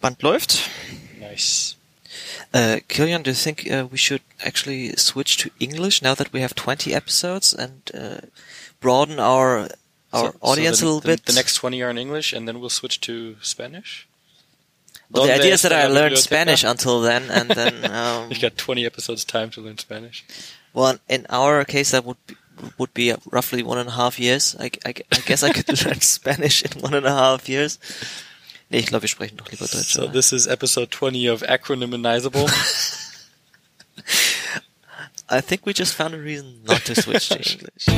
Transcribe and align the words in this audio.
Band 0.00 0.22
läuft. 0.22 0.58
Nice. 1.20 1.74
Uh, 2.54 2.78
Kilian, 2.88 3.22
do 3.22 3.30
you 3.30 3.34
think 3.36 3.70
uh, 3.70 3.86
we 3.90 3.98
should 3.98 4.22
actually 4.44 4.94
switch 4.96 5.36
to 5.38 5.50
English 5.58 6.02
now 6.02 6.14
that 6.14 6.32
we 6.32 6.40
have 6.40 6.54
20 6.54 6.94
episodes 6.94 7.52
and 7.52 7.90
uh, 7.94 8.20
broaden 8.80 9.18
our 9.20 9.68
our 10.12 10.32
So- 10.32 10.32
so 10.32 10.38
audience 10.40 10.78
the, 10.80 10.84
a 10.84 10.86
little 10.86 11.00
the, 11.00 11.08
bit? 11.08 11.26
The 11.26 11.32
next 11.34 11.54
20 11.56 11.82
are 11.82 11.90
in 11.90 11.98
English 11.98 12.32
and 12.32 12.46
then 12.48 12.58
we'll 12.60 12.70
switch 12.70 13.00
to 13.00 13.36
Spanish. 13.42 14.06
well, 15.10 15.26
the 15.26 15.34
idea 15.34 15.52
is 15.52 15.62
that 15.62 15.72
I 15.72 15.86
learned? 15.88 16.16
Spanish 16.18 16.64
until 16.64 17.00
then, 17.02 17.30
and 17.30 17.50
then 17.50 17.84
um, 17.90 18.30
You 18.30 18.38
got 18.40 18.56
20 18.56 18.86
episodes 18.86 19.24
time 19.24 19.50
to 19.50 19.60
learn 19.60 19.78
Spanish. 19.78 20.24
well, 20.74 20.96
in 21.08 21.26
our 21.28 21.64
case, 21.64 21.90
that 21.90 22.04
would 22.04 22.16
be, 22.26 22.34
would 22.78 22.94
be 22.94 23.14
roughly 23.30 23.62
one 23.62 23.78
and 23.78 23.88
a 23.88 23.92
half 23.92 24.18
years. 24.18 24.56
I, 24.58 24.70
I, 24.86 24.94
I 25.12 25.20
guess 25.26 25.42
I 25.42 25.52
could 25.52 25.68
learn 25.86 26.00
Spanish 26.00 26.62
in 26.62 26.80
one 26.80 26.94
and 26.94 27.06
a 27.06 27.10
half 27.14 27.48
years. 27.48 27.78
Nee, 28.70 28.80
ich 28.80 28.86
glaube, 28.86 29.02
wir 29.02 29.08
sprechen 29.08 29.38
doch 29.38 29.50
lieber 29.50 29.66
Deutsch. 29.66 29.94
So 29.94 30.02
oder? 30.02 30.12
this 30.12 30.30
is 30.32 30.46
episode 30.46 30.90
20 30.90 31.30
of 31.30 31.42
Acronymizable. 31.42 32.46
I 35.30 35.40
think 35.40 35.64
we 35.64 35.72
just 35.72 35.94
found 35.94 36.14
a 36.14 36.18
reason 36.18 36.62
not 36.64 36.84
to 36.84 36.94
switch 36.94 37.30
to 37.30 37.36
English. 37.36 37.86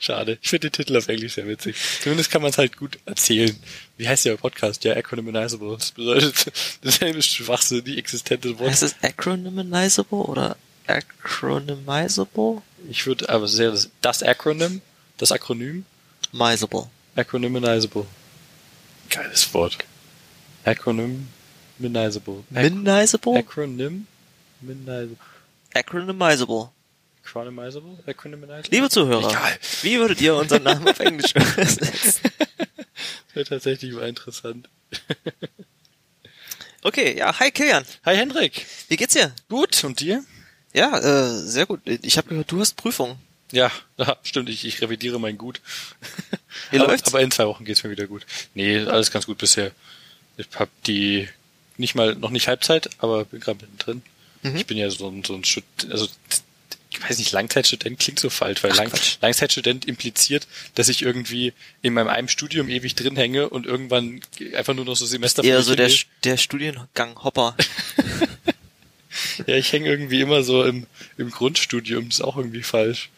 Schade. 0.00 0.38
Ich 0.40 0.48
finde 0.48 0.70
den 0.70 0.72
Titel 0.72 0.96
auf 0.96 1.08
Englisch 1.08 1.34
sehr 1.34 1.46
witzig. 1.46 1.76
Zumindest 2.02 2.30
kann 2.30 2.40
man 2.40 2.50
es 2.50 2.58
halt 2.58 2.78
gut 2.78 2.98
erzählen. 3.04 3.54
Wie 3.98 4.08
heißt 4.08 4.24
der 4.24 4.36
Podcast? 4.36 4.82
Ja, 4.84 4.96
Acronymizable. 4.96 5.76
Das 5.76 5.92
bedeutet 5.92 6.52
dasselbe 6.82 7.22
Schwachsinn, 7.22 7.84
die 7.84 7.98
existente 7.98 8.58
Wort. 8.58 8.70
Heißt 8.70 8.82
es 8.82 8.96
acronymizable 9.02 10.18
oder 10.18 10.56
acronymizable? 10.86 12.62
Ich 12.88 13.06
würde 13.06 13.28
aber 13.28 13.48
sehr 13.48 13.74
das, 14.00 14.22
Acronym, 14.22 14.82
das 15.18 15.32
Akronym, 15.32 15.84
Mizable. 16.32 16.88
Acronymizable. 17.16 18.06
Geiles 19.08 19.52
Wort. 19.54 19.78
Acronymizable. 20.64 22.44
Ac 22.54 22.72
Minizable? 22.72 23.36
Acronym? 23.38 24.06
Minizable. 24.60 25.16
Acronymizable. 25.74 26.70
Acronymizable? 27.24 27.98
Acronymizable? 28.06 28.62
Liebe 28.70 28.88
Zuhörer, 28.90 29.28
Egal. 29.30 29.58
wie 29.82 29.98
würdet 29.98 30.20
ihr 30.20 30.34
unseren 30.36 30.62
Namen 30.62 30.86
auf 30.88 31.00
Englisch 31.00 31.32
übersetzen? 31.34 32.30
Das 32.36 33.34
wäre 33.34 33.44
tatsächlich 33.46 33.92
mal 33.92 34.08
interessant. 34.08 34.68
Okay, 36.82 37.16
ja, 37.16 37.38
hi 37.38 37.50
Kilian. 37.50 37.84
Hi 38.04 38.16
Hendrik. 38.16 38.66
Wie 38.88 38.96
geht's 38.96 39.14
dir? 39.14 39.34
Gut, 39.48 39.82
und 39.84 40.00
dir? 40.00 40.22
Ja, 40.74 40.98
äh, 40.98 41.38
sehr 41.38 41.66
gut. 41.66 41.80
Ich 41.86 42.18
habe 42.18 42.28
gehört, 42.28 42.50
du 42.50 42.60
hast 42.60 42.76
Prüfung. 42.76 43.16
Ja, 43.52 43.70
ja 43.96 44.16
stimmt, 44.22 44.48
ich, 44.48 44.64
ich 44.66 44.82
revidiere 44.82 45.18
mein 45.20 45.38
Gut. 45.38 45.60
Wie 46.70 46.78
aber, 46.78 46.88
läuft's? 46.88 47.08
aber 47.08 47.22
in 47.22 47.30
zwei 47.30 47.46
Wochen 47.46 47.64
geht's 47.64 47.84
mir 47.84 47.90
wieder 47.90 48.06
gut. 48.06 48.26
Nee, 48.54 48.78
alles 48.80 49.10
ganz 49.10 49.26
gut 49.26 49.38
bisher. 49.38 49.70
Ich 50.36 50.48
hab 50.56 50.68
die 50.84 51.28
nicht 51.76 51.94
mal, 51.94 52.14
noch 52.14 52.30
nicht 52.30 52.48
Halbzeit, 52.48 52.90
aber 52.98 53.24
bin 53.24 53.40
gerade 53.40 53.60
mittendrin. 53.60 54.02
Mhm. 54.42 54.56
Ich 54.56 54.66
bin 54.66 54.76
ja 54.76 54.90
so 54.90 55.08
ein, 55.08 55.24
so 55.24 55.34
ein 55.34 55.44
Stud 55.44 55.64
also 55.90 56.08
ich 56.90 57.02
weiß 57.02 57.18
nicht, 57.18 57.32
Langzeitstudent 57.32 57.98
klingt 57.98 58.20
so 58.20 58.30
falsch, 58.30 58.62
weil 58.62 58.70
Ach, 58.72 58.76
Lang. 58.76 58.92
Langzeitstudent 59.20 59.84
impliziert, 59.84 60.46
dass 60.76 60.88
ich 60.88 61.02
irgendwie 61.02 61.52
in 61.82 61.92
meinem 61.92 62.08
einem 62.08 62.28
Studium 62.28 62.68
ewig 62.68 62.94
drin 62.94 63.16
hänge 63.16 63.48
und 63.48 63.66
irgendwann 63.66 64.20
einfach 64.54 64.74
nur 64.74 64.84
noch 64.84 64.94
so 64.94 65.04
Semester 65.04 65.42
mich 65.42 65.52
so 65.64 65.74
der, 65.74 65.90
der 66.22 66.36
Studiengang 66.36 67.22
Hopper. 67.22 67.56
Ja, 69.46 69.56
ich 69.56 69.72
hänge 69.72 69.88
irgendwie 69.88 70.20
immer 70.20 70.42
so 70.42 70.64
im, 70.64 70.86
im 71.16 71.30
Grundstudium, 71.30 72.08
das 72.08 72.18
ist 72.18 72.24
auch 72.24 72.36
irgendwie 72.36 72.62
falsch. 72.62 73.10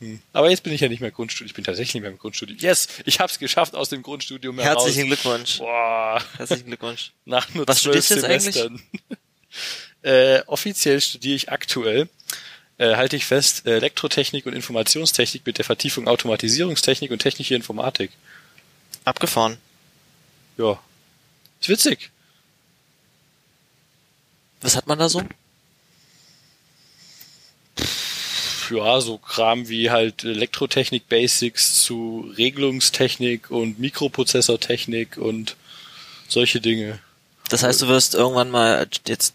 Hm. 0.00 0.20
Aber 0.32 0.50
jetzt 0.50 0.62
bin 0.62 0.72
ich 0.72 0.80
ja 0.80 0.88
nicht 0.88 1.00
mehr 1.00 1.10
Grundstudium, 1.10 1.48
ich 1.48 1.54
bin 1.54 1.64
tatsächlich 1.64 1.94
nicht 1.94 2.02
mehr 2.02 2.10
im 2.10 2.18
Grundstudium. 2.18 2.58
Yes, 2.58 2.88
ich 3.04 3.20
hab's 3.20 3.38
geschafft 3.38 3.74
aus 3.74 3.90
dem 3.90 4.02
Grundstudium 4.02 4.58
heraus. 4.58 4.84
Herzlichen 4.84 5.08
Glückwunsch. 5.08 5.58
Boah, 5.58 6.22
Herzlichen 6.36 6.66
Glückwunsch. 6.66 7.12
nach 7.26 7.52
nur 7.54 7.68
Was 7.68 7.82
zwölf 7.82 8.04
Semestern. 8.04 8.82
äh, 10.02 10.40
offiziell 10.46 11.00
studiere 11.00 11.36
ich 11.36 11.50
aktuell, 11.50 12.08
äh, 12.78 12.96
halte 12.96 13.16
ich 13.16 13.26
fest, 13.26 13.66
äh, 13.66 13.76
Elektrotechnik 13.76 14.46
und 14.46 14.54
Informationstechnik 14.54 15.44
mit 15.44 15.58
der 15.58 15.66
Vertiefung 15.66 16.08
Automatisierungstechnik 16.08 17.10
und 17.10 17.18
technische 17.18 17.54
Informatik. 17.54 18.10
Abgefahren. 19.04 19.58
Ja, 20.56 20.78
ist 21.60 21.68
witzig. 21.68 22.10
Was 24.60 24.76
hat 24.76 24.86
man 24.86 24.98
da 24.98 25.08
so? 25.08 25.22
ja, 28.70 29.00
so 29.00 29.18
Kram 29.18 29.68
wie 29.68 29.90
halt 29.90 30.22
Elektrotechnik 30.24 31.08
Basics 31.08 31.82
zu 31.82 32.32
Regelungstechnik 32.36 33.50
und 33.50 33.80
Mikroprozessortechnik 33.80 35.16
und 35.16 35.56
solche 36.28 36.60
Dinge. 36.60 37.00
Das 37.48 37.64
heißt, 37.64 37.82
du 37.82 37.88
wirst 37.88 38.14
irgendwann 38.14 38.50
mal, 38.50 38.86
jetzt 39.08 39.34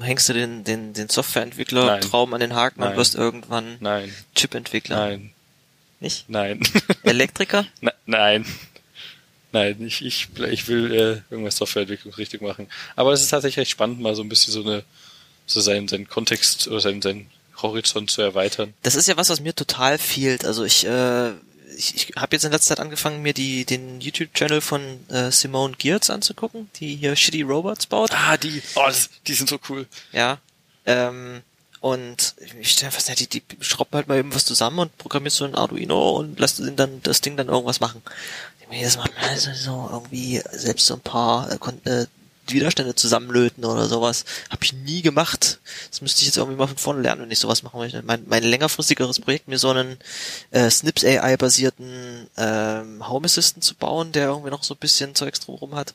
hängst 0.00 0.28
du 0.28 0.32
den, 0.32 0.62
den, 0.62 0.92
den 0.92 1.08
Softwareentwickler 1.08 1.86
Nein. 1.86 2.00
Traum 2.02 2.32
an 2.34 2.40
den 2.40 2.54
Haken 2.54 2.80
Nein. 2.80 2.90
und 2.92 2.96
wirst 2.98 3.16
irgendwann 3.16 3.78
Nein, 3.80 4.14
Chipentwickler. 4.36 4.96
nein, 4.96 5.32
Nicht? 5.98 6.28
nein, 6.28 6.60
Elektriker? 7.02 7.66
Ne- 7.80 7.94
nein. 8.06 8.46
Nein, 9.52 9.84
ich, 9.84 10.04
ich, 10.04 10.28
ich 10.50 10.68
will 10.68 10.92
äh, 10.92 11.32
irgendwas 11.32 11.56
Softwareentwicklung 11.56 12.14
richtig 12.14 12.40
machen. 12.40 12.68
Aber 12.96 13.12
es 13.12 13.20
ist 13.20 13.28
tatsächlich 13.28 13.58
recht 13.58 13.70
spannend, 13.70 14.00
mal 14.00 14.14
so 14.14 14.22
ein 14.22 14.28
bisschen 14.28 14.52
so 14.52 14.62
eine, 14.62 14.82
so 15.46 15.60
seinen, 15.60 15.88
seinen 15.88 16.08
Kontext 16.08 16.68
oder 16.68 16.80
seinen, 16.80 17.02
seinen 17.02 17.30
Horizont 17.60 18.10
zu 18.10 18.22
erweitern. 18.22 18.74
Das 18.82 18.94
ist 18.94 19.08
ja 19.08 19.16
was, 19.16 19.28
was 19.28 19.40
mir 19.40 19.54
total 19.54 19.98
fehlt. 19.98 20.44
Also 20.44 20.64
ich, 20.64 20.86
äh, 20.86 21.30
ich, 21.76 21.94
ich 21.94 22.16
habe 22.16 22.34
jetzt 22.34 22.44
in 22.44 22.52
letzter 22.52 22.76
Zeit 22.76 22.80
angefangen, 22.80 23.22
mir 23.22 23.34
die 23.34 23.64
den 23.64 24.00
YouTube-Channel 24.00 24.60
von 24.60 24.80
äh, 25.08 25.30
Simone 25.30 25.74
Geertz 25.76 26.10
anzugucken, 26.10 26.70
die 26.76 26.96
hier 26.96 27.14
Shitty 27.14 27.42
Robots 27.42 27.86
baut. 27.86 28.10
Ah, 28.12 28.36
die, 28.36 28.62
oh, 28.74 28.84
das, 28.86 29.10
die 29.26 29.34
sind 29.34 29.48
so 29.48 29.58
cool. 29.68 29.86
Ja. 30.12 30.38
Ähm, 30.86 31.42
und 31.82 32.36
ich 32.60 32.70
stelle 32.70 32.92
fest, 32.92 33.08
ja, 33.08 33.16
die, 33.16 33.26
die 33.26 33.42
schraubt 33.60 33.92
halt 33.92 34.06
mal 34.06 34.16
eben 34.16 34.32
was 34.32 34.44
zusammen 34.44 34.78
und 34.78 34.98
programmiert 34.98 35.32
so 35.32 35.44
ein 35.44 35.56
Arduino 35.56 36.10
und 36.10 36.38
lässt 36.38 36.60
ihn 36.60 36.76
dann 36.76 37.02
das 37.02 37.20
Ding 37.20 37.36
dann 37.36 37.48
irgendwas 37.48 37.80
machen. 37.80 38.02
Jedes 38.72 38.96
Mal 38.96 39.08
so 39.36 39.88
irgendwie 39.92 40.42
selbst 40.52 40.86
so 40.86 40.94
ein 40.94 41.00
paar 41.00 41.50
äh, 41.50 41.90
äh, 41.90 42.06
Widerstände 42.48 42.94
zusammenlöten 42.94 43.64
oder 43.64 43.86
sowas. 43.86 44.24
Habe 44.50 44.64
ich 44.64 44.72
nie 44.72 45.02
gemacht. 45.02 45.60
Das 45.90 46.00
müsste 46.00 46.20
ich 46.20 46.26
jetzt 46.26 46.38
irgendwie 46.38 46.56
mal 46.56 46.66
von 46.66 46.76
vorne 46.76 47.02
lernen, 47.02 47.22
wenn 47.22 47.30
ich 47.30 47.38
sowas 47.38 47.62
machen 47.62 47.78
möchte. 47.78 48.02
Mein, 48.02 48.24
mein 48.26 48.42
längerfristigeres 48.42 49.20
Projekt, 49.20 49.48
mir 49.48 49.58
so 49.58 49.70
einen 49.70 49.98
äh, 50.50 50.70
Snips 50.70 51.04
AI-basierten 51.04 52.28
ähm, 52.36 53.08
Home 53.08 53.26
Assistant 53.26 53.64
zu 53.64 53.74
bauen, 53.74 54.12
der 54.12 54.28
irgendwie 54.28 54.50
noch 54.50 54.64
so 54.64 54.74
ein 54.74 54.78
bisschen 54.80 55.14
Zeugs 55.14 55.40
drumherum 55.40 55.74
hat. 55.74 55.94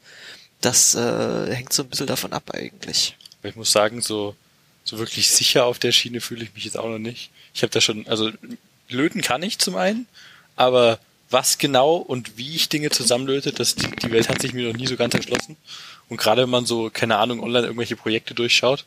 Das 0.61 0.95
äh, 0.95 1.53
hängt 1.53 1.73
so 1.73 1.83
ein 1.83 1.89
bisschen 1.89 2.07
davon 2.07 2.33
ab 2.33 2.51
eigentlich. 2.53 3.17
Ich 3.43 3.55
muss 3.55 3.71
sagen, 3.71 4.01
so, 4.01 4.35
so 4.83 4.97
wirklich 4.97 5.29
sicher 5.29 5.65
auf 5.65 5.79
der 5.79 5.91
Schiene 5.91 6.21
fühle 6.21 6.43
ich 6.43 6.53
mich 6.53 6.65
jetzt 6.65 6.77
auch 6.77 6.89
noch 6.89 6.99
nicht. 6.99 7.29
Ich 7.53 7.61
habe 7.63 7.71
da 7.71 7.81
schon, 7.81 8.07
also 8.07 8.31
löten 8.89 9.21
kann 9.21 9.43
ich 9.43 9.59
zum 9.59 9.75
einen, 9.75 10.07
aber 10.55 10.99
was 11.29 11.57
genau 11.57 11.95
und 11.95 12.37
wie 12.37 12.55
ich 12.55 12.69
Dinge 12.69 12.89
zusammenlöte, 12.89 13.51
das, 13.51 13.75
die, 13.75 13.87
die 13.89 14.11
Welt 14.11 14.29
hat 14.29 14.41
sich 14.41 14.53
mir 14.53 14.67
noch 14.71 14.77
nie 14.77 14.87
so 14.87 14.95
ganz 14.95 15.13
erschlossen. 15.13 15.57
Und 16.09 16.17
gerade 16.17 16.43
wenn 16.43 16.49
man 16.49 16.65
so, 16.65 16.89
keine 16.91 17.17
Ahnung, 17.17 17.41
online 17.43 17.65
irgendwelche 17.67 17.97
Projekte 17.97 18.33
durchschaut 18.33 18.85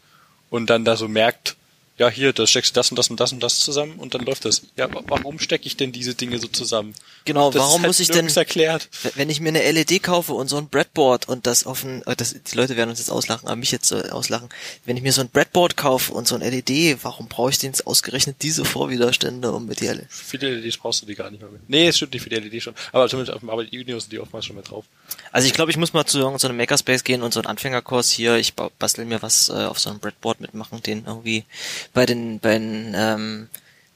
und 0.48 0.70
dann 0.70 0.84
da 0.84 0.96
so 0.96 1.06
merkt, 1.08 1.56
ja, 1.98 2.08
hier, 2.08 2.32
da 2.32 2.46
steckst 2.46 2.74
du 2.74 2.78
das 2.78 2.90
und 2.90 2.96
das 2.98 3.10
und 3.10 3.20
das 3.20 3.32
und 3.34 3.42
das 3.42 3.60
zusammen 3.60 3.92
und 3.98 4.14
dann 4.14 4.22
läuft 4.24 4.46
das. 4.46 4.62
Ja, 4.76 4.92
wa- 4.94 5.02
warum 5.06 5.38
stecke 5.38 5.66
ich 5.66 5.76
denn 5.76 5.92
diese 5.92 6.14
Dinge 6.14 6.38
so 6.38 6.48
zusammen? 6.48 6.94
Genau, 7.24 7.50
Das 7.50 7.60
warum 7.60 7.82
halt 7.82 7.88
muss 7.88 8.00
ich 8.00 8.08
denn, 8.08 8.28
erklärt? 8.28 8.88
wenn 9.14 9.28
ich 9.30 9.40
mir 9.40 9.48
eine 9.50 9.70
LED 9.70 10.02
kaufe 10.02 10.32
und 10.32 10.48
so 10.48 10.56
ein 10.56 10.68
Breadboard 10.68 11.28
und 11.28 11.46
das 11.46 11.66
auf 11.66 11.84
ein, 11.84 12.02
äh, 12.06 12.16
das, 12.16 12.34
die 12.34 12.56
Leute 12.56 12.76
werden 12.76 12.90
uns 12.90 12.98
jetzt 12.98 13.10
auslachen, 13.10 13.46
aber 13.46 13.56
mich 13.56 13.70
jetzt 13.70 13.92
äh, 13.92 14.08
auslachen, 14.10 14.48
wenn 14.86 14.96
ich 14.96 15.02
mir 15.02 15.12
so 15.12 15.20
ein 15.20 15.28
Breadboard 15.28 15.76
kaufe 15.76 16.12
und 16.12 16.26
so 16.26 16.34
ein 16.34 16.40
LED, 16.40 16.98
warum 17.02 17.28
brauche 17.28 17.50
ich 17.50 17.58
denn 17.58 17.70
jetzt 17.70 17.86
ausgerechnet 17.86 18.36
diese 18.42 18.64
Vorwiderstände 18.64 19.52
um 19.52 19.66
mit 19.66 19.80
die 19.80 19.86
LED? 19.88 20.06
Für 20.08 20.38
die 20.38 20.46
LEDs 20.46 20.78
brauchst 20.78 21.02
du 21.02 21.06
die 21.06 21.14
gar 21.14 21.30
nicht 21.30 21.40
mehr 21.42 21.50
mit. 21.50 21.68
Nee, 21.68 21.88
es 21.88 21.96
stimmt 21.96 22.14
nicht 22.14 22.22
für 22.22 22.30
die 22.30 22.36
LED 22.36 22.62
schon. 22.62 22.74
Aber 22.92 23.08
zumindest 23.08 23.34
auf 23.34 23.40
dem 23.40 23.50
Arbeit-Videos 23.50 24.04
sind 24.04 24.12
die 24.12 24.18
oftmals 24.20 24.46
schon 24.46 24.56
mit 24.56 24.70
drauf. 24.70 24.84
Also 25.32 25.46
ich 25.46 25.52
glaube, 25.52 25.70
ich 25.70 25.76
muss 25.76 25.92
mal 25.92 26.04
zu 26.06 26.18
so 26.38 26.48
einem 26.48 26.56
Makerspace 26.56 27.04
gehen 27.04 27.22
und 27.22 27.32
so 27.34 27.40
einen 27.40 27.46
Anfängerkurs 27.46 28.10
hier, 28.10 28.36
ich 28.36 28.54
ba- 28.54 28.70
bastel 28.78 29.04
mir 29.04 29.20
was 29.22 29.48
äh, 29.50 29.52
auf 29.52 29.78
so 29.78 29.90
einem 29.90 29.98
Breadboard 30.00 30.40
mitmachen, 30.40 30.82
den 30.82 31.04
irgendwie 31.06 31.44
bei 31.92 32.06
den, 32.06 32.40
bei 32.40 32.52
den 32.58 32.94
ähm, 32.96 33.48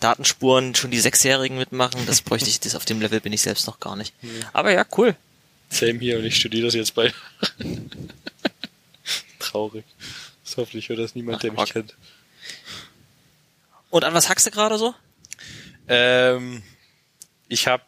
Datenspuren 0.05 0.75
schon 0.75 0.91
die 0.91 1.01
Sechsjährigen 1.01 1.57
mitmachen, 1.57 2.05
das 2.07 2.21
bräuchte 2.21 2.51
ich, 2.51 2.61
das 2.61 2.75
auf 2.75 2.85
dem 2.85 3.01
Level 3.01 3.21
bin 3.21 3.33
ich 3.33 3.41
selbst 3.41 3.67
noch 3.67 3.81
gar 3.81 3.97
nicht. 3.97 4.13
Aber 4.53 4.71
ja, 4.71 4.85
cool. 4.99 5.17
Same 5.71 5.99
hier 5.99 6.19
und 6.19 6.27
ich 6.27 6.37
studiere 6.37 6.67
das 6.67 6.75
jetzt 6.75 6.95
bei. 6.95 7.13
Traurig. 9.39 9.85
Das 10.45 10.59
hoffentlich 10.59 10.91
hört 10.91 10.99
das 10.99 11.15
niemand, 11.15 11.43
der 11.43 11.53
Ach, 11.53 11.57
mich 11.57 11.73
Quack. 11.73 11.87
kennt. 11.87 11.97
Und 13.89 14.05
an 14.05 14.13
was 14.13 14.29
hackst 14.29 14.47
du 14.47 14.51
gerade 14.51 14.77
so? 14.77 14.95
Ähm, 15.89 16.63
ich 17.49 17.67
habe 17.67 17.83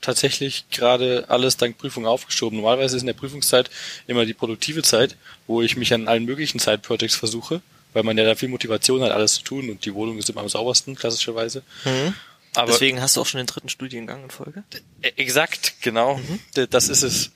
tatsächlich 0.00 0.70
gerade 0.70 1.26
alles 1.28 1.58
dank 1.58 1.76
Prüfung 1.76 2.06
aufgeschoben. 2.06 2.56
Normalerweise 2.58 2.96
ist 2.96 3.02
in 3.02 3.08
der 3.08 3.14
Prüfungszeit 3.14 3.68
immer 4.06 4.24
die 4.24 4.34
produktive 4.34 4.82
Zeit, 4.82 5.16
wo 5.46 5.60
ich 5.60 5.76
mich 5.76 5.92
an 5.92 6.08
allen 6.08 6.24
möglichen 6.24 6.60
Side-Projects 6.60 7.16
versuche. 7.16 7.60
Weil 7.92 8.02
man 8.02 8.16
ja 8.18 8.24
da 8.24 8.34
viel 8.34 8.48
Motivation 8.48 9.02
hat, 9.02 9.10
alles 9.12 9.34
zu 9.34 9.42
tun 9.42 9.70
und 9.70 9.84
die 9.84 9.94
Wohnung 9.94 10.18
ist 10.18 10.28
immer 10.30 10.40
am 10.42 10.48
saubersten, 10.48 10.94
klassischerweise. 10.94 11.62
Mhm. 11.84 12.14
Aber 12.54 12.72
Deswegen 12.72 13.00
hast 13.00 13.16
du 13.16 13.20
auch 13.20 13.26
schon 13.26 13.38
den 13.38 13.46
dritten 13.46 13.68
Studiengang 13.68 14.24
in 14.24 14.30
Folge. 14.30 14.64
äh, 15.02 15.10
exakt, 15.16 15.74
genau, 15.82 16.20
D- 16.56 16.66
das 16.68 16.88
ist 16.88 17.02
es. 17.02 17.30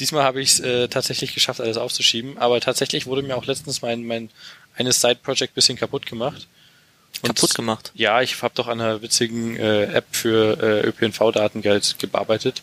Diesmal 0.00 0.22
habe 0.24 0.40
ich 0.40 0.52
es 0.52 0.60
äh, 0.60 0.88
tatsächlich 0.88 1.34
geschafft, 1.34 1.60
alles 1.60 1.76
aufzuschieben, 1.76 2.38
aber 2.38 2.60
tatsächlich 2.60 3.06
wurde 3.06 3.22
mir 3.22 3.36
auch 3.36 3.44
letztens 3.44 3.82
mein, 3.82 4.04
mein 4.06 4.30
eines 4.76 5.00
Side-Project 5.00 5.54
bisschen 5.54 5.76
kaputt 5.76 6.06
gemacht. 6.06 6.46
Und 7.20 7.34
Kaputt 7.34 7.54
gemacht. 7.54 7.92
Ja, 7.94 8.22
ich 8.22 8.40
habe 8.42 8.54
doch 8.54 8.68
an 8.68 8.80
einer 8.80 9.02
witzigen 9.02 9.56
äh, 9.56 9.84
App 9.84 10.06
für 10.12 10.58
äh, 10.62 10.88
ÖPNV-Datengeld 10.88 11.96
gearbeitet 11.98 12.62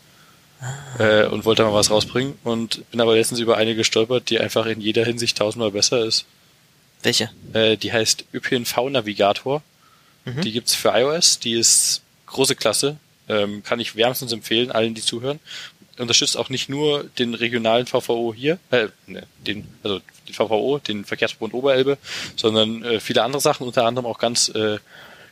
äh, 0.97 1.25
und 1.27 1.45
wollte 1.45 1.63
mal 1.63 1.74
was 1.74 1.91
rausbringen 1.91 2.38
und 2.44 2.89
bin 2.91 3.00
aber 3.00 3.15
letztens 3.15 3.39
über 3.39 3.57
eine 3.57 3.75
gestolpert, 3.75 4.30
die 4.31 4.39
einfach 4.39 4.65
in 4.65 4.81
jeder 4.81 5.06
Hinsicht 5.06 5.38
tausendmal 5.38 5.71
besser 5.71 6.03
ist. 6.03 6.25
Welche? 7.04 7.30
Äh, 7.54 7.78
die 7.78 7.92
heißt 7.94 8.25
ÖPNV-Navigator. 8.34 9.62
Mhm. 10.25 10.42
Die 10.42 10.51
gibt's 10.51 10.75
für 10.75 10.90
iOS, 10.90 11.40
die 11.40 11.54
ist 11.54 12.01
große 12.25 12.56
Klasse, 12.56 12.98
ähm, 13.28 13.63
kann 13.63 13.80
ich 13.80 13.96
wärmstens 13.96 14.31
empfehlen, 14.31 14.72
allen, 14.72 14.94
die 14.94 15.01
zuhören. 15.01 15.40
Unterstützt 15.98 16.38
auch 16.38 16.50
nicht 16.50 16.69
nur 16.69 17.04
den 17.19 17.34
regionalen 17.34 17.86
VVO 17.86 18.34
hier, 18.34 18.57
äh, 18.72 18.88
ne, 19.07 19.24
den, 19.46 19.68
also 19.84 20.00
den 20.28 20.34
VVO, 20.34 20.80
den 20.80 21.06
Verkehrsverbund 21.06 21.54
Oberelbe, 21.54 21.98
sondern 22.36 22.84
äh, 22.84 23.00
viele 23.00 23.24
andere 23.24 23.42
Sachen, 23.42 23.68
unter 23.68 23.86
anderem 23.86 24.06
auch 24.06 24.19
ganz, 24.19 24.50
äh, 24.50 24.78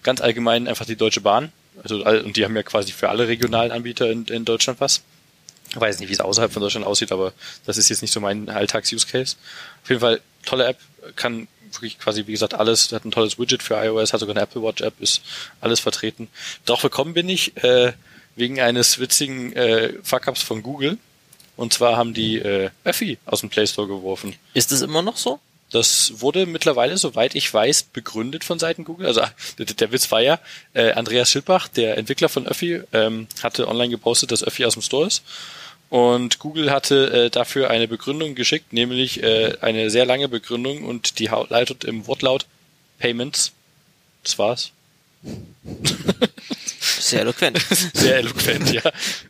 ganz 0.04 0.20
allgemein 0.22 0.68
einfach 0.68 0.86
die 0.86 0.96
Deutsche 0.96 1.22
Bahn. 1.22 1.52
Also, 1.84 2.04
und 2.06 2.36
die 2.36 2.44
haben 2.44 2.56
ja 2.56 2.64
quasi 2.64 2.92
für 2.92 3.10
alle 3.10 3.28
regionalen 3.28 3.72
Anbieter 3.72 4.10
in, 4.10 4.26
in 4.26 4.46
Deutschland 4.46 4.82
was. 4.82 5.04
Ich 5.70 5.80
weiß 5.80 6.00
nicht, 6.00 6.10
wie 6.10 6.14
es 6.14 6.20
außerhalb 6.20 6.52
von 6.52 6.62
Deutschland 6.62 6.86
aussieht, 6.86 7.12
aber 7.12 7.34
das 7.66 7.78
ist 7.78 7.90
jetzt 7.90 8.02
nicht 8.02 8.12
so 8.12 8.20
mein 8.20 8.50
Alltags-Use-Case. 8.50 9.36
Auf 9.84 9.90
jeden 9.90 10.02
Fall 10.02 10.22
tolle 10.44 10.66
App, 10.66 10.80
kann 11.16 11.48
wirklich 11.78 12.00
quasi, 12.00 12.28
wie 12.28 12.32
gesagt, 12.32 12.54
alles, 12.54 12.92
hat 12.92 13.06
ein 13.06 13.12
tolles 13.12 13.40
Widget 13.40 13.64
für 13.64 13.76
iOS, 13.76 14.14
hat 14.14 14.20
sogar 14.20 14.36
eine 14.36 14.44
Apple 14.44 14.62
Watch 14.62 14.82
App, 14.82 14.94
ist 15.00 15.22
alles 15.62 15.80
vertreten. 15.80 16.28
Drauf 16.66 16.82
gekommen 16.82 17.14
bin 17.14 17.30
ich 17.30 17.56
äh, 17.64 17.94
wegen 18.36 18.60
eines 18.60 19.00
witzigen 19.00 19.54
äh, 19.54 19.94
Fuck-Ups 20.04 20.42
von 20.42 20.64
Google. 20.64 20.98
Und 21.56 21.74
zwar 21.74 21.98
haben 21.98 22.14
die 22.14 22.38
äh, 22.38 22.70
Öffi 22.84 23.18
aus 23.26 23.42
dem 23.42 23.50
Play 23.50 23.66
Store 23.66 23.88
geworfen. 23.88 24.36
Ist 24.54 24.72
es 24.72 24.82
immer 24.82 25.02
noch 25.02 25.18
so? 25.18 25.40
Das 25.72 26.14
wurde 26.22 26.46
mittlerweile, 26.46 26.98
soweit 26.98 27.36
ich 27.36 27.54
weiß, 27.54 27.84
begründet 27.84 28.44
von 28.44 28.58
Seiten 28.58 28.86
Google. 28.86 29.08
Also 29.08 29.22
der, 29.58 29.66
der 29.66 29.92
Witz 29.92 30.10
war 30.12 30.22
ja, 30.22 30.40
äh, 30.74 30.92
Andreas 30.92 31.32
Schildbach, 31.32 31.68
der 31.68 31.98
Entwickler 31.98 32.30
von 32.30 32.48
Öffi, 32.48 32.82
ähm, 32.94 33.28
hatte 33.44 33.68
online 33.68 33.90
gepostet, 33.90 34.32
dass 34.32 34.44
Öffi 34.44 34.66
aus 34.66 34.74
dem 34.74 34.82
Store 34.82 35.08
ist. 35.08 35.24
Und 35.90 36.40
Google 36.40 36.72
hatte 36.72 37.26
äh, 37.26 37.30
dafür 37.30 37.70
eine 37.70 37.88
Begründung 37.88 38.36
geschickt, 38.36 38.74
nämlich 38.74 39.24
äh, 39.24 39.56
eine 39.62 39.90
sehr 39.90 40.06
lange 40.06 40.28
Begründung 40.28 40.84
und 40.84 41.20
die 41.20 41.30
leitet 41.50 41.86
im 41.86 42.08
Wortlaut 42.08 42.46
Payments. 43.00 43.54
Das 44.24 44.38
war's. 44.38 44.72
Sehr 47.00 47.22
eloquent. 47.22 47.60
Sehr 47.94 48.18
eloquent, 48.18 48.72
ja. 48.72 48.82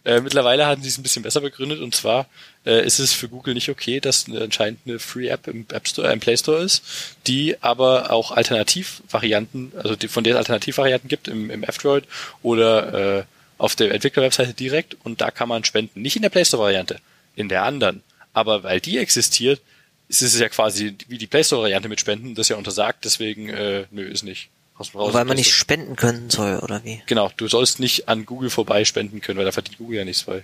Äh, 0.04 0.21
mittlerweile 0.21 0.65
haben 0.65 0.81
sie 0.81 0.89
es 0.89 0.98
ein 0.98 1.04
bisschen 1.04 1.24
besser 1.24 1.42
begründet 1.42 1.80
und 1.80 1.94
zwar 1.94 2.27
äh, 2.65 2.86
ist 2.86 3.00
es 3.00 3.13
für 3.13 3.30
Google 3.30 3.53
nicht 3.53 3.69
okay, 3.69 4.00
dass 4.00 4.27
eine, 4.27 4.42
anscheinend 4.42 4.80
eine 4.86 5.00
Free 5.00 5.27
App 5.27 5.48
im 5.48 5.65
App 5.71 5.88
Store, 5.88 6.07
äh, 6.07 6.13
im 6.13 6.19
Play 6.19 6.38
Store 6.38 6.63
ist, 6.63 6.83
die 7.27 7.62
aber 7.62 8.12
auch 8.12 8.31
Alternativvarianten, 8.31 9.74
also 9.77 9.95
die, 9.95 10.07
von 10.07 10.24
der 10.24 10.33
es 10.33 10.39
Alternativvarianten 10.39 11.07
gibt 11.07 11.27
im, 11.27 11.50
im 11.50 11.63
F-Droid 11.63 12.06
oder 12.42 13.19
äh, 13.19 13.24
auf 13.57 13.75
der 13.75 13.94
Entwicklerwebseite 13.94 14.54
direkt 14.54 14.95
und 15.04 15.21
da 15.21 15.31
kann 15.31 15.50
man 15.50 15.63
spenden. 15.63 16.01
Nicht 16.01 16.15
in 16.15 16.21
der 16.21 16.30
Play 16.30 16.45
Store 16.45 16.63
Variante, 16.63 17.00
in 17.36 17.50
der 17.50 17.63
anderen. 17.63 18.04
Aber 18.33 18.63
weil 18.63 18.80
die 18.80 18.98
existiert, 18.98 19.62
ist 20.09 20.21
es 20.21 20.38
ja 20.39 20.48
quasi 20.50 20.95
wie 21.07 21.18
die 21.18 21.27
Play 21.27 21.44
Store 21.44 21.63
Variante 21.63 21.89
mit 21.89 22.00
Spenden, 22.00 22.36
das 22.36 22.45
ist 22.45 22.50
ja 22.50 22.56
untersagt, 22.56 23.04
deswegen 23.06 23.50
äh, 23.50 23.86
nö, 23.92 24.04
ist 24.04 24.24
nicht. 24.24 24.50
Raus- 24.80 24.92
Weil 24.94 25.25
man 25.25 25.38
nicht 25.38 25.54
spenden 25.54 25.95
können 25.95 26.30
soll, 26.30 26.59
oder 26.59 26.83
wie? 26.83 27.01
Genau, 27.07 27.31
du 27.36 27.48
sollst 27.48 27.80
nicht 27.80 28.07
an 28.09 28.25
Google 28.27 28.51
vorbei 28.51 28.86
spenden 28.86 29.21
können, 29.21 29.39
weil 29.39 29.45
da 29.45 29.51
verdient 29.51 29.80
Google 29.80 29.98
ja 29.98 30.06
nichts 30.06 30.24
bei. 30.24 30.44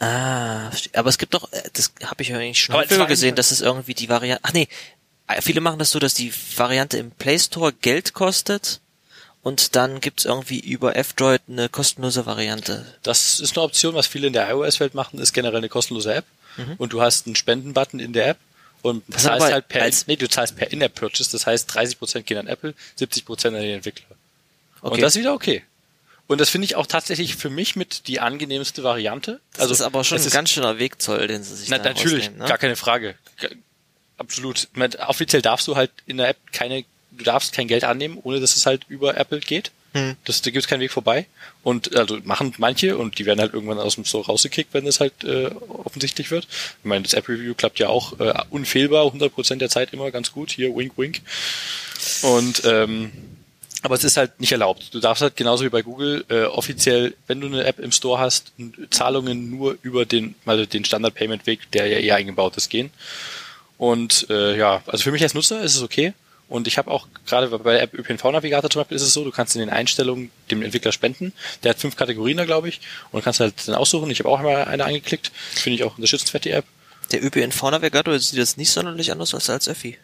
Ah, 0.00 0.70
aber 0.92 1.08
es 1.08 1.18
gibt 1.18 1.34
doch, 1.34 1.50
äh, 1.52 1.62
das 1.72 1.92
habe 2.04 2.22
ich 2.22 2.34
eigentlich 2.34 2.60
schon 2.60 2.74
häufiger 2.74 3.06
gesehen, 3.06 3.36
dass 3.36 3.50
es 3.50 3.60
irgendwie 3.60 3.94
die 3.94 4.08
Variante, 4.08 4.40
ach 4.44 4.52
nee, 4.52 4.68
äh, 5.28 5.40
viele 5.40 5.60
machen 5.62 5.78
das 5.78 5.90
so, 5.90 5.98
dass 5.98 6.14
die 6.14 6.32
Variante 6.56 6.98
im 6.98 7.10
Play 7.12 7.38
Store 7.38 7.72
Geld 7.72 8.12
kostet 8.12 8.80
und 9.44 9.76
dann 9.76 10.00
gibt's 10.00 10.24
irgendwie 10.24 10.58
über 10.58 10.96
F-Droid 10.96 11.42
eine 11.48 11.68
kostenlose 11.68 12.26
Variante. 12.26 12.84
Das 13.02 13.38
ist 13.38 13.56
eine 13.56 13.64
Option, 13.64 13.94
was 13.94 14.08
viele 14.08 14.26
in 14.26 14.32
der 14.32 14.50
iOS-Welt 14.50 14.94
machen, 14.94 15.20
ist 15.20 15.32
generell 15.32 15.58
eine 15.58 15.68
kostenlose 15.68 16.12
App. 16.14 16.24
Und 16.78 16.92
du 16.92 17.02
hast 17.02 17.26
einen 17.26 17.36
Spenden-Button 17.36 18.00
in 18.00 18.12
der 18.12 18.28
App 18.28 18.38
und 18.82 19.02
Das 19.08 19.22
zahlst 19.22 19.50
halt 19.50 19.68
per, 19.68 19.90
nee, 20.06 20.16
du 20.16 20.28
zahlst 20.28 20.56
per 20.56 20.70
In-App-Purchase, 20.70 21.32
das 21.32 21.46
heißt 21.46 21.70
30% 21.70 22.20
gehen 22.22 22.38
an 22.38 22.46
Apple, 22.46 22.74
70% 22.98 23.46
an 23.48 23.54
den 23.54 23.76
Entwickler. 23.76 24.06
Okay. 24.82 24.94
Und 24.94 25.02
das 25.02 25.16
ist 25.16 25.20
wieder 25.20 25.32
okay. 25.32 25.62
Und 26.26 26.40
das 26.40 26.48
finde 26.48 26.66
ich 26.66 26.76
auch 26.76 26.86
tatsächlich 26.86 27.36
für 27.36 27.50
mich 27.50 27.76
mit 27.76 28.08
die 28.08 28.20
angenehmste 28.20 28.82
Variante. 28.82 29.40
Das 29.56 29.70
ist 29.70 29.80
aber 29.80 30.04
schon 30.04 30.20
ein 30.20 30.30
ganz 30.30 30.50
schöner 30.50 30.78
Wegzoll, 30.78 31.26
den 31.26 31.42
sie 31.42 31.56
sich 31.56 31.68
na, 31.68 31.78
da 31.78 31.90
natürlich, 31.90 32.30
ne? 32.30 32.46
gar 32.46 32.58
keine 32.58 32.76
Frage. 32.76 33.14
Absolut. 34.16 34.68
Offiziell 35.06 35.42
darfst 35.42 35.66
du 35.66 35.76
halt 35.76 35.90
in 36.06 36.18
der 36.18 36.28
App 36.28 36.38
keine, 36.52 36.84
du 37.16 37.24
darfst 37.24 37.52
kein 37.52 37.68
Geld 37.68 37.84
annehmen, 37.84 38.18
ohne 38.22 38.40
dass 38.40 38.56
es 38.56 38.66
halt 38.66 38.82
über 38.88 39.16
Apple 39.16 39.40
geht. 39.40 39.70
Hm. 39.92 40.16
Das, 40.24 40.42
da 40.42 40.50
gibt 40.50 40.64
es 40.64 40.68
keinen 40.68 40.80
Weg 40.80 40.90
vorbei. 40.90 41.26
Und 41.62 41.96
also 41.96 42.18
machen 42.24 42.52
manche 42.58 42.98
und 42.98 43.18
die 43.18 43.26
werden 43.26 43.40
halt 43.40 43.54
irgendwann 43.54 43.78
aus 43.78 43.94
dem 43.94 44.04
Store 44.04 44.26
rausgekickt, 44.26 44.74
wenn 44.74 44.84
das 44.84 45.00
halt 45.00 45.24
äh, 45.24 45.50
offensichtlich 45.68 46.30
wird. 46.30 46.46
Ich 46.50 46.84
meine, 46.84 47.04
das 47.04 47.14
App-Review 47.14 47.54
klappt 47.54 47.78
ja 47.78 47.88
auch 47.88 48.18
äh, 48.18 48.34
unfehlbar, 48.50 49.06
100% 49.06 49.56
der 49.56 49.70
Zeit 49.70 49.92
immer 49.92 50.10
ganz 50.10 50.32
gut. 50.32 50.50
Hier, 50.50 50.74
wink, 50.74 50.98
wink. 50.98 51.20
Und 52.22 52.62
ähm, 52.64 53.12
aber 53.84 53.96
es 53.96 54.04
ist 54.04 54.16
halt 54.16 54.40
nicht 54.40 54.50
erlaubt. 54.50 54.94
Du 54.94 54.98
darfst 54.98 55.22
halt 55.22 55.36
genauso 55.36 55.62
wie 55.62 55.68
bei 55.68 55.82
Google 55.82 56.24
äh, 56.30 56.44
offiziell, 56.44 57.14
wenn 57.26 57.42
du 57.42 57.48
eine 57.48 57.64
App 57.64 57.78
im 57.78 57.92
Store 57.92 58.18
hast, 58.18 58.52
Zahlungen 58.88 59.50
nur 59.50 59.76
über 59.82 60.06
den, 60.06 60.34
also 60.46 60.64
den 60.64 60.86
Standard-Payment-Weg, 60.86 61.70
der 61.72 61.86
ja 61.88 61.98
eh 61.98 62.12
eingebaut 62.12 62.56
ist, 62.56 62.70
gehen. 62.70 62.90
Und 63.76 64.26
äh, 64.30 64.56
ja, 64.56 64.82
also 64.86 65.04
für 65.04 65.12
mich 65.12 65.22
als 65.22 65.34
Nutzer 65.34 65.62
ist 65.62 65.76
es 65.76 65.82
okay. 65.82 66.14
Und 66.48 66.66
ich 66.66 66.76
habe 66.78 66.90
auch 66.90 67.08
gerade 67.26 67.48
bei 67.58 67.72
der 67.72 67.82
App 67.82 67.94
ÖPNV-Navigator 67.94 68.70
zum 68.70 68.80
Beispiel 68.80 68.96
ist 68.96 69.02
es 69.02 69.14
so, 69.14 69.24
du 69.24 69.30
kannst 69.30 69.54
in 69.56 69.60
den 69.60 69.70
Einstellungen 69.70 70.30
dem 70.50 70.62
Entwickler 70.62 70.92
spenden. 70.92 71.32
Der 71.62 71.70
hat 71.70 71.78
fünf 71.78 71.96
Kategorien 71.96 72.36
da, 72.36 72.44
glaube 72.44 72.68
ich. 72.68 72.80
Und 73.12 73.24
kannst 73.24 73.40
halt 73.40 73.54
dann 73.66 73.74
aussuchen. 73.74 74.10
Ich 74.10 74.18
habe 74.20 74.28
auch 74.28 74.38
einmal 74.38 74.64
eine 74.64 74.84
angeklickt. 74.84 75.32
Finde 75.54 75.76
ich 75.76 75.84
auch 75.84 75.96
unterstützenswert, 75.96 76.44
die 76.44 76.50
App. 76.50 76.64
Der 77.12 77.24
ÖPNV-Navigator 77.24 78.18
sieht 78.18 78.38
jetzt 78.38 78.58
nicht 78.58 78.70
sonderlich 78.70 79.10
anders 79.10 79.34
aus 79.34 79.48
als 79.50 79.68
Öffi. 79.68 79.98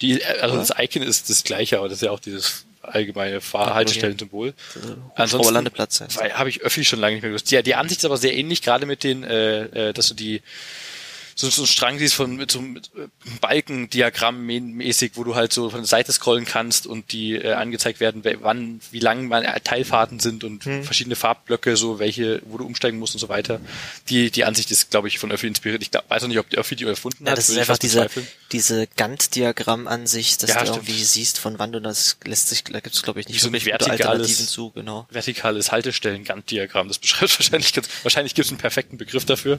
Die, 0.00 0.20
äh, 0.20 0.40
also 0.40 0.54
Oder? 0.56 0.66
das 0.66 0.78
Icon 0.78 1.02
ist 1.02 1.30
das 1.30 1.44
gleiche, 1.44 1.78
aber 1.78 1.88
das 1.88 1.98
ist 1.98 2.02
ja 2.02 2.10
auch 2.10 2.20
dieses 2.20 2.66
allgemeine 2.82 3.40
Fahrhaltestellensymbol. 3.40 4.54
Also, 5.14 5.48
Landeplatz 5.50 6.00
heißt. 6.00 6.18
Weil 6.18 6.32
habe 6.32 6.48
ich 6.48 6.62
Öffi 6.62 6.84
schon 6.84 6.98
lange 6.98 7.14
nicht 7.14 7.22
mehr 7.22 7.30
gewusst. 7.30 7.50
Ja, 7.50 7.62
die 7.62 7.74
Ansicht 7.74 8.00
ist 8.00 8.04
aber 8.04 8.16
sehr 8.16 8.34
ähnlich, 8.34 8.62
gerade 8.62 8.86
mit 8.86 9.04
den, 9.04 9.22
äh, 9.22 9.88
äh, 9.88 9.92
dass 9.92 10.08
du 10.08 10.14
die 10.14 10.42
so, 11.40 11.50
so 11.50 11.62
einen 11.62 11.66
Strang 11.66 11.98
siehst 11.98 12.14
von 12.14 12.36
mit 12.36 12.50
so 12.50 12.58
einem 12.58 12.76
äh, 12.76 12.80
Balkendiagramm 13.40 14.46
mä- 14.46 14.60
mäßig, 14.60 15.12
wo 15.14 15.24
du 15.24 15.34
halt 15.34 15.52
so 15.52 15.70
von 15.70 15.80
der 15.80 15.86
Seite 15.86 16.12
scrollen 16.12 16.44
kannst 16.44 16.86
und 16.86 17.12
die 17.12 17.34
äh, 17.36 17.52
angezeigt 17.52 18.00
werden, 18.00 18.24
wer- 18.24 18.42
wann, 18.42 18.80
wie 18.90 18.98
lang 19.00 19.26
man 19.28 19.44
äh, 19.44 19.60
Teilfahrten 19.60 20.20
sind 20.20 20.44
und 20.44 20.64
Hm. 20.64 20.84
verschiedene 20.84 21.16
Farbblöcke, 21.16 21.76
so 21.76 21.98
welche, 21.98 22.42
wo 22.44 22.58
du 22.58 22.64
umsteigen 22.66 22.98
musst 22.98 23.14
und 23.14 23.20
so 23.20 23.28
weiter. 23.28 23.60
Die 24.08 24.30
die 24.30 24.44
Ansicht 24.44 24.70
ist, 24.70 24.90
glaube 24.90 25.08
ich, 25.08 25.18
von 25.18 25.30
Öffi 25.32 25.46
inspiriert. 25.46 25.82
Ich 25.82 25.90
glaub, 25.90 26.08
weiß 26.10 26.22
auch 26.24 26.28
nicht, 26.28 26.38
ob 26.38 26.48
der 26.50 26.60
Öffi 26.60 26.76
die 26.76 26.84
erfunden 26.84 27.24
Ja, 27.24 27.32
hat. 27.32 27.38
das 27.38 27.48
ist 27.48 27.58
einfach 27.58 27.78
diese, 27.78 28.00
bezweifeln. 28.00 28.26
diese 28.52 28.86
Gantt-Diagramm-Ansicht, 28.96 30.42
dass 30.42 30.50
Ja, 30.50 30.60
du 30.60 30.66
stimmt. 30.66 30.88
irgendwie 30.88 31.04
siehst, 31.04 31.38
von 31.38 31.58
wann 31.58 31.72
du 31.72 31.80
das 31.80 32.16
lässt 32.24 32.48
sich, 32.48 32.64
da 32.64 32.80
gibt 32.80 32.94
es 32.94 33.02
glaube 33.02 33.20
ich 33.20 33.28
nicht 33.28 33.40
so 33.40 33.48
ein 33.48 33.52
wirklich 33.52 33.72
vertikales- 33.74 33.90
Alternativen 34.06 34.46
zu, 34.46 34.70
genau. 34.70 35.06
vertikales 35.10 35.72
Haltestellen-Gantt-Diagramm. 35.72 36.88
Das 36.88 36.98
beschreibt 36.98 37.32
wahrscheinlich 37.38 37.72
ganz, 37.72 37.88
wahrscheinlich 38.02 38.34
gibt 38.34 38.46
es 38.46 38.52
einen 38.52 38.58
perfekten 38.60 38.98
Begriff 38.98 39.24
dafür, 39.24 39.58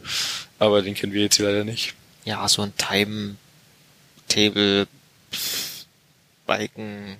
aber 0.59 0.81
den 0.81 0.93
kennen 0.95 1.13
wir 1.13 1.21
jetzt 1.23 1.37
hier 1.37 1.45
leider 1.47 1.63
nicht. 1.63 1.70
Ja, 2.25 2.47
so 2.47 2.61
ein 2.61 2.73
Time-Table, 2.77 4.87
Balken, 6.45 7.17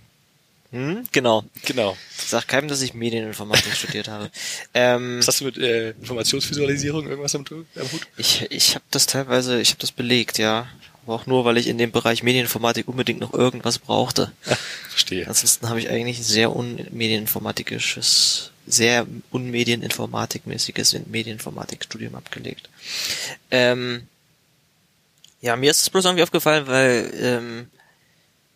hm? 0.72 1.04
genau. 1.12 1.44
Genau. 1.66 1.98
Sag 2.16 2.48
keinem, 2.48 2.70
dass 2.70 2.82
ich 2.82 2.94
Medieninformatik 2.94 3.74
studiert 3.76 4.08
habe. 4.08 4.32
Ähm, 4.74 5.20
Was 5.20 5.28
hast 5.28 5.42
du 5.42 5.46
mit 5.46 5.58
äh, 5.58 5.92
Informationsvisualisierung 5.92 7.08
irgendwas 7.08 7.36
am, 7.36 7.44
am 7.50 7.92
Hut? 7.92 8.08
ich 8.18 8.48
ich 8.50 8.76
habe 8.76 8.86
das 8.90 9.06
teilweise, 9.06 9.60
ich 9.60 9.72
habe 9.72 9.80
das 9.80 9.92
belegt, 9.92 10.38
ja. 10.38 10.68
Aber 11.04 11.16
auch 11.16 11.26
nur, 11.26 11.46
weil 11.46 11.58
ich 11.58 11.68
in 11.68 11.78
dem 11.78 11.92
Bereich 11.92 12.24
Medieninformatik 12.24 12.88
unbedingt 12.88 13.20
noch 13.20 13.34
irgendwas 13.34 13.80
brauchte. 13.80 14.32
Verstehe. 14.90 15.28
Ansonsten 15.28 15.68
habe 15.68 15.80
ich 15.80 15.90
eigentlich 15.90 16.20
ein 16.20 16.24
sehr 16.24 16.56
unmedieninformatikisches, 16.56 18.52
sehr 18.68 19.08
unmedieninformatikmäßiges 19.32 20.96
Medieninformatikstudium 21.08 22.16
abgelegt. 22.16 22.70
Ähm, 23.50 24.08
ja, 25.42 25.56
mir 25.56 25.72
ist 25.72 25.82
es 25.82 25.90
bloß 25.90 26.06
irgendwie 26.06 26.24
aufgefallen, 26.24 26.68
weil, 26.68 27.12
ähm, 27.20 27.68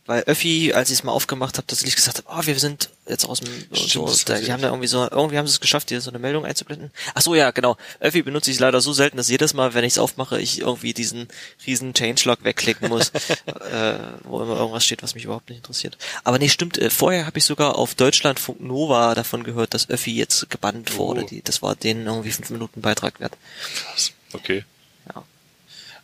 weil 0.06 0.22
Öffi, 0.24 0.72
als 0.72 0.92
ich 0.92 1.00
es 1.00 1.04
mal 1.04 1.12
aufgemacht 1.12 1.58
habe, 1.58 1.66
tatsächlich 1.66 1.96
gesagt 1.96 2.20
habe, 2.20 2.28
oh, 2.30 2.46
wir 2.46 2.60
sind 2.60 2.92
jetzt 3.08 3.26
aus 3.26 3.40
dem 3.40 3.52
Stimmt, 3.74 3.90
so, 3.90 4.06
das 4.06 4.24
da, 4.24 4.38
die 4.38 4.52
haben 4.52 4.62
da 4.62 4.68
irgendwie 4.68 4.88
so 4.88 5.02
irgendwie 5.10 5.40
haben 5.40 5.48
sie 5.48 5.54
es 5.54 5.60
geschafft, 5.60 5.90
hier 5.90 6.00
so 6.00 6.12
eine 6.12 6.20
Meldung 6.20 6.46
einzublenden. 6.46 6.92
Ach 7.16 7.22
so, 7.22 7.34
ja, 7.34 7.50
genau. 7.50 7.76
Öffi 8.00 8.22
benutze 8.22 8.52
ich 8.52 8.60
leider 8.60 8.82
so 8.82 8.94
selten, 8.94 9.18
dass 9.18 9.30
jedes 9.30 9.56
Mal, 9.56 9.74
wenn 9.74 9.84
ich 9.84 9.94
es 9.94 9.98
aufmache, 9.98 10.40
ich 10.40 10.60
irgendwie 10.62 10.94
diesen 10.94 11.28
riesen 11.66 11.96
Changelog 11.96 12.44
wegklicken 12.44 12.88
muss, 12.88 13.10
äh, 13.46 13.98
wo 14.24 14.44
immer 14.44 14.58
irgendwas 14.58 14.86
steht, 14.86 15.02
was 15.02 15.16
mich 15.16 15.24
überhaupt 15.24 15.50
nicht 15.50 15.58
interessiert. 15.58 15.98
Aber 16.24 16.38
nee, 16.38 16.50
stimmt, 16.50 16.78
äh, 16.78 16.92
vorher 16.92 17.26
habe 17.26 17.40
ich 17.40 17.46
sogar 17.46 17.76
auf 17.76 17.96
Deutschlandfunk 17.96 18.62
Nova 18.62 19.16
davon 19.16 19.44
gehört, 19.44 19.74
dass 19.74 19.90
Öffi 19.90 20.16
jetzt 20.16 20.52
gebannt 20.52 20.98
wurde. 20.98 21.24
Oh. 21.24 21.28
Die, 21.28 21.42
das 21.42 21.64
war 21.64 21.76
denen 21.76 22.06
irgendwie 22.06 22.32
fünf 22.32 22.52
Minuten 22.52 22.82
Beitrag 22.82 23.20
wert. 23.20 23.34
Krass. 23.74 24.12
Okay. 24.34 24.66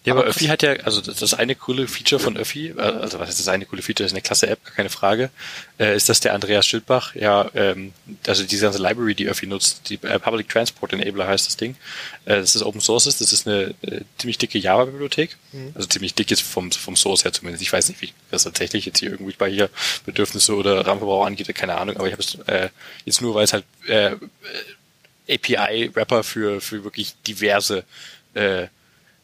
Ja. 0.03 0.13
Aber 0.13 0.21
Aber 0.21 0.29
Öffi 0.29 0.45
hat 0.47 0.63
ja, 0.63 0.71
also 0.83 0.99
das, 0.99 1.33
eine 1.35 1.55
coole 1.55 1.87
Feature 1.87 2.19
von 2.19 2.35
Öffi, 2.35 2.69
äh, 2.69 2.81
also 2.81 3.19
was 3.19 3.29
ist 3.29 3.39
das 3.39 3.47
eine 3.47 3.65
coole 3.65 3.83
Feature, 3.83 4.05
das 4.05 4.11
ist 4.11 4.15
eine 4.15 4.23
klasse 4.23 4.47
App, 4.47 4.63
gar 4.65 4.73
keine 4.73 4.89
Frage, 4.89 5.29
äh, 5.79 5.95
ist, 5.95 6.09
dass 6.09 6.19
der 6.19 6.33
Andreas 6.33 6.65
Schildbach 6.65 7.13
ja, 7.13 7.49
ähm, 7.53 7.93
also 8.25 8.43
diese 8.43 8.63
ganze 8.63 8.81
Library, 8.81 9.13
die 9.13 9.27
Öffi 9.27 9.45
nutzt, 9.45 9.89
die 9.89 9.95
äh, 10.01 10.17
Public 10.17 10.49
Transport 10.49 10.93
Enabler 10.93 11.27
heißt 11.27 11.45
das 11.45 11.55
Ding, 11.55 11.75
äh, 12.25 12.37
das 12.37 12.55
ist 12.55 12.63
Open 12.63 12.81
Source 12.81 13.03
das 13.03 13.21
ist 13.21 13.47
eine 13.47 13.75
äh, 13.83 14.01
ziemlich 14.17 14.39
dicke 14.39 14.57
Java-Bibliothek, 14.57 15.37
also 15.75 15.87
ziemlich 15.87 16.15
dick 16.15 16.31
jetzt 16.31 16.41
vom, 16.41 16.71
vom 16.71 16.95
Source 16.95 17.23
her 17.23 17.31
zumindest, 17.31 17.61
ich 17.61 17.71
weiß 17.71 17.89
nicht, 17.89 18.01
wie 18.01 18.11
das 18.31 18.43
tatsächlich 18.43 18.85
jetzt 18.85 18.99
hier 18.99 19.11
irgendwie 19.11 19.33
Speicherbedürfnisse 19.33 20.55
oder 20.55 20.87
RAM-Verbrauch 20.87 21.25
angeht, 21.27 21.53
keine 21.53 21.77
Ahnung, 21.77 21.97
aber 21.97 22.07
ich 22.07 22.13
habe 22.13 22.23
es 22.23 22.35
äh, 22.47 22.69
jetzt 23.05 23.21
nur, 23.21 23.35
weil 23.35 23.43
es 23.43 23.53
halt 23.53 23.65
äh, 23.85 24.15
API-Wrapper 25.29 26.23
für, 26.23 26.59
für 26.59 26.83
wirklich 26.83 27.13
diverse 27.27 27.83
äh, 28.33 28.67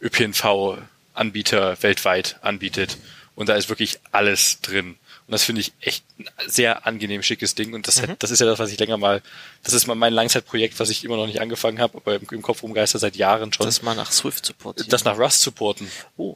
ÖPNV-Anbieter 0.01 1.81
weltweit 1.81 2.37
anbietet. 2.41 2.97
Und 3.35 3.49
da 3.49 3.55
ist 3.55 3.69
wirklich 3.69 3.99
alles 4.11 4.61
drin. 4.61 4.97
Und 5.27 5.31
das 5.31 5.43
finde 5.43 5.61
ich 5.61 5.73
echt 5.81 6.03
ein 6.17 6.25
sehr 6.47 6.87
angenehm 6.87 7.21
schickes 7.21 7.53
Ding. 7.53 7.73
Und 7.73 7.87
das, 7.87 8.01
hat, 8.01 8.23
das 8.23 8.31
ist 8.31 8.39
ja 8.39 8.45
das, 8.45 8.59
was 8.59 8.71
ich 8.71 8.79
länger 8.79 8.97
mal, 8.97 9.21
das 9.63 9.73
ist 9.73 9.85
mal 9.85 9.95
mein 9.95 10.13
Langzeitprojekt, 10.13 10.79
was 10.79 10.89
ich 10.89 11.03
immer 11.03 11.17
noch 11.17 11.27
nicht 11.27 11.41
angefangen 11.41 11.79
habe, 11.79 11.97
aber 11.97 12.15
im, 12.15 12.27
im 12.31 12.41
Kopf 12.41 12.63
rumgeistert 12.63 13.01
seit 13.01 13.15
Jahren 13.15 13.51
schon. 13.53 13.65
Das 13.65 13.81
mal 13.81 13.93
nach 13.93 14.11
Swift 14.11 14.45
supportieren. 14.45 14.89
das 14.89 15.03
nach 15.03 15.17
Rust 15.19 15.41
supporten. 15.41 15.91
oh, 16.15 16.35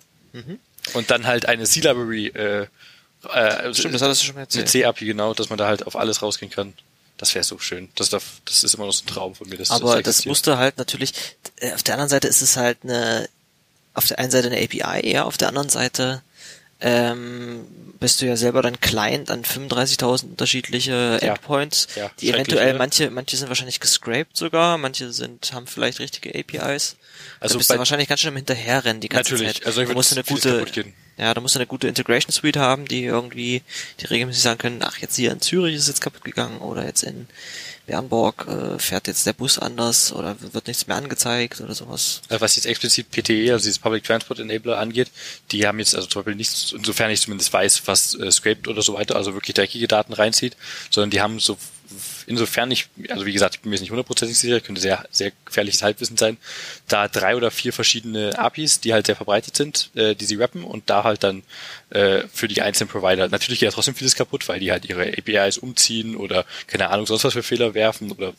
Und 0.94 1.10
dann 1.10 1.26
halt 1.26 1.46
eine 1.46 1.64
C-Library, 1.64 2.28
äh, 2.28 2.68
äh, 3.34 3.74
stimmt, 3.74 3.94
das 3.94 4.02
hattest 4.02 4.22
du 4.22 4.26
schon 4.26 4.36
mal 4.36 4.40
eine 4.42 4.46
erzählt. 4.46 4.70
C-API, 4.70 5.06
genau, 5.06 5.34
dass 5.34 5.50
man 5.50 5.58
da 5.58 5.68
halt 5.68 5.88
auf 5.88 5.96
alles 5.96 6.22
rausgehen 6.22 6.52
kann. 6.52 6.74
Das 7.18 7.34
wäre 7.36 7.44
so 7.44 7.60
schön. 7.60 7.90
Das, 7.96 8.10
darf, 8.10 8.42
das 8.46 8.64
ist 8.64 8.74
immer 8.74 8.88
noch 8.88 8.94
so 8.94 9.04
ein 9.04 9.08
Traum 9.08 9.36
von 9.36 9.48
mir. 9.48 9.58
Dass 9.58 9.70
Aber 9.70 9.92
das 9.92 10.00
existiert. 10.00 10.30
musste 10.32 10.58
halt 10.58 10.78
natürlich, 10.78 11.14
äh, 11.58 11.72
auf 11.74 11.84
der 11.84 11.94
anderen 11.94 12.10
Seite 12.10 12.28
ist 12.28 12.42
es 12.42 12.58
halt 12.58 12.80
eine, 12.84 13.30
auf 13.94 14.08
der 14.08 14.20
einen 14.20 14.32
Seite 14.32 14.48
eine 14.48 14.58
API, 14.64 15.10
ja, 15.12 15.24
auf 15.26 15.38
der 15.38 15.48
anderen 15.50 15.70
Seite 15.70 16.22
ähm, 16.84 17.68
bist 18.00 18.22
du 18.22 18.26
ja 18.26 18.36
selber 18.36 18.64
dann 18.64 18.80
Client 18.80 19.30
an 19.30 19.44
35.000 19.44 20.24
unterschiedliche 20.32 21.20
Ja. 21.22 21.34
Endpoints, 21.36 21.88
Ja, 21.96 22.10
die 22.20 22.28
schrecklich, 22.28 22.34
eventuell, 22.48 22.74
manche, 22.74 23.12
manche 23.12 23.38
sind 23.38 23.50
wahrscheinlich 23.50 23.80
gescraped 23.80 24.36
sogar, 24.36 24.80
manche 24.80 25.12
sind, 25.12 25.54
haben 25.54 25.68
vielleicht 25.68 26.00
richtige 26.00 26.30
APIs. 26.38 26.96
Also 27.40 27.54
da 27.54 27.58
bist 27.60 27.70
du 27.70 27.78
wahrscheinlich 27.78 28.08
ganz 28.10 28.22
schön 28.22 28.30
im 28.30 28.38
Hinterherrennen 28.38 29.00
die 29.00 29.10
ganze 29.10 29.34
Natürlich, 29.34 29.58
Zeit. 29.58 29.66
also 29.68 29.82
du 29.82 29.88
wird 29.90 29.96
musst 29.96 30.12
eine 30.14 30.24
vieles 30.24 30.42
gute, 30.42 30.86
ja, 31.18 31.34
da 31.36 31.42
musst 31.42 31.54
du 31.54 31.60
eine 31.60 31.68
gute 31.68 31.88
Integration 31.88 32.32
Suite 32.32 32.58
haben, 32.58 32.88
die 32.88 33.04
irgendwie, 33.04 33.62
die 34.00 34.06
regelmäßig 34.08 34.42
sagen 34.42 34.58
können, 34.58 34.80
ach, 34.84 34.98
jetzt 34.98 35.16
hier 35.16 35.32
in 35.32 35.40
Zürich 35.42 35.76
ist 35.76 35.88
jetzt 35.88 36.02
kaputt 36.02 36.24
gegangen 36.24 36.58
oder 36.58 36.84
jetzt 36.84 37.04
in 37.04 37.28
Bernburg 37.88 38.48
äh, 38.48 38.80
fährt 38.80 39.08
jetzt 39.08 39.26
der 39.26 39.34
Bus 39.34 39.58
anders 39.58 40.14
oder 40.14 40.36
wird 40.40 40.68
nichts 40.68 40.88
mehr 40.88 40.98
angezeigt 40.98 41.62
oder 41.62 41.74
sowas. 41.74 42.22
Äh, 42.30 42.40
Was 42.40 42.56
jetzt 42.56 42.66
explizit 42.66 43.12
PTE, 43.12 43.52
also 43.52 43.66
dieses 43.66 43.80
Public 43.80 44.04
Transport 44.04 44.40
Enabler 44.40 44.78
angeht, 44.78 45.12
die 45.52 45.68
haben 45.68 45.80
jetzt 45.80 45.96
also 45.96 46.08
zum 46.08 46.22
Beispiel 46.22 46.36
nichts, 46.36 46.72
insofern 46.72 47.12
ich 47.12 47.22
zumindest 47.22 47.52
weiß, 47.52 47.84
was 47.86 48.16
äh, 48.16 48.32
scraped 48.32 48.68
oder 48.68 48.82
so 48.82 48.94
weiter, 48.94 49.16
also 49.16 49.34
wirklich 49.34 49.56
dreckige 49.56 49.88
Daten 49.88 50.14
reinzieht, 50.14 50.56
sondern 50.90 51.10
die 51.10 51.22
haben 51.22 51.40
so, 51.40 51.58
insofern 52.28 52.72
ich, 52.72 52.88
also 53.10 53.26
wie 53.26 53.34
gesagt, 53.34 53.56
ich 53.56 53.62
bin 53.62 53.70
mir 53.70 53.76
jetzt 53.76 53.82
nicht 53.82 53.92
hundertprozentig 53.92 54.38
sicher, 54.38 54.60
könnte 54.60 54.82
sehr, 54.82 55.06
sehr 55.12 55.32
gefährliches 55.46 55.84
Halbwissen 55.84 56.18
sein, 56.18 56.38
da 56.88 57.08
drei 57.08 57.36
oder 57.36 57.52
vier 57.52 57.74
verschiedene 57.74 58.38
APIs, 58.38 58.80
die 58.80 58.94
halt 58.94 59.06
sehr 59.06 59.16
verbreitet 59.16 59.56
sind, 59.56 59.90
äh, 59.96 60.16
die 60.16 60.26
sie 60.26 60.36
rappen 60.36 60.64
und 60.64 60.90
da 60.90 61.04
halt 61.04 61.24
dann 61.24 61.44
äh, 61.90 62.24
für 62.34 62.48
die 62.48 62.62
einzelnen 62.62 62.90
Provider, 62.90 63.28
natürlich 63.30 63.60
geht 63.60 63.68
ja 63.68 63.72
trotzdem 63.74 63.96
vieles 63.96 64.16
kaputt, 64.16 64.48
weil 64.48 64.60
die 64.60 64.72
halt 64.72 64.86
ihre 64.86 65.08
APIs 65.08 65.58
umziehen 65.58 66.16
oder 66.16 66.46
keine 66.68 66.90
Ahnung, 66.90 67.06
sonst 67.06 67.24
was 67.24 67.34
für 67.34 67.44
Fehler 67.44 67.74
werfen 67.74 68.12
oder 68.12 68.34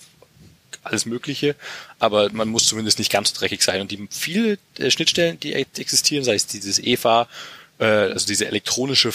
alles 0.83 1.07
Mögliche, 1.07 1.55
aber 1.99 2.31
man 2.33 2.49
muss 2.49 2.67
zumindest 2.67 2.99
nicht 2.99 3.13
ganz 3.13 3.31
so 3.31 3.39
dreckig 3.39 3.63
sein. 3.63 3.81
Und 3.81 3.91
die 3.91 4.09
viele 4.11 4.59
äh, 4.79 4.91
Schnittstellen, 4.91 5.39
die 5.39 5.53
ex- 5.55 5.79
existieren, 5.79 6.25
sei 6.25 6.35
es 6.35 6.47
dieses 6.47 6.79
EFA, 6.79 7.29
äh, 7.79 7.85
also 7.85 8.27
diese 8.27 8.47
elektronische 8.47 9.13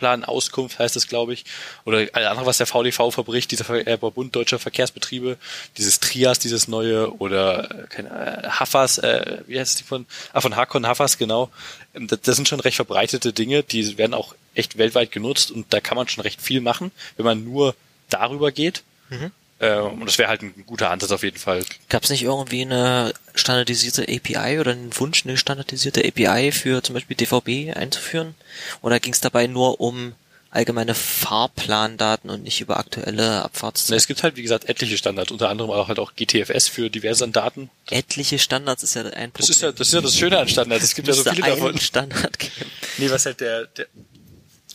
Fahrplanauskunft 0.00 0.78
heißt 0.78 0.96
das, 0.96 1.06
glaube 1.06 1.32
ich, 1.32 1.44
oder 1.84 2.06
alles 2.12 2.28
andere, 2.28 2.46
was 2.46 2.58
der 2.58 2.66
VDV 2.66 3.10
verbricht, 3.12 3.50
dieser 3.50 3.64
Ver 3.64 3.86
äh, 3.86 3.96
Bund 3.96 4.34
Deutscher 4.34 4.58
Verkehrsbetriebe, 4.58 5.36
dieses 5.76 6.00
Trias, 6.00 6.38
dieses 6.38 6.68
neue, 6.68 7.14
oder 7.18 7.70
äh, 7.70 7.86
keine, 7.88 8.08
äh, 8.08 8.48
Hafas, 8.48 8.98
äh, 8.98 9.38
wie 9.46 9.58
heißt 9.58 9.80
die 9.80 9.84
von, 9.84 10.06
ah, 10.32 10.40
von 10.40 10.56
Hakon 10.56 10.86
Hafas, 10.86 11.18
genau. 11.18 11.50
Ähm, 11.94 12.06
Das, 12.06 12.20
das 12.22 12.36
sind 12.36 12.48
schon 12.48 12.60
recht 12.60 12.76
verbreitete 12.76 13.32
Dinge, 13.32 13.62
die 13.62 13.98
werden 13.98 14.14
auch 14.14 14.34
echt 14.54 14.78
weltweit 14.78 15.12
genutzt 15.12 15.50
und 15.50 15.72
da 15.72 15.80
kann 15.80 15.96
man 15.96 16.08
schon 16.08 16.22
recht 16.22 16.40
viel 16.40 16.60
machen, 16.60 16.90
wenn 17.16 17.24
man 17.24 17.44
nur 17.44 17.74
darüber 18.08 18.50
geht. 18.52 18.82
Äh, 19.10 19.30
und 19.60 20.06
das 20.06 20.16
wäre 20.16 20.30
halt 20.30 20.42
ein 20.42 20.64
guter 20.66 20.90
Ansatz 20.90 21.10
auf 21.10 21.22
jeden 21.22 21.38
Fall. 21.38 21.62
Gab 21.90 22.04
es 22.04 22.10
nicht 22.10 22.22
irgendwie 22.22 22.62
eine 22.62 23.12
standardisierte 23.34 24.04
API 24.04 24.58
oder 24.58 24.72
einen 24.72 24.98
Wunsch, 24.98 25.26
eine 25.26 25.36
standardisierte 25.36 26.02
API 26.06 26.50
für 26.50 26.82
zum 26.82 26.94
Beispiel 26.94 27.16
DVB 27.16 27.76
einzuführen? 27.76 28.34
Oder 28.80 29.00
ging 29.00 29.12
es 29.12 29.20
dabei 29.20 29.46
nur 29.46 29.80
um 29.80 30.14
allgemeine 30.50 30.94
Fahrplandaten 30.94 32.30
und 32.30 32.42
nicht 32.42 32.60
über 32.62 32.78
aktuelle 32.78 33.42
Abfahrtszeiten? 33.42 33.96
Es 33.96 34.06
gibt 34.06 34.22
halt, 34.22 34.36
wie 34.36 34.42
gesagt, 34.42 34.68
etliche 34.68 34.96
Standards, 34.96 35.30
unter 35.30 35.50
anderem 35.50 35.70
auch 35.70 35.88
halt 35.88 35.98
auch 35.98 36.14
GTFS 36.14 36.68
für 36.68 36.88
diverse 36.88 37.28
Daten. 37.28 37.70
Etliche 37.90 38.38
Standards 38.38 38.82
ist 38.82 38.94
ja 38.94 39.02
ein 39.02 39.30
Problem. 39.30 39.32
Das 39.34 39.50
ist 39.50 39.60
ja, 39.60 39.72
das 39.72 39.88
ist 39.88 39.94
ja 39.94 40.00
das 40.00 40.16
Schöne 40.16 40.38
an 40.38 40.48
Standards. 40.48 40.84
Es 40.84 40.94
gibt 40.94 41.06
ja 41.06 41.14
so 41.14 41.22
viele 41.22 41.44
einen 41.44 41.56
davon. 41.56 41.78
Standard 41.78 42.38
geben. 42.38 42.70
Nee, 42.96 43.10
was 43.10 43.26
halt 43.26 43.40
der, 43.40 43.66
der 43.66 43.86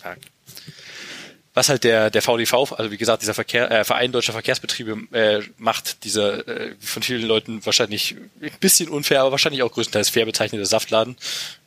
ah. 0.04 0.15
Was 1.55 1.69
halt 1.69 1.83
der, 1.83 2.12
der 2.12 2.21
VDV, 2.21 2.74
also 2.74 2.91
wie 2.91 2.97
gesagt, 2.97 3.24
dieser 3.24 3.33
Verkehr, 3.33 3.71
äh, 3.71 3.83
Verein 3.83 4.12
Deutscher 4.12 4.33
Verkehrsbetriebe 4.33 4.97
äh, 5.13 5.41
macht, 5.57 6.03
dieser 6.03 6.47
äh, 6.47 6.75
von 6.79 7.01
vielen 7.01 7.24
Leuten 7.24 7.65
wahrscheinlich 7.65 8.15
ein 8.41 8.51
bisschen 8.59 8.89
unfair, 8.89 9.21
aber 9.21 9.31
wahrscheinlich 9.31 9.63
auch 9.63 9.71
größtenteils 9.71 10.09
fair 10.09 10.25
bezeichnete 10.25 10.65
Saftladen, 10.65 11.15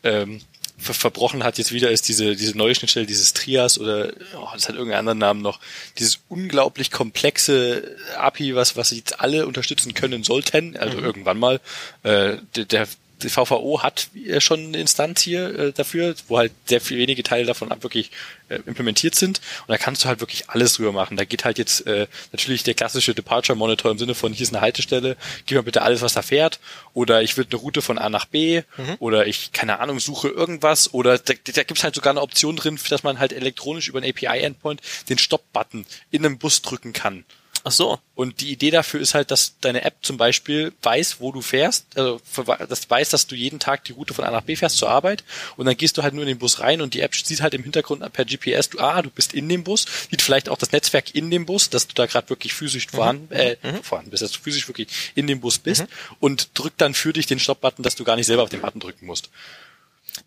ähm, 0.04 0.42
ver 0.76 0.94
verbrochen 0.94 1.42
hat 1.42 1.58
jetzt 1.58 1.72
wieder, 1.72 1.90
ist 1.90 2.06
diese, 2.06 2.36
diese 2.36 2.56
neue 2.56 2.74
Schnittstelle, 2.74 3.06
dieses 3.06 3.32
Trias 3.32 3.78
oder 3.78 4.12
oh, 4.36 4.46
das 4.52 4.68
hat 4.68 4.76
irgendeinen 4.76 5.00
anderen 5.00 5.18
Namen 5.18 5.42
noch, 5.42 5.58
dieses 5.98 6.20
unglaublich 6.28 6.90
komplexe 6.90 7.96
API, 8.16 8.54
was, 8.54 8.76
was 8.76 8.90
jetzt 8.90 9.20
alle 9.20 9.46
unterstützen 9.46 9.94
können 9.94 10.22
sollten, 10.22 10.76
also 10.76 10.98
irgendwann 10.98 11.38
mal. 11.38 11.60
Äh, 12.02 12.36
der, 12.54 12.64
der 12.66 12.88
die 13.22 13.28
VVO 13.28 13.82
hat 13.82 14.08
äh, 14.14 14.40
schon 14.40 14.60
eine 14.60 14.78
Instanz 14.78 15.22
hier 15.22 15.58
äh, 15.58 15.72
dafür, 15.72 16.14
wo 16.28 16.38
halt 16.38 16.52
sehr 16.66 16.80
viel 16.80 16.98
wenige 16.98 17.22
Teile 17.22 17.46
davon 17.46 17.70
wirklich 17.80 18.10
äh, 18.48 18.60
implementiert 18.66 19.14
sind. 19.14 19.40
Und 19.66 19.68
da 19.68 19.78
kannst 19.78 20.04
du 20.04 20.08
halt 20.08 20.20
wirklich 20.20 20.48
alles 20.50 20.74
drüber 20.74 20.92
machen. 20.92 21.16
Da 21.16 21.24
geht 21.24 21.44
halt 21.44 21.58
jetzt 21.58 21.86
äh, 21.86 22.06
natürlich 22.32 22.62
der 22.62 22.74
klassische 22.74 23.14
Departure 23.14 23.56
Monitor 23.56 23.90
im 23.90 23.98
Sinne 23.98 24.14
von, 24.14 24.32
hier 24.32 24.44
ist 24.44 24.54
eine 24.54 24.60
Haltestelle, 24.60 25.16
gib 25.46 25.56
mir 25.56 25.62
bitte 25.62 25.82
alles, 25.82 26.02
was 26.02 26.14
da 26.14 26.22
fährt. 26.22 26.60
Oder 26.94 27.22
ich 27.22 27.36
will 27.36 27.46
eine 27.50 27.60
Route 27.60 27.82
von 27.82 27.98
A 27.98 28.08
nach 28.08 28.26
B. 28.26 28.62
Oder 28.98 29.26
ich, 29.26 29.52
keine 29.52 29.80
Ahnung, 29.80 30.00
suche 30.00 30.28
irgendwas. 30.28 30.92
Oder 30.94 31.18
da, 31.18 31.34
da 31.34 31.62
gibt 31.62 31.78
es 31.78 31.84
halt 31.84 31.94
sogar 31.94 32.12
eine 32.12 32.22
Option 32.22 32.56
drin, 32.56 32.78
dass 32.88 33.02
man 33.02 33.18
halt 33.18 33.32
elektronisch 33.32 33.88
über 33.88 34.00
einen 34.00 34.10
API-Endpoint 34.10 34.80
den 35.08 35.18
Stop-Button 35.18 35.86
in 36.10 36.24
einem 36.24 36.38
Bus 36.38 36.62
drücken 36.62 36.92
kann. 36.92 37.24
Ach 37.64 37.72
so. 37.72 37.98
Und 38.14 38.40
die 38.40 38.50
Idee 38.50 38.70
dafür 38.70 39.00
ist 39.00 39.14
halt, 39.14 39.30
dass 39.30 39.58
deine 39.60 39.82
App 39.82 39.96
zum 40.02 40.16
Beispiel 40.16 40.72
weiß, 40.82 41.20
wo 41.20 41.32
du 41.32 41.40
fährst, 41.40 41.86
also 41.96 42.20
das 42.68 42.90
weiß, 42.90 43.10
dass 43.10 43.26
du 43.26 43.34
jeden 43.34 43.58
Tag 43.58 43.84
die 43.84 43.92
Route 43.92 44.14
von 44.14 44.24
A 44.24 44.30
nach 44.30 44.42
B 44.42 44.56
fährst 44.56 44.76
zur 44.76 44.90
Arbeit. 44.90 45.24
Und 45.56 45.66
dann 45.66 45.76
gehst 45.76 45.96
du 45.96 46.02
halt 46.02 46.14
nur 46.14 46.22
in 46.22 46.28
den 46.28 46.38
Bus 46.38 46.60
rein 46.60 46.80
und 46.80 46.94
die 46.94 47.00
App 47.00 47.14
sieht 47.14 47.40
halt 47.42 47.54
im 47.54 47.62
Hintergrund 47.62 48.12
per 48.12 48.24
GPS, 48.24 48.70
du, 48.70 48.80
ah, 48.80 49.02
du 49.02 49.10
bist 49.10 49.34
in 49.34 49.48
dem 49.48 49.64
Bus, 49.64 49.86
sieht 50.10 50.22
vielleicht 50.22 50.48
auch 50.48 50.58
das 50.58 50.72
Netzwerk 50.72 51.14
in 51.14 51.30
dem 51.30 51.46
Bus, 51.46 51.70
dass 51.70 51.86
du 51.86 51.94
da 51.94 52.06
gerade 52.06 52.28
wirklich 52.30 52.52
physisch 52.54 52.88
vorhanden, 52.88 53.32
äh, 53.32 53.56
vorhanden 53.82 54.10
bist, 54.10 54.22
dass 54.22 54.32
du 54.32 54.40
physisch 54.40 54.68
wirklich 54.68 54.88
in 55.14 55.26
dem 55.26 55.40
Bus 55.40 55.58
bist 55.58 55.86
und 56.20 56.50
drückt 56.54 56.80
dann 56.80 56.94
für 56.94 57.12
dich 57.12 57.26
den 57.26 57.38
Stop-Button, 57.38 57.82
dass 57.82 57.94
du 57.94 58.04
gar 58.04 58.16
nicht 58.16 58.26
selber 58.26 58.42
auf 58.42 58.50
den 58.50 58.60
Button 58.60 58.80
drücken 58.80 59.06
musst. 59.06 59.30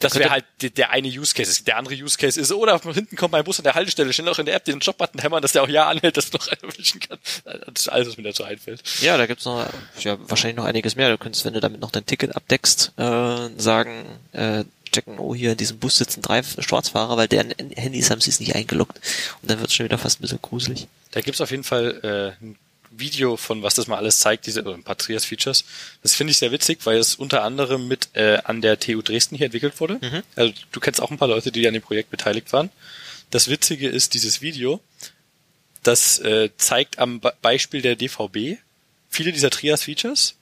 Das 0.01 0.15
wäre 0.15 0.29
halt 0.29 0.46
der, 0.62 0.70
der 0.72 0.89
eine 0.91 1.08
Use 1.08 1.34
Case. 1.34 1.63
Der 1.63 1.77
andere 1.77 1.96
Use 1.96 2.17
Case 2.17 2.39
ist, 2.39 2.51
oder 2.51 2.79
von 2.79 2.93
hinten 2.93 3.15
kommt 3.15 3.31
mein 3.31 3.43
Bus 3.43 3.60
an 3.60 3.63
der 3.63 3.75
Haltestelle, 3.75 4.12
schnell 4.13 4.25
noch 4.25 4.39
in 4.39 4.46
der 4.46 4.55
App 4.55 4.65
den 4.65 4.81
Stop-Button 4.81 5.22
hämmern, 5.22 5.41
dass 5.41 5.53
der 5.53 5.63
auch 5.63 5.70
ja 5.70 5.88
anhält, 5.88 6.17
dass 6.17 6.29
du 6.29 6.38
noch 6.38 6.48
einen 6.48 6.72
erwischen 6.72 7.00
kann. 7.00 7.17
Das 7.43 7.84
ist 7.84 7.89
alles, 7.89 8.10
was 8.10 8.17
mir 8.17 8.24
dazu 8.24 8.43
einfällt. 8.43 8.84
Ja, 9.01 9.17
da 9.17 9.25
gibt's 9.25 9.46
noch 9.46 9.65
ja, 10.00 10.17
wahrscheinlich 10.29 10.58
noch 10.58 10.65
einiges 10.65 10.96
mehr. 10.96 11.10
Du 11.10 11.17
könntest, 11.17 11.46
wenn 11.46 11.53
du 11.53 11.60
damit 11.60 11.81
noch 11.81 11.91
dein 11.91 12.05
Ticket 12.05 12.36
abdeckst, 12.36 12.93
äh, 12.98 13.50
sagen, 13.58 14.05
äh, 14.34 14.63
checken, 14.91 15.20
oh, 15.20 15.34
hier 15.34 15.51
in 15.51 15.58
diesem 15.58 15.79
Bus 15.79 15.98
sitzen 15.98 16.22
drei 16.22 16.43
Schwarzfahrer, 16.43 17.17
weil 17.17 17.27
deren 17.27 17.53
Handys 17.75 18.10
haben 18.12 18.22
sie 18.22 18.29
es 18.29 18.39
nicht 18.39 18.55
eingeloggt. 18.55 19.00
Und 19.41 19.50
dann 19.50 19.60
wird's 19.60 19.74
schon 19.74 19.86
wieder 19.86 19.98
fast 19.98 20.20
ein 20.20 20.24
bisschen 20.24 20.41
gruselig. 20.41 20.88
Da 21.12 21.22
gibt's 21.22 21.41
auf 21.41 21.51
jeden 21.51 21.63
Fall 21.63 22.36
äh, 22.41 22.46
Video 22.92 23.38
von, 23.38 23.64
was 23.64 23.76
das 23.76 23.88
mal 23.88 23.98
alles 23.98 24.20
zeigt, 24.20 24.46
diese 24.46 24.62
oder 24.62 24.74
ein 24.74 24.84
paar 24.84 24.98
Trias-Features. 24.98 25.64
Das 26.04 26.14
finde 26.14 26.32
ich 26.32 26.38
sehr 26.38 26.52
witzig, 26.52 26.80
weil 26.84 26.98
es 26.98 27.16
unter 27.16 27.44
anderem 27.44 27.88
mit 27.88 28.10
äh, 28.14 28.40
an 28.44 28.62
der 28.62 28.80
TU 28.80 29.02
Dresden 29.02 29.36
hier 29.36 29.46
entwickelt 29.46 29.80
wurde. 29.80 30.00
Also 30.36 30.54
du 30.72 30.80
kennst 30.80 31.02
auch 31.02 31.10
ein 31.12 31.18
paar 31.18 31.28
Leute, 31.28 31.52
die 31.52 31.68
an 31.68 31.74
dem 31.74 31.82
Projekt 31.84 32.10
beteiligt 32.12 32.52
waren. 32.54 32.70
Das 33.30 33.48
Witzige 33.50 33.88
ist 33.90 34.14
dieses 34.14 34.42
Video. 34.42 34.82
das 35.84 36.20
äh, 36.20 36.50
zeigt 36.58 37.00
am 37.00 37.20
Be 37.20 37.34
Beispiel 37.42 37.82
der 37.82 37.96
DVB 37.96 38.60
viele 39.10 39.32
dieser 39.32 39.50
Trias-Features, 39.50 40.36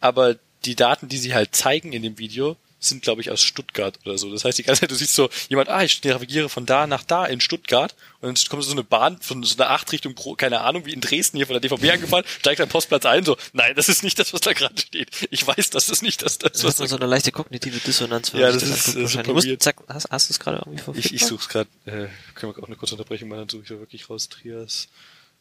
aber 0.00 0.36
die 0.64 0.76
Daten, 0.76 1.08
die 1.08 1.18
sie 1.18 1.34
halt 1.34 1.54
zeigen 1.54 1.92
in 1.92 2.02
dem 2.02 2.18
Video, 2.18 2.56
sind, 2.84 3.02
glaube 3.02 3.20
ich, 3.20 3.30
aus 3.30 3.40
Stuttgart 3.42 3.98
oder 4.04 4.18
so. 4.18 4.30
Das 4.30 4.44
heißt, 4.44 4.58
die 4.58 4.62
ganze 4.64 4.80
Zeit, 4.80 4.90
du 4.90 4.94
siehst 4.94 5.14
so 5.14 5.30
jemand, 5.48 5.68
ah, 5.68 5.82
ich 5.82 6.02
navigiere 6.04 6.48
von 6.48 6.66
da 6.66 6.86
nach 6.86 7.04
da 7.04 7.24
in 7.26 7.40
Stuttgart 7.40 7.94
und 8.20 8.28
dann 8.38 8.48
kommt 8.48 8.64
so 8.64 8.72
eine 8.72 8.82
Bahn 8.84 9.20
von 9.20 9.42
so 9.44 9.54
einer 9.56 9.70
Acht 9.70 9.90
Richtung, 9.92 10.14
Pro, 10.14 10.34
keine 10.34 10.60
Ahnung, 10.62 10.84
wie 10.86 10.92
in 10.92 11.00
Dresden 11.00 11.36
hier 11.36 11.46
von 11.46 11.54
der 11.54 11.60
DVB 11.60 11.90
angefahren, 11.92 12.24
steigt 12.40 12.60
am 12.60 12.68
Postplatz 12.68 13.06
ein, 13.06 13.24
so, 13.24 13.36
nein, 13.52 13.74
das 13.76 13.88
ist 13.88 14.02
nicht 14.02 14.18
das, 14.18 14.32
was 14.32 14.40
da 14.40 14.52
gerade 14.52 14.78
steht. 14.80 15.10
Ich 15.30 15.46
weiß, 15.46 15.70
das 15.70 15.88
ist 15.88 16.02
nicht 16.02 16.22
das, 16.22 16.38
das 16.38 16.52
Das 16.52 16.64
was 16.64 16.80
ist 16.80 16.90
so 16.90 16.96
eine 16.96 17.06
leichte 17.06 17.32
kognitive 17.32 17.78
Dissonanz. 17.78 18.32
Ja, 18.32 18.50
das 18.52 18.62
ist, 18.62 18.94
äh, 18.96 19.02
wahrscheinlich. 19.02 19.10
super 19.12 19.32
Musst- 19.32 19.62
zack, 19.62 19.76
hast, 19.88 20.10
hast 20.10 20.28
du 20.28 20.32
es 20.34 20.40
gerade 20.40 20.58
irgendwie 20.58 20.78
Ich, 20.78 20.82
verfügbar? 20.84 21.12
ich 21.14 21.24
suche 21.26 21.40
es 21.42 21.48
gerade, 21.48 21.70
äh, 21.86 22.08
können 22.34 22.54
wir 22.54 22.62
auch 22.62 22.66
eine 22.66 22.76
kurze 22.76 22.94
Unterbrechung 22.94 23.28
machen, 23.28 23.40
dann 23.40 23.48
suche 23.48 23.62
ich 23.62 23.68
da 23.68 23.78
wirklich 23.78 24.10
raus. 24.10 24.28
Trias, 24.28 24.88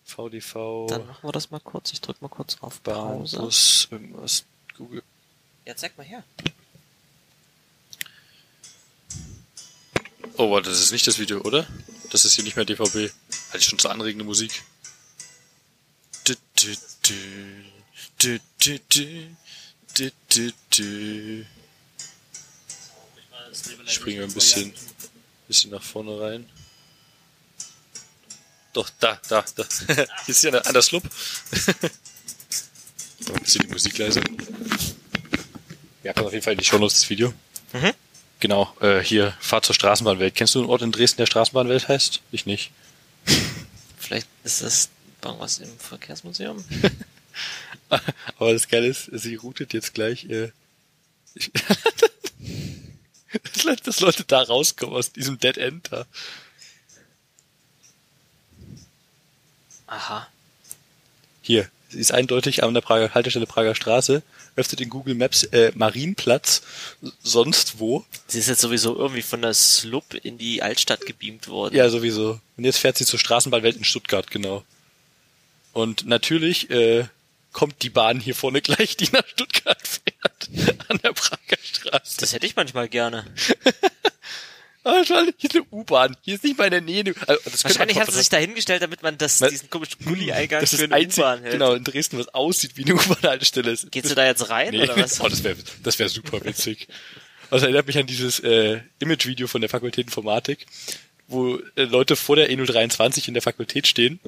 VDV, 0.06 0.88
Dann 0.90 1.08
machen 1.08 1.28
wir 1.28 1.32
das 1.32 1.52
mal 1.52 1.60
kurz. 1.60 1.92
Ich 1.94 2.02
drück 2.02 2.22
mal 2.22 2.28
kurz 2.30 2.58
auf 2.62 2.82
Bahn, 2.82 3.20
Pause. 3.20 3.38
Bus, 3.38 3.88
irgendwas, 3.92 4.44
Google. 4.78 5.04
Ja, 5.66 5.76
zeig 5.76 5.96
mal 5.98 6.04
her. 6.06 6.24
Oh, 10.38 10.52
warte, 10.52 10.70
das 10.70 10.80
ist 10.80 10.92
nicht 10.92 11.08
das 11.08 11.20
Video, 11.20 11.42
oder? 11.42 11.68
Das 12.10 12.26
ist 12.26 12.34
hier 12.34 12.44
nicht 12.44 12.56
mehr 12.56 12.66
DVB. 12.66 13.12
Halt 13.52 13.64
schon 13.64 13.80
zur 13.80 13.92
anregende 13.92 14.26
Musik. 14.26 14.64
Du, 16.24 16.34
du, 16.62 16.76
Springen 23.86 24.20
wir 24.20 24.26
ein 24.26 24.34
bisschen, 24.34 24.74
bisschen 25.48 25.72
nach 25.72 25.84
vorne 25.84 26.20
rein. 26.20 26.50
Doch, 28.74 28.90
da, 29.00 29.20
da, 29.28 29.44
da. 29.56 29.66
Hier 29.88 30.08
ist 30.28 30.42
hier 30.42 30.66
an 30.66 30.74
der 30.74 30.82
Slup. 30.82 31.04
Ein 33.28 33.44
bisschen 33.44 33.64
die 33.64 33.68
Musik 33.68 33.98
leiser. 33.98 34.22
Ja, 36.04 36.14
kommt 36.14 36.28
auf 36.28 36.34
jeden 36.34 36.44
Fall 36.44 36.54
in 36.54 36.60
die 36.60 36.66
Shownotes 36.66 37.02
das 37.02 37.10
Video. 37.10 37.34
Mhm. 37.74 37.94
Genau, 38.42 38.76
äh, 38.82 39.00
hier, 39.00 39.34
Fahrt 39.40 39.66
zur 39.66 39.76
Straßenbahnwelt. 39.76 40.34
Kennst 40.36 40.56
du 40.56 40.60
einen 40.60 40.70
Ort 40.70 40.82
in 40.82 40.92
Dresden, 40.92 41.18
der 41.18 41.28
Straßenbahnwelt 41.28 41.88
heißt? 41.88 42.22
Ich 42.32 42.46
nicht. 42.46 42.72
Vielleicht 44.00 44.28
ist 44.44 44.62
das 44.64 44.90
irgendwas 45.24 45.60
im 45.60 45.70
Verkehrsmuseum. 45.78 46.66
Aber 48.38 48.52
das 48.54 48.68
Geile 48.68 48.88
ist, 48.88 49.10
sie 49.14 49.36
routet 49.36 49.74
jetzt 49.74 49.94
gleich, 49.94 50.26
äh, 50.26 50.52
dass 53.54 53.64
Leute- 53.64 53.84
dass 53.84 54.00
Leute 54.00 54.24
da 54.26 54.42
rauskommen 54.42 54.96
aus 54.96 55.12
diesem 55.14 55.38
Dead 55.40 55.58
End 55.58 55.92
da. 55.92 56.06
Aha. 59.88 60.28
Hier, 61.44 61.70
sie 61.92 62.00
ist 62.00 62.14
eindeutig 62.14 62.64
an 62.64 62.74
der 62.74 62.82
Prager, 62.82 63.14
Haltestelle 63.14 63.46
Prager 63.46 63.76
Straße, 63.76 64.24
öffnet 64.56 64.82
in 64.82 64.90
Google 64.90 65.16
Maps 65.16 65.44
äh, 65.44 65.72
Marienplatz, 65.76 66.62
sonst 67.22 67.80
wo. 67.80 68.06
Sie 68.28 68.40
ist 68.40 68.48
jetzt 68.48 68.62
sowieso 68.62 68.98
irgendwie 68.98 69.22
von 69.22 69.42
der 69.42 69.54
Slup 69.54 70.14
in 70.14 70.38
die 70.38 70.62
Altstadt 70.62 71.06
gebeamt 71.06 71.48
worden. 71.48 71.76
Ja, 71.76 71.90
sowieso. 71.90 72.40
Und 72.58 72.64
jetzt 72.64 72.78
fährt 72.78 72.98
sie 72.98 73.06
zur 73.06 73.20
Straßenbahnwelt 73.20 73.78
in 73.78 73.84
Stuttgart, 73.84 74.30
genau. 74.32 74.64
Und 75.74 76.06
natürlich 76.06 76.70
äh, 76.70 77.06
kommt 77.54 77.82
die 77.82 77.90
Bahn 77.90 78.20
hier 78.20 78.36
vorne 78.36 78.62
gleich, 78.62 78.98
die 78.98 79.10
nach 79.12 79.28
Stuttgart 79.28 79.88
fährt, 79.88 80.80
an 80.88 81.00
der 81.04 81.14
Prager 81.14 81.58
Straße. 81.62 82.18
Das 82.20 82.34
hätte 82.34 82.46
ich 82.46 82.56
manchmal 82.56 82.90
gerne. 82.90 83.26
Ah, 84.84 85.04
hier 85.04 85.34
ist 85.50 85.56
eine 85.56 85.66
U-Bahn. 85.72 86.18
Hier 86.22 86.36
ist 86.36 86.44
nicht 86.44 86.58
mal 86.58 86.66
in 86.66 86.72
der 86.72 86.82
Nähe. 86.82 87.14
Also, 87.28 87.64
Wahrscheinlich 87.64 88.00
hat 88.00 88.12
sie 88.12 88.18
sich 88.18 88.30
dahingestellt, 88.30 88.82
damit 88.82 89.04
man 89.04 89.18
das, 89.18 89.38
diesen 89.38 89.70
komischen 89.70 90.04
Gulli-Eingang 90.06 90.62
das 90.62 90.74
für 90.76 90.84
eine 90.92 91.08
U-Bahn 91.08 91.42
hält. 91.42 91.54
genau, 91.54 91.74
in 91.74 91.84
Dresden, 91.84 92.18
was 92.18 92.28
aussieht 92.30 92.78
wie 92.78 92.86
eine 92.86 92.96
U-Bahn-Haltestelle. 92.96 93.70
ist. 93.72 93.92
Gehst 93.92 94.10
du 94.10 94.16
da 94.16 94.26
jetzt 94.26 94.50
rein 94.50 94.72
Nee. 94.72 94.84
oder 94.84 94.98
was? 94.98 95.22
Oh, 95.22 95.28
das 95.30 95.44
wäre 95.44 95.56
das 95.84 96.00
wär 96.00 96.10
super 96.10 96.44
witzig. 96.44 96.88
Also 97.52 97.66
erinnert 97.66 97.86
mich 97.88 97.98
an 97.98 98.08
dieses 98.08 98.40
äh, 98.40 98.80
Image-Video 99.00 99.48
von 99.48 99.62
der 99.62 99.70
Fakultät 99.70 100.06
Informatik, 100.08 100.66
wo 101.28 101.58
äh, 101.76 101.84
Leute 101.84 102.16
vor 102.16 102.36
der 102.36 102.50
E023 102.50 103.28
in 103.28 103.34
der 103.34 103.44
Fakultät 103.44 103.88
stehen 103.88 104.20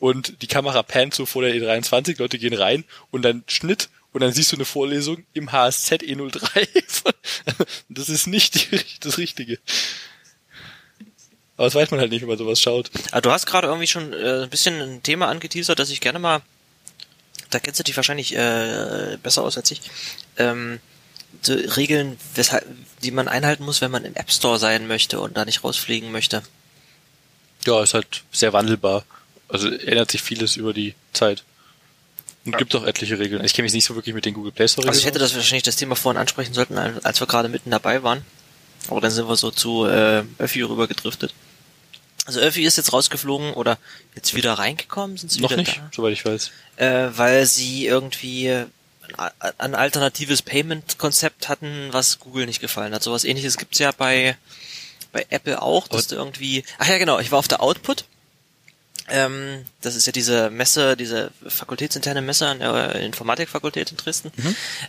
und 0.00 0.42
die 0.42 0.48
Kamera 0.48 0.82
pannt 0.82 1.14
so 1.14 1.24
vor 1.24 1.42
der 1.42 1.54
E23, 1.54 2.18
Leute 2.18 2.38
gehen 2.38 2.52
rein 2.52 2.84
und 3.10 3.22
dann 3.22 3.44
Schnitt 3.46 3.88
und 4.14 4.20
dann 4.20 4.32
siehst 4.32 4.52
du 4.52 4.56
eine 4.56 4.64
Vorlesung 4.64 5.24
im 5.34 5.50
HSZ 5.50 6.02
E03. 6.02 7.14
das 7.88 8.08
ist 8.08 8.28
nicht 8.28 8.54
die, 8.54 8.80
das 9.00 9.18
Richtige. 9.18 9.58
Aber 11.56 11.66
das 11.66 11.74
weiß 11.74 11.90
man 11.90 11.98
halt 11.98 12.12
nicht, 12.12 12.22
wenn 12.22 12.28
man 12.28 12.38
sowas 12.38 12.60
schaut. 12.60 12.92
Aber 13.10 13.20
du 13.22 13.32
hast 13.32 13.46
gerade 13.46 13.66
irgendwie 13.66 13.88
schon 13.88 14.12
äh, 14.12 14.44
ein 14.44 14.50
bisschen 14.50 14.80
ein 14.80 15.02
Thema 15.02 15.26
angeteasert, 15.26 15.80
dass 15.80 15.90
ich 15.90 16.00
gerne 16.00 16.20
mal, 16.20 16.42
da 17.50 17.58
kennst 17.58 17.80
du 17.80 17.84
dich 17.84 17.96
wahrscheinlich 17.96 18.36
äh, 18.36 19.18
besser 19.20 19.42
aus 19.42 19.56
als 19.56 19.72
ich, 19.72 19.80
ähm, 20.36 20.78
so 21.42 21.54
Regeln, 21.54 22.16
weshalb, 22.36 22.64
die 23.02 23.10
man 23.10 23.26
einhalten 23.26 23.64
muss, 23.64 23.80
wenn 23.80 23.90
man 23.90 24.04
im 24.04 24.14
App 24.14 24.30
Store 24.30 24.60
sein 24.60 24.86
möchte 24.86 25.18
und 25.18 25.36
da 25.36 25.44
nicht 25.44 25.64
rausfliegen 25.64 26.12
möchte. 26.12 26.44
Ja, 27.66 27.82
ist 27.82 27.94
halt 27.94 28.22
sehr 28.30 28.52
wandelbar. 28.52 29.04
Also 29.48 29.68
ändert 29.68 30.12
sich 30.12 30.22
vieles 30.22 30.54
über 30.54 30.72
die 30.72 30.94
Zeit. 31.12 31.42
Und 32.44 32.58
gibt 32.58 32.74
auch 32.74 32.84
etliche 32.84 33.18
Regeln. 33.18 33.42
Ich 33.44 33.54
kenne 33.54 33.64
mich 33.64 33.72
nicht 33.72 33.84
so 33.86 33.94
wirklich 33.94 34.14
mit 34.14 34.24
den 34.26 34.34
Google 34.34 34.52
Play 34.52 34.68
Store 34.68 34.86
Also 34.86 35.00
ich 35.00 35.06
hätte 35.06 35.18
das 35.18 35.34
wahrscheinlich 35.34 35.62
das 35.62 35.76
Thema 35.76 35.96
vorhin 35.96 36.20
ansprechen 36.20 36.52
sollten, 36.52 36.76
als 36.76 37.20
wir 37.20 37.26
gerade 37.26 37.48
mitten 37.48 37.70
dabei 37.70 38.02
waren. 38.02 38.22
Aber 38.88 39.00
dann 39.00 39.10
sind 39.10 39.26
wir 39.28 39.36
so 39.36 39.50
zu 39.50 39.86
äh, 39.86 40.24
Öffi 40.38 40.60
rüber 40.62 40.86
gedriftet. 40.86 41.32
Also 42.26 42.40
Öffi 42.40 42.64
ist 42.64 42.76
jetzt 42.76 42.92
rausgeflogen 42.92 43.52
oder 43.54 43.78
jetzt 44.14 44.34
wieder 44.34 44.54
reingekommen, 44.54 45.16
sind 45.16 45.30
sie 45.30 45.40
Noch 45.40 45.50
wieder 45.50 45.60
nicht, 45.60 45.76
da? 45.76 45.90
soweit 45.94 46.12
ich 46.12 46.24
weiß. 46.24 46.50
äh, 46.76 47.08
weil 47.14 47.44
sie 47.46 47.86
irgendwie 47.86 48.50
ein, 48.50 49.52
ein 49.58 49.74
alternatives 49.74 50.40
Payment-Konzept 50.42 51.48
hatten, 51.48 51.88
was 51.92 52.18
Google 52.20 52.46
nicht 52.46 52.60
gefallen 52.60 52.94
hat. 52.94 53.02
Sowas 53.02 53.24
ähnliches 53.24 53.56
gibt's 53.58 53.78
ja 53.78 53.90
bei, 53.92 54.36
bei 55.12 55.26
Apple 55.30 55.60
auch, 55.60 55.86
dass 55.88 56.06
du 56.08 56.14
irgendwie. 56.16 56.64
Ach 56.78 56.88
ja, 56.88 56.96
genau, 56.98 57.18
ich 57.20 57.30
war 57.30 57.38
auf 57.38 57.48
der 57.48 57.62
Output. 57.62 58.04
Ähm, 59.08 59.64
das 59.82 59.96
ist 59.96 60.06
ja 60.06 60.12
diese 60.12 60.50
Messe, 60.50 60.96
diese 60.96 61.30
fakultätsinterne 61.46 62.22
Messe 62.22 62.46
an 62.46 62.60
der 62.60 62.96
Informatikfakultät 62.96 63.90
in 63.90 63.96
Dresden. 63.96 64.32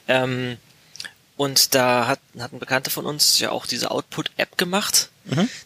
Ähm, 0.08 0.58
und 1.38 1.76
da 1.76 2.08
hat, 2.08 2.20
hatten 2.40 2.60
Bekannte 2.60 2.90
von 2.90 3.06
uns 3.06 3.40
ja 3.40 3.52
auch 3.52 3.66
diese 3.66 3.92
Output-App 3.92 4.58
gemacht, 4.58 5.10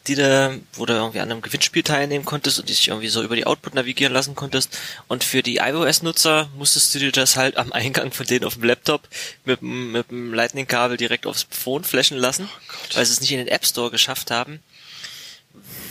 die 0.07 0.15
da, 0.15 0.55
wo 0.73 0.85
du 0.87 0.93
irgendwie 0.93 1.19
an 1.19 1.29
einem 1.29 1.41
Gewinnspiel 1.43 1.83
teilnehmen 1.83 2.25
konntest 2.25 2.59
und 2.59 2.69
dich 2.69 2.87
irgendwie 2.87 3.09
so 3.09 3.21
über 3.21 3.35
die 3.35 3.45
Output 3.45 3.75
navigieren 3.75 4.13
lassen 4.13 4.33
konntest. 4.33 4.75
Und 5.07 5.23
für 5.23 5.43
die 5.43 5.57
iOS-Nutzer 5.57 6.49
musstest 6.57 6.95
du 6.95 6.99
dir 6.99 7.11
das 7.11 7.35
halt 7.35 7.57
am 7.57 7.71
Eingang 7.71 8.11
von 8.11 8.25
denen 8.25 8.45
auf 8.45 8.55
dem 8.55 8.63
Laptop 8.63 9.07
mit, 9.45 9.61
mit 9.61 10.09
dem 10.09 10.33
Lightning-Kabel 10.33 10.97
direkt 10.97 11.27
aufs 11.27 11.45
Phone 11.51 11.83
flashen 11.83 12.17
lassen, 12.17 12.49
weil 12.95 13.05
sie 13.05 13.13
es 13.13 13.21
nicht 13.21 13.31
in 13.31 13.37
den 13.37 13.47
App 13.49 13.65
Store 13.65 13.91
geschafft 13.91 14.31
haben. 14.31 14.59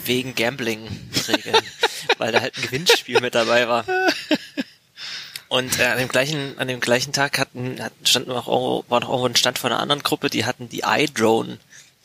Wegen 0.05 0.35
Gambling-Regeln, 0.35 1.57
weil 2.19 2.33
da 2.33 2.41
halt 2.41 2.57
ein 2.57 2.63
Gewinnspiel 2.63 3.21
mit 3.21 3.35
dabei 3.35 3.69
war. 3.69 3.85
Und 5.49 5.79
äh, 5.79 5.85
an 5.87 5.99
dem 5.99 6.09
gleichen, 6.09 6.59
an 6.59 6.69
dem 6.69 6.81
gleichen 6.81 7.13
Tag 7.13 7.39
hatten, 7.39 7.83
hatten 7.83 8.07
stand 8.07 8.29
noch 8.29 8.49
irgendwo, 8.49 8.85
war 8.89 9.01
noch 9.01 9.09
irgendwo 9.09 9.27
ein 9.29 9.37
Stand 9.37 9.59
von 9.59 9.73
einer 9.73 9.81
anderen 9.81 10.03
Gruppe, 10.03 10.29
die 10.31 10.45
hatten 10.45 10.69
die 10.69 10.83
iDrone 10.85 11.59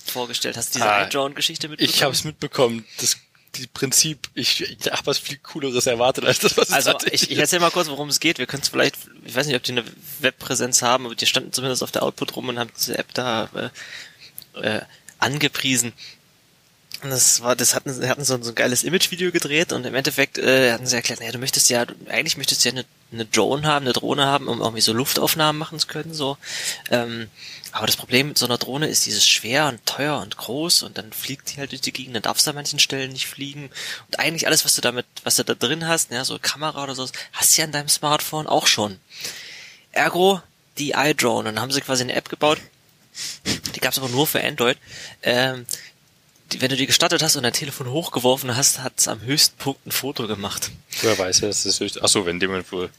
vorgestellt. 0.05 0.55
Hast 0.57 0.73
du 0.75 0.79
diese 0.79 0.89
Ah, 0.89 1.03
iDrone-Geschichte 1.05 1.67
mitbekommen? 1.69 1.93
Ich 1.95 2.03
habe 2.03 2.13
es 2.13 2.23
mitbekommen. 2.23 2.85
Das 2.99 3.17
die 3.55 3.67
Prinzip, 3.67 4.29
ich, 4.33 4.61
ich 4.61 4.91
habe 4.91 5.05
was 5.05 5.19
viel 5.19 5.37
cooleres 5.37 5.85
erwartet 5.85 6.25
als 6.25 6.39
das, 6.39 6.57
was 6.57 6.69
es 6.69 6.73
Also 6.73 6.97
ich, 7.11 7.23
ich 7.23 7.31
ist. 7.33 7.37
erzähl 7.37 7.59
mal 7.59 7.69
kurz, 7.69 7.87
worum 7.87 8.09
es 8.09 8.19
geht. 8.19 8.39
Wir 8.39 8.47
können 8.47 8.63
es 8.63 8.69
vielleicht, 8.69 8.95
ich 9.25 9.35
weiß 9.35 9.45
nicht, 9.45 9.55
ob 9.55 9.61
die 9.61 9.73
eine 9.73 9.83
Webpräsenz 10.21 10.81
haben, 10.81 11.05
aber 11.05 11.13
die 11.13 11.27
standen 11.27 11.53
zumindest 11.53 11.83
auf 11.83 11.91
der 11.91 12.01
Output 12.01 12.35
rum 12.35 12.49
und 12.49 12.57
haben 12.57 12.71
diese 12.75 12.97
App 12.97 13.13
da 13.13 13.49
äh, 14.55 14.59
äh, 14.77 14.81
angepriesen. 15.19 15.93
Das 17.09 17.41
war, 17.41 17.55
das 17.55 17.75
hatten, 17.75 18.07
hatten 18.07 18.23
so, 18.23 18.35
ein- 18.35 18.43
so 18.43 18.51
ein 18.51 18.55
geiles 18.55 18.83
Image-Video 18.83 19.31
gedreht 19.31 19.71
und 19.73 19.85
im 19.85 19.95
Endeffekt 19.95 20.37
äh, 20.37 20.71
hatten 20.71 20.85
sie 20.87 20.95
erklärt, 20.95 21.19
naja, 21.19 21.31
du 21.31 21.37
möchtest 21.39 21.69
ja, 21.69 21.85
du, 21.85 21.93
eigentlich 22.09 22.37
möchtest 22.37 22.63
du 22.63 22.69
ja 22.69 22.73
eine, 22.75 22.85
eine 23.11 23.25
Drone 23.25 23.67
haben, 23.67 23.85
eine 23.85 23.93
Drohne 23.93 24.25
haben, 24.25 24.47
um 24.47 24.61
irgendwie 24.61 24.81
so 24.81 24.93
Luftaufnahmen 24.93 25.57
machen 25.59 25.79
zu 25.79 25.87
können, 25.87 26.13
so. 26.13 26.37
Ähm, 26.89 27.29
aber 27.71 27.87
das 27.87 27.95
Problem 27.97 28.27
mit 28.29 28.37
so 28.37 28.45
einer 28.45 28.57
Drohne 28.57 28.87
ist 28.87 29.05
dieses 29.05 29.27
schwer 29.27 29.67
und 29.67 29.83
teuer 29.85 30.19
und 30.19 30.37
groß 30.37 30.83
und 30.83 30.97
dann 30.97 31.11
fliegt 31.11 31.51
die 31.53 31.57
halt 31.59 31.71
durch 31.71 31.81
die 31.81 31.91
Gegend, 31.91 32.15
dann 32.15 32.21
darfst 32.23 32.45
du 32.45 32.51
an 32.51 32.55
manchen 32.55 32.77
Stellen 32.79 33.11
nicht 33.11 33.27
fliegen. 33.27 33.71
Und 34.07 34.19
eigentlich 34.19 34.45
alles, 34.45 34.63
was 34.63 34.75
du 34.75 34.81
damit, 34.81 35.05
was 35.23 35.37
du 35.37 35.43
da 35.43 35.55
drin 35.55 35.87
hast, 35.87 36.11
ja, 36.11 36.23
so 36.23 36.37
Kamera 36.39 36.83
oder 36.83 36.93
so, 36.93 37.07
hast 37.31 37.57
du 37.57 37.61
ja 37.61 37.65
an 37.65 37.71
deinem 37.71 37.89
Smartphone 37.89 38.45
auch 38.47 38.67
schon. 38.67 38.99
Ergo, 39.91 40.41
die 40.77 40.91
iDrone. 40.91 41.39
Und 41.49 41.55
dann 41.55 41.61
haben 41.61 41.71
sie 41.71 41.81
quasi 41.81 42.03
eine 42.03 42.13
App 42.13 42.29
gebaut, 42.29 42.59
die 43.75 43.79
gab's 43.79 43.97
aber 43.97 44.09
nur 44.09 44.27
für 44.27 44.43
Android. 44.43 44.77
Ähm, 45.23 45.65
wenn 46.61 46.69
du 46.69 46.75
die 46.75 46.87
gestartet 46.87 47.21
hast 47.23 47.35
und 47.35 47.43
dein 47.43 47.53
Telefon 47.53 47.89
hochgeworfen 47.89 48.55
hast, 48.55 48.79
hat's 48.83 49.07
am 49.07 49.21
höchsten 49.21 49.57
Punkt 49.57 49.85
ein 49.85 49.91
Foto 49.91 50.27
gemacht. 50.27 50.71
Wer 51.01 51.17
weiß 51.17 51.41
ja, 51.41 51.47
das 51.47 51.65
ist 51.65 51.79
höchst, 51.79 52.01
achso, 52.01 52.25
wenn 52.25 52.39
dem 52.39 52.51
wohl 52.71 52.89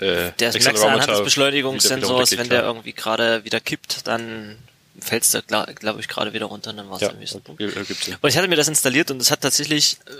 äh, 0.00 0.32
Der 0.38 0.52
anhand 0.54 1.08
des 1.08 1.24
Beschleunigungssensors, 1.24 2.36
wenn 2.36 2.48
der 2.48 2.62
irgendwie 2.62 2.92
gerade 2.92 3.44
wieder 3.44 3.60
kippt, 3.60 4.06
dann 4.06 4.56
fällst 5.00 5.34
du, 5.34 5.42
glaube 5.42 5.74
glaub 5.74 5.98
ich, 5.98 6.08
gerade 6.08 6.32
wieder 6.32 6.46
runter 6.46 6.70
und 6.70 6.76
dann 6.76 6.90
war's 6.90 7.00
ja, 7.00 7.10
am 7.10 7.18
höchsten 7.18 7.40
Punkt. 7.42 7.60
ja. 7.60 8.16
Und 8.20 8.28
ich 8.28 8.36
hatte 8.36 8.48
mir 8.48 8.56
das 8.56 8.68
installiert 8.68 9.10
und 9.10 9.20
es 9.20 9.30
hat 9.30 9.40
tatsächlich 9.40 9.98
äh, 10.06 10.12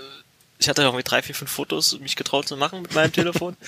Ich 0.57 0.69
hatte 0.69 0.81
irgendwie 0.81 1.03
drei, 1.03 1.21
vier, 1.21 1.35
fünf 1.35 1.51
Fotos, 1.51 1.99
mich 1.99 2.15
getraut 2.15 2.47
zu 2.47 2.57
machen 2.57 2.81
mit 2.81 2.93
meinem 2.93 3.11
Telefon. 3.11 3.55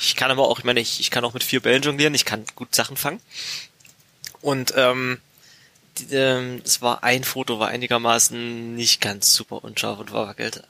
Ich 0.00 0.16
kann 0.16 0.30
aber 0.30 0.48
auch, 0.48 0.58
ich 0.58 0.64
meine, 0.64 0.80
ich, 0.80 1.00
ich 1.00 1.10
kann 1.10 1.24
auch 1.24 1.32
mit 1.32 1.44
vier 1.44 1.60
Bällen 1.60 1.82
jonglieren, 1.82 2.14
ich 2.14 2.24
kann 2.24 2.44
gut 2.56 2.74
Sachen 2.74 2.96
fangen. 2.96 3.20
Und 4.42 4.74
ähm, 4.76 5.18
ähm, 6.10 6.60
es 6.64 6.82
war 6.82 7.02
ein 7.04 7.24
Foto, 7.24 7.58
war 7.58 7.68
einigermaßen 7.68 8.74
nicht 8.74 9.00
ganz 9.00 9.32
super 9.34 9.64
unscharf 9.64 9.98
und 9.98 10.10
verwackelt. 10.10 10.62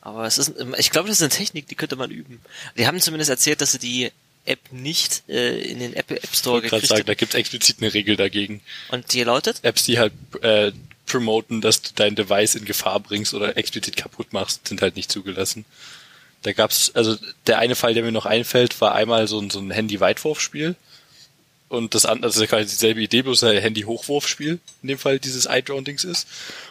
Aber 0.00 0.26
es 0.26 0.38
ist, 0.38 0.52
ich 0.78 0.90
glaube, 0.90 1.08
das 1.08 1.18
ist 1.18 1.22
eine 1.22 1.30
Technik, 1.30 1.66
die 1.68 1.74
könnte 1.74 1.96
man 1.96 2.10
üben. 2.10 2.40
Die 2.76 2.86
haben 2.86 3.00
zumindest 3.00 3.30
erzählt, 3.30 3.60
dass 3.60 3.72
sie 3.72 3.78
die 3.78 4.12
App 4.44 4.60
nicht 4.70 5.22
äh, 5.28 5.58
in 5.60 5.78
den 5.78 5.94
Apple 5.94 6.16
App 6.16 6.34
Store 6.34 6.58
Ich 6.58 6.70
wollte 6.70 6.86
gerade 6.86 6.98
sagen, 6.98 7.06
da 7.06 7.14
gibt 7.14 7.32
es 7.32 7.38
explizit 7.38 7.76
eine 7.80 7.94
Regel 7.94 8.16
dagegen. 8.16 8.60
Und 8.90 9.12
die 9.12 9.22
lautet? 9.22 9.60
Apps, 9.62 9.84
die 9.84 9.98
halt 9.98 10.12
äh, 10.42 10.72
promoten, 11.06 11.60
dass 11.60 11.82
du 11.82 11.90
dein 11.94 12.14
Device 12.14 12.54
in 12.54 12.64
Gefahr 12.64 13.00
bringst 13.00 13.34
oder 13.34 13.56
explizit 13.56 13.96
kaputt 13.96 14.32
machst, 14.32 14.68
sind 14.68 14.82
halt 14.82 14.96
nicht 14.96 15.10
zugelassen. 15.10 15.64
Da 16.42 16.52
gab's, 16.52 16.90
also 16.94 17.16
der 17.46 17.58
eine 17.58 17.74
Fall, 17.74 17.94
der 17.94 18.02
mir 18.02 18.12
noch 18.12 18.26
einfällt, 18.26 18.80
war 18.80 18.94
einmal 18.94 19.26
so 19.28 19.40
ein, 19.40 19.48
so 19.48 19.60
ein 19.60 19.70
Handy-Weitwurfspiel. 19.70 20.76
Und 21.74 21.94
das 21.94 22.06
andere, 22.06 22.26
also 22.26 22.46
quasi 22.46 22.64
dieselbe 22.64 23.02
Idee, 23.02 23.22
bloß 23.22 23.44
ein 23.44 23.58
Handy-Hochwurfspiel, 23.58 24.58
in 24.82 24.88
dem 24.88 24.98
Fall 24.98 25.18
dieses 25.18 25.46
iDrone-Dings 25.46 26.04
ist. 26.04 26.28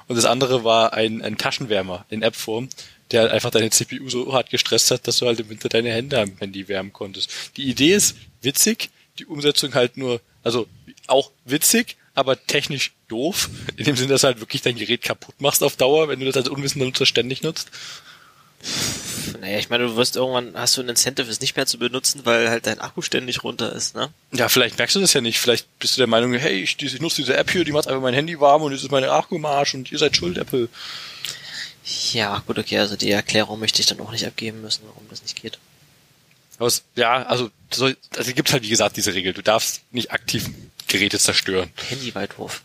Und 0.08 0.16
das 0.16 0.26
andere 0.26 0.64
war 0.64 0.94
ein, 0.94 1.22
ein 1.22 1.38
Taschenwärmer 1.38 2.06
in 2.10 2.22
App-Form, 2.22 2.70
der 3.12 3.22
halt 3.22 3.32
einfach 3.32 3.52
deine 3.52 3.70
CPU 3.70 4.10
so 4.10 4.34
hart 4.34 4.50
gestresst 4.50 4.92
hat, 4.92 5.08
dass 5.08 5.18
du 5.18 5.28
halt 5.28 5.40
im 5.40 5.50
Winter 5.50 5.70
deine 5.70 5.92
Hände 5.92 6.20
am 6.20 6.38
Handy 6.40 6.68
wärmen 6.68 6.94
konntest. 6.94 7.30
Die 7.58 7.70
Idee 7.70 7.94
ist 7.94 8.16
witzig, 8.42 8.90
die 9.20 9.26
Umsetzung 9.26 9.74
halt 9.76 9.98
nur, 9.98 10.22
also 10.44 10.68
auch 11.08 11.32
witzig, 11.46 11.98
aber 12.16 12.44
technisch 12.46 12.94
doof, 13.08 13.50
in 13.78 13.86
dem 13.86 13.96
Sinne, 13.96 14.10
dass 14.10 14.22
du 14.22 14.28
halt 14.28 14.40
wirklich 14.40 14.62
dein 14.62 14.76
Gerät 14.76 15.02
kaputt 15.02 15.36
machst 15.40 15.64
auf 15.64 15.76
Dauer, 15.76 16.08
wenn 16.08 16.20
du 16.20 16.26
das 16.26 16.38
als 16.38 16.50
unwissender 16.50 16.86
Nutzer 16.86 17.06
ständig 17.06 17.44
nutzt. 17.44 17.70
Naja, 19.42 19.58
ich 19.58 19.70
meine, 19.70 19.86
du 19.86 19.96
wirst 19.96 20.16
irgendwann, 20.16 20.54
hast 20.56 20.78
du 20.78 20.82
ein 20.82 20.90
Incentive, 20.90 21.30
es 21.30 21.42
nicht 21.42 21.56
mehr 21.56 21.66
zu 21.66 21.78
benutzen, 21.78 22.22
weil 22.24 22.50
halt 22.50 22.66
dein 22.66 22.80
Akku 22.80 23.02
ständig 23.02 23.44
runter 23.44 23.74
ist, 23.74 23.96
ne? 23.96 24.10
Ja, 24.32 24.48
vielleicht 24.48 24.78
merkst 24.78 24.96
du 24.96 25.00
das 25.00 25.14
ja 25.14 25.22
nicht. 25.22 25.40
Vielleicht 25.40 25.68
bist 25.80 25.96
du 25.96 26.02
der 26.02 26.08
Meinung, 26.08 26.34
hey, 26.34 26.62
ich, 26.62 26.82
ich 26.82 27.00
nutze 27.02 27.18
diese 27.18 27.36
App 27.36 27.52
hier, 27.52 27.66
die 27.66 27.72
macht 27.72 27.88
einfach 27.88 28.02
mein 28.02 28.14
Handy 28.14 28.40
warm 28.40 28.62
und 28.62 28.72
jetzt 28.72 28.84
ist 28.84 28.92
meine 28.92 29.12
Akku 29.12 29.36
im 29.36 29.46
Arsch 29.46 29.74
und 29.74 29.92
ihr 29.92 29.98
seid 29.98 30.16
schuld, 30.16 30.38
Apple. 30.38 30.70
Ja, 32.14 32.42
gut, 32.48 32.58
okay, 32.58 32.80
also 32.80 32.96
die 32.96 33.12
Erklärung 33.12 33.60
möchte 33.60 33.82
ich 33.82 33.88
dann 33.88 34.00
auch 34.00 34.12
nicht 34.12 34.26
abgeben 34.26 34.62
müssen, 34.62 34.84
warum 34.86 35.04
das 35.10 35.22
nicht 35.22 35.42
geht. 35.42 35.60
Aber 36.58 36.68
es, 36.68 36.84
ja, 36.96 37.24
also, 37.24 37.50
so, 37.72 37.92
also 38.16 38.34
gibt 38.34 38.54
halt 38.54 38.64
wie 38.64 38.70
gesagt 38.70 38.96
diese 38.96 39.14
Regel. 39.14 39.34
Du 39.34 39.42
darfst 39.42 39.82
nicht 39.92 40.12
aktiv 40.12 40.50
Geräte 40.88 41.20
zerstören. 41.20 41.70
Handyweitwurf. 41.90 42.62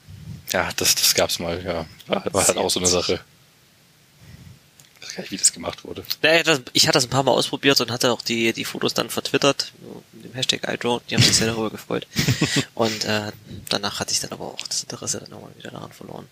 Ja, 0.53 0.69
das, 0.77 0.95
das 0.95 1.15
gab's 1.15 1.39
mal, 1.39 1.63
ja. 1.65 1.87
War, 2.07 2.33
war 2.33 2.47
halt 2.47 2.59
auch 2.59 2.71
so 2.71 2.79
eine 2.79 2.87
Sache. 2.87 3.21
Ich 5.01 5.07
weiß 5.07 5.08
gar 5.08 5.08
nicht, 5.08 5.08
wie 5.29 5.37
das 5.37 5.53
gemacht 5.53 5.85
wurde. 5.85 6.05
Naja, 6.23 6.43
das, 6.43 6.63
ich 6.73 6.87
hatte 6.87 6.97
das 6.97 7.05
ein 7.05 7.11
paar 7.11 7.23
Mal 7.23 7.33
ausprobiert 7.33 7.81
und 7.81 7.91
hatte 7.91 8.13
auch 8.13 8.23
die, 8.23 8.53
die 8.53 8.65
Fotos 8.65 8.95
dann 8.95 9.11
vertwittert 9.11 9.73
mit 10.13 10.25
dem 10.25 10.35
Hashtag 10.35 10.69
iDrone. 10.69 11.01
Die 11.09 11.15
haben 11.15 11.23
sich 11.23 11.37
sehr 11.37 11.49
darüber 11.49 11.71
gefreut. 11.71 12.07
Und 12.75 13.05
äh, 13.05 13.33
danach 13.69 14.01
hatte 14.01 14.13
ich 14.13 14.21
dann 14.21 14.33
aber 14.33 14.47
auch 14.47 14.67
das 14.67 14.83
Interesse 14.83 15.21
dann 15.21 15.31
nochmal 15.31 15.51
wieder 15.57 15.71
daran 15.71 15.93
verloren. 15.93 16.27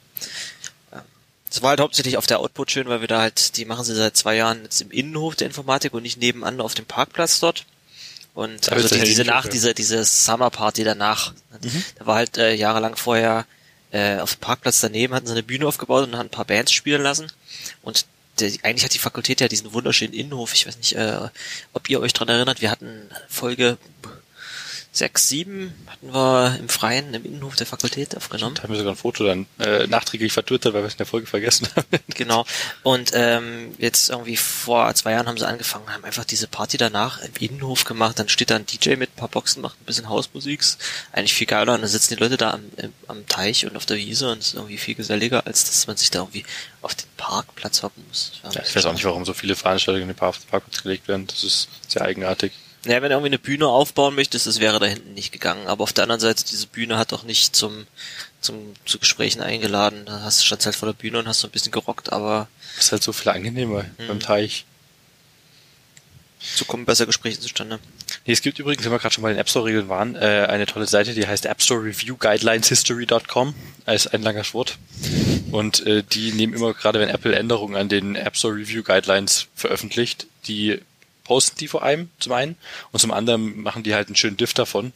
Es 1.48 1.62
war 1.62 1.70
halt 1.70 1.80
hauptsächlich 1.80 2.16
auf 2.16 2.26
der 2.26 2.40
Output 2.40 2.70
schön, 2.70 2.88
weil 2.88 3.00
wir 3.00 3.08
da 3.08 3.20
halt, 3.20 3.56
die 3.56 3.64
machen 3.64 3.84
sie 3.84 3.94
seit 3.94 4.16
zwei 4.16 4.34
Jahren 4.34 4.64
jetzt 4.64 4.80
im 4.82 4.90
Innenhof 4.90 5.36
der 5.36 5.46
Informatik 5.46 5.94
und 5.94 6.02
nicht 6.02 6.18
nebenan 6.18 6.60
auf 6.60 6.74
dem 6.74 6.86
Parkplatz 6.86 7.40
dort. 7.40 7.64
Und 8.34 8.70
also 8.70 8.94
die, 8.94 9.00
diese 9.00 9.24
nach, 9.24 9.46
diese, 9.46 9.72
diese 9.72 10.04
Summer 10.04 10.50
Party 10.50 10.84
danach. 10.84 11.32
Mhm. 11.62 11.84
Da 11.98 12.06
war 12.06 12.16
halt 12.16 12.36
äh, 12.36 12.52
jahrelang 12.52 12.96
vorher 12.96 13.46
äh, 13.92 14.18
auf 14.18 14.34
dem 14.34 14.40
Parkplatz 14.40 14.80
daneben 14.80 15.14
hatten 15.14 15.26
sie 15.26 15.32
eine 15.32 15.42
Bühne 15.42 15.66
aufgebaut 15.66 16.06
und 16.06 16.16
haben 16.16 16.26
ein 16.26 16.30
paar 16.30 16.44
Bands 16.44 16.72
spielen 16.72 17.02
lassen. 17.02 17.32
Und 17.82 18.04
der, 18.38 18.52
eigentlich 18.62 18.84
hat 18.84 18.94
die 18.94 18.98
Fakultät 18.98 19.40
ja 19.40 19.48
diesen 19.48 19.72
wunderschönen 19.72 20.12
Innenhof. 20.12 20.54
Ich 20.54 20.66
weiß 20.66 20.76
nicht, 20.78 20.92
äh, 20.94 21.28
ob 21.72 21.88
ihr 21.88 22.00
euch 22.00 22.12
dran 22.12 22.28
erinnert. 22.28 22.60
Wir 22.60 22.70
hatten 22.70 23.08
Folge 23.28 23.78
sechs, 24.96 25.28
sieben 25.28 25.74
hatten 25.86 26.12
wir 26.12 26.56
im 26.58 26.68
Freien 26.68 27.12
im 27.14 27.24
Innenhof 27.24 27.56
der 27.56 27.66
Fakultät 27.66 28.16
aufgenommen. 28.16 28.54
Da 28.54 28.62
haben 28.62 28.70
wir 28.70 28.78
sogar 28.78 28.94
ein 28.94 28.96
Foto 28.96 29.24
dann 29.24 29.46
äh, 29.58 29.86
nachträglich 29.86 30.32
vertwittert, 30.32 30.74
weil 30.74 30.82
wir 30.82 30.86
es 30.86 30.94
in 30.94 30.98
der 30.98 31.06
Folge 31.06 31.26
vergessen 31.26 31.68
haben. 31.74 31.86
Genau. 32.14 32.46
Und 32.82 33.10
ähm, 33.14 33.74
jetzt 33.78 34.08
irgendwie 34.08 34.38
vor 34.38 34.94
zwei 34.94 35.12
Jahren 35.12 35.26
haben 35.26 35.36
sie 35.36 35.46
angefangen, 35.46 35.92
haben 35.92 36.04
einfach 36.04 36.24
diese 36.24 36.46
Party 36.46 36.78
danach 36.78 37.20
im 37.20 37.32
Innenhof 37.38 37.84
gemacht. 37.84 38.18
Dann 38.18 38.30
steht 38.30 38.50
da 38.50 38.56
ein 38.56 38.64
DJ 38.64 38.96
mit 38.96 39.10
ein 39.10 39.16
paar 39.16 39.28
Boxen, 39.28 39.60
macht 39.60 39.80
ein 39.80 39.84
bisschen 39.84 40.08
Hausmusik. 40.08 40.64
Eigentlich 41.12 41.34
viel 41.34 41.46
geiler. 41.46 41.74
Und 41.74 41.82
dann 41.82 41.90
sitzen 41.90 42.14
die 42.14 42.20
Leute 42.20 42.38
da 42.38 42.52
am, 42.52 42.64
am 43.06 43.26
Teich 43.26 43.66
und 43.66 43.76
auf 43.76 43.84
der 43.84 43.98
Wiese 43.98 44.32
und 44.32 44.38
es 44.38 44.48
ist 44.48 44.54
irgendwie 44.54 44.78
viel 44.78 44.94
geselliger, 44.94 45.46
als 45.46 45.64
dass 45.64 45.86
man 45.86 45.96
sich 45.96 46.10
da 46.10 46.20
irgendwie 46.20 46.44
auf 46.80 46.94
den 46.94 47.08
Parkplatz 47.18 47.82
hocken 47.82 48.02
muss. 48.08 48.40
Ja, 48.42 48.62
ich 48.62 48.74
weiß 48.74 48.86
auch 48.86 48.94
nicht, 48.94 49.04
warum 49.04 49.26
so 49.26 49.34
viele 49.34 49.56
Veranstaltungen 49.56 50.02
in 50.02 50.08
den 50.08 50.16
Park 50.16 50.36
Parkplatz 50.50 50.82
gelegt 50.82 51.08
werden. 51.08 51.26
Das 51.26 51.44
ist 51.44 51.68
sehr 51.88 52.02
eigenartig. 52.02 52.52
Naja, 52.86 53.02
wenn 53.02 53.08
du 53.10 53.14
irgendwie 53.16 53.28
eine 53.30 53.38
Bühne 53.38 53.66
aufbauen 53.68 54.14
möchtest, 54.14 54.46
das 54.46 54.60
wäre 54.60 54.78
da 54.78 54.86
hinten 54.86 55.14
nicht 55.14 55.32
gegangen. 55.32 55.66
Aber 55.66 55.82
auf 55.82 55.92
der 55.92 56.04
anderen 56.04 56.20
Seite, 56.20 56.44
diese 56.44 56.66
Bühne 56.66 56.96
hat 56.98 57.12
auch 57.12 57.24
nicht 57.24 57.54
zum, 57.56 57.86
zum, 58.40 58.74
zu 58.84 58.98
Gesprächen 58.98 59.40
eingeladen. 59.42 60.04
Da 60.06 60.20
hast 60.22 60.40
du 60.40 60.46
standst 60.46 60.66
halt 60.66 60.76
vor 60.76 60.86
der 60.88 60.94
Bühne 60.94 61.18
und 61.18 61.26
hast 61.28 61.40
so 61.40 61.48
ein 61.48 61.50
bisschen 61.50 61.72
gerockt, 61.72 62.12
aber 62.12 62.48
Das 62.76 62.86
ist 62.86 62.92
halt 62.92 63.02
so 63.02 63.12
viel 63.12 63.30
angenehmer 63.32 63.84
Mhm. 63.98 64.06
beim 64.08 64.20
Teich. 64.20 64.64
so 66.54 66.64
kommen 66.64 66.84
besser 66.84 67.06
Gespräche 67.06 67.40
zustande. 67.40 67.80
Nee, 68.24 68.32
es 68.32 68.40
gibt 68.42 68.58
übrigens, 68.58 68.84
wenn 68.84 68.92
wir 68.92 68.98
gerade 69.00 69.12
schon 69.14 69.22
bei 69.22 69.30
den 69.30 69.38
App 69.38 69.48
Store 69.48 69.64
Regeln 69.64 69.88
waren, 69.88 70.14
äh, 70.14 70.46
eine 70.48 70.66
tolle 70.66 70.86
Seite, 70.86 71.12
die 71.14 71.26
heißt 71.26 71.46
App 71.46 71.60
Store 71.60 71.82
Review 71.82 72.16
Guidelines 72.16 72.68
History.com. 72.68 73.54
Ist 73.86 74.08
ein 74.14 74.22
langer 74.22 74.44
Wort. 74.52 74.78
Und 75.50 75.84
äh, 75.86 76.02
die 76.04 76.32
nehmen 76.32 76.52
immer 76.54 76.72
gerade, 76.74 77.00
wenn 77.00 77.08
Apple 77.08 77.34
Änderungen 77.34 77.74
an 77.74 77.88
den 77.88 78.14
App 78.14 78.36
Store 78.36 78.54
Review 78.54 78.82
Guidelines 78.84 79.46
veröffentlicht, 79.56 80.26
die 80.46 80.80
posten 81.26 81.58
die 81.58 81.68
vor 81.68 81.82
allem 81.82 82.10
zum 82.18 82.32
einen 82.32 82.56
und 82.92 83.00
zum 83.00 83.10
anderen 83.10 83.60
machen 83.62 83.82
die 83.82 83.94
halt 83.94 84.06
einen 84.08 84.16
schönen 84.16 84.36
Diff 84.36 84.54
davon 84.54 84.92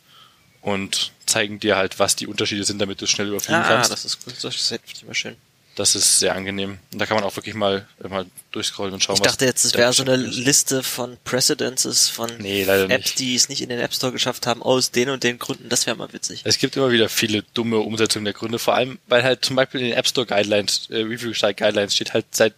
und 0.62 1.12
zeigen 1.27 1.59
dir 1.61 1.77
halt, 1.77 1.99
was 1.99 2.16
die 2.16 2.27
Unterschiede 2.27 2.64
sind, 2.64 2.79
damit 2.81 3.01
du 3.01 3.05
es 3.05 3.11
schnell 3.11 3.29
überfliegen 3.29 3.62
Ah, 3.62 3.69
kannst. 3.69 3.90
das 3.90 4.05
ist 4.05 4.25
gut. 4.25 4.35
Das 4.43 4.55
ist 4.55 5.03
immer 5.03 5.14
schön. 5.14 5.37
Das 5.77 5.95
ist 5.95 6.19
sehr 6.19 6.35
angenehm. 6.35 6.79
Und 6.93 6.99
da 6.99 7.07
kann 7.07 7.16
man 7.16 7.25
auch 7.25 7.35
wirklich 7.37 7.55
mal, 7.55 7.87
mal 8.07 8.27
durchscrollen 8.51 8.93
und 8.93 9.03
schauen, 9.03 9.16
Ich 9.16 9.23
dachte 9.23 9.47
jetzt, 9.47 9.64
es 9.64 9.75
wäre 9.75 9.93
so 9.93 10.03
eine 10.03 10.14
ist. 10.16 10.37
Liste 10.37 10.83
von 10.83 11.16
Precedences 11.25 12.09
von 12.09 12.31
Nee, 12.38 12.64
Apps, 12.64 13.14
die 13.14 13.35
es 13.35 13.49
nicht 13.49 13.62
in 13.62 13.69
den 13.71 13.79
App 13.79 13.95
Store 13.95 14.12
geschafft 14.12 14.47
haben, 14.47 14.62
aus 14.62 14.90
den 14.90 15.09
und 15.09 15.23
den 15.23 15.38
Gründen. 15.38 15.69
Das 15.71 15.87
wäre 15.87 15.97
mal 15.97 16.12
witzig. 16.12 16.43
Es 16.45 16.59
gibt 16.59 16.77
immer 16.77 16.90
wieder 16.90 17.09
viele 17.09 17.45
dumme 17.55 17.79
Umsetzungen 17.79 18.25
der 18.27 18.35
Gründe, 18.35 18.59
vor 18.59 18.75
allem, 18.75 18.99
weil 19.07 19.23
halt 19.23 19.45
zum 19.45 19.57
Beispiel 19.57 19.81
in 19.81 19.87
den 19.87 19.97
App 19.97 20.09
Store 20.09 20.27
Guidelines, 20.27 20.88
äh, 20.90 20.97
Review 20.97 21.33
Guidelines 21.33 21.95
steht 21.95 22.12
halt 22.12 22.27
seit 22.33 22.53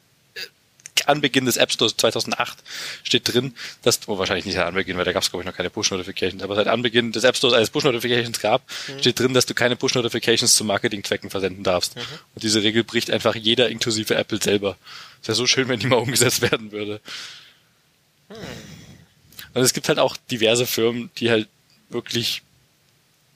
äh, 1.06 1.10
Anbeginn 1.10 1.46
des 1.46 1.56
App 1.56 1.72
Stores 1.72 1.96
2008 1.96 2.58
steht 3.02 3.32
drin, 3.32 3.54
dass, 3.82 4.00
oh, 4.06 4.18
wahrscheinlich 4.18 4.44
nicht 4.44 4.54
seit 4.54 4.66
Anbeginn, 4.66 4.96
weil 4.96 5.04
da 5.04 5.12
gab 5.12 5.22
es 5.22 5.30
glaube 5.30 5.42
ich 5.42 5.46
noch 5.46 5.56
keine 5.56 5.70
Push-Notifications, 5.70 6.42
aber 6.42 6.54
seit 6.54 6.68
Anbeginn 6.68 7.12
des 7.12 7.24
App 7.24 7.36
Stores, 7.36 7.54
als 7.54 7.70
Push-Notifications 7.70 8.40
gab, 8.40 8.62
steht 9.00 9.18
drin, 9.18 9.34
dass 9.34 9.46
du 9.46 9.54
keine 9.54 9.76
Push-Notifications 9.76 10.54
zu 10.54 10.64
Marketingzwecken 10.64 11.30
versenden 11.30 11.62
darfst. 11.62 11.96
Und 11.96 12.42
diese 12.42 12.62
Regel 12.62 12.84
bricht 12.84 13.10
einfach 13.10 13.34
jeder 13.34 13.68
inklusive 13.68 14.14
Apple 14.14 14.40
selber. 14.42 14.76
Es 15.22 15.28
wäre 15.28 15.36
so 15.36 15.46
schön, 15.46 15.68
wenn 15.68 15.78
die 15.78 15.86
mal 15.86 15.96
umgesetzt 15.96 16.42
werden 16.42 16.72
würde. 16.72 17.00
Und 19.54 19.62
es 19.62 19.72
gibt 19.72 19.88
halt 19.88 19.98
auch 19.98 20.16
diverse 20.30 20.66
Firmen, 20.66 21.10
die 21.18 21.30
halt 21.30 21.48
wirklich 21.90 22.42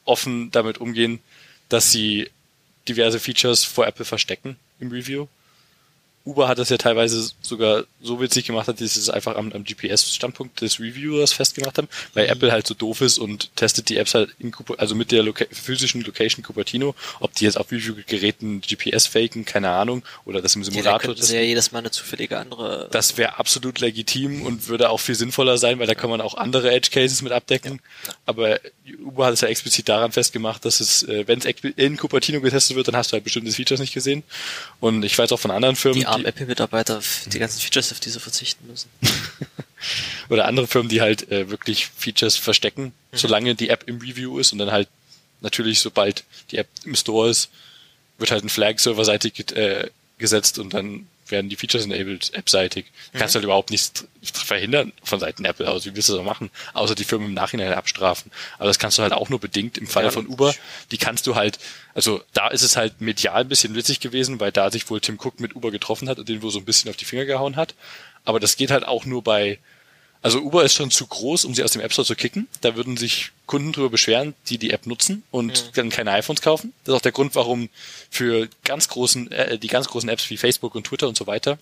offen 0.05 0.51
damit 0.51 0.79
umgehen, 0.79 1.21
dass 1.69 1.91
sie 1.93 2.31
diverse 2.89 3.21
Features 3.21 3.65
vor 3.65 3.87
Apple 3.87 4.05
verstecken 4.05 4.57
im 4.81 4.91
Review. 4.91 5.27
Uber 6.27 6.49
hat 6.49 6.59
das 6.59 6.71
ja 6.71 6.77
teilweise 6.77 7.31
sogar 7.41 7.85
so 8.03 8.21
witzig 8.21 8.47
gemacht, 8.47 8.67
dass 8.67 8.79
sie 8.79 8.85
es 8.85 9.09
einfach 9.09 9.37
am, 9.37 9.53
am 9.53 9.65
GPS-Standpunkt 9.65 10.61
des 10.61 10.81
Reviewers 10.81 11.33
festgemacht 11.33 11.79
haben, 11.79 11.89
weil 12.15 12.27
Apple 12.27 12.51
halt 12.51 12.67
so 12.67 12.75
doof 12.75 13.01
ist 13.01 13.19
und 13.19 13.55
testet 13.55 13.89
die 13.89 13.97
Apps 13.97 14.15
halt 14.15 14.31
in, 14.41 14.53
also 14.77 14.97
mit 14.97 15.13
der 15.13 15.23
Loca 15.23 15.45
physischen 15.53 16.03
Location 16.03 16.45
Cupertino, 16.45 16.97
ob 17.21 17.33
die 17.35 17.45
jetzt 17.45 17.59
auf 17.59 17.71
Review-Geräten 17.71 18.61
GPS 18.61 19.07
faken, 19.07 19.45
keine 19.45 19.71
Ahnung, 19.71 20.03
oder 20.25 20.43
das 20.43 20.57
im 20.57 20.63
Ja, 20.63 20.69
da 20.69 20.73
Simulator 20.75 21.17
sie 21.17 21.37
ja 21.37 21.43
jedes 21.43 21.71
Mal 21.71 21.79
eine 21.79 21.93
zufällige 21.93 22.39
andere. 22.39 22.89
das 22.91 23.17
wäre 23.17 23.39
absolut 23.39 23.81
legitim 23.81 24.43
und 24.43 24.67
würde 24.67 24.91
auch 24.91 24.99
viel 24.99 25.15
sinnvoller 25.15 25.59
sein, 25.59 25.79
weil 25.79 25.87
da 25.87 25.95
kann 25.95 26.11
man 26.11 26.21
auch 26.21 26.35
andere 26.35 26.73
Edge 26.73 26.91
Cases 26.91 27.23
mit 27.23 27.33
abdecken. 27.33 27.81
Aber 28.25 28.59
Uber 29.05 29.27
hat 29.27 29.35
es 29.35 29.43
ja 29.43 29.49
explizit 29.49 29.89
daran 29.89 30.11
festgemacht, 30.11 30.65
dass 30.65 30.81
es, 30.81 31.05
äh, 31.05 31.27
wenn 31.29 31.39
es 31.39 31.45
in 31.77 31.97
Cupertino 31.97 32.41
getestet 32.41 32.77
wird, 32.77 32.89
dann 32.89 32.97
hast 32.97 33.13
du 33.13 33.15
halt 33.15 33.25
bestimmte 33.25 33.53
Features 33.53 33.81
nicht 33.81 33.95
gesehen. 33.95 34.25
Und 34.81 35.05
ich 35.05 35.17
weiß 35.17 35.31
auch 35.33 35.41
von 35.41 35.51
anderen 35.51 35.77
Firmen, 35.77 36.01
die 36.01 36.16
armen 36.17 36.27
Apple-Mitarbeiter, 36.27 37.01
die 37.27 37.39
ganzen 37.39 37.61
Features, 37.61 37.93
auf 37.93 38.01
die 38.01 38.11
sie 38.11 38.21
verzichten 38.21 38.67
müssen. 38.67 38.89
oder 40.29 40.47
andere 40.47 40.67
Firmen, 40.67 40.89
die 40.89 41.01
halt 41.01 41.31
äh, 41.31 41.51
wirklich 41.51 41.87
Features 41.87 42.37
verstecken, 42.37 42.93
solange 43.13 43.55
die 43.55 43.69
App 43.69 43.85
im 43.87 43.99
Review 43.99 44.39
ist 44.39 44.53
und 44.53 44.59
dann 44.59 44.73
halt 44.73 44.89
natürlich, 45.41 45.81
sobald 45.81 46.25
die 46.51 46.59
App 46.59 46.69
im 46.85 46.95
Store 46.95 47.31
ist, 47.31 47.51
wird 48.19 48.31
halt 48.31 48.45
ein 48.45 48.49
Flag 48.49 48.79
serverseitig 48.79 49.53
äh, 49.53 49.91
gesetzt 50.19 50.59
und 50.59 50.75
dann 50.75 51.07
werden 51.31 51.49
die 51.49 51.57
Features 51.57 51.85
enabled 51.85 52.33
appseitig. 52.37 52.87
Du 53.13 53.19
kannst 53.19 53.35
halt 53.35 53.45
überhaupt 53.45 53.71
nichts 53.71 54.07
verhindern 54.23 54.93
von 55.03 55.21
Seiten 55.21 55.45
Apple 55.45 55.69
aus. 55.69 55.87
Wie 55.87 55.95
willst 55.95 56.09
du 56.09 56.13
das 56.13 56.21
auch 56.21 56.27
machen? 56.27 56.51
Außer 56.75 56.95
die 56.95 57.05
Firmen 57.05 57.29
im 57.29 57.35
Nachhinein 57.35 57.73
abstrafen. 57.73 58.31
Aber 58.59 58.69
das 58.69 58.79
kannst 58.79 58.99
du 58.99 59.03
halt 59.03 59.13
auch 59.13 59.29
nur 59.29 59.39
bedingt 59.39 59.79
im 59.79 59.87
Fall 59.87 60.05
Ja, 60.05 60.11
von 60.11 60.27
Uber. 60.27 60.55
Die 60.91 60.99
kannst 60.99 61.27
du 61.27 61.35
halt, 61.35 61.59
also 61.95 62.23
da 62.33 62.49
ist 62.49 62.63
es 62.63 62.77
halt 62.77 63.01
medial 63.01 63.43
ein 63.43 63.49
bisschen 63.49 63.75
witzig 63.75 64.01
gewesen, 64.01 64.41
weil 64.41 64.53
da 64.53 64.71
sich 64.71 64.89
wohl 64.91 65.01
Tim 65.01 65.19
Cook 65.19 65.41
mit 65.41 65.55
Uber 65.55 65.71
getroffen 65.71 66.09
hat 66.09 66.19
und 66.19 66.29
den 66.29 66.43
wohl 66.43 66.51
so 66.51 66.59
ein 66.59 66.65
bisschen 66.65 66.91
auf 66.91 66.97
die 66.97 67.05
Finger 67.05 67.25
gehauen 67.25 67.57
hat. 67.57 67.75
Aber 68.25 68.41
das 68.41 68.57
geht 68.57 68.71
halt 68.71 68.85
auch 68.85 69.05
nur 69.05 69.23
bei, 69.23 69.59
also 70.23 70.41
Uber 70.41 70.65
ist 70.65 70.75
schon 70.75 70.91
zu 70.91 71.07
groß, 71.07 71.45
um 71.45 71.55
sie 71.55 71.63
aus 71.63 71.73
dem 71.73 71.83
App 71.83 71.93
Store 71.93 72.07
zu 72.07 72.17
kicken. 72.17 72.49
Da 72.61 72.75
würden 72.77 72.97
sich 72.97 73.31
Kunden 73.47 73.73
drüber 73.73 73.91
beschweren, 73.91 74.35
die 74.49 74.59
die 74.59 74.71
App 74.73 74.87
nutzen 74.87 75.23
und 75.31 75.53
Mhm. 75.67 75.71
dann 75.75 75.91
keine 75.91 76.11
iPhones 76.13 76.43
kaufen. 76.43 76.73
Das 76.85 76.93
ist 76.93 76.99
auch 76.99 77.03
der 77.03 77.13
Grund, 77.13 77.35
warum 77.35 77.69
für 78.11 78.49
ganz 78.65 78.89
großen, 78.89 79.31
äh, 79.31 79.59
die 79.59 79.69
ganz 79.69 79.87
großen 79.89 80.09
Apps 80.09 80.29
wie 80.31 80.37
Facebook 80.37 80.75
und 80.75 80.85
Twitter 80.87 81.07
und 81.09 81.17
so 81.17 81.27
weiter 81.27 81.59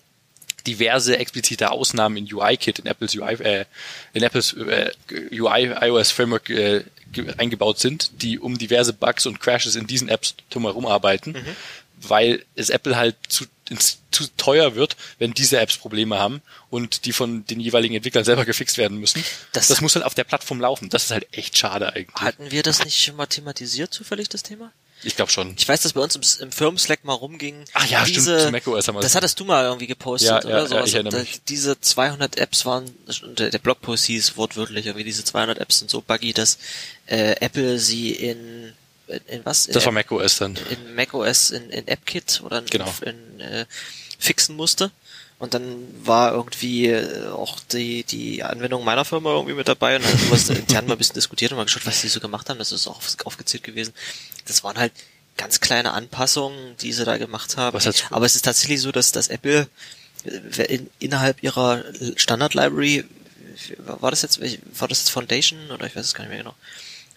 diverse 0.67 1.17
explizite 1.19 1.69
Ausnahmen 1.69 2.17
in 2.17 2.33
UI-Kit, 2.33 2.79
in 2.79 2.87
Apples 2.87 3.15
UI, 3.15 3.33
äh, 3.35 3.65
in 4.13 4.23
Apples 4.23 4.53
äh, 4.53 4.89
UI 5.31 5.65
iOS 5.79 6.09
Framework 6.09 6.49
äh, 6.49 6.83
ge- 7.11 7.33
eingebaut 7.37 7.77
sind, 7.77 8.09
die 8.23 8.39
um 8.39 8.57
diverse 8.57 8.91
Bugs 8.91 9.27
und 9.27 9.39
Crashes 9.39 9.75
in 9.75 9.85
diesen 9.85 10.09
Apps 10.09 10.33
drumherum 10.49 10.87
arbeiten, 10.87 11.33
Mhm. 11.33 11.55
Weil 12.01 12.45
es 12.55 12.69
Apple 12.69 12.95
halt 12.95 13.15
zu, 13.27 13.45
ins, 13.69 13.99
zu 14.11 14.27
teuer 14.37 14.75
wird, 14.75 14.95
wenn 15.19 15.33
diese 15.33 15.59
Apps 15.59 15.77
Probleme 15.77 16.17
haben 16.19 16.41
und 16.69 17.05
die 17.05 17.13
von 17.13 17.45
den 17.45 17.59
jeweiligen 17.59 17.95
Entwicklern 17.95 18.23
selber 18.25 18.45
gefixt 18.45 18.77
werden 18.77 18.99
müssen. 18.99 19.23
Das- 19.53 19.67
Das, 19.67 19.81
muss 19.81 19.95
halt 19.95 20.05
auf 20.05 20.13
der 20.15 20.23
Plattform 20.23 20.59
laufen. 20.61 20.89
Das 20.89 21.05
ist 21.05 21.11
halt 21.11 21.27
echt 21.31 21.57
schade 21.57 21.93
eigentlich. 21.93 22.15
Hatten 22.15 22.51
wir 22.51 22.63
das 22.63 22.83
nicht 22.85 23.03
schon 23.03 23.15
mal 23.15 23.25
thematisiert, 23.25 23.93
zufällig, 23.93 24.29
das 24.29 24.43
Thema? 24.43 24.71
Ich 25.03 25.15
glaube 25.17 25.29
schon. 25.29 25.53
Ich 25.57 25.67
weiß, 25.67 25.81
dass 25.81 25.93
bei 25.93 26.01
uns 26.01 26.15
im, 26.15 26.21
im 26.47 26.51
Firmen-Slack 26.51 27.03
mal 27.03 27.13
rumging. 27.13 27.65
Ach 27.73 27.85
ja, 27.85 27.99
stimmt, 28.01 28.15
diese, 28.15 28.37
zu 28.45 28.51
macOS 28.51 28.87
haben 28.87 28.95
wir 28.95 29.01
Das 29.01 29.11
das- 29.11 29.15
hattest 29.17 29.39
du 29.39 29.45
mal 29.45 29.65
irgendwie 29.65 29.87
gepostet, 29.87 30.29
Ja, 30.29 30.39
oder 30.39 30.49
ja, 30.61 30.65
so. 30.67 30.75
ja, 30.75 30.83
ich 30.85 30.93
erinnere 30.93 31.13
da, 31.15 31.19
mich. 31.19 31.41
diese 31.47 31.79
200 31.79 32.37
Apps 32.37 32.65
waren, 32.65 32.85
der 33.37 33.49
der 33.51 33.59
Blogpost 33.59 34.05
hieß 34.05 34.37
wortwörtlich, 34.37 34.85
irgendwie 34.85 35.03
diese 35.03 35.23
200 35.25 35.59
Apps 35.59 35.79
sind 35.79 35.91
so 35.91 36.01
buggy, 36.01 36.31
dass 36.33 36.57
äh, 37.07 37.35
Apple 37.41 37.77
sie 37.77 38.11
in, 38.13 38.73
in, 39.27 39.45
was? 39.45 39.65
In 39.67 39.73
Das 39.73 39.85
war 39.85 39.91
macOS 39.91 40.37
dann. 40.37 40.55
in 40.69 40.95
macOS 40.95 41.51
in, 41.51 41.69
in 41.69 41.87
AppKit 41.89 42.41
oder 42.43 42.59
in, 42.59 42.65
Genau. 42.65 42.93
in, 43.01 43.39
äh, 43.39 43.65
fixen 44.19 44.55
musste. 44.55 44.91
Und 45.37 45.53
dann 45.53 45.85
war 46.03 46.31
irgendwie 46.33 46.87
äh, 46.87 47.27
auch 47.27 47.59
die, 47.59 48.03
die 48.03 48.41
Anwendung 48.43 48.85
meiner 48.85 49.03
Firma 49.03 49.31
irgendwie 49.31 49.53
mit 49.55 49.67
dabei 49.67 49.97
und 49.97 50.05
dann 50.05 50.11
haben 50.13 50.29
wir 50.29 50.35
es 50.37 50.49
intern 50.49 50.87
mal 50.87 50.93
ein 50.93 50.97
bisschen 50.97 51.15
diskutiert 51.15 51.51
und 51.51 51.57
mal 51.57 51.65
geschaut, 51.65 51.85
was 51.85 52.01
die 52.01 52.07
so 52.07 52.19
gemacht 52.21 52.49
haben. 52.49 52.57
Das 52.57 52.71
ist 52.71 52.87
auch 52.87 53.01
aufgezählt 53.25 53.63
gewesen. 53.63 53.93
Das 54.47 54.63
waren 54.63 54.77
halt 54.77 54.93
ganz 55.37 55.59
kleine 55.59 55.91
Anpassungen, 55.91 56.77
die 56.77 56.93
sie 56.93 57.03
da 57.03 57.17
gemacht 57.17 57.57
haben. 57.57 57.77
Aber 58.11 58.25
es 58.25 58.35
ist 58.35 58.45
tatsächlich 58.45 58.79
so, 58.79 58.93
dass, 58.93 59.11
dass 59.11 59.27
Apple 59.27 59.67
äh, 60.23 60.63
in, 60.73 60.89
innerhalb 60.99 61.43
ihrer 61.43 61.83
Standard-Library, 62.15 63.03
war 63.79 64.11
das 64.11 64.21
jetzt, 64.21 64.39
war 64.79 64.87
das 64.87 64.99
jetzt 64.99 65.09
Foundation 65.11 65.59
oder 65.71 65.85
ich 65.85 65.95
weiß 65.97 66.05
es 66.05 66.13
gar 66.13 66.23
nicht 66.23 66.29
mehr 66.29 66.39
genau, 66.43 66.55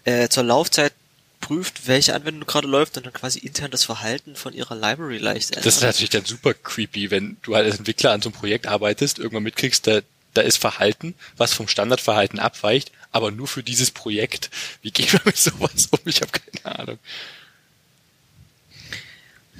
äh, 0.03 0.27
zur 0.27 0.43
Laufzeit 0.43 0.91
prüft, 1.39 1.87
welche 1.87 2.13
Anwendung 2.13 2.45
gerade 2.45 2.67
läuft 2.67 2.97
und 2.97 3.05
dann 3.05 3.13
quasi 3.13 3.39
intern 3.39 3.71
das 3.71 3.83
Verhalten 3.83 4.35
von 4.35 4.53
ihrer 4.53 4.75
Library 4.75 5.17
leicht 5.17 5.55
Das 5.55 5.65
ist 5.65 5.81
natürlich 5.81 6.09
dann 6.09 6.25
super 6.25 6.53
creepy, 6.53 7.11
wenn 7.11 7.37
du 7.41 7.55
halt 7.55 7.65
als 7.65 7.77
Entwickler 7.77 8.11
an 8.11 8.21
so 8.21 8.29
einem 8.29 8.37
Projekt 8.37 8.67
arbeitest, 8.67 9.19
irgendwann 9.19 9.43
mitkriegst, 9.43 9.87
da, 9.87 10.01
da 10.33 10.41
ist 10.41 10.57
Verhalten, 10.57 11.15
was 11.37 11.53
vom 11.53 11.67
Standardverhalten 11.67 12.39
abweicht, 12.39 12.91
aber 13.11 13.31
nur 13.31 13.47
für 13.47 13.63
dieses 13.63 13.91
Projekt. 13.91 14.49
Wie 14.81 14.91
gehen 14.91 15.11
wir 15.11 15.21
mit 15.25 15.37
sowas 15.37 15.87
um? 15.91 15.99
Ich 16.05 16.21
habe 16.21 16.31
keine 16.31 16.79
Ahnung. 16.79 16.99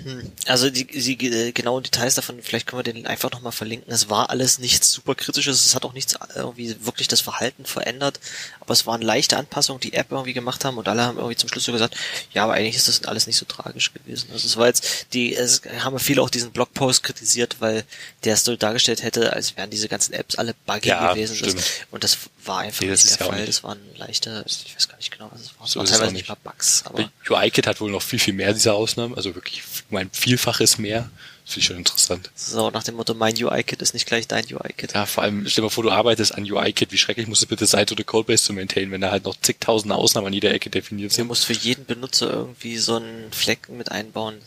Hm. 0.04 0.32
Also 0.46 0.70
die, 0.70 0.86
die 0.86 1.28
äh, 1.28 1.52
genauen 1.52 1.84
Details 1.84 2.16
davon, 2.16 2.42
vielleicht 2.42 2.68
können 2.68 2.80
wir 2.80 2.94
den 2.94 3.06
einfach 3.08 3.32
nochmal 3.32 3.52
verlinken. 3.52 3.92
Es 3.92 4.10
war 4.10 4.30
alles 4.30 4.60
nichts 4.60 4.92
super 4.92 5.16
kritisches, 5.16 5.66
es 5.66 5.76
hat 5.76 5.86
auch 5.86 5.94
nichts 5.94 6.16
irgendwie 6.36 6.76
wirklich 6.86 7.08
das 7.08 7.22
Verhalten 7.22 7.66
verändert, 7.66 8.20
aber 8.60 8.74
es 8.74 8.86
waren 8.86 9.02
leichte 9.02 9.38
Anpassungen, 9.38 9.80
die 9.82 9.94
App 9.94 10.12
irgendwie 10.12 10.34
gemacht 10.34 10.64
haben 10.66 10.78
und 10.78 10.88
alle 10.88 11.04
haben 11.04 11.18
irgendwie 11.18 11.36
zum 11.36 11.50
Schluss 11.50 11.66
so 11.66 11.72
gesagt, 11.72 11.96
ja, 12.34 12.44
aber 12.44 12.54
eigentlich 12.54 12.76
ist 12.76 12.88
das 12.88 13.04
alles 13.06 13.28
nicht 13.28 13.38
so 13.38 13.46
tragisch 13.46 13.94
gewesen. 13.94 14.30
Also 14.32 14.48
es 14.48 14.58
war 14.58 14.68
jetzt, 14.68 15.08
die, 15.14 15.36
es 15.36 15.62
haben 15.80 16.00
viele 16.00 16.22
auch 16.22 16.30
diesen 16.30 16.52
Blogpost 16.52 17.04
kritisiert, 17.04 17.58
weil 17.60 17.84
der 18.24 18.36
es 18.36 18.44
so 18.44 18.56
dargestellt 18.56 19.04
hätte, 19.04 19.34
als 19.34 19.58
wären 19.58 19.70
diese 19.70 19.88
ganzen 19.90 20.14
Apps 20.14 20.36
alle 20.36 20.54
buggy 20.66 20.90
Ja, 20.90 21.14
gewesen. 21.14 21.38
Das, 21.44 21.56
und 21.92 22.04
das 22.04 22.18
war 22.46 22.60
einfach 22.60 22.82
Nee, 22.82 22.90
das 22.90 23.04
nicht 23.06 23.20
der 23.20 23.26
ja 23.28 23.32
Fall. 23.32 23.40
nicht. 23.42 23.50
Das 23.50 23.64
waren 23.64 23.80
leichte, 23.98 24.44
ich 24.48 24.76
weiß 24.76 24.88
gar 24.88 24.98
nicht 24.98 25.12
genau, 25.12 25.30
was 25.32 25.42
es 25.42 25.60
war. 25.60 25.68
So 25.68 25.80
waren 25.80 25.86
es 25.86 25.92
auch 25.92 25.96
teilweise 25.96 26.14
nicht. 26.14 26.30
nicht 26.30 26.44
mal 26.44 26.52
Bugs, 26.52 26.84
aber 26.86 27.12
UIKit 27.30 27.68
hat 27.68 27.82
wohl 27.82 27.92
noch 27.92 28.02
viel, 28.02 28.20
viel 28.20 28.34
mehr 28.34 28.54
dieser 28.54 28.74
Ausnahmen, 28.74 29.16
also 29.16 29.36
wirklich 29.36 29.64
mein 29.92 30.10
Vielfaches 30.12 30.78
mehr. 30.78 31.10
Das 31.46 31.54
finde 31.56 31.60
ich 31.62 31.66
schon 31.66 31.78
interessant. 31.78 32.30
so 32.36 32.70
nach 32.70 32.84
dem 32.84 32.96
Motto, 32.96 33.16
mein 33.16 33.34
UI-Kit 33.42 33.82
ist 33.82 33.94
nicht 33.96 34.06
gleich 34.06 34.28
dein 34.28 34.46
UI-Kit. 34.46 34.94
Ja, 34.94 35.06
vor 35.08 35.24
allem, 35.24 35.48
stell 35.48 35.62
dir 35.64 35.68
mal 35.68 35.70
vor, 35.72 35.84
du 35.84 35.90
arbeitest 35.90 36.36
an 36.36 36.44
UIKit, 36.44 36.92
wie 36.92 36.98
schrecklich 36.98 37.26
muss 37.28 37.40
es 37.40 37.48
bitte 37.48 37.66
sein, 37.66 37.88
so 37.88 37.96
eine 37.96 38.04
Codebase 38.04 38.44
zu 38.44 38.54
maintainen, 38.54 38.92
wenn 38.92 39.02
da 39.02 39.10
halt 39.10 39.24
noch 39.26 39.36
zigtausende 39.42 39.96
Ausnahmen 39.96 40.28
an 40.28 40.34
jeder 40.34 40.54
Ecke 40.54 40.70
definiert 40.70 41.12
Du 41.12 41.16
sind. 41.16 41.28
musst 41.28 41.46
für 41.46 41.54
jeden 41.54 41.86
Benutzer 41.86 42.30
irgendwie 42.32 42.78
so 42.78 42.98
einen 42.98 43.32
Fleck 43.32 43.68
mit 43.70 43.92
einbauen. 43.92 44.38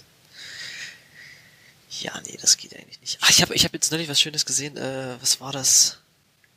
Ja, 2.01 2.13
nee, 2.25 2.39
das 2.41 2.57
geht 2.57 2.75
eigentlich 2.75 3.01
nicht. 3.01 3.19
Ach, 3.21 3.31
ich 3.31 3.43
habe 3.43 3.55
ich 3.55 3.65
hab 3.65 3.75
jetzt 3.75 3.91
neulich 3.93 4.09
was 4.09 4.21
Schönes 4.21 4.47
gesehen. 4.47 4.77
Äh, 4.77 5.17
was 5.21 5.41
war 5.41 5.53
das? 5.53 5.99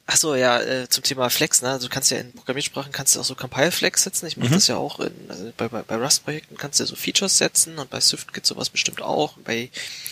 Ach 0.08 0.18
so, 0.18 0.36
ja, 0.36 0.62
äh, 0.62 0.88
zum 0.88 1.04
Thema 1.04 1.30
Flex, 1.32 1.64
ne? 1.64 1.80
Du 1.80 1.90
kannst 1.90 2.12
ja 2.12 2.18
in 2.20 2.32
Programmiersprachen 2.32 2.92
kannst 2.92 3.16
du 3.16 3.20
auch 3.20 3.26
so 3.26 3.34
Compile-Flex 3.34 4.04
setzen. 4.04 4.28
Ich 4.28 4.38
mache 4.38 4.50
Mhm. 4.50 4.54
das 4.54 4.68
ja 4.68 4.78
auch 4.78 5.00
in, 5.00 5.12
also 5.30 5.52
bei, 5.58 5.68
bei, 5.68 5.82
bei 5.82 5.96
Rust-Projekten 5.96 6.58
kannst 6.58 6.80
du 6.80 6.84
ja 6.84 6.88
so 6.88 6.96
Features 6.96 7.38
setzen 7.40 7.80
und 7.80 7.90
bei 7.90 8.00
Swift 8.00 8.32
gibt's 8.32 8.50
sowas 8.50 8.70
bestimmt 8.70 9.02
auch. 9.02 9.34
Bei 9.38 9.72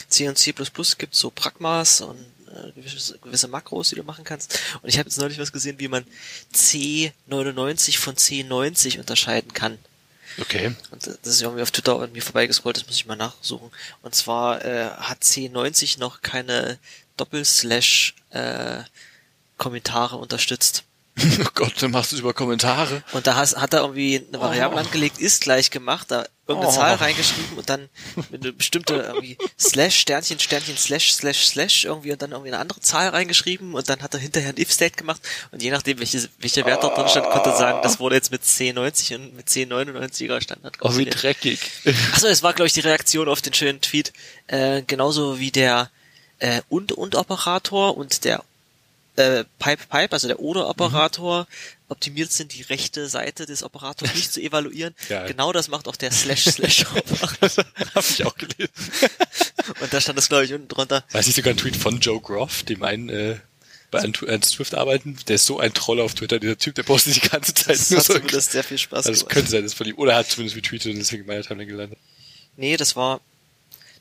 C 0.10 0.27
und 0.27 0.38
C++ 0.38 0.51
gibt's 0.97 1.19
so 1.19 1.29
Pragmas 1.29 2.01
und 2.01 2.17
äh, 2.47 2.71
gewisse, 2.75 3.19
gewisse 3.19 3.47
Makros, 3.47 3.89
die 3.89 3.95
du 3.95 4.03
machen 4.03 4.23
kannst. 4.23 4.58
Und 4.82 4.89
ich 4.89 4.97
habe 4.97 5.08
jetzt 5.10 5.19
neulich 5.19 5.38
was 5.38 5.51
gesehen, 5.51 5.77
wie 5.79 5.88
man 5.88 6.06
C99 6.56 7.97
von 7.99 8.15
C90 8.15 8.99
unterscheiden 8.99 9.53
kann. 9.53 9.77
Okay. 10.41 10.73
Und 10.89 11.06
das 11.06 11.17
ist 11.23 11.41
irgendwie 11.43 11.62
auf 11.62 11.69
Twitter 11.69 11.99
an 11.99 12.12
mir 12.12 12.23
vorbeigescrollt, 12.23 12.77
das 12.77 12.88
muss 12.88 12.95
ich 12.95 13.06
mal 13.06 13.15
nachsuchen. 13.15 13.69
Und 14.01 14.15
zwar 14.15 14.65
äh, 14.65 14.89
hat 14.89 15.21
C90 15.21 15.99
noch 15.99 16.21
keine 16.23 16.79
Doppelslash 17.17 18.15
äh, 18.32 18.79
Kommentare 19.58 20.16
unterstützt. 20.18 20.84
Oh 21.39 21.46
Gott, 21.54 21.74
dann 21.80 21.92
machst 21.92 22.12
du 22.12 22.16
es 22.16 22.22
über 22.22 22.34
Kommentare. 22.34 23.04
Und 23.12 23.28
da 23.28 23.36
hast, 23.36 23.56
hat 23.58 23.72
er 23.74 23.82
irgendwie 23.82 24.26
eine 24.28 24.42
Variable 24.42 24.78
Oh. 24.78 24.84
angelegt, 24.84 25.20
ist 25.20 25.42
gleich 25.42 25.70
gemacht, 25.70 26.10
da 26.10 26.26
irgendeine 26.48 26.74
Oh. 26.74 26.76
Zahl 26.76 26.96
reingeschrieben 26.96 27.56
und 27.56 27.70
dann 27.70 27.88
mit 28.32 28.42
eine 28.44 28.52
bestimmte 28.52 28.96
irgendwie 28.96 29.38
Slash, 29.60 29.96
Sternchen, 30.00 30.39
Sternchen, 30.39 30.76
Slash, 30.76 31.13
Slash, 31.13 31.46
Slash 31.46 31.86
irgendwie 31.86 32.12
und 32.13 32.20
dann 32.24 32.32
irgendwie 32.32 32.50
eine 32.50 32.58
andere 32.60 32.80
Zahl 32.82 33.10
reingeschrieben 33.10 33.76
und 33.76 33.88
dann 33.89 34.02
hat 34.02 34.16
er 34.16 34.20
hinterher 34.22 34.50
ein 34.50 34.58
If-State 34.60 34.96
gemacht 34.96 35.22
und 35.52 35.62
je 35.62 35.70
nachdem, 35.70 36.00
welche, 36.00 36.28
welcher 36.39 36.66
Wert 36.66 36.84
dort 36.84 36.98
drin 36.98 37.08
stand, 37.08 37.30
konnte 37.30 37.52
er 37.52 37.58
sagen, 37.58 37.80
das 37.84 38.00
wurde 38.00 38.16
jetzt 38.16 38.32
mit 38.32 38.42
C90 38.42 39.13
und 39.16 39.36
mit 39.36 39.48
C99er 39.50 40.42
Standard 40.42 40.78
Oh, 40.82 40.98
wie 40.98 41.06
dreckig. 41.06 41.60
Achso, 42.13 42.26
es 42.26 42.42
war, 42.42 42.54
glaube 42.54 42.66
ich, 42.68 42.74
die 42.74 42.80
Reaktion 42.80 43.30
auf 43.30 43.42
den 43.44 43.54
schönen 43.54 43.82
Tweet. 43.82 44.13
Äh, 44.48 44.82
genauso 44.88 45.38
wie 45.38 45.52
der 45.52 45.92
äh, 46.39 46.62
Und-Und-Operator 46.70 47.96
und 47.96 48.24
der 48.26 48.44
äh, 49.15 49.43
Pipe-Pipe, 49.60 50.12
also 50.12 50.28
der 50.28 50.39
Oder-Operator, 50.39 51.47
optimiert 51.89 52.32
sind, 52.32 52.54
die 52.54 52.63
rechte 52.63 53.08
Seite 53.08 53.45
des 53.45 53.62
Operators 53.63 54.13
nicht 54.15 54.34
zu 54.34 54.41
evaluieren. 54.41 54.95
Geil. 55.10 55.28
Genau 55.28 55.52
das 55.54 55.67
macht 55.67 55.88
auch 55.88 55.95
der 55.95 56.12
Slash-Slash-Operator. 56.12 57.65
Hab 57.95 58.10
ich 58.10 58.26
auch 58.26 58.36
gelesen. 58.36 58.71
und 59.82 59.93
da 59.93 60.02
stand 60.02 60.17
das, 60.17 60.30
glaube 60.30 60.45
ich, 60.45 60.54
unten 60.54 60.67
drunter. 60.67 61.04
Weiß 61.12 61.28
ich 61.28 61.36
sogar 61.36 61.54
ein 61.54 61.58
Tweet 61.58 61.76
von 61.76 61.99
Joe 61.99 62.19
Groff, 62.19 62.63
dem 62.63 62.82
einen 62.84 63.10
äh, 63.10 63.38
bei 63.91 63.99
an, 63.99 64.13
Swift 64.41 64.73
arbeiten. 64.73 65.17
Der 65.28 65.36
ist 65.36 65.45
so 65.45 65.60
ein 65.60 65.73
Troll 65.76 65.99
auf 66.02 66.15
Twitter, 66.15 66.39
dieser 66.39 66.58
Typ, 66.58 66.73
der 66.73 66.84
postet 66.84 67.15
die 67.15 67.28
ganze 67.30 67.54
Zeit 67.54 67.76
Das 67.78 67.91
nur 67.91 67.99
hat 67.99 68.06
so. 68.08 68.13
zumindest 68.13 68.52
sehr 68.52 68.63
viel 68.63 68.80
Spaß 68.80 69.06
Also 69.06 69.12
das 69.12 69.19
gemacht. 69.19 69.34
könnte 69.34 69.52
sein, 69.52 69.63
das 69.63 69.76
von 69.76 69.86
ihm. 69.88 69.97
Oder 69.97 70.13
er 70.13 70.17
hat 70.19 70.30
zumindest 70.32 70.58
retweetet 70.58 70.91
und 70.93 70.97
deswegen 70.99 71.21
in 71.21 71.28
meiner 71.28 71.43
Timeline 71.43 71.69
gelandet. 71.69 71.99
Nee, 72.58 72.76
das 72.78 72.95
war, 72.95 73.21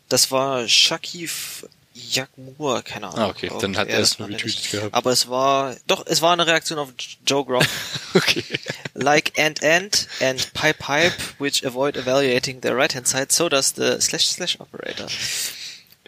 das 0.09 0.31
war 0.31 0.66
Shakif 0.68 1.66
Yakmur, 2.11 2.83
keine 2.83 3.09
Ahnung. 3.09 3.19
Ah, 3.21 3.29
okay, 3.29 3.51
ob 3.51 3.61
dann 3.61 3.77
hat 3.77 3.88
er 3.88 4.01
es 4.01 4.19
nur 4.19 4.29
retweetet 4.29 4.71
gehabt. 4.71 4.95
Aber 4.95 5.11
es 5.11 5.29
war, 5.29 5.77
doch, 5.87 6.07
es 6.07 6.23
war 6.23 6.33
eine 6.33 6.47
Reaktion 6.47 6.79
auf 6.79 6.91
Joe 7.27 7.45
Groff. 7.45 7.67
Okay. 8.15 8.45
like 8.93 9.38
end 9.38 9.62
end 9.62 10.07
and 10.21 10.53
pipe 10.53 10.79
pipe, 10.79 11.15
which 11.38 11.65
avoid 11.65 11.97
evaluating 11.97 12.61
the 12.62 12.69
right 12.69 12.95
hand 12.95 13.09
side, 13.09 13.33
so 13.33 13.49
does 13.49 13.73
the 13.75 13.99
slash 14.03 14.27
slash 14.27 14.61
operator. 14.61 15.07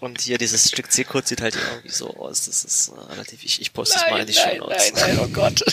Und 0.00 0.20
hier 0.20 0.36
dieses 0.36 0.68
Stück 0.68 0.92
C-Code 0.92 1.26
sieht 1.26 1.40
halt 1.40 1.56
irgendwie 1.56 1.88
so 1.88 2.14
aus. 2.18 2.44
Das 2.44 2.62
ist 2.62 2.88
äh, 2.88 3.12
relativ, 3.12 3.42
ich, 3.42 3.62
ich 3.62 3.72
poste 3.72 3.96
es 3.96 4.10
mal 4.10 4.20
in 4.20 4.26
die 4.26 4.34
Show 4.34 4.54
Notes. 4.58 4.92
nein, 4.92 5.18
oh 5.18 5.28
Gott. 5.28 5.64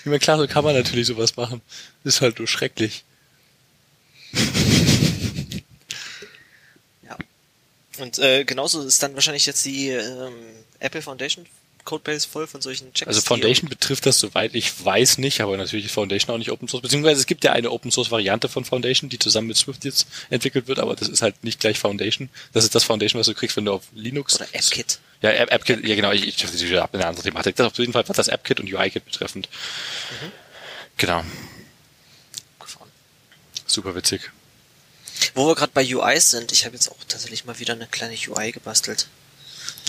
Ich 0.00 0.06
meine, 0.06 0.18
klar, 0.18 0.38
so 0.38 0.46
kann 0.48 0.64
man 0.64 0.74
natürlich 0.74 1.06
sowas 1.06 1.36
machen. 1.36 1.60
Ist 2.02 2.20
halt 2.20 2.38
nur 2.38 2.48
schrecklich. 2.48 3.04
Ja. 7.02 7.16
Und 8.00 8.18
äh, 8.18 8.44
genauso 8.44 8.82
ist 8.82 9.02
dann 9.02 9.14
wahrscheinlich 9.14 9.46
jetzt 9.46 9.64
die 9.64 9.90
ähm, 9.90 10.34
Apple 10.80 11.02
Foundation 11.02 11.46
Codebase 11.84 12.28
voll 12.28 12.46
von 12.46 12.60
solchen 12.60 12.92
Checks. 12.92 13.08
Also 13.08 13.22
Foundation 13.22 13.70
betrifft 13.70 14.04
das 14.04 14.18
soweit 14.20 14.54
ich 14.54 14.84
weiß 14.84 15.16
nicht, 15.18 15.40
aber 15.40 15.56
natürlich 15.56 15.86
ist 15.86 15.92
Foundation 15.92 16.34
auch 16.34 16.38
nicht 16.38 16.50
Open 16.50 16.68
Source. 16.68 16.82
Beziehungsweise 16.82 17.18
es 17.18 17.26
gibt 17.26 17.44
ja 17.44 17.52
eine 17.52 17.70
Open 17.70 17.90
Source 17.90 18.10
Variante 18.10 18.50
von 18.50 18.66
Foundation, 18.66 19.08
die 19.08 19.18
zusammen 19.18 19.46
mit 19.48 19.56
Swift 19.56 19.86
jetzt 19.86 20.06
entwickelt 20.28 20.66
wird, 20.68 20.80
aber 20.80 20.96
das 20.96 21.08
ist 21.08 21.22
halt 21.22 21.42
nicht 21.44 21.60
gleich 21.60 21.78
Foundation. 21.78 22.28
Das 22.52 22.64
ist 22.64 22.74
das 22.74 22.84
Foundation, 22.84 23.18
was 23.20 23.26
du 23.26 23.32
kriegst, 23.34 23.56
wenn 23.56 23.64
du 23.64 23.72
auf 23.72 23.84
Linux 23.94 24.36
Oder 24.36 24.48
AppKit. 24.52 24.98
Ja, 25.22 25.30
App- 25.30 25.50
AppKit, 25.50 25.82
ja 25.86 25.94
genau, 25.94 26.12
ich, 26.12 26.28
ich 26.28 26.44
ich 26.44 26.72
habe 26.74 26.94
eine 26.98 27.06
andere 27.06 27.22
Thematik. 27.24 27.56
Das 27.56 27.66
auf 27.68 27.78
jeden 27.78 27.94
Fall 27.94 28.06
was 28.06 28.16
das 28.16 28.28
AppKit 28.28 28.60
und 28.60 28.70
UIKit 28.70 29.06
betreffend. 29.06 29.48
Genau, 30.98 31.22
gefahren. 32.60 32.90
super 33.66 33.94
witzig. 33.94 34.30
Wo 35.34 35.46
wir 35.46 35.54
gerade 35.54 35.72
bei 35.72 35.82
UIs 35.82 36.30
sind, 36.30 36.52
ich 36.52 36.64
habe 36.64 36.74
jetzt 36.74 36.90
auch 36.90 36.96
tatsächlich 37.08 37.44
mal 37.44 37.58
wieder 37.58 37.74
eine 37.74 37.86
kleine 37.86 38.14
UI 38.14 38.52
gebastelt. 38.52 39.08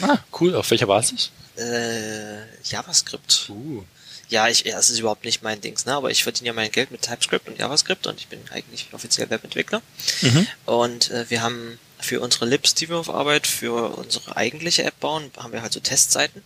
Ah, 0.02 0.20
cool. 0.40 0.56
Auf 0.56 0.70
welcher 0.72 0.88
Basis? 0.88 1.32
Äh, 1.58 2.44
JavaScript. 2.64 3.50
Uh. 3.50 3.84
Ja, 4.30 4.48
ich, 4.48 4.64
ja, 4.64 4.78
es 4.78 4.90
ist 4.90 5.00
überhaupt 5.00 5.26
nicht 5.26 5.42
mein 5.42 5.60
Dings, 5.60 5.86
ne? 5.86 5.94
Aber 5.94 6.12
ich 6.12 6.24
verdiene 6.24 6.48
ja 6.48 6.54
mein 6.54 6.72
Geld 6.72 6.92
mit 6.92 7.02
TypeScript 7.02 7.48
und 7.48 7.58
JavaScript 7.58 8.06
und 8.06 8.20
ich 8.20 8.28
bin 8.28 8.40
eigentlich 8.52 8.88
offiziell 8.94 9.30
Webentwickler. 9.30 9.82
Mhm. 10.22 10.48
Und 10.66 11.10
äh, 11.10 11.30
wir 11.30 11.42
haben 11.42 11.80
für 12.00 12.22
unsere 12.22 12.46
Libs, 12.46 12.76
die 12.76 12.90
wir 12.90 12.98
auf 12.98 13.10
Arbeit, 13.10 13.48
für 13.48 13.98
unsere 13.98 14.38
eigentliche 14.38 14.84
App 14.84 15.00
bauen, 15.00 15.32
haben 15.38 15.52
wir 15.52 15.64
halt 15.64 15.74
so 15.74 15.80
Testseiten. 15.80 16.44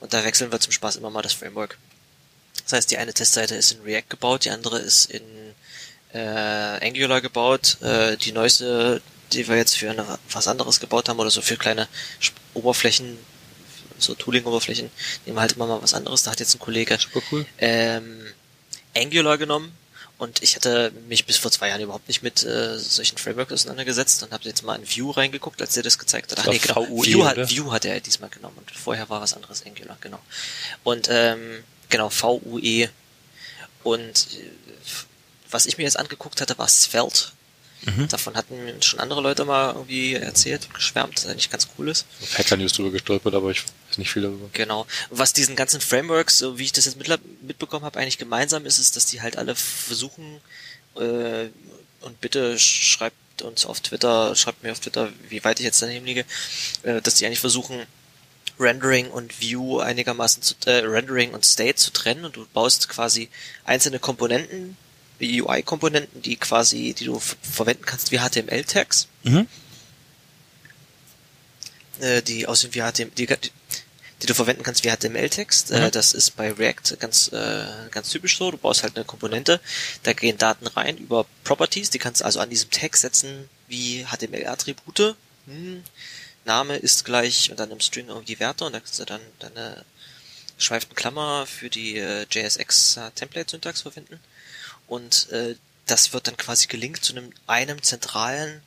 Und 0.00 0.14
da 0.14 0.24
wechseln 0.24 0.52
wir 0.52 0.60
zum 0.60 0.72
Spaß 0.72 0.96
immer 0.96 1.10
mal 1.10 1.22
das 1.22 1.32
Framework. 1.32 1.76
Das 2.64 2.72
heißt, 2.72 2.90
die 2.90 2.98
eine 2.98 3.12
Testseite 3.12 3.56
ist 3.56 3.72
in 3.72 3.82
React 3.82 4.08
gebaut, 4.08 4.44
die 4.44 4.50
andere 4.50 4.78
ist 4.78 5.10
in 5.10 5.22
äh, 6.12 6.86
Angular 6.86 7.20
gebaut. 7.20 7.78
Äh, 7.82 8.16
die 8.16 8.32
neueste, 8.32 9.02
die 9.32 9.48
wir 9.48 9.56
jetzt 9.56 9.76
für 9.76 9.90
eine, 9.90 10.18
was 10.30 10.48
anderes 10.48 10.80
gebaut 10.80 11.08
haben 11.08 11.18
oder 11.18 11.30
so 11.30 11.42
für 11.42 11.56
kleine 11.56 11.88
Oberflächen, 12.54 13.18
so 13.98 14.14
Tooling-Oberflächen, 14.14 14.90
nehmen 15.26 15.36
wir 15.36 15.40
halt 15.40 15.52
immer 15.52 15.66
mal 15.66 15.82
was 15.82 15.94
anderes. 15.94 16.22
Da 16.24 16.32
hat 16.32 16.40
jetzt 16.40 16.54
ein 16.54 16.58
Kollege 16.58 16.98
cool. 17.30 17.46
ähm, 17.58 18.26
Angular 18.96 19.38
genommen 19.38 19.72
und 20.22 20.40
ich 20.40 20.54
hatte 20.54 20.92
mich 21.08 21.26
bis 21.26 21.38
vor 21.38 21.50
zwei 21.50 21.68
Jahren 21.68 21.80
überhaupt 21.80 22.06
nicht 22.06 22.22
mit 22.22 22.44
äh, 22.44 22.78
solchen 22.78 23.18
Frameworks 23.18 23.52
auseinandergesetzt 23.52 24.22
und 24.22 24.32
habe 24.32 24.44
jetzt 24.44 24.62
mal 24.62 24.76
in 24.76 24.86
Vue 24.86 25.16
reingeguckt, 25.16 25.60
als 25.60 25.74
der 25.74 25.82
das 25.82 25.98
gezeigt 25.98 26.30
hat. 26.30 26.38
Ach 26.38 26.46
nee, 26.46 26.58
genau. 26.58 26.86
VUE, 26.86 27.14
Vue, 27.14 27.24
hat, 27.26 27.38
oder? 27.38 27.50
Vue 27.50 27.72
hat 27.72 27.84
er 27.84 27.98
diesmal 28.00 28.30
genommen 28.30 28.56
und 28.58 28.70
vorher 28.70 29.08
war 29.08 29.20
was 29.20 29.34
anderes 29.34 29.66
Angular, 29.66 29.96
genau. 30.00 30.20
Und 30.84 31.08
ähm, 31.10 31.64
genau, 31.88 32.08
VUE 32.08 32.88
und 33.82 34.28
äh, 34.32 34.61
was 35.52 35.66
ich 35.66 35.78
mir 35.78 35.84
jetzt 35.84 35.98
angeguckt 35.98 36.40
hatte, 36.40 36.58
war 36.58 36.68
Svelte. 36.68 37.28
Mhm. 37.84 38.08
Davon 38.08 38.36
hatten 38.36 38.80
schon 38.80 39.00
andere 39.00 39.20
Leute 39.20 39.44
mal 39.44 39.72
irgendwie 39.72 40.14
erzählt 40.14 40.66
und 40.66 40.74
geschwärmt, 40.74 41.16
dass 41.16 41.24
er 41.24 41.32
eigentlich 41.32 41.50
ganz 41.50 41.66
cool 41.76 41.88
ist. 41.88 42.06
Hacker 42.36 42.56
News 42.56 42.72
drüber 42.72 42.90
gestolpert, 42.90 43.34
aber 43.34 43.50
ich 43.50 43.64
weiß 43.88 43.98
nicht 43.98 44.12
viel 44.12 44.22
darüber. 44.22 44.48
Genau. 44.52 44.86
Was 45.10 45.32
diesen 45.32 45.56
ganzen 45.56 45.80
Frameworks, 45.80 46.38
so 46.38 46.58
wie 46.58 46.64
ich 46.64 46.72
das 46.72 46.84
jetzt 46.84 46.96
mitbekommen 46.96 47.84
habe, 47.84 47.98
eigentlich 47.98 48.18
gemeinsam 48.18 48.66
ist, 48.66 48.78
ist, 48.78 48.94
dass 48.94 49.06
die 49.06 49.20
halt 49.20 49.36
alle 49.36 49.56
versuchen, 49.56 50.40
äh, 50.96 51.48
und 52.02 52.20
bitte 52.20 52.58
schreibt 52.58 53.42
uns 53.42 53.64
auf 53.66 53.80
Twitter, 53.80 54.34
schreibt 54.36 54.62
mir 54.62 54.72
auf 54.72 54.80
Twitter, 54.80 55.08
wie 55.28 55.42
weit 55.44 55.60
ich 55.60 55.64
jetzt 55.64 55.82
daneben 55.82 56.06
liege, 56.06 56.24
äh, 56.82 57.00
dass 57.00 57.14
die 57.14 57.26
eigentlich 57.26 57.40
versuchen, 57.40 57.86
Rendering 58.60 59.10
und 59.10 59.40
View 59.40 59.80
einigermaßen 59.80 60.42
zu, 60.42 60.54
äh, 60.66 60.84
Rendering 60.84 61.32
und 61.32 61.44
State 61.44 61.76
zu 61.76 61.90
trennen 61.90 62.24
und 62.24 62.36
du 62.36 62.46
baust 62.52 62.88
quasi 62.88 63.28
einzelne 63.64 63.98
Komponenten, 63.98 64.76
UI-Komponenten, 65.42 66.22
die 66.22 66.36
quasi, 66.36 66.94
die 66.98 67.04
du 67.04 67.18
verwenden 67.20 67.84
kannst 67.84 68.10
wie 68.12 68.18
HTML-Tags 68.18 69.08
Mhm. 69.24 69.46
äh, 72.00 72.22
die 72.22 72.46
aussehen 72.46 72.74
wie 72.74 72.80
HTML, 72.80 73.10
die, 73.16 73.26
die 73.26 74.26
du 74.26 74.34
verwenden 74.34 74.62
kannst 74.62 74.84
wie 74.84 74.90
HTML-Text. 74.90 75.70
Äh, 75.70 75.86
Mhm. 75.86 75.90
das 75.92 76.12
ist 76.14 76.36
bei 76.36 76.50
React 76.52 76.96
ganz, 76.98 77.28
äh, 77.32 77.64
ganz 77.90 78.08
typisch 78.10 78.36
so. 78.38 78.50
Du 78.50 78.58
baust 78.58 78.82
halt 78.82 78.96
eine 78.96 79.04
Komponente, 79.04 79.60
da 80.02 80.12
gehen 80.12 80.38
Daten 80.38 80.66
rein 80.66 80.96
über 80.98 81.26
Properties, 81.44 81.90
die 81.90 81.98
kannst 81.98 82.20
du 82.20 82.24
also 82.24 82.40
an 82.40 82.50
diesem 82.50 82.70
Tag 82.70 82.96
setzen 82.96 83.48
wie 83.68 84.04
HTML-Attribute. 84.04 85.16
Hm, 85.46 85.82
Name 86.44 86.76
ist 86.76 87.04
gleich 87.04 87.50
und 87.50 87.60
dann 87.60 87.70
im 87.70 87.80
String 87.80 88.08
irgendwie 88.08 88.38
Werte 88.40 88.64
und 88.64 88.72
da 88.72 88.80
kannst 88.80 88.98
du 88.98 89.04
dann 89.04 89.20
deine 89.38 89.84
schweiften 90.58 90.94
Klammer 90.94 91.46
für 91.46 91.70
die 91.70 91.96
äh, 91.98 92.26
JSX 92.30 92.96
äh, 92.96 93.10
Template-Syntax 93.14 93.82
verwenden. 93.82 94.18
Und 94.92 95.30
äh, 95.30 95.54
das 95.86 96.12
wird 96.12 96.26
dann 96.26 96.36
quasi 96.36 96.66
gelinkt 96.66 97.02
zu 97.02 97.14
einem, 97.14 97.32
einem 97.46 97.82
zentralen 97.82 98.60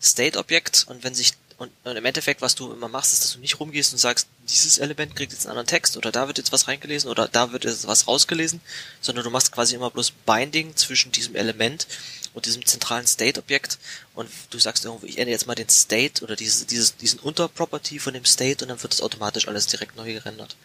State-Objekt 0.00 0.86
und 0.88 1.04
wenn 1.04 1.14
sich 1.14 1.34
und, 1.58 1.70
und 1.84 1.96
im 1.96 2.04
Endeffekt, 2.06 2.40
was 2.40 2.54
du 2.54 2.72
immer 2.72 2.88
machst, 2.88 3.12
ist, 3.12 3.24
dass 3.24 3.32
du 3.34 3.40
nicht 3.40 3.60
rumgehst 3.60 3.92
und 3.92 3.98
sagst, 3.98 4.26
dieses 4.48 4.78
Element 4.78 5.14
kriegt 5.14 5.32
jetzt 5.32 5.44
einen 5.44 5.50
anderen 5.50 5.66
Text 5.66 5.98
oder 5.98 6.10
da 6.10 6.28
wird 6.28 6.38
jetzt 6.38 6.50
was 6.50 6.66
reingelesen 6.66 7.10
oder 7.10 7.28
da 7.28 7.52
wird 7.52 7.64
jetzt 7.64 7.86
was 7.86 8.08
rausgelesen, 8.08 8.62
sondern 9.02 9.24
du 9.24 9.30
machst 9.30 9.52
quasi 9.52 9.74
immer 9.74 9.90
bloß 9.90 10.12
Binding 10.24 10.76
zwischen 10.76 11.12
diesem 11.12 11.36
Element 11.36 11.86
und 12.32 12.46
diesem 12.46 12.64
zentralen 12.64 13.06
State-Objekt 13.06 13.76
und 14.14 14.30
du 14.48 14.58
sagst 14.58 14.86
irgendwie, 14.86 15.08
ich 15.08 15.18
ändere 15.18 15.32
jetzt 15.32 15.46
mal 15.46 15.54
den 15.54 15.68
State 15.68 16.24
oder 16.24 16.36
dieses, 16.36 16.64
dieses, 16.64 16.96
diesen 16.96 17.20
Unterproperty 17.20 17.98
von 17.98 18.14
dem 18.14 18.24
State 18.24 18.64
und 18.64 18.70
dann 18.70 18.82
wird 18.82 18.94
das 18.94 19.02
automatisch 19.02 19.46
alles 19.46 19.66
direkt 19.66 19.94
neu 19.96 20.14
gerendert. 20.14 20.56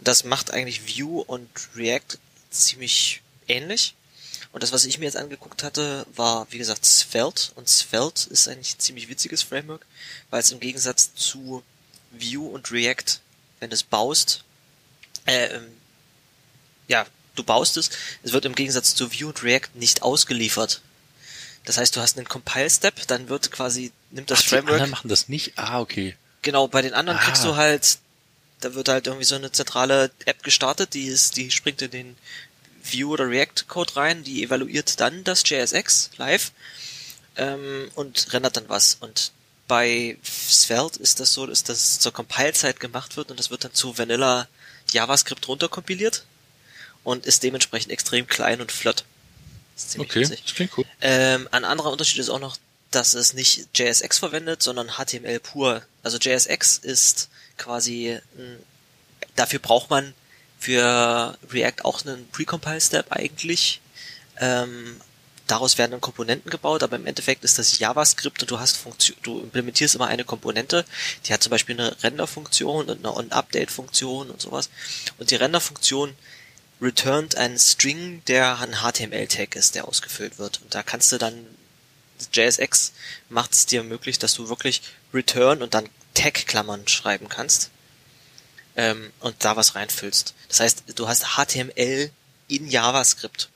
Das 0.00 0.24
macht 0.24 0.50
eigentlich 0.50 0.98
Vue 0.98 1.22
und 1.24 1.50
React 1.76 2.16
ziemlich 2.50 3.20
ähnlich. 3.48 3.94
Und 4.52 4.62
das, 4.62 4.72
was 4.72 4.84
ich 4.84 4.98
mir 4.98 5.04
jetzt 5.04 5.16
angeguckt 5.16 5.62
hatte, 5.62 6.06
war, 6.14 6.46
wie 6.50 6.58
gesagt, 6.58 6.84
Svelte. 6.84 7.52
Und 7.56 7.68
Svelte 7.68 8.30
ist 8.30 8.48
eigentlich 8.48 8.76
ein 8.76 8.80
ziemlich 8.80 9.08
witziges 9.08 9.42
Framework, 9.42 9.84
weil 10.30 10.40
es 10.40 10.50
im 10.50 10.60
Gegensatz 10.60 11.14
zu 11.14 11.62
Vue 12.12 12.48
und 12.50 12.70
React, 12.72 13.20
wenn 13.60 13.70
du 13.70 13.74
es 13.74 13.82
baust, 13.82 14.44
äh, 15.26 15.46
ähm, 15.46 15.66
ja, 16.88 17.04
du 17.34 17.42
baust 17.42 17.76
es, 17.76 17.90
es 18.22 18.32
wird 18.32 18.44
im 18.44 18.54
Gegensatz 18.54 18.94
zu 18.94 19.12
Vue 19.12 19.26
und 19.28 19.42
React 19.42 19.70
nicht 19.74 20.02
ausgeliefert. 20.02 20.80
Das 21.64 21.78
heißt, 21.78 21.96
du 21.96 22.00
hast 22.00 22.16
einen 22.16 22.28
Compile-Step, 22.28 23.06
dann 23.08 23.28
wird 23.28 23.50
quasi, 23.50 23.92
nimmt 24.10 24.30
das 24.30 24.38
Ach, 24.38 24.42
die 24.44 24.48
Framework, 24.50 24.74
anderen 24.74 24.90
machen 24.90 25.08
das 25.08 25.28
nicht? 25.28 25.52
Ah, 25.56 25.80
okay. 25.80 26.16
Genau, 26.42 26.68
bei 26.68 26.80
den 26.80 26.94
anderen 26.94 27.18
Ah. 27.18 27.22
kriegst 27.22 27.44
du 27.44 27.56
halt, 27.56 27.98
da 28.60 28.74
wird 28.74 28.88
halt 28.88 29.08
irgendwie 29.08 29.24
so 29.24 29.34
eine 29.34 29.50
zentrale 29.50 30.12
App 30.24 30.42
gestartet, 30.44 30.94
die 30.94 31.06
ist, 31.06 31.36
die 31.36 31.50
springt 31.50 31.82
in 31.82 31.90
den 31.90 32.16
Vue 32.92 33.06
oder 33.08 33.28
React 33.28 33.66
Code 33.68 33.96
rein, 33.96 34.24
die 34.24 34.42
evaluiert 34.42 35.00
dann 35.00 35.24
das 35.24 35.42
JSX 35.46 36.10
live 36.16 36.52
ähm, 37.36 37.90
und 37.94 38.32
rendert 38.32 38.56
dann 38.56 38.68
was. 38.68 38.96
Und 39.00 39.32
bei 39.68 40.16
Svelte 40.24 41.00
ist 41.00 41.20
das 41.20 41.32
so, 41.32 41.46
dass 41.46 41.64
das 41.64 41.98
zur 41.98 42.12
Compile-Zeit 42.12 42.80
gemacht 42.80 43.16
wird 43.16 43.30
und 43.30 43.38
das 43.38 43.50
wird 43.50 43.64
dann 43.64 43.74
zu 43.74 43.98
Vanilla 43.98 44.48
JavaScript 44.92 45.48
runterkompiliert 45.48 46.24
und 47.02 47.26
ist 47.26 47.42
dementsprechend 47.42 47.92
extrem 47.92 48.26
klein 48.26 48.60
und 48.60 48.72
flott. 48.72 49.04
Das 49.74 49.98
Okay, 49.98 50.20
witzig. 50.20 50.42
das 50.44 50.54
klingt 50.54 50.76
cool. 50.78 50.84
Ähm, 51.00 51.48
ein 51.50 51.64
anderer 51.64 51.90
Unterschied 51.90 52.18
ist 52.18 52.30
auch 52.30 52.40
noch, 52.40 52.56
dass 52.90 53.14
es 53.14 53.34
nicht 53.34 53.68
JSX 53.74 54.18
verwendet, 54.18 54.62
sondern 54.62 54.92
HTML 54.92 55.40
pur. 55.40 55.82
Also 56.02 56.18
JSX 56.18 56.78
ist 56.78 57.28
quasi, 57.58 58.18
dafür 59.34 59.58
braucht 59.58 59.90
man 59.90 60.14
für 60.58 61.36
React 61.50 61.84
auch 61.84 62.04
einen 62.04 62.28
Precompile-Step 62.30 63.06
eigentlich. 63.10 63.80
Ähm, 64.38 65.00
daraus 65.46 65.78
werden 65.78 65.92
dann 65.92 66.00
Komponenten 66.00 66.50
gebaut, 66.50 66.82
aber 66.82 66.96
im 66.96 67.06
Endeffekt 67.06 67.44
ist 67.44 67.58
das 67.58 67.78
JavaScript 67.78 68.42
und 68.42 68.50
du 68.50 68.58
hast 68.58 68.76
Funktion, 68.76 69.16
du 69.22 69.40
implementierst 69.40 69.94
immer 69.94 70.08
eine 70.08 70.24
Komponente, 70.24 70.84
die 71.24 71.32
hat 71.32 71.42
zum 71.42 71.50
Beispiel 71.50 71.78
eine 71.78 72.02
Render-Funktion 72.02 72.88
und 72.88 72.98
eine 72.98 73.14
On-Update-Funktion 73.14 74.30
und 74.30 74.40
sowas. 74.40 74.70
Und 75.18 75.30
die 75.30 75.36
Render-Funktion 75.36 76.14
returnt 76.80 77.36
einen 77.36 77.58
String, 77.58 78.22
der 78.26 78.58
ein 78.58 78.76
HTML-Tag 78.82 79.56
ist, 79.56 79.74
der 79.74 79.88
ausgefüllt 79.88 80.38
wird. 80.38 80.60
Und 80.62 80.74
da 80.74 80.82
kannst 80.82 81.12
du 81.12 81.18
dann 81.18 81.46
JSX 82.32 82.92
macht 83.28 83.52
es 83.52 83.66
dir 83.66 83.82
möglich, 83.82 84.18
dass 84.18 84.34
du 84.34 84.48
wirklich 84.48 84.82
Return 85.12 85.62
und 85.62 85.74
dann 85.74 85.88
Tag-Klammern 86.14 86.88
schreiben 86.88 87.28
kannst 87.28 87.70
ähm, 88.76 89.12
und 89.20 89.36
da 89.40 89.56
was 89.56 89.74
reinfüllst. 89.74 90.34
Das 90.48 90.60
heißt, 90.60 90.84
du 90.94 91.08
hast 91.08 91.36
HTML 91.36 92.10
in 92.48 92.68
JavaScript, 92.68 93.48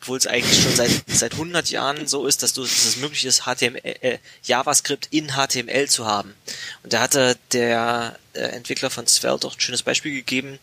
obwohl 0.00 0.18
es 0.18 0.26
eigentlich 0.26 0.62
schon 0.62 0.74
seit 0.74 0.90
seit 1.06 1.32
100 1.32 1.70
Jahren 1.70 2.06
so 2.06 2.26
ist, 2.26 2.42
dass 2.42 2.52
du 2.52 2.62
dass 2.62 2.84
es 2.84 2.96
möglich 2.96 3.24
ist, 3.24 3.42
HTML 3.42 3.80
äh, 3.82 4.18
JavaScript 4.42 5.08
in 5.10 5.32
HTML 5.32 5.88
zu 5.88 6.06
haben. 6.06 6.34
Und 6.82 6.92
da 6.92 7.00
hatte 7.00 7.38
der 7.52 8.18
äh, 8.34 8.40
Entwickler 8.40 8.90
von 8.90 9.06
Svelte 9.06 9.46
auch 9.46 9.54
ein 9.54 9.60
schönes 9.60 9.82
Beispiel 9.82 10.12
gegeben. 10.12 10.58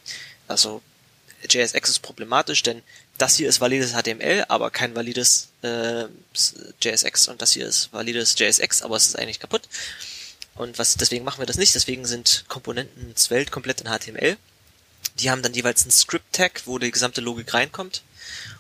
Also 0.48 0.82
JSX 1.50 1.90
ist 1.90 2.00
problematisch, 2.00 2.62
denn 2.62 2.84
das 3.18 3.36
hier 3.36 3.50
ist 3.50 3.62
valides 3.62 3.94
HTML, 3.94 4.46
aber 4.48 4.70
kein 4.70 4.96
valides 4.96 5.50
äh, 5.64 6.06
JSX 6.82 7.28
und 7.30 7.42
das 7.42 7.54
hier 7.54 7.66
ist 7.66 7.92
valides 7.94 8.36
JSX, 8.38 8.82
aber 8.82 8.96
es 8.96 9.08
ist 9.08 9.18
eigentlich 9.18 9.40
kaputt. 9.40 9.64
Und 10.56 10.78
was 10.78 10.96
deswegen 10.96 11.24
machen 11.24 11.40
wir 11.40 11.46
das 11.46 11.58
nicht, 11.58 11.74
deswegen 11.76 12.06
sind 12.06 12.46
Komponenten 12.48 13.16
Svelte 13.16 13.52
komplett 13.52 13.82
in 13.82 13.88
HTML. 13.88 14.38
Die 15.16 15.32
haben 15.32 15.42
dann 15.42 15.54
jeweils 15.54 15.84
einen 15.84 15.92
Script-Tag, 15.92 16.64
wo 16.66 16.78
die 16.78 16.92
gesamte 16.92 17.22
Logik 17.22 17.54
reinkommt 17.54 18.04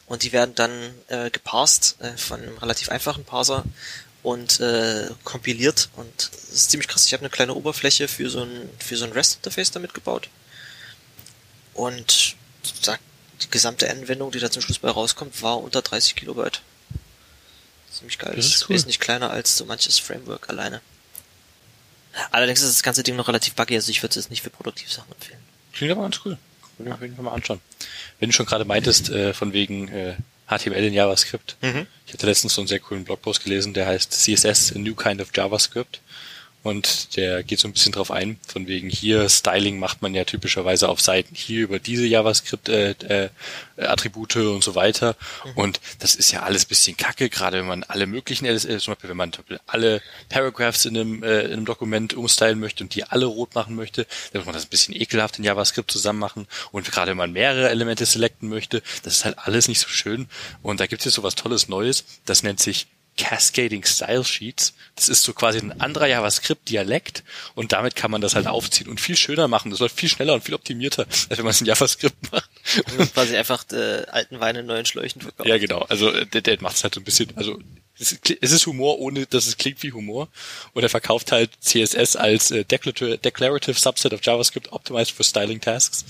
und 0.07 0.23
die 0.23 0.31
werden 0.31 0.55
dann 0.55 0.71
äh, 1.07 1.29
geparsed 1.29 1.95
äh, 1.99 2.17
von 2.17 2.41
einem 2.41 2.57
relativ 2.57 2.89
einfachen 2.89 3.23
Parser 3.23 3.63
und 4.23 4.59
äh, 4.59 5.09
kompiliert 5.23 5.89
und 5.95 6.29
das 6.33 6.49
ist 6.49 6.71
ziemlich 6.71 6.87
krass. 6.87 7.05
Ich 7.05 7.13
habe 7.13 7.21
eine 7.21 7.29
kleine 7.29 7.53
Oberfläche 7.53 8.07
für 8.07 8.29
so 8.29 8.43
ein 8.43 8.69
für 8.79 8.97
so 8.97 9.05
ein 9.05 9.11
REST-Interface 9.11 9.71
damit 9.71 9.93
gebaut 9.93 10.29
und 11.73 12.35
die 13.41 13.49
gesamte 13.49 13.89
Anwendung, 13.89 14.31
die 14.31 14.39
da 14.39 14.51
zum 14.51 14.61
Schluss 14.61 14.79
bei 14.79 14.89
rauskommt, 14.89 15.41
war 15.41 15.57
unter 15.57 15.81
30 15.81 16.15
Kilobyte. 16.15 16.61
Ziemlich 17.91 18.19
geil. 18.19 18.33
Das 18.35 18.45
ist 18.45 18.63
cool. 18.63 18.75
wesentlich 18.75 18.99
kleiner 18.99 19.31
als 19.31 19.57
so 19.57 19.65
manches 19.65 19.99
Framework 19.99 20.49
alleine. 20.49 20.81
Allerdings 22.31 22.61
ist 22.61 22.69
das 22.69 22.83
ganze 22.83 23.03
Ding 23.03 23.15
noch 23.15 23.27
relativ 23.27 23.53
buggy, 23.55 23.75
also 23.75 23.89
ich 23.89 24.01
würde 24.03 24.19
es 24.19 24.29
nicht 24.29 24.41
für 24.41 24.49
Produktivsachen 24.49 25.11
empfehlen. 25.11 25.39
Klingt 25.73 25.91
aber 25.91 26.01
ganz 26.03 26.19
cool. 26.25 26.37
Will 26.77 26.87
ich 26.87 26.93
auf 26.93 27.01
jeden 27.01 27.15
Fall 27.15 27.25
mal 27.25 27.33
anschauen. 27.33 27.61
Wenn 28.19 28.29
du 28.29 28.33
schon 28.33 28.45
gerade 28.45 28.65
meintest, 28.65 29.09
äh, 29.09 29.33
von 29.33 29.53
wegen 29.53 29.87
äh, 29.87 30.15
HTML 30.47 30.83
in 30.83 30.93
JavaScript. 30.93 31.57
Mhm. 31.61 31.87
Ich 32.05 32.13
hatte 32.13 32.25
letztens 32.25 32.53
so 32.53 32.61
einen 32.61 32.67
sehr 32.67 32.79
coolen 32.79 33.05
Blogpost 33.05 33.43
gelesen, 33.43 33.73
der 33.73 33.87
heißt 33.87 34.11
CSS, 34.11 34.75
a 34.75 34.79
new 34.79 34.95
kind 34.95 35.21
of 35.21 35.29
JavaScript. 35.33 36.01
Und 36.63 37.15
der 37.17 37.43
geht 37.43 37.59
so 37.59 37.67
ein 37.67 37.73
bisschen 37.73 37.91
drauf 37.91 38.11
ein, 38.11 38.39
von 38.47 38.67
wegen 38.67 38.89
hier 38.89 39.27
Styling 39.29 39.79
macht 39.79 40.01
man 40.01 40.13
ja 40.13 40.23
typischerweise 40.23 40.89
auf 40.89 41.01
Seiten 41.01 41.35
hier 41.35 41.63
über 41.63 41.79
diese 41.79 42.05
JavaScript 42.05 42.69
äh, 42.69 42.91
äh, 42.91 43.29
Attribute 43.77 44.35
und 44.37 44.63
so 44.63 44.75
weiter. 44.75 45.15
Mhm. 45.45 45.51
und 45.55 45.81
das 45.99 46.15
ist 46.15 46.31
ja 46.31 46.43
alles 46.43 46.65
bisschen 46.65 46.97
kacke, 46.97 47.29
gerade 47.29 47.57
wenn 47.57 47.67
man 47.67 47.83
alle 47.83 48.05
möglichen 48.05 48.45
äh, 48.45 48.57
zum 48.57 48.93
Beispiel 48.93 49.09
wenn 49.09 49.17
man 49.17 49.31
alle 49.67 50.01
Paragraphs 50.29 50.85
in 50.85 50.97
einem, 50.97 51.23
äh, 51.23 51.41
in 51.41 51.53
einem 51.53 51.65
Dokument 51.65 52.13
umstylen 52.13 52.59
möchte 52.59 52.83
und 52.83 52.95
die 52.95 53.03
alle 53.03 53.25
rot 53.25 53.55
machen 53.55 53.75
möchte, 53.75 54.05
dann 54.31 54.41
muss 54.41 54.45
man 54.45 54.55
das 54.55 54.65
ein 54.65 54.69
bisschen 54.69 54.95
ekelhaft 54.95 55.37
in 55.37 55.43
JavaScript 55.43 55.91
zusammen 55.91 56.19
machen. 56.19 56.47
Und 56.71 56.89
gerade 56.91 57.11
wenn 57.11 57.17
man 57.17 57.31
mehrere 57.31 57.69
Elemente 57.69 58.05
selecten 58.05 58.49
möchte, 58.49 58.81
das 59.03 59.13
ist 59.13 59.25
halt 59.25 59.37
alles 59.39 59.67
nicht 59.67 59.79
so 59.79 59.89
schön. 59.89 60.27
Und 60.61 60.79
da 60.79 60.87
gibt 60.87 61.01
es 61.01 61.05
jetzt 61.05 61.15
so 61.15 61.23
was 61.23 61.35
Tolles 61.35 61.67
Neues, 61.67 62.05
das 62.25 62.43
nennt 62.43 62.59
sich 62.59 62.87
Cascading 63.17 63.83
Style 63.83 64.23
Sheets. 64.23 64.73
Das 64.95 65.09
ist 65.09 65.23
so 65.23 65.33
quasi 65.33 65.59
ein 65.59 65.79
anderer 65.81 66.07
JavaScript-Dialekt 66.07 67.23
und 67.55 67.71
damit 67.71 67.95
kann 67.95 68.11
man 68.11 68.21
das 68.21 68.35
halt 68.35 68.47
aufziehen 68.47 68.89
und 68.89 68.99
viel 68.99 69.15
schöner 69.15 69.47
machen. 69.47 69.71
Das 69.71 69.79
läuft 69.79 69.99
viel 69.99 70.09
schneller 70.09 70.33
und 70.33 70.43
viel 70.43 70.55
optimierter, 70.55 71.05
als 71.07 71.37
wenn 71.37 71.45
man 71.45 71.51
es 71.51 71.61
in 71.61 71.67
JavaScript 71.67 72.15
macht. 72.31 72.49
Und 72.97 73.13
quasi 73.13 73.35
einfach 73.35 73.65
äh, 73.71 74.05
alten 74.07 74.39
Wein 74.39 74.55
in 74.55 74.65
neuen 74.65 74.85
Schläuchen 74.85 75.21
verkauft. 75.21 75.47
Ja, 75.47 75.57
genau. 75.57 75.79
Also 75.81 76.11
äh, 76.11 76.25
der, 76.25 76.41
der 76.41 76.61
macht 76.61 76.77
es 76.77 76.83
halt 76.83 76.95
so 76.95 77.01
ein 77.01 77.03
bisschen, 77.03 77.35
also 77.35 77.59
es 78.01 78.51
ist 78.51 78.65
Humor, 78.65 78.99
ohne 78.99 79.27
dass 79.27 79.45
es 79.45 79.57
klingt 79.57 79.83
wie 79.83 79.91
Humor. 79.91 80.27
Und 80.73 80.83
er 80.83 80.89
verkauft 80.89 81.31
halt 81.31 81.51
CSS 81.61 82.15
als 82.15 82.51
äh, 82.51 82.65
Declarative 82.65 83.79
Subset 83.79 84.13
of 84.13 84.21
JavaScript 84.23 84.71
Optimized 84.71 85.11
for 85.11 85.23
Styling 85.23 85.61
Tasks. 85.61 86.05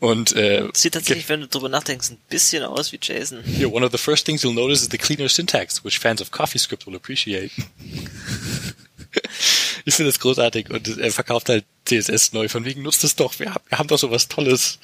Und 0.00 0.34
äh, 0.34 0.66
sieht 0.72 0.94
tatsächlich, 0.94 1.28
wenn 1.28 1.42
du 1.42 1.46
drüber 1.46 1.68
nachdenkst, 1.68 2.10
ein 2.10 2.16
bisschen 2.30 2.62
aus 2.62 2.90
wie 2.90 2.98
Jason. 3.00 3.44
Yeah, 3.46 3.68
one 3.68 3.84
of 3.84 3.92
the 3.92 3.98
first 3.98 4.24
things 4.24 4.42
you'll 4.42 4.54
notice 4.54 4.80
is 4.80 4.88
the 4.90 4.96
cleaner 4.96 5.28
syntax, 5.28 5.84
which 5.84 5.98
fans 5.98 6.22
of 6.22 6.30
CoffeeScript 6.30 6.86
will 6.86 6.96
appreciate. 6.96 7.50
ich 9.84 9.94
finde 9.94 10.10
das 10.10 10.18
großartig 10.18 10.70
und 10.70 10.96
er 10.96 11.12
verkauft 11.12 11.50
halt 11.50 11.66
CSS 11.84 12.32
neu. 12.32 12.48
Von 12.48 12.64
wegen 12.64 12.82
nutzt 12.82 13.04
es 13.04 13.14
doch. 13.14 13.38
Wir, 13.38 13.54
haben, 13.54 13.62
wir 13.68 13.78
haben 13.78 13.88
doch 13.88 13.98
sowas 13.98 14.28
Tolles. 14.28 14.78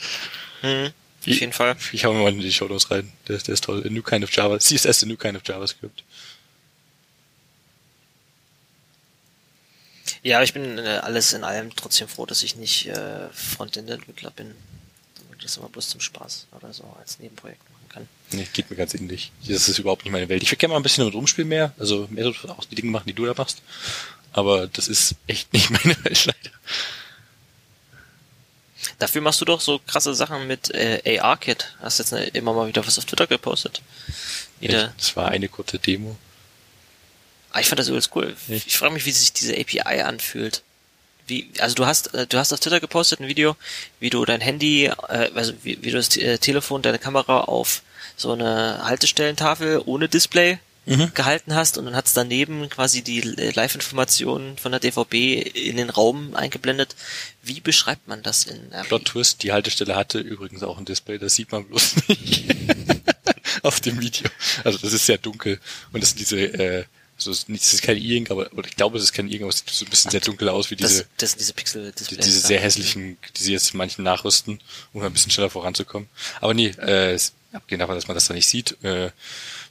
Mhm, 0.62 0.92
auf 1.20 1.26
jeden 1.26 1.54
Fall. 1.54 1.76
Ich 1.92 2.04
hau 2.04 2.12
mir 2.12 2.22
mal 2.22 2.32
in 2.32 2.40
die 2.40 2.52
Show 2.52 2.68
Notes 2.68 2.90
rein. 2.90 3.10
Der, 3.26 3.38
der 3.38 3.54
ist 3.54 3.64
toll. 3.64 3.82
A 3.86 3.88
new 3.88 4.02
kind 4.02 4.22
of 4.22 4.30
Java. 4.30 4.58
CSS, 4.58 5.02
a 5.02 5.06
new 5.06 5.16
kind 5.16 5.34
of 5.34 5.42
JavaScript. 5.46 6.04
Ja, 10.22 10.42
ich 10.42 10.52
bin 10.52 10.76
äh, 10.76 11.00
alles 11.02 11.32
in 11.32 11.42
allem 11.42 11.74
trotzdem 11.74 12.06
froh, 12.06 12.26
dass 12.26 12.42
ich 12.42 12.56
nicht 12.56 12.88
äh, 12.88 13.30
Frontend-Entwickler 13.30 14.32
bin 14.32 14.54
das 15.42 15.56
immer 15.56 15.68
bloß 15.68 15.90
zum 15.90 16.00
Spaß 16.00 16.46
oder 16.52 16.72
so 16.72 16.84
als 17.00 17.18
Nebenprojekt 17.18 17.62
machen 17.70 17.88
kann. 17.88 18.08
Nee, 18.32 18.46
geht 18.52 18.70
mir 18.70 18.76
ganz 18.76 18.94
ähnlich. 18.94 19.32
Das 19.46 19.68
ist 19.68 19.78
überhaupt 19.78 20.04
nicht 20.04 20.12
meine 20.12 20.28
Welt. 20.28 20.42
Ich 20.42 20.50
würde 20.50 20.58
gerne 20.58 20.72
mal 20.72 20.80
ein 20.80 20.82
bisschen 20.82 21.02
damit 21.02 21.14
rumspielen 21.14 21.48
mehr, 21.48 21.72
also 21.78 22.06
mehr 22.10 22.24
so 22.24 22.48
auch 22.48 22.64
die 22.64 22.74
Dinge 22.74 22.90
machen, 22.90 23.06
die 23.06 23.12
du 23.12 23.26
da 23.26 23.34
machst. 23.36 23.62
Aber 24.32 24.66
das 24.66 24.88
ist 24.88 25.14
echt 25.26 25.52
nicht 25.52 25.70
meine 25.70 26.04
Welt 26.04 26.26
leider. 26.26 26.56
Dafür 28.98 29.20
machst 29.20 29.40
du 29.40 29.44
doch 29.44 29.60
so 29.60 29.80
krasse 29.86 30.14
Sachen 30.14 30.46
mit 30.46 30.70
äh, 30.70 31.18
AR-Kit. 31.20 31.74
Hast 31.80 31.98
jetzt 31.98 32.12
immer 32.12 32.52
mal 32.54 32.68
wieder 32.68 32.86
was 32.86 32.98
auf 32.98 33.04
Twitter 33.04 33.26
gepostet. 33.26 33.82
Wieder. 34.60 34.94
Das 34.96 35.16
war 35.16 35.28
eine 35.28 35.48
kurze 35.48 35.78
Demo. 35.78 36.16
Ah, 37.50 37.60
ich 37.60 37.68
fand 37.68 37.78
das 37.78 37.88
übelst 37.88 38.10
cool. 38.14 38.36
Ich, 38.48 38.66
ich 38.66 38.78
frage 38.78 38.94
mich, 38.94 39.04
wie 39.04 39.12
sich 39.12 39.32
diese 39.32 39.54
API 39.54 40.02
anfühlt 40.02 40.62
wie, 41.26 41.50
also 41.58 41.74
du 41.74 41.86
hast, 41.86 42.14
äh, 42.14 42.26
du 42.26 42.38
hast 42.38 42.52
auf 42.52 42.60
Twitter 42.60 42.80
gepostet 42.80 43.20
ein 43.20 43.28
Video, 43.28 43.56
wie 44.00 44.10
du 44.10 44.24
dein 44.24 44.40
Handy, 44.40 44.86
äh, 44.86 45.30
also 45.34 45.52
wie, 45.62 45.78
wie 45.82 45.90
du 45.90 45.96
das 45.96 46.16
äh, 46.16 46.38
Telefon, 46.38 46.82
deine 46.82 46.98
Kamera 46.98 47.40
auf 47.40 47.82
so 48.16 48.32
eine 48.32 48.84
Haltestellentafel 48.84 49.82
ohne 49.84 50.08
Display 50.08 50.58
mhm. 50.86 51.12
gehalten 51.14 51.54
hast 51.54 51.76
und 51.76 51.84
dann 51.84 51.96
hat's 51.96 52.14
daneben 52.14 52.68
quasi 52.70 53.02
die 53.02 53.20
Live-Informationen 53.20 54.56
von 54.56 54.72
der 54.72 54.80
DVB 54.80 55.14
in 55.54 55.76
den 55.76 55.90
Raum 55.90 56.34
eingeblendet. 56.34 56.96
Wie 57.42 57.60
beschreibt 57.60 58.08
man 58.08 58.22
das 58.22 58.44
in 58.44 58.72
RP? 58.72 58.88
Plot 58.88 59.04
Twist, 59.06 59.42
die 59.42 59.52
Haltestelle 59.52 59.96
hatte 59.96 60.18
übrigens 60.18 60.62
auch 60.62 60.78
ein 60.78 60.84
Display, 60.84 61.18
das 61.18 61.34
sieht 61.34 61.52
man 61.52 61.66
bloß 61.66 62.08
nicht 62.08 62.44
auf 63.62 63.80
dem 63.80 64.00
Video. 64.00 64.28
Also 64.64 64.78
das 64.78 64.92
ist 64.92 65.06
sehr 65.06 65.18
dunkel 65.18 65.60
und 65.92 66.02
das 66.02 66.10
sind 66.10 66.20
diese 66.20 66.38
äh, 66.38 66.84
also 67.16 67.30
es 67.30 67.48
ist 67.48 67.82
kein 67.82 67.96
E-Ink, 67.96 68.30
aber 68.30 68.52
oder 68.52 68.68
ich 68.68 68.76
glaube, 68.76 68.98
es 68.98 69.04
ist 69.04 69.12
kein 69.12 69.28
E-Ink, 69.28 69.42
aber 69.42 69.50
es 69.50 69.58
sieht 69.58 69.70
so 69.70 69.84
ein 69.84 69.90
bisschen 69.90 70.10
sehr 70.10 70.20
dunkel 70.20 70.48
aus 70.48 70.70
wie 70.70 70.76
diese. 70.76 70.98
Das, 70.98 71.08
das 71.16 71.30
sind 71.30 71.40
diese 71.40 71.54
pixel 71.54 71.92
die, 71.92 72.16
Diese 72.16 72.40
sehr 72.40 72.60
hässlichen, 72.60 73.16
die 73.36 73.42
sie 73.42 73.52
jetzt 73.52 73.72
manchen 73.74 74.04
nachrüsten, 74.04 74.60
um 74.92 75.02
ein 75.02 75.12
bisschen 75.12 75.30
schneller 75.30 75.50
voranzukommen. 75.50 76.08
Aber 76.40 76.52
nee, 76.52 76.68
äh, 76.68 77.18
abgehend 77.52 77.82
davon, 77.82 77.94
dass 77.94 78.06
man 78.06 78.14
das 78.14 78.26
da 78.26 78.34
nicht 78.34 78.46
sieht, 78.46 78.76
äh, 78.84 79.10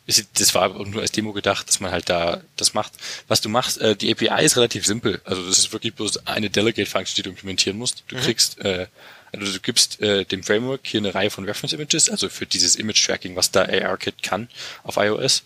ist, 0.07 0.27
das 0.39 0.53
war 0.53 0.69
nur 0.85 1.01
als 1.01 1.11
Demo 1.11 1.33
gedacht, 1.33 1.67
dass 1.67 1.79
man 1.79 1.91
halt 1.91 2.09
da 2.09 2.41
das 2.57 2.73
macht. 2.73 2.93
Was 3.27 3.41
du 3.41 3.49
machst, 3.49 3.79
äh, 3.79 3.95
die 3.95 4.11
API 4.11 4.45
ist 4.45 4.55
relativ 4.55 4.85
simpel. 4.85 5.21
Also 5.25 5.45
das 5.45 5.57
ist 5.57 5.73
wirklich 5.73 5.95
bloß 5.95 6.27
eine 6.27 6.49
Delegate-Function, 6.49 7.15
die 7.15 7.23
du 7.23 7.29
implementieren 7.31 7.77
musst. 7.77 8.03
Du 8.07 8.15
mhm. 8.15 8.21
kriegst 8.21 8.59
äh, 8.59 8.87
also 9.32 9.51
du 9.51 9.59
gibst 9.59 10.01
äh, 10.01 10.26
dem 10.26 10.43
Framework 10.43 10.82
hier 10.84 10.99
eine 10.99 11.13
Reihe 11.13 11.30
von 11.30 11.45
Reference 11.45 11.73
Images, 11.73 12.09
also 12.09 12.30
für 12.30 12.45
dieses 12.45 12.76
Image 12.76 13.05
Tracking, 13.05 13.36
was 13.36 13.51
da 13.51 13.63
ARKit 13.63 14.23
kann 14.23 14.49
auf 14.84 14.97
iOS. 14.97 15.43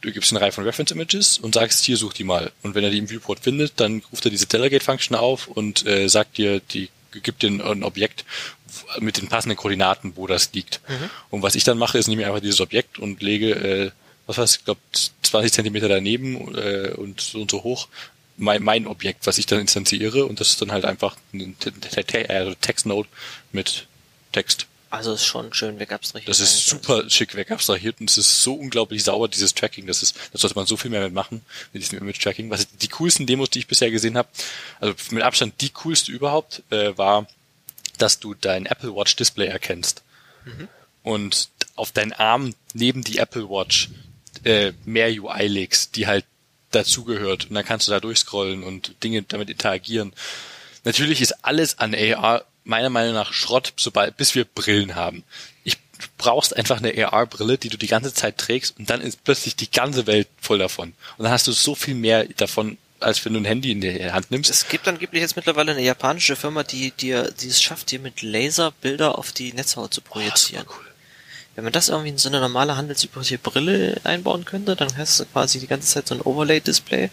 Du 0.00 0.12
gibst 0.12 0.32
eine 0.32 0.40
Reihe 0.40 0.52
von 0.52 0.64
Reference 0.64 0.90
Images 0.90 1.38
und 1.38 1.54
sagst, 1.54 1.84
hier 1.84 1.96
such 1.96 2.12
die 2.12 2.24
mal. 2.24 2.52
Und 2.62 2.74
wenn 2.74 2.84
er 2.84 2.90
die 2.90 2.98
im 2.98 3.10
Viewport 3.10 3.40
findet, 3.40 3.80
dann 3.80 4.02
ruft 4.12 4.24
er 4.24 4.30
diese 4.30 4.46
Delegate 4.46 4.84
Function 4.84 5.16
auf 5.16 5.48
und 5.48 5.86
äh, 5.86 6.08
sagt 6.08 6.38
dir, 6.38 6.60
die 6.60 6.88
gibt 7.22 7.42
dir 7.42 7.48
ein, 7.48 7.82
Objekt 7.82 8.24
mit 8.98 9.18
den 9.18 9.28
passenden 9.28 9.56
Koordinaten, 9.56 10.12
wo 10.16 10.26
das 10.26 10.52
liegt. 10.54 10.80
Mhm. 10.88 11.10
Und 11.30 11.42
was 11.42 11.54
ich 11.54 11.64
dann 11.64 11.76
mache, 11.76 11.98
ist 11.98 12.08
nehme 12.08 12.22
ich 12.22 12.26
einfach 12.28 12.40
dieses 12.40 12.60
Objekt 12.60 12.98
und 12.98 13.22
lege 13.22 13.50
äh, 13.50 13.90
was 14.26 14.38
weiß 14.38 14.56
ich, 14.56 14.64
glaube 14.64 14.80
20 15.22 15.52
Zentimeter 15.52 15.88
daneben 15.88 16.54
äh, 16.54 16.92
und 16.96 17.20
so 17.20 17.40
und 17.40 17.50
so 17.50 17.62
hoch 17.64 17.88
mein, 18.36 18.62
mein 18.62 18.86
Objekt, 18.86 19.26
was 19.26 19.38
ich 19.38 19.46
dann 19.46 19.60
instanziere 19.60 20.26
und 20.26 20.40
das 20.40 20.48
ist 20.48 20.62
dann 20.62 20.72
halt 20.72 20.84
einfach 20.84 21.16
ein 21.32 21.56
also 22.28 22.54
Textnode 22.54 23.08
mit 23.52 23.86
Text. 24.32 24.66
Also 24.92 25.14
ist 25.14 25.24
schon 25.24 25.54
schön 25.54 25.78
wegabstrahiert. 25.78 26.28
Das 26.28 26.40
ist 26.40 26.66
super 26.66 27.08
schick 27.08 27.34
wegabstrahiert 27.34 27.98
und 27.98 28.10
es 28.10 28.18
ist 28.18 28.42
so 28.42 28.52
unglaublich 28.52 29.02
sauber, 29.02 29.26
dieses 29.26 29.54
Tracking. 29.54 29.86
Das 29.86 30.02
ist, 30.02 30.14
das 30.32 30.42
sollte 30.42 30.54
man 30.54 30.66
so 30.66 30.76
viel 30.76 30.90
mehr 30.90 31.00
mitmachen, 31.00 31.40
mit 31.72 31.82
diesem 31.82 31.98
Image-Tracking. 31.98 32.50
Was 32.50 32.68
die 32.68 32.88
coolsten 32.88 33.24
Demos, 33.24 33.48
die 33.48 33.60
ich 33.60 33.66
bisher 33.66 33.90
gesehen 33.90 34.18
habe, 34.18 34.28
also 34.80 34.94
mit 35.12 35.22
Abstand 35.22 35.62
die 35.62 35.70
coolste 35.70 36.12
überhaupt, 36.12 36.62
äh, 36.68 36.96
war, 36.98 37.26
dass 37.96 38.20
du 38.20 38.34
dein 38.34 38.66
Apple 38.66 38.94
Watch 38.94 39.16
Display 39.16 39.46
erkennst. 39.46 40.02
Mhm. 40.44 40.68
Und 41.02 41.48
auf 41.74 41.92
deinen 41.92 42.12
Arm 42.12 42.54
neben 42.74 43.02
die 43.02 43.16
Apple 43.16 43.48
Watch 43.48 43.88
äh, 44.44 44.72
mehr 44.84 45.08
UI 45.08 45.46
legst, 45.46 45.96
die 45.96 46.06
halt 46.06 46.26
dazugehört. 46.74 47.46
Und 47.48 47.54
dann 47.54 47.64
kannst 47.64 47.86
du 47.86 47.92
da 47.92 48.00
durchscrollen 48.00 48.62
und 48.62 49.02
Dinge 49.02 49.22
damit 49.22 49.50
interagieren. 49.50 50.12
Natürlich 50.84 51.20
ist 51.20 51.44
alles 51.44 51.78
an 51.78 51.94
AR 51.94 52.44
meiner 52.64 52.90
Meinung 52.90 53.14
nach 53.14 53.32
Schrott, 53.32 53.72
sobald, 53.76 54.16
bis 54.16 54.34
wir 54.34 54.44
Brillen 54.44 54.94
haben. 54.94 55.24
Ich 55.64 55.78
brauchst 56.18 56.56
einfach 56.56 56.78
eine 56.78 57.12
AR-Brille, 57.12 57.58
die 57.58 57.68
du 57.68 57.76
die 57.76 57.86
ganze 57.86 58.14
Zeit 58.14 58.38
trägst 58.38 58.78
und 58.78 58.90
dann 58.90 59.00
ist 59.00 59.24
plötzlich 59.24 59.56
die 59.56 59.70
ganze 59.70 60.06
Welt 60.06 60.28
voll 60.40 60.58
davon. 60.58 60.94
Und 61.16 61.24
dann 61.24 61.32
hast 61.32 61.46
du 61.46 61.52
so 61.52 61.74
viel 61.74 61.94
mehr 61.94 62.24
davon, 62.36 62.78
als 63.00 63.24
wenn 63.24 63.34
du 63.34 63.40
ein 63.40 63.44
Handy 63.44 63.72
in 63.72 63.80
die 63.80 64.12
Hand 64.12 64.30
nimmst. 64.30 64.50
Es 64.50 64.68
gibt 64.68 64.86
angeblich 64.86 65.22
jetzt 65.22 65.36
mittlerweile 65.36 65.72
eine 65.72 65.82
japanische 65.82 66.36
Firma, 66.36 66.62
die 66.62 66.92
dir, 66.92 67.32
die 67.32 67.48
es 67.48 67.60
schafft, 67.60 67.90
dir 67.90 67.98
mit 67.98 68.22
Laser 68.22 68.70
Bilder 68.70 69.18
auf 69.18 69.32
die 69.32 69.52
Netzhaut 69.52 69.92
zu 69.92 70.00
projizieren. 70.00 70.66
Oh. 70.68 70.91
Wenn 71.54 71.64
man 71.64 71.72
das 71.72 71.88
irgendwie 71.88 72.10
in 72.10 72.18
so 72.18 72.28
eine 72.28 72.40
normale 72.40 72.76
handelsübliche 72.76 73.38
Brille 73.38 74.00
einbauen 74.04 74.44
könnte, 74.44 74.74
dann 74.74 74.96
hast 74.96 75.20
du 75.20 75.26
quasi 75.26 75.60
die 75.60 75.66
ganze 75.66 75.88
Zeit 75.88 76.08
so 76.08 76.14
ein 76.14 76.20
Overlay-Display. 76.22 77.10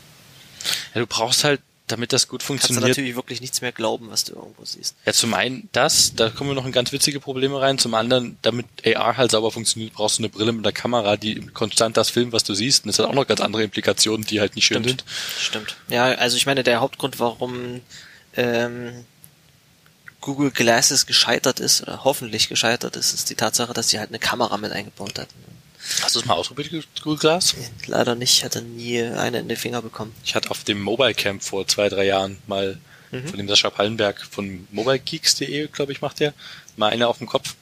Ja, 0.93 1.01
du 1.01 1.07
brauchst 1.07 1.43
halt, 1.43 1.61
damit 1.87 2.13
das 2.13 2.27
gut 2.27 2.43
funktioniert. 2.43 2.83
Kannst 2.83 2.97
du 2.97 3.01
natürlich 3.01 3.15
wirklich 3.15 3.41
nichts 3.41 3.61
mehr 3.61 3.71
glauben, 3.71 4.09
was 4.11 4.23
du 4.23 4.35
irgendwo 4.35 4.63
siehst. 4.63 4.95
Ja, 5.05 5.13
zum 5.13 5.33
einen 5.33 5.69
das, 5.71 6.13
da 6.15 6.29
kommen 6.29 6.51
wir 6.51 6.53
noch 6.53 6.65
in 6.65 6.71
ganz 6.71 6.91
witzige 6.91 7.19
Probleme 7.19 7.59
rein. 7.59 7.77
Zum 7.79 7.93
anderen, 7.95 8.37
damit 8.41 8.67
AR 8.85 9.17
halt 9.17 9.31
sauber 9.31 9.51
funktioniert, 9.51 9.93
brauchst 9.93 10.19
du 10.19 10.21
eine 10.23 10.29
Brille 10.29 10.51
mit 10.51 10.65
einer 10.65 10.71
Kamera, 10.71 11.17
die 11.17 11.47
konstant 11.47 11.97
das 11.97 12.09
filmt, 12.09 12.31
was 12.31 12.43
du 12.43 12.53
siehst. 12.53 12.85
Und 12.85 12.89
das 12.89 12.99
hat 12.99 13.07
auch 13.07 13.13
noch 13.13 13.27
ganz 13.27 13.41
andere 13.41 13.63
Implikationen, 13.63 14.25
die 14.25 14.39
halt 14.39 14.55
nicht 14.55 14.65
schön 14.65 14.83
Stimmt. 14.83 15.01
sind. 15.01 15.39
Stimmt. 15.39 15.75
Ja, 15.89 16.05
also 16.05 16.37
ich 16.37 16.45
meine, 16.45 16.63
der 16.63 16.79
Hauptgrund, 16.79 17.19
warum 17.19 17.81
ähm, 18.37 19.05
Google 20.21 20.51
Glasses 20.51 21.05
gescheitert 21.05 21.59
ist, 21.59 21.83
oder 21.83 22.03
hoffentlich 22.03 22.49
gescheitert 22.49 22.95
ist, 22.95 23.13
ist 23.13 23.29
die 23.29 23.35
Tatsache, 23.35 23.73
dass 23.73 23.89
sie 23.89 23.99
halt 23.99 24.09
eine 24.09 24.19
Kamera 24.19 24.57
mit 24.57 24.71
eingebaut 24.71 25.17
hat. 25.17 25.29
Hast 26.01 26.15
du 26.15 26.19
es 26.19 26.25
mal 26.25 26.33
ausprobiert, 26.33 26.87
Google 27.01 27.17
Glass? 27.17 27.55
Leider 27.87 28.15
nicht, 28.15 28.43
hatte 28.43 28.61
nie 28.61 29.01
eine 29.01 29.39
in 29.39 29.47
den 29.47 29.57
Finger 29.57 29.81
bekommen. 29.81 30.13
Ich 30.25 30.35
hatte 30.35 30.51
auf 30.51 30.63
dem 30.63 30.81
Mobile 30.81 31.13
Camp 31.13 31.41
vor 31.41 31.65
zwei, 31.67 31.87
drei 31.87 32.05
Jahren 32.05 32.37
mal 32.47 32.77
mhm. 33.11 33.27
von 33.27 33.37
dem 33.37 33.47
Sascha 33.47 33.69
Pallenberg 33.69 34.21
von 34.29 34.67
mobilegeeks.de, 34.71 35.67
glaube 35.67 35.93
ich, 35.93 36.01
macht 36.01 36.19
der, 36.19 36.33
mal 36.75 36.89
eine 36.89 37.07
auf 37.07 37.19
dem 37.19 37.27
Kopf 37.27 37.55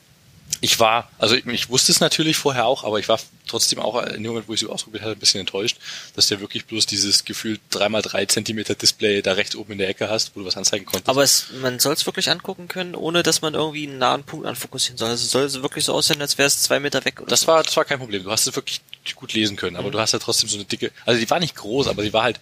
ich 0.60 0.80
war, 0.80 1.12
also 1.20 1.36
ich, 1.36 1.46
ich, 1.46 1.70
wusste 1.70 1.92
es 1.92 2.00
natürlich 2.00 2.38
vorher 2.38 2.66
auch, 2.66 2.84
aber 2.84 3.00
ich 3.00 3.08
war 3.08 3.20
trotzdem 3.48 3.80
auch 3.80 4.02
in 4.04 4.24
dem 4.24 4.32
Moment, 4.32 4.48
wo 4.48 4.54
ich 4.54 4.64
es 4.64 4.70
ausprobiert 4.70 5.04
hatte, 5.04 5.14
ein 5.14 5.20
bisschen 5.20 5.40
enttäuscht, 5.40 5.78
dass 6.16 6.28
der 6.28 6.40
wirklich 6.40 6.66
bloß 6.66 6.86
dieses 6.86 7.26
Gefühl 7.26 7.60
3x3 7.72 8.28
Zentimeter 8.28 8.76
Display 8.76 9.22
da 9.22 9.34
rechts 9.34 9.56
oben 9.56 9.74
in 9.74 9.78
der 9.78 9.90
Ecke 9.90 10.10
hast, 10.10 10.36
wo 10.36 10.40
du 10.40 10.46
was 10.46 10.58
anzeigen 10.58 10.86
konntest. 10.86 11.10
Aber 11.10 11.24
es, 11.24 11.48
man 11.62 11.80
soll 11.80 11.94
es 11.94 12.06
wirklich 12.06 12.30
angucken 12.30 12.68
können, 12.68 12.96
ohne 12.96 13.24
dass 13.24 13.42
man 13.42 13.54
irgendwie 13.54 13.88
einen 13.88 14.00
nahen 14.00 14.24
Punkt 14.24 14.46
anfokussieren 14.48 14.98
soll. 14.98 15.10
Also 15.10 15.28
soll 15.28 15.44
es 15.44 15.62
wirklich 15.62 15.86
so 15.86 15.94
aussehen, 15.94 16.22
als 16.22 16.38
wäre 16.38 16.48
es 16.48 16.62
zwei 16.64 16.80
Meter 16.80 17.06
weg. 17.06 17.22
Oder 17.22 17.30
das 17.30 17.42
so. 17.42 17.48
war, 17.48 17.64
das 17.64 17.78
war 17.78 17.86
kein 17.86 18.00
Problem. 18.00 18.24
Du 18.24 18.32
hast 18.32 18.48
es 18.48 18.56
wirklich 18.56 18.82
gut 19.16 19.34
lesen 19.34 19.56
können, 19.58 19.76
aber 19.76 19.90
mhm. 19.90 19.94
du 19.94 20.00
hast 20.00 20.14
ja 20.14 20.20
trotzdem 20.20 20.50
so 20.50 20.58
eine 20.58 20.66
dicke, 20.66 20.92
also 21.06 21.20
die 21.20 21.30
war 21.30 21.40
nicht 21.40 21.56
groß, 21.56 21.88
aber 21.88 22.04
die 22.04 22.14
war 22.14 22.24
halt 22.24 22.40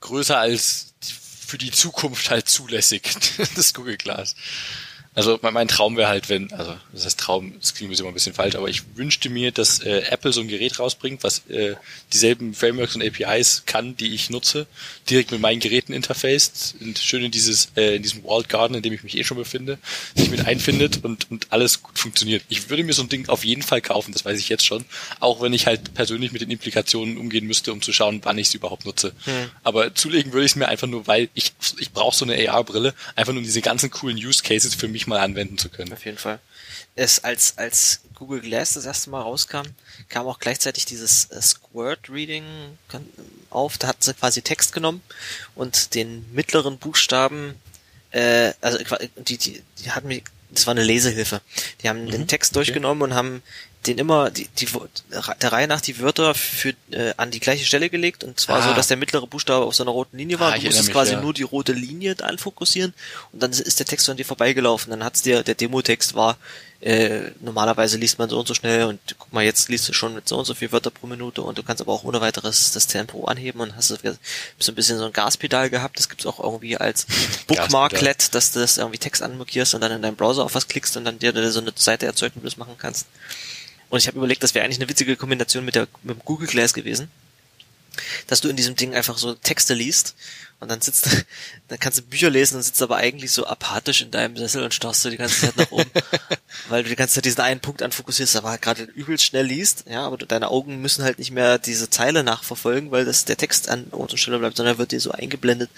größer 0.00 0.38
als 0.38 0.94
für 1.46 1.58
die 1.58 1.70
Zukunft 1.70 2.30
halt 2.30 2.48
zulässig, 2.48 3.02
das 3.54 3.74
Google 3.74 3.96
Glass. 3.96 4.34
Also 5.16 5.38
mein, 5.42 5.68
Traum 5.68 5.96
wäre 5.96 6.08
halt, 6.08 6.28
wenn, 6.28 6.52
also 6.52 6.76
das 6.92 7.04
heißt 7.04 7.20
Traum, 7.20 7.54
das 7.60 7.74
klingt 7.74 7.96
immer 7.98 8.08
ein 8.08 8.14
bisschen 8.14 8.34
falsch, 8.34 8.56
aber 8.56 8.68
ich 8.68 8.82
wünschte 8.96 9.30
mir, 9.30 9.52
dass 9.52 9.78
äh, 9.78 10.02
Apple 10.10 10.32
so 10.32 10.40
ein 10.40 10.48
Gerät 10.48 10.80
rausbringt, 10.80 11.22
was 11.22 11.46
äh, 11.48 11.76
dieselben 12.12 12.52
Frameworks 12.52 12.96
und 12.96 13.02
APIs 13.04 13.62
kann, 13.64 13.96
die 13.96 14.12
ich 14.12 14.30
nutze, 14.30 14.66
direkt 15.08 15.30
mit 15.30 15.40
meinen 15.40 15.60
Geräten 15.60 15.92
interfaced 15.92 16.74
und 16.80 16.98
schön 16.98 17.24
in 17.24 17.30
dieses 17.30 17.68
äh, 17.76 17.94
in 17.96 18.02
diesem 18.02 18.24
Walled 18.24 18.48
Garden, 18.48 18.74
in 18.74 18.82
dem 18.82 18.92
ich 18.92 19.04
mich 19.04 19.16
eh 19.16 19.22
schon 19.22 19.36
befinde, 19.36 19.78
sich 20.16 20.30
mit 20.30 20.46
einfindet 20.46 21.04
und 21.04 21.30
und 21.30 21.46
alles 21.50 21.82
gut 21.82 21.98
funktioniert. 21.98 22.42
Ich 22.48 22.68
würde 22.68 22.82
mir 22.82 22.92
so 22.92 23.02
ein 23.02 23.08
Ding 23.08 23.28
auf 23.28 23.44
jeden 23.44 23.62
Fall 23.62 23.80
kaufen, 23.80 24.12
das 24.12 24.24
weiß 24.24 24.38
ich 24.40 24.48
jetzt 24.48 24.66
schon, 24.66 24.84
auch 25.20 25.40
wenn 25.40 25.52
ich 25.52 25.66
halt 25.66 25.94
persönlich 25.94 26.32
mit 26.32 26.42
den 26.42 26.50
Implikationen 26.50 27.18
umgehen 27.18 27.46
müsste, 27.46 27.72
um 27.72 27.80
zu 27.80 27.92
schauen, 27.92 28.20
wann 28.24 28.38
ich 28.38 28.48
es 28.48 28.54
überhaupt 28.54 28.84
nutze. 28.84 29.12
Hm. 29.24 29.50
Aber 29.62 29.94
zulegen 29.94 30.32
würde 30.32 30.44
ich 30.44 30.52
es 30.52 30.56
mir 30.56 30.66
einfach 30.66 30.88
nur, 30.88 31.06
weil 31.06 31.28
ich 31.34 31.52
ich 31.78 31.92
brauche 31.92 32.16
so 32.16 32.24
eine 32.24 32.50
AR-Brille, 32.50 32.94
einfach 33.14 33.32
nur 33.32 33.40
um 33.40 33.44
diese 33.44 33.60
ganzen 33.60 33.90
coolen 33.90 34.16
Use 34.16 34.42
Cases 34.42 34.74
für 34.74 34.88
mich 34.88 35.03
wirklich 35.04 35.06
mal 35.06 35.20
anwenden 35.20 35.58
zu 35.58 35.68
können. 35.68 35.92
Auf 35.92 36.04
jeden 36.04 36.18
Fall. 36.18 36.38
Es, 36.94 37.24
als, 37.24 37.58
als 37.58 38.00
Google 38.14 38.40
Glass 38.40 38.74
das 38.74 38.86
erste 38.86 39.10
Mal 39.10 39.20
rauskam, 39.20 39.66
kam 40.08 40.26
auch 40.26 40.38
gleichzeitig 40.38 40.84
dieses 40.84 41.26
äh, 41.26 41.40
Squirt 41.42 42.08
Reading 42.08 42.44
auf. 43.50 43.78
Da 43.78 43.88
hat 43.88 44.02
sie 44.02 44.14
quasi 44.14 44.42
Text 44.42 44.72
genommen 44.72 45.02
und 45.54 45.94
den 45.94 46.24
mittleren 46.32 46.78
Buchstaben, 46.78 47.54
äh, 48.10 48.52
also 48.60 48.78
die, 49.16 49.38
die, 49.38 49.62
die 49.78 49.90
hatten 49.90 50.08
mir, 50.08 50.22
das 50.50 50.66
war 50.66 50.72
eine 50.72 50.84
Lesehilfe. 50.84 51.40
Die 51.82 51.88
haben 51.88 52.04
mhm, 52.04 52.10
den 52.10 52.28
Text 52.28 52.54
durchgenommen 52.54 53.02
okay. 53.02 53.12
und 53.12 53.16
haben 53.16 53.42
den 53.86 53.98
immer 53.98 54.30
die, 54.30 54.48
die 54.58 54.66
der 55.42 55.52
Reihe 55.52 55.68
nach 55.68 55.80
die 55.80 55.98
Wörter 56.00 56.34
für 56.34 56.74
äh, 56.90 57.14
an 57.16 57.30
die 57.30 57.40
gleiche 57.40 57.64
Stelle 57.64 57.90
gelegt 57.90 58.24
und 58.24 58.38
zwar 58.40 58.58
ah. 58.58 58.68
so, 58.68 58.74
dass 58.74 58.88
der 58.88 58.96
mittlere 58.96 59.26
Buchstabe 59.26 59.64
auf 59.64 59.74
so 59.74 59.84
einer 59.84 59.92
roten 59.92 60.16
Linie 60.16 60.40
war. 60.40 60.52
Ah, 60.52 60.56
du 60.56 60.64
musstest 60.64 60.88
mich, 60.88 60.94
quasi 60.94 61.12
ja. 61.12 61.20
nur 61.20 61.34
die 61.34 61.42
rote 61.42 61.72
Linie 61.72 62.16
anfokussieren 62.22 62.94
und 63.32 63.42
dann 63.42 63.50
ist 63.50 63.78
der 63.78 63.86
Text 63.86 64.08
an 64.08 64.16
dir 64.16 64.24
vorbeigelaufen. 64.24 64.90
Dann 64.90 65.04
hat's 65.04 65.22
dir 65.22 65.42
der 65.42 65.54
Demotext 65.54 66.14
war 66.14 66.36
äh, 66.84 67.30
normalerweise 67.40 67.96
liest 67.96 68.18
man 68.18 68.28
so 68.28 68.38
und 68.38 68.46
so 68.46 68.52
schnell 68.52 68.84
und 68.84 69.00
guck 69.18 69.32
mal, 69.32 69.42
jetzt 69.42 69.70
liest 69.70 69.88
du 69.88 69.94
schon 69.94 70.14
mit 70.14 70.28
so 70.28 70.36
und 70.36 70.44
so 70.44 70.52
viel 70.52 70.70
Wörter 70.70 70.90
pro 70.90 71.06
Minute 71.06 71.40
und 71.40 71.56
du 71.56 71.62
kannst 71.62 71.80
aber 71.80 71.92
auch 71.92 72.04
ohne 72.04 72.20
weiteres 72.20 72.72
das 72.72 72.86
Tempo 72.86 73.24
anheben 73.24 73.62
und 73.62 73.74
hast 73.74 73.88
so 73.88 73.96
ein 74.02 74.74
bisschen 74.74 74.98
so 74.98 75.06
ein 75.06 75.12
Gaspedal 75.14 75.70
gehabt. 75.70 75.98
Das 75.98 76.10
gibt's 76.10 76.26
auch 76.26 76.38
irgendwie 76.38 76.76
als 76.76 77.06
Bookmarklet, 77.46 78.34
dass 78.34 78.52
du 78.52 78.60
das 78.60 78.76
irgendwie 78.76 78.98
Text 78.98 79.22
anmarkierst 79.22 79.74
und 79.74 79.80
dann 79.80 79.92
in 79.92 80.02
deinem 80.02 80.16
Browser 80.16 80.44
auf 80.44 80.54
was 80.54 80.68
klickst 80.68 80.98
und 80.98 81.06
dann 81.06 81.18
dir 81.18 81.32
so 81.50 81.60
eine 81.60 81.72
Seite 81.74 82.04
erzeugt, 82.04 82.36
wie 82.36 82.40
du 82.40 82.44
das 82.44 82.58
machen 82.58 82.74
kannst. 82.76 83.06
Und 83.94 84.00
ich 84.00 84.08
habe 84.08 84.18
überlegt, 84.18 84.42
das 84.42 84.56
wäre 84.56 84.64
eigentlich 84.64 84.80
eine 84.80 84.88
witzige 84.88 85.14
Kombination 85.14 85.64
mit, 85.64 85.76
der, 85.76 85.86
mit 86.02 86.16
dem 86.16 86.24
Google 86.24 86.48
Glass 86.48 86.74
gewesen. 86.74 87.12
Dass 88.26 88.40
du 88.40 88.48
in 88.48 88.56
diesem 88.56 88.74
Ding 88.74 88.92
einfach 88.92 89.18
so 89.18 89.34
Texte 89.34 89.72
liest 89.72 90.16
und 90.58 90.68
dann 90.68 90.80
sitzt, 90.80 91.24
dann 91.68 91.78
kannst 91.78 92.00
du 92.00 92.02
Bücher 92.02 92.28
lesen 92.28 92.56
und 92.56 92.64
sitzt 92.64 92.82
aber 92.82 92.96
eigentlich 92.96 93.30
so 93.30 93.46
apathisch 93.46 94.02
in 94.02 94.10
deinem 94.10 94.36
Sessel 94.36 94.64
und 94.64 94.74
starrst 94.74 95.04
du 95.04 95.10
die 95.10 95.16
ganze 95.16 95.42
Zeit 95.42 95.56
nach 95.56 95.70
oben, 95.70 95.88
weil 96.70 96.82
du 96.82 96.88
die 96.88 96.96
ganze 96.96 97.14
Zeit 97.14 97.24
diesen 97.24 97.42
einen 97.42 97.60
Punkt 97.60 97.82
anfokussierst, 97.82 98.34
aber 98.34 98.58
gerade 98.58 98.82
übelst 98.82 99.22
schnell 99.22 99.46
liest, 99.46 99.84
ja, 99.88 100.04
aber 100.04 100.16
deine 100.16 100.48
Augen 100.48 100.80
müssen 100.80 101.04
halt 101.04 101.20
nicht 101.20 101.30
mehr 101.30 101.58
diese 101.58 101.88
Zeile 101.88 102.24
nachverfolgen, 102.24 102.90
weil 102.90 103.04
das 103.04 103.26
der 103.26 103.36
Text 103.36 103.68
an 103.68 103.86
Ort 103.92 104.10
und 104.10 104.18
Stelle 104.18 104.40
bleibt, 104.40 104.56
sondern 104.56 104.78
wird 104.78 104.90
dir 104.90 104.98
so 104.98 105.12
eingeblendet 105.12 105.70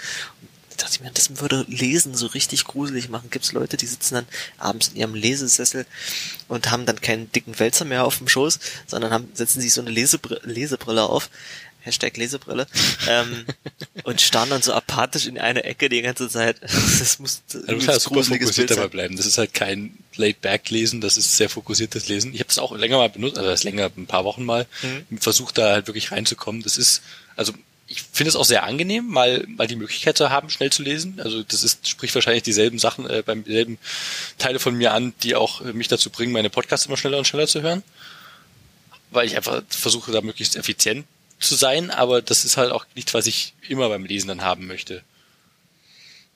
dachte 0.76 0.94
ich 0.94 1.00
mir, 1.00 1.10
das 1.10 1.40
würde 1.40 1.64
Lesen 1.68 2.14
so 2.14 2.26
richtig 2.26 2.64
gruselig 2.64 3.08
machen. 3.08 3.30
Gibt 3.30 3.44
es 3.44 3.52
Leute, 3.52 3.76
die 3.76 3.86
sitzen 3.86 4.14
dann 4.14 4.26
abends 4.58 4.88
in 4.88 4.96
ihrem 4.96 5.14
Lesesessel 5.14 5.86
und 6.48 6.70
haben 6.70 6.86
dann 6.86 7.00
keinen 7.00 7.30
dicken 7.32 7.58
Wälzer 7.58 7.84
mehr 7.84 8.04
auf 8.04 8.18
dem 8.18 8.28
Schoß, 8.28 8.58
sondern 8.86 9.10
haben, 9.12 9.28
setzen 9.34 9.60
sich 9.60 9.72
so 9.72 9.80
eine 9.80 9.90
Lesebrille, 9.90 10.40
Lesebrille 10.44 11.04
auf. 11.04 11.30
Hashtag 11.86 12.16
Lesebrille, 12.16 12.66
ähm, 13.08 13.46
und 14.02 14.20
starren 14.20 14.50
dann 14.50 14.60
so 14.60 14.72
apathisch 14.72 15.26
in 15.26 15.38
eine 15.38 15.62
Ecke 15.62 15.88
die 15.88 16.02
ganze 16.02 16.28
Zeit. 16.28 16.60
Das 16.98 17.20
muss, 17.20 17.42
das 17.52 17.64
du 17.64 17.74
musst 17.74 17.88
halt 17.88 18.00
super 18.00 18.24
fokussiert 18.24 18.70
dabei 18.70 18.88
bleiben. 18.88 19.16
Das 19.16 19.26
ist 19.26 19.38
halt 19.38 19.54
kein 19.54 19.96
Laid-Back-Lesen, 20.16 21.00
das 21.00 21.16
ist 21.16 21.36
sehr 21.36 21.48
fokussiertes 21.48 22.08
Lesen. 22.08 22.34
Ich 22.34 22.40
habe 22.40 22.48
das 22.48 22.58
auch 22.58 22.76
länger 22.76 22.96
mal 22.96 23.08
benutzt, 23.08 23.38
also 23.38 23.48
das 23.48 23.62
länger, 23.62 23.90
ein 23.96 24.06
paar 24.06 24.24
Wochen 24.24 24.44
mal, 24.44 24.66
mhm. 24.82 25.18
versucht 25.18 25.58
da 25.58 25.72
halt 25.72 25.86
wirklich 25.86 26.10
reinzukommen. 26.10 26.62
Das 26.62 26.78
ist, 26.78 27.02
also 27.36 27.52
ich 27.88 28.02
finde 28.02 28.30
es 28.30 28.36
auch 28.36 28.44
sehr 28.44 28.64
angenehm, 28.64 29.06
mal, 29.06 29.44
mal 29.46 29.66
die 29.66 29.76
Möglichkeit 29.76 30.16
zu 30.16 30.30
haben, 30.30 30.50
schnell 30.50 30.72
zu 30.72 30.82
lesen. 30.82 31.20
Also 31.22 31.42
das 31.42 31.62
ist, 31.62 31.88
spricht 31.88 32.14
wahrscheinlich 32.14 32.42
dieselben 32.42 32.78
Sachen 32.78 33.08
äh, 33.08 33.22
beim 33.24 33.44
selben 33.44 33.78
Teile 34.38 34.58
von 34.58 34.74
mir 34.74 34.92
an, 34.92 35.14
die 35.22 35.36
auch 35.36 35.60
äh, 35.60 35.72
mich 35.72 35.88
dazu 35.88 36.10
bringen, 36.10 36.32
meine 36.32 36.50
Podcasts 36.50 36.86
immer 36.86 36.96
schneller 36.96 37.18
und 37.18 37.26
schneller 37.26 37.46
zu 37.46 37.62
hören. 37.62 37.82
Weil 39.10 39.26
ich 39.26 39.36
einfach 39.36 39.62
versuche, 39.68 40.10
da 40.10 40.20
möglichst 40.20 40.56
effizient 40.56 41.06
zu 41.38 41.54
sein, 41.54 41.90
aber 41.90 42.22
das 42.22 42.44
ist 42.44 42.56
halt 42.56 42.72
auch 42.72 42.86
nichts, 42.94 43.14
was 43.14 43.26
ich 43.26 43.54
immer 43.68 43.88
beim 43.88 44.04
Lesen 44.04 44.28
dann 44.28 44.42
haben 44.42 44.66
möchte. 44.66 45.02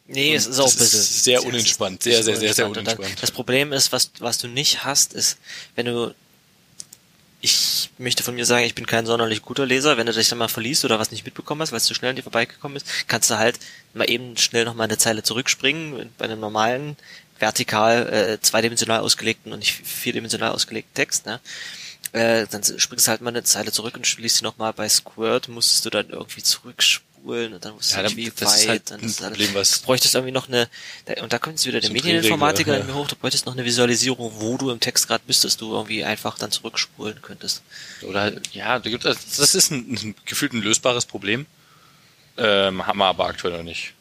Nee, 0.07 0.31
und 0.31 0.37
es 0.37 0.47
ist 0.47 0.59
auch 0.59 0.71
ein 0.71 0.79
bisschen 0.79 1.01
sehr 1.01 1.45
unentspannt, 1.45 2.03
sehr, 2.03 2.23
sehr, 2.23 2.37
sehr, 2.37 2.55
sehr 2.55 2.69
unentspannt. 2.69 3.17
Das 3.21 3.31
Problem 3.31 3.73
ist, 3.73 3.93
was, 3.93 4.11
was 4.19 4.39
du 4.39 4.49
nicht 4.49 4.85
hast, 4.85 5.15
ist, 5.15 5.39
wenn 5.75 5.87
du 5.87 6.15
ich 7.41 7.91
möchte 7.99 8.23
von 8.23 8.35
mir 8.35 8.45
sagen, 8.45 8.65
ich 8.65 8.75
bin 8.75 8.87
kein 8.87 9.07
sonderlich 9.07 9.43
guter 9.43 9.67
Leser. 9.67 9.97
Wenn 9.97 10.07
du 10.07 10.13
dich 10.13 10.29
dann 10.29 10.39
mal 10.39 10.49
verliest 10.49 10.85
oder 10.85 10.99
was 10.99 11.11
nicht 11.11 11.25
mitbekommen 11.25 11.63
hast, 11.63 11.73
weil 11.73 11.79
es 11.79 11.85
zu 11.85 11.95
schnell 11.95 12.11
an 12.11 12.17
dir 12.17 12.23
vorbeigekommen 12.23 12.77
ist, 12.77 12.87
kannst 13.09 13.31
du 13.31 13.39
halt 13.39 13.59
mal 13.95 14.09
eben 14.11 14.37
schnell 14.37 14.65
noch 14.65 14.75
mal 14.75 14.85
eine 14.85 14.99
Zeile 14.99 15.23
zurückspringen 15.23 16.11
bei 16.19 16.27
einem 16.27 16.41
normalen, 16.41 16.97
vertikal, 17.39 18.13
äh, 18.13 18.41
zweidimensional 18.41 19.01
ausgelegten 19.01 19.53
und 19.53 19.61
nicht 19.61 19.73
vierdimensional 19.73 20.53
ausgelegten 20.53 20.95
Text. 20.95 21.25
Ne? 21.25 21.41
Äh, 22.13 22.47
dann 22.51 22.63
springst 22.63 23.07
du 23.07 23.11
halt 23.11 23.23
mal 23.23 23.31
eine 23.31 23.45
Zeile 23.45 23.73
zurück 23.73 23.97
und 23.97 24.19
liest 24.19 24.39
sie 24.39 24.45
nochmal 24.45 24.73
bei 24.75 24.89
Squirt, 24.89 25.49
musstest 25.49 25.87
du 25.87 25.91
dann 25.91 26.11
irgendwie 26.11 26.43
zurückspulen 26.43 27.10
spulen 27.21 27.55
und 27.55 27.65
dann 27.65 27.75
musst 27.75 27.93
du 27.93 27.97
ja, 27.97 28.03
nicht 28.03 28.17
wie 28.17 28.31
das 28.31 28.69
weit. 28.69 28.83
Ist 28.83 28.91
halt 28.91 28.93
ein 28.93 29.13
Problem, 29.13 29.55
was 29.55 29.81
du 29.81 29.87
bräuchtest 29.87 30.15
irgendwie 30.15 30.33
noch 30.33 30.49
eine, 30.49 30.69
und 31.23 31.33
da 31.33 31.39
kommt 31.39 31.57
jetzt 31.57 31.67
wieder 31.67 31.81
der 31.81 31.91
Medieninformatiker 31.91 32.75
ja. 32.75 32.81
in 32.81 32.87
mir 32.87 32.95
hoch, 32.95 33.09
du 33.09 33.17
bräuchtest 33.17 33.47
noch 33.47 33.55
eine 33.55 33.65
Visualisierung, 33.65 34.33
wo 34.37 34.57
du 34.57 34.71
im 34.71 34.81
Text 34.81 35.07
gerade 35.07 35.23
bist, 35.27 35.45
dass 35.45 35.57
du 35.57 35.73
irgendwie 35.73 36.05
einfach 36.05 36.39
dann 36.39 36.51
zurückspulen 36.51 37.21
könntest. 37.23 37.63
Oder, 38.03 38.33
ja, 38.53 38.79
da 38.79 38.91
gibt 38.91 39.05
es, 39.05 39.37
das 39.37 39.55
ist 39.55 39.71
ein, 39.71 39.93
ein 39.95 40.15
gefühlt 40.25 40.53
ein 40.53 40.63
lösbares 40.63 41.07
Problem, 41.07 41.47
ähm, 42.37 42.87
haben 42.87 42.99
wir 42.99 43.07
aber 43.07 43.27
aktuell 43.27 43.57
noch 43.57 43.65
nicht. 43.65 43.95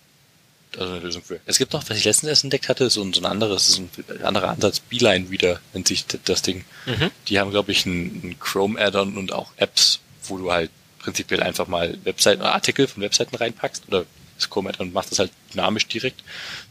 Also 0.78 0.94
eine 0.94 1.02
Lösung 1.02 1.24
für. 1.24 1.40
Es 1.48 1.58
gibt 1.58 1.74
noch, 1.74 1.90
was 1.90 1.98
ich 1.98 2.06
letztens 2.06 2.30
erst 2.30 2.44
entdeckt 2.44 2.70
hatte, 2.70 2.92
so 2.92 3.02
ein, 3.02 3.12
so 3.12 3.22
ein 3.22 3.26
anderes, 3.26 3.68
so 3.70 3.82
ein 3.82 4.24
anderer 4.24 4.50
Ansatz, 4.50 4.80
Beeline 4.80 5.32
wieder 5.32 5.60
nennt 5.74 5.88
sich 5.88 6.06
das 6.26 6.44
Ding. 6.44 6.64
Mhm. 6.86 7.10
Die 7.28 7.40
haben, 7.40 7.50
glaube 7.50 7.72
ich, 7.72 7.88
einen, 7.88 8.38
Chrome-Add-on 8.40 9.18
und 9.18 9.34
auch 9.34 9.52
Apps, 9.58 10.00
wo 10.26 10.38
du 10.38 10.52
halt 10.52 10.70
prinzipiell 11.10 11.41
einfach 11.41 11.68
mal 11.68 11.97
Webseiten 12.03 12.43
Artikel 12.43 12.88
von 12.88 13.01
Webseiten 13.01 13.36
reinpackst 13.36 13.88
oder 13.88 14.05
das 14.36 14.49
Chrome 14.51 14.72
und 14.78 14.93
macht 14.93 15.10
das 15.10 15.18
halt 15.18 15.32
dynamisch 15.51 15.88
direkt, 15.88 16.24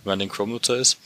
wenn 0.04 0.12
man 0.12 0.18
den 0.20 0.28
Chrome-Nutzer 0.28 0.76
ist. 0.76 0.96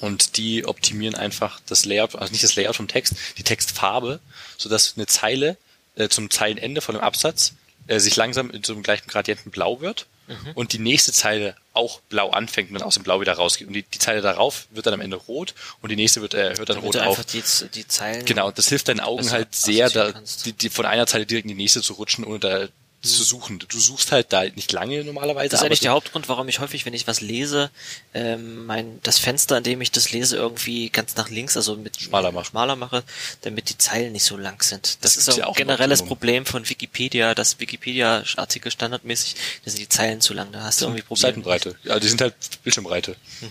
Und 0.00 0.36
die 0.36 0.66
optimieren 0.66 1.14
einfach 1.14 1.60
das 1.66 1.84
Layout, 1.84 2.16
also 2.16 2.32
nicht 2.32 2.42
das 2.42 2.56
Layout 2.56 2.74
vom 2.74 2.88
Text, 2.88 3.14
die 3.38 3.44
Textfarbe, 3.44 4.18
sodass 4.56 4.94
eine 4.96 5.06
Zeile 5.06 5.56
äh, 5.94 6.08
zum 6.08 6.28
Zeilenende 6.28 6.80
von 6.80 6.96
einem 6.96 7.04
Absatz 7.04 7.54
äh, 7.86 8.00
sich 8.00 8.16
langsam 8.16 8.50
in 8.50 8.64
so 8.64 8.72
einem 8.72 8.82
gleichen 8.82 9.08
Gradienten 9.08 9.52
blau 9.52 9.80
wird 9.80 10.06
mhm. 10.30 10.52
und 10.54 10.72
die 10.72 10.78
nächste 10.78 11.12
Zeile 11.12 11.54
auch 11.72 12.00
blau 12.08 12.30
anfängt 12.30 12.70
und 12.70 12.78
dann 12.78 12.86
aus 12.86 12.94
dem 12.94 13.02
Blau 13.02 13.20
wieder 13.20 13.34
rausgeht. 13.34 13.68
Und 13.68 13.74
die, 13.74 13.82
die 13.82 13.98
Zeile 13.98 14.20
darauf 14.20 14.66
wird 14.70 14.86
dann 14.86 14.94
am 14.94 15.00
Ende 15.00 15.16
rot 15.16 15.54
und 15.82 15.90
die 15.90 15.96
nächste 15.96 16.20
wird, 16.20 16.34
äh, 16.34 16.56
hört 16.56 16.68
dann 16.68 16.76
Damit 16.76 16.96
rot 16.96 16.96
auf. 16.98 17.24
Die, 17.26 17.42
die 17.74 17.86
Zeilen 17.86 18.24
genau, 18.24 18.50
das 18.50 18.68
hilft 18.68 18.88
deinen 18.88 19.00
Augen 19.00 19.30
halt 19.30 19.54
sehr, 19.54 19.90
da, 19.90 20.12
die, 20.44 20.52
die, 20.52 20.70
von 20.70 20.86
einer 20.86 21.06
Zeile 21.06 21.26
direkt 21.26 21.44
in 21.44 21.56
die 21.56 21.62
nächste 21.62 21.82
zu 21.82 21.94
rutschen, 21.94 22.24
ohne 22.24 22.38
da 22.38 22.68
zu 23.02 23.24
suchen. 23.24 23.58
Du 23.66 23.78
suchst 23.78 24.12
halt 24.12 24.32
da 24.32 24.44
nicht 24.44 24.72
lange 24.72 25.02
normalerweise. 25.04 25.48
Das 25.48 25.60
ist 25.60 25.66
eigentlich 25.66 25.80
der 25.80 25.92
Hauptgrund, 25.92 26.28
warum 26.28 26.48
ich 26.48 26.60
häufig, 26.60 26.84
wenn 26.84 26.92
ich 26.92 27.06
was 27.06 27.22
lese, 27.22 27.70
ähm, 28.12 28.66
mein 28.66 29.00
das 29.02 29.18
Fenster, 29.18 29.56
in 29.56 29.64
dem 29.64 29.80
ich 29.80 29.90
das 29.90 30.12
lese, 30.12 30.36
irgendwie 30.36 30.90
ganz 30.90 31.16
nach 31.16 31.30
links, 31.30 31.56
also 31.56 31.76
mit 31.76 31.98
schmaler 31.98 32.30
mache, 32.30 32.46
schmaler 32.46 32.76
mache 32.76 33.02
damit 33.40 33.70
die 33.70 33.78
Zeilen 33.78 34.12
nicht 34.12 34.24
so 34.24 34.36
lang 34.36 34.62
sind. 34.62 34.98
Das, 35.02 35.14
das 35.14 35.28
ist 35.28 35.28
auch 35.30 35.38
ja 35.38 35.46
ein 35.46 35.54
generelles 35.54 36.02
Problem 36.02 36.44
von 36.44 36.68
Wikipedia, 36.68 37.34
dass 37.34 37.58
Wikipedia-Artikel 37.58 38.70
standardmäßig, 38.70 39.36
da 39.64 39.70
sind 39.70 39.80
die 39.80 39.88
Zeilen 39.88 40.20
zu 40.20 40.34
lang, 40.34 40.52
da 40.52 40.62
hast 40.62 40.80
du 40.80 40.86
irgendwie 40.86 41.02
Probleme. 41.02 41.28
Seitenbreite, 41.28 41.76
ja, 41.84 41.98
die 41.98 42.08
sind 42.08 42.20
halt 42.20 42.34
Bildschirmbreite. 42.62 43.16
Mhm. 43.40 43.48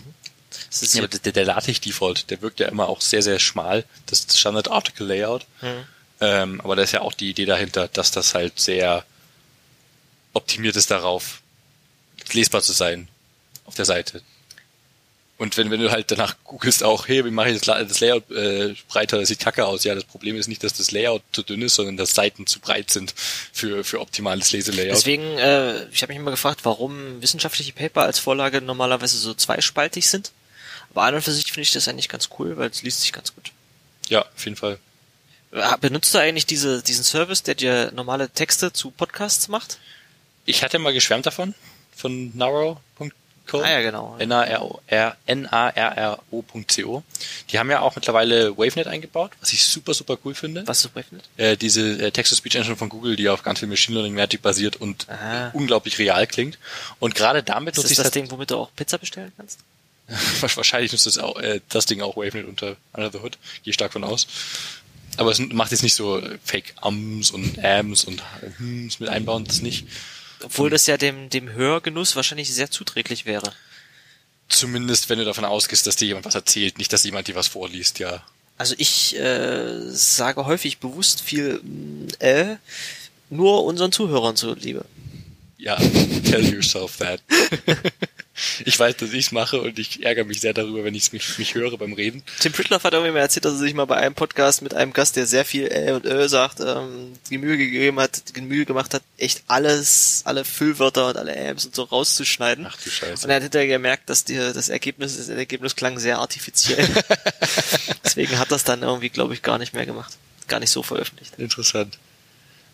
Das 0.70 0.84
ist 0.84 0.94
ja, 0.94 1.04
aber 1.04 1.08
der, 1.08 1.32
der 1.32 1.46
LaTeX-Default, 1.46 2.30
der 2.30 2.42
wirkt 2.42 2.60
ja 2.60 2.68
immer 2.68 2.88
auch 2.90 3.02
sehr, 3.02 3.24
sehr 3.24 3.40
schmal. 3.40 3.86
Das 4.06 4.28
Standard-Article-Layout. 4.32 5.46
Mhm. 5.62 5.68
Ähm, 6.22 6.62
aber 6.62 6.76
da 6.76 6.84
ist 6.84 6.92
ja 6.92 7.02
auch 7.02 7.14
die 7.14 7.30
Idee 7.30 7.46
dahinter, 7.46 7.88
dass 7.88 8.12
das 8.12 8.34
halt 8.34 8.60
sehr 8.60 9.06
optimiert 10.34 10.76
ist 10.76 10.92
darauf, 10.92 11.42
lesbar 12.34 12.62
zu 12.62 12.74
sein 12.74 13.08
auf 13.66 13.76
der 13.76 13.86
Seite. 13.86 14.22
Und 15.40 15.56
wenn, 15.56 15.72
wenn 15.72 15.80
du 15.80 15.90
halt 15.90 16.12
danach 16.12 16.36
googelst 16.44 16.84
auch, 16.84 17.08
hey, 17.08 17.24
wie 17.24 17.32
mache 17.32 17.50
ich 17.50 17.62
das, 17.62 17.88
das 17.88 18.02
Layout 18.02 18.30
äh, 18.30 18.76
breiter, 18.90 19.18
das 19.18 19.30
sieht 19.30 19.40
kacke 19.40 19.66
aus. 19.66 19.86
Ja, 19.86 19.96
das 19.96 20.04
Problem 20.04 20.36
ist 20.36 20.48
nicht, 20.48 20.62
dass 20.66 20.74
das 20.74 20.92
Layout 20.92 21.22
zu 21.32 21.44
dünn 21.44 21.62
ist, 21.62 21.76
sondern 21.76 21.96
dass 21.96 22.14
Seiten 22.14 22.46
zu 22.46 22.60
breit 22.60 22.92
sind 22.92 23.14
für, 23.54 23.86
für 23.86 24.02
optimales 24.02 24.52
Leselayout. 24.52 24.98
Deswegen, 24.98 25.24
äh, 25.38 25.86
ich 25.94 26.02
habe 26.02 26.12
mich 26.12 26.20
immer 26.20 26.32
gefragt, 26.32 26.66
warum 26.66 27.22
wissenschaftliche 27.22 27.72
Paper 27.72 28.02
als 28.02 28.20
Vorlage 28.20 28.60
normalerweise 28.60 29.18
so 29.18 29.34
zweispaltig 29.34 30.10
sind. 30.10 30.34
Aber 30.90 31.04
an 31.04 31.16
und 31.16 31.22
für 31.22 31.32
sich 31.32 31.46
finde 31.46 31.62
ich 31.62 31.72
das 31.72 31.88
eigentlich 31.88 32.10
ganz 32.10 32.28
cool, 32.38 32.58
weil 32.58 32.70
es 32.70 32.82
liest 32.82 33.00
sich 33.00 33.14
ganz 33.14 33.34
gut. 33.34 33.54
Ja, 34.10 34.24
auf 34.24 34.44
jeden 34.44 34.58
Fall. 34.58 34.78
Benutzt 35.80 36.14
du 36.14 36.18
eigentlich 36.18 36.48
diese, 36.48 36.84
diesen 36.84 37.06
Service, 37.06 37.44
der 37.44 37.56
dir 37.56 37.92
normale 37.94 38.30
Texte 38.30 38.74
zu 38.74 38.92
Podcasts 38.92 39.48
macht? 39.48 39.80
Ich 40.50 40.64
hatte 40.64 40.80
mal 40.80 40.94
geschwärmt 40.94 41.26
davon, 41.26 41.54
von 41.96 42.36
Narrow.co. 42.38 43.62
Ah 43.62 43.70
ja, 43.70 43.82
genau. 43.82 44.16
N-A-R-R-O.co. 45.80 47.04
Die 47.50 47.60
haben 47.60 47.70
ja 47.72 47.82
auch 47.82 47.96
mittlerweile 47.96 48.58
WaveNet 48.58 48.88
eingebaut, 48.88 49.32
was 49.42 49.54
ich 49.54 49.64
super, 49.66 49.94
super 49.94 50.18
cool 50.24 50.34
finde. 50.36 50.66
Was 50.68 50.86
ist 50.86 50.96
WaveNet? 50.96 51.24
Äh, 51.38 51.58
diese 51.58 51.82
äh, 52.02 52.12
Text-to-Speech-Engine 52.12 52.76
von 52.76 52.90
Google, 52.90 53.16
die 53.16 53.30
auf 53.30 53.44
ganz 53.44 53.60
viel 53.60 53.68
Machine 53.68 53.96
Learning 53.96 54.16
Magic 54.16 54.42
basiert 54.42 54.76
und 54.78 55.08
Aha. 55.10 55.50
unglaublich 55.54 55.98
real 56.00 56.26
klingt. 56.28 56.58
Und 57.00 57.16
gerade 57.16 57.44
damit 57.44 57.74
Ist 57.76 57.78
nutze 57.78 57.88
das 57.88 57.92
ich 57.92 57.98
das 57.98 58.06
halt- 58.06 58.16
Ding, 58.16 58.32
womit 58.32 58.52
du 58.52 58.58
auch 58.58 58.70
Pizza 58.76 58.98
bestellen 58.98 59.32
kannst? 59.38 59.60
Wahrscheinlich 60.56 60.92
nutzt 60.92 61.06
das, 61.06 61.18
auch, 61.18 61.38
äh, 61.40 61.62
das 61.70 61.86
Ding 61.86 62.02
auch 62.02 62.16
WaveNet 62.18 62.48
unter 62.48 62.76
Under 62.94 63.12
the 63.12 63.20
Hood. 63.20 63.38
Gehe 63.64 63.74
stark 63.74 63.94
von 63.94 64.04
aus. 64.04 64.28
Aber 65.18 65.32
es 65.32 65.40
macht 65.40 65.72
jetzt 65.72 65.84
nicht 65.84 65.96
so 65.96 66.18
äh, 66.20 66.38
Fake 66.44 66.74
Ums 66.84 67.32
und 67.32 67.64
Ams 67.64 68.06
und 68.06 68.22
Hms 68.60 69.00
mit 69.00 69.10
einbauen, 69.10 69.44
das 69.46 69.62
nicht. 69.62 69.86
Obwohl 70.42 70.70
das 70.70 70.88
ja 70.88 70.98
dem, 70.98 71.30
dem 71.30 71.52
Hörgenuss 71.52 72.16
wahrscheinlich 72.16 72.54
sehr 72.54 72.72
zuträglich 72.72 73.26
wäre. 73.26 73.54
Zumindest, 74.48 75.10
wenn 75.10 75.20
du 75.20 75.26
davon 75.26 75.46
ausgehst, 75.46 75.86
dass 75.86 75.96
dir 75.96 76.08
jemand 76.08 76.26
was 76.26 76.36
erzählt, 76.36 76.78
nicht, 76.78 76.92
dass 76.92 77.04
jemand 77.04 77.28
dir 77.28 77.36
was 77.36 77.48
vorliest, 77.48 78.00
ja. 78.00 78.24
Also 78.58 78.76
ich 78.78 79.16
äh, 79.18 79.80
sage 79.90 80.46
häufig 80.46 80.80
bewusst 80.80 81.22
viel 81.22 81.62
mm, 81.64 82.08
äh, 82.20 82.56
nur 83.30 83.64
unseren 83.64 83.92
Zuhörern 83.92 84.36
zuliebe. 84.36 84.86
Ja, 85.58 85.76
tell 85.76 86.46
yourself 86.46 86.98
that. 86.98 87.22
ich 88.66 88.80
weiß, 88.80 88.98
dass 88.98 89.14
ich's 89.14 89.32
mache 89.32 89.62
und 89.62 89.80
ich 89.80 90.04
ärgere 90.04 90.26
mich 90.26 90.42
sehr 90.42 90.54
darüber, 90.54 90.84
wenn 90.84 90.96
ich 90.96 91.12
mich, 91.14 91.38
mich 91.38 91.56
höre 91.56 91.78
beim 91.78 91.94
Reden. 91.94 92.24
Tim 92.40 92.52
Pritloff 92.52 92.84
hat 92.84 92.94
irgendwie 92.94 93.12
mal 93.12 93.20
erzählt, 93.20 93.46
dass 93.46 93.54
er 93.54 93.60
sich 93.60 93.74
mal 93.74 93.86
bei 93.86 93.98
einem 93.98 94.16
Podcast 94.16 94.62
mit 94.62 94.74
einem 94.74 94.94
Gast, 94.94 95.16
der 95.16 95.26
sehr 95.26 95.46
viel 95.46 95.68
äh 95.68 95.92
und 95.92 96.06
äh 96.06 96.28
sagt, 96.30 96.60
ähm, 96.60 97.14
die 97.30 97.38
Mühe 97.38 97.58
gegeben 97.58 98.00
hat, 98.00 98.36
die 98.36 98.42
Mühe 98.42 98.66
gemacht 98.66 98.94
hat, 98.94 99.04
echt 99.18 99.44
alles, 99.48 100.22
alle 100.26 100.46
Füllwörter 100.46 101.10
und 101.10 101.18
alle 101.18 101.36
Ams 101.50 101.66
und 101.66 101.76
so 101.76 101.84
rauszuschneiden. 101.84 102.68
Ach 102.68 102.78
du 102.82 102.90
Scheiße. 102.90 103.26
Und 103.26 103.30
er 103.30 103.38
hat 103.38 103.44
hinterher 103.44 103.68
gemerkt, 103.68 104.10
dass 104.10 104.24
die, 104.24 104.36
das 104.36 104.70
Ergebnis, 104.70 105.18
das 105.18 105.30
Ergebnis 105.30 105.76
klang 105.76 106.00
sehr 106.00 106.20
artifiziell. 106.20 106.88
Deswegen 108.04 108.40
hat 108.40 108.52
das 108.52 108.64
dann 108.64 108.84
irgendwie, 108.84 109.10
glaube 109.10 109.34
ich, 109.34 109.42
gar 109.42 109.58
nicht 109.58 109.74
mehr 109.74 109.86
gemacht. 109.86 110.18
Gar 110.48 110.60
nicht 110.60 110.72
so 110.72 110.84
veröffentlicht. 110.84 111.34
Interessant. 111.38 111.98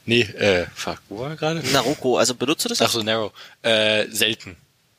Nee, 0.06 0.22
äh, 0.22 0.68
fuck, 0.76 1.02
wo 1.10 1.20
war 1.20 1.32
er 1.32 1.36
gerade? 1.36 1.64
Naruko, 1.72 2.18
also 2.18 2.36
benutzt 2.36 2.64
du 2.66 2.70
das? 2.70 2.82
Ach 2.82 2.90
so, 2.90 3.02
Narrow. 3.02 3.32
Äh, 3.64 4.08
selten. 4.10 4.56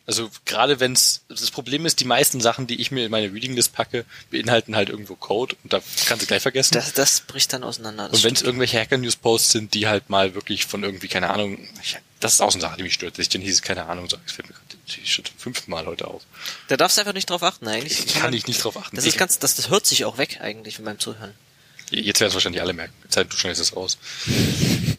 Also 0.06 0.30
gerade 0.44 0.78
wenn's 0.78 1.22
das 1.28 1.50
Problem 1.50 1.84
ist, 1.84 1.98
die 1.98 2.04
meisten 2.04 2.40
Sachen, 2.40 2.66
die 2.68 2.80
ich 2.80 2.92
mir 2.92 3.06
in 3.06 3.10
meine 3.10 3.32
Reading 3.32 3.54
List 3.54 3.72
packe, 3.72 4.04
beinhalten 4.30 4.76
halt 4.76 4.88
irgendwo 4.88 5.16
Code 5.16 5.56
und 5.64 5.72
da 5.72 5.80
kannst 6.06 6.22
du 6.22 6.26
gleich 6.26 6.42
vergessen. 6.42 6.74
Das, 6.74 6.92
das 6.92 7.20
bricht 7.20 7.52
dann 7.52 7.64
auseinander. 7.64 8.12
Und 8.12 8.22
wenn 8.22 8.34
es 8.34 8.42
irgendwelche 8.42 8.78
Hacker 8.78 8.98
News 8.98 9.16
Posts 9.16 9.50
sind, 9.50 9.74
die 9.74 9.88
halt 9.88 10.08
mal 10.08 10.34
wirklich 10.34 10.66
von 10.66 10.84
irgendwie 10.84 11.08
keine 11.08 11.30
Ahnung, 11.30 11.58
ich, 11.82 11.96
das 12.20 12.34
ist 12.34 12.40
auch 12.40 12.52
so 12.52 12.58
eine 12.58 12.62
Sache, 12.62 12.76
die 12.76 12.84
mich 12.84 12.94
stört. 12.94 13.14
dass 13.14 13.24
Ich 13.24 13.28
dann 13.28 13.42
hieß 13.42 13.54
es 13.54 13.62
keine 13.62 13.86
Ahnung, 13.86 14.08
sag, 14.08 14.20
es 14.24 14.32
fällt 14.32 14.48
mir 14.48 14.54
gerade 14.54 15.06
schon 15.06 15.24
zum 15.24 15.36
fünften 15.38 15.70
Mal 15.70 15.86
heute 15.86 16.06
auf. 16.06 16.22
Da 16.68 16.76
darfst 16.76 16.96
du 16.96 17.00
einfach 17.00 17.12
nicht 17.12 17.28
drauf 17.28 17.42
achten, 17.42 17.66
eigentlich. 17.66 18.14
Kann 18.14 18.32
ich 18.32 18.46
nicht 18.46 18.62
drauf 18.62 18.76
achten. 18.76 18.94
Das 18.94 19.06
ist 19.06 19.18
ganz, 19.18 19.40
das, 19.40 19.56
das 19.56 19.70
hört 19.70 19.86
sich 19.86 20.04
auch 20.04 20.18
weg, 20.18 20.38
eigentlich, 20.40 20.78
beim 20.82 21.00
Zuhören. 21.00 21.34
Jetzt 21.90 22.20
werden 22.20 22.28
es 22.30 22.34
wahrscheinlich 22.34 22.60
alle 22.60 22.72
merken. 22.72 22.92
Zeit, 23.08 23.32
du 23.32 23.36
schneidest 23.36 23.60
es 23.62 23.76
raus. 23.76 23.96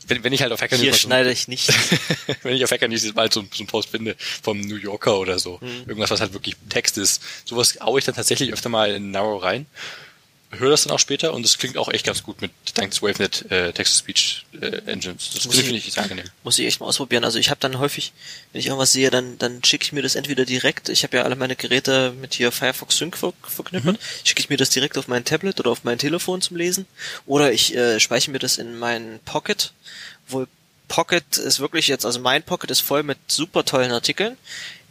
Wenn, 0.07 0.23
wenn 0.23 0.31
ich 0.31 0.41
halt 0.41 0.53
auf 0.53 0.61
Hacker 0.61 0.77
Hier 0.77 0.85
News 0.85 0.93
mal 0.93 0.99
so- 1.01 1.07
schneide 1.07 1.31
ich 1.31 1.47
nicht. 1.49 1.69
wenn 2.43 2.55
ich 2.55 2.63
auf 2.63 2.71
Hacker 2.71 2.87
News 2.87 3.13
mal 3.13 3.29
so, 3.31 3.41
so 3.41 3.59
einen 3.59 3.67
Post 3.67 3.89
finde 3.89 4.15
vom 4.41 4.59
New 4.61 4.77
Yorker 4.77 5.17
oder 5.19 5.37
so, 5.37 5.57
Mhm. 5.61 5.83
irgendwas, 5.87 6.11
was 6.11 6.21
halt 6.21 6.33
wirklich 6.33 6.55
Text 6.69 6.97
ist, 6.97 7.21
sowas 7.45 7.77
haue 7.81 7.99
ich 7.99 8.05
dann 8.05 8.15
tatsächlich 8.15 8.53
öfter 8.53 8.69
mal 8.69 8.91
in 8.91 9.11
Narrow 9.11 9.43
rein, 9.43 9.65
höre 10.51 10.69
das 10.69 10.83
dann 10.83 10.93
auch 10.93 10.99
später 10.99 11.33
und 11.33 11.43
das 11.43 11.57
klingt 11.57 11.77
auch 11.77 11.89
echt 11.89 12.05
ganz 12.05 12.23
gut 12.23 12.41
mit 12.41 12.51
dank 12.75 12.91
des 12.91 13.01
WaveNet 13.01 13.51
äh, 13.51 13.73
Text-to-Speech 13.73 14.45
äh, 14.61 14.65
Engines. 14.89 15.31
Das 15.33 15.43
finde 15.53 15.75
ich- 15.77 15.91
sehr 15.93 16.03
angenehm. 16.03 16.25
Muss 16.43 16.57
ich 16.57 16.65
echt 16.65 16.79
mal 16.79 16.85
ausprobieren. 16.85 17.25
Also 17.25 17.37
ich 17.37 17.49
habe 17.49 17.59
dann 17.59 17.79
häufig, 17.79 18.13
wenn 18.53 18.59
ich 18.59 18.67
irgendwas 18.67 18.91
sehe, 18.93 19.09
dann, 19.11 19.37
dann 19.37 19.63
schicke 19.63 19.83
ich 19.83 19.91
mir 19.91 20.01
das 20.01 20.15
entweder 20.15 20.45
direkt, 20.45 20.87
ich 20.89 21.03
habe 21.03 21.17
ja 21.17 21.23
alle 21.23 21.35
meine 21.35 21.55
Geräte 21.57 22.13
mit 22.21 22.33
hier 22.33 22.51
Firefox 22.51 22.97
Sync 22.97 23.17
ver 23.17 23.33
verknüpft, 23.43 23.85
Mhm. 23.85 23.97
schicke 24.23 24.39
ich 24.39 24.49
mir 24.49 24.57
das 24.57 24.69
direkt 24.69 24.97
auf 24.97 25.07
mein 25.09 25.25
Tablet 25.25 25.59
oder 25.59 25.71
auf 25.71 25.83
mein 25.83 25.97
Telefon 25.99 26.41
zum 26.41 26.55
Lesen. 26.57 26.85
Oder 27.25 27.51
ich 27.51 27.75
äh, 27.75 27.99
speichere 27.99 28.31
mir 28.31 28.39
das 28.39 28.57
in 28.57 28.77
mein 28.79 29.19
Pocket, 29.25 29.73
wo 30.29 30.45
Pocket 30.87 31.35
ist 31.35 31.59
wirklich 31.59 31.89
jetzt, 31.89 32.05
also 32.05 32.19
mein 32.21 32.43
Pocket 32.43 32.71
ist 32.71 32.79
voll 32.79 33.03
mit 33.03 33.17
super 33.27 33.65
tollen 33.65 33.91
Artikeln, 33.91 34.37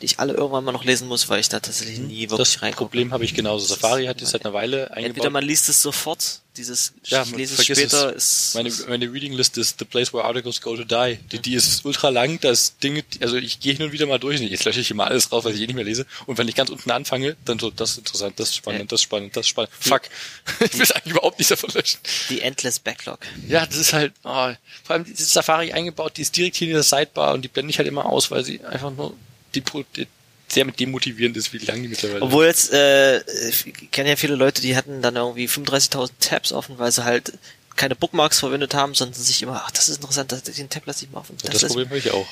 die 0.03 0.07
ich 0.07 0.19
alle 0.19 0.35
irgendwann 0.35 0.65
mal 0.65 0.73
noch 0.73 0.85
lesen 0.85 1.09
muss, 1.09 1.29
weil 1.29 1.41
ich 1.41 1.49
da 1.49 1.61
tatsächlich 1.61 1.99
nie 1.99 2.29
wirklich 2.31 2.39
Das 2.55 2.63
reingucke. 2.63 2.85
Problem 2.85 3.13
habe 3.13 3.25
ich 3.25 3.35
genauso. 3.35 3.67
Safari 3.67 4.07
hat 4.07 4.21
es 4.21 4.31
seit 4.31 4.45
einer 4.45 4.53
Weile 4.55 4.91
eingebaut. 4.91 5.05
Entweder 5.07 5.31
man 5.31 5.43
liest 5.45 5.69
es 5.71 5.81
sofort, 5.81 6.41
dieses 6.57 6.93
ja, 7.05 7.23
ich 7.23 7.35
lese 7.37 7.55
es 7.55 7.65
später, 7.65 8.15
es. 8.15 8.49
ist 8.49 8.55
Meine, 8.55 8.73
meine 8.89 9.13
Reading 9.13 9.33
List 9.33 9.57
ist 9.59 9.79
The 9.79 9.85
Place 9.85 10.13
Where 10.13 10.25
Articles 10.25 10.61
Go 10.61 10.77
to 10.77 10.85
Die. 10.85 11.19
Die, 11.33 11.39
die 11.39 11.55
ist 11.55 11.85
ultra 11.85 12.11
lang, 12.11 12.39
das 12.41 12.79
Dinge, 12.79 13.05
also 13.21 13.37
ich 13.37 13.61
gehe 13.61 13.75
hin 13.75 13.85
und 13.87 13.93
wieder 13.93 14.07
mal 14.07 14.19
durch. 14.19 14.39
Jetzt 14.41 14.65
lösche 14.65 14.81
ich 14.81 14.91
immer 14.91 15.07
alles 15.07 15.33
raus, 15.33 15.45
was 15.45 15.55
ich 15.55 15.61
eh 15.63 15.67
nicht 15.67 15.77
mehr 15.77 15.85
lese. 15.85 16.07
Und 16.27 16.37
wenn 16.39 16.49
ich 16.49 16.55
ganz 16.55 16.69
unten 16.71 16.91
anfange, 16.91 17.37
dann 17.45 17.59
so, 17.59 17.71
das 17.71 17.93
ist 17.93 17.99
interessant, 17.99 18.39
das 18.39 18.51
ist 18.51 18.57
spannend, 18.57 18.81
Ja. 18.81 18.87
das 18.87 19.01
ist 19.01 19.05
spannend, 19.05 19.37
das 19.37 19.47
ist 19.47 19.49
spannend. 19.49 19.71
Fuck. 19.79 20.03
ich 20.61 20.79
will 20.79 20.87
eigentlich 20.93 21.13
überhaupt 21.15 21.39
nicht 21.39 21.51
davon 21.51 21.71
löschen. 21.73 22.01
die 22.29 22.41
Endless 22.43 22.79
Backlog. 22.79 23.21
Ja, 23.49 23.65
das 23.65 23.77
ist 23.77 23.93
halt, 23.95 24.13
oh, 24.25 24.51
vor 24.85 24.95
allem 24.95 25.05
diese 25.05 25.25
Safari 25.25 25.73
eingebaut, 25.73 26.17
die 26.17 26.23
ist 26.23 26.37
direkt 26.37 26.57
hier 26.57 26.69
in 26.69 26.75
der 26.75 26.83
Sidebar 26.83 27.33
und 27.35 27.43
die 27.43 27.49
blende 27.49 27.71
ich 27.71 27.79
halt 27.79 27.89
immer 27.89 28.07
aus, 28.07 28.31
weil 28.31 28.45
sie 28.45 28.63
einfach 28.65 28.91
nur 28.91 29.15
die, 29.57 29.85
die, 29.97 30.07
sehr 30.49 30.65
demotivierend 30.65 31.37
ist, 31.37 31.53
wie 31.53 31.59
lang 31.59 31.83
die 31.83 31.89
mittlerweile 31.89 32.23
Obwohl 32.23 32.47
jetzt, 32.47 32.73
äh, 32.73 33.19
ich 33.49 33.91
kenne 33.91 34.11
ja 34.11 34.17
viele 34.17 34.37
Leute, 34.37 34.61
die 34.63 34.77
hatten 34.77 35.03
dann 35.03 35.17
irgendwie 35.17 35.49
35.000 35.49 36.11
Tabs 36.21 36.53
offen, 36.53 36.79
weil 36.79 36.93
sie 36.93 37.05
halt 37.05 37.33
keine 37.75 37.97
Bookmarks 37.97 38.39
verwendet 38.39 38.73
haben, 38.75 38.95
sondern 38.95 39.21
sich 39.21 39.43
immer, 39.43 39.63
ach, 39.67 39.71
das 39.73 39.89
ist 39.89 39.97
interessant, 39.97 40.33
das, 40.33 40.43
den 40.45 40.71
Tab 40.71 40.87
lasse 40.87 41.05
ich 41.05 41.11
mal 41.11 41.21
offen. 41.21 41.37
Das 41.43 41.63
ist- 41.63 41.69
Problem 41.69 41.89
habe 41.89 41.99
ich 41.99 42.11
auch. 42.11 42.27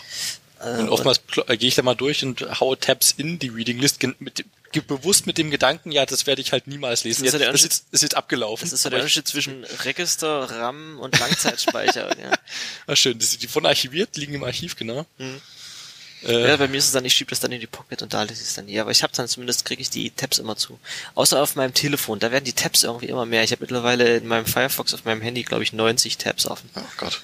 äh, 0.60 0.78
Und 0.78 0.88
oftmals 0.90 1.20
äh, 1.48 1.56
gehe 1.56 1.68
ich 1.68 1.74
da 1.74 1.82
mal 1.82 1.94
durch 1.94 2.24
und 2.24 2.40
haue 2.60 2.78
Tabs 2.78 3.12
in 3.16 3.38
die 3.38 3.48
Reading 3.48 3.78
List 3.78 4.02
mit, 4.20 4.44
bewusst 4.86 5.26
mit 5.26 5.36
dem 5.38 5.50
Gedanken, 5.50 5.92
ja, 5.92 6.04
das 6.06 6.26
werde 6.26 6.40
ich 6.40 6.52
halt 6.52 6.66
niemals 6.66 7.04
lesen. 7.04 7.24
Das 7.24 7.34
ist 7.34 7.40
Jetzt, 7.40 7.52
das, 7.52 7.62
ist, 7.64 7.84
ist 7.92 8.02
jetzt 8.02 8.16
abgelaufen. 8.16 8.64
Das 8.64 8.72
ist 8.72 8.82
so 8.82 8.90
der 8.90 9.00
Unterschied 9.00 9.26
zwischen 9.28 9.64
Register, 9.84 10.50
RAM 10.50 10.98
und 10.98 11.18
Langzeitspeicher. 11.18 12.08
ja. 12.22 12.32
Ah, 12.86 12.96
schön, 12.96 13.18
das, 13.18 13.36
die 13.38 13.54
wurden 13.54 13.66
archiviert, 13.66 14.16
liegen 14.16 14.34
im 14.34 14.44
Archiv, 14.44 14.74
genau. 14.76 15.06
Mhm. 15.18 15.40
Äh, 16.26 16.48
ja, 16.48 16.56
bei 16.56 16.68
mir 16.68 16.78
ist 16.78 16.86
es 16.86 16.92
dann, 16.92 17.04
ich 17.04 17.14
schiebe 17.14 17.30
das 17.30 17.40
dann 17.40 17.52
in 17.52 17.60
die 17.60 17.66
Pocket 17.66 18.02
und 18.02 18.14
da 18.14 18.22
lese 18.22 18.42
ich 18.42 18.48
es 18.48 18.54
dann 18.54 18.66
nie. 18.66 18.78
Aber 18.80 18.90
ich 18.90 19.02
habe 19.02 19.12
dann 19.14 19.28
zumindest, 19.28 19.64
kriege 19.64 19.82
ich 19.82 19.90
die 19.90 20.10
Tabs 20.10 20.38
immer 20.38 20.56
zu. 20.56 20.78
Außer 21.14 21.42
auf 21.42 21.56
meinem 21.56 21.74
Telefon, 21.74 22.18
da 22.18 22.32
werden 22.32 22.44
die 22.44 22.52
Tabs 22.52 22.82
irgendwie 22.82 23.06
immer 23.06 23.26
mehr. 23.26 23.44
Ich 23.44 23.52
habe 23.52 23.62
mittlerweile 23.62 24.16
in 24.16 24.26
meinem 24.26 24.46
Firefox 24.46 24.94
auf 24.94 25.04
meinem 25.04 25.22
Handy, 25.22 25.42
glaube 25.42 25.62
ich, 25.62 25.72
90 25.72 26.18
Tabs 26.18 26.46
offen. 26.46 26.68
Oh 26.74 26.80
Gott. 26.96 27.20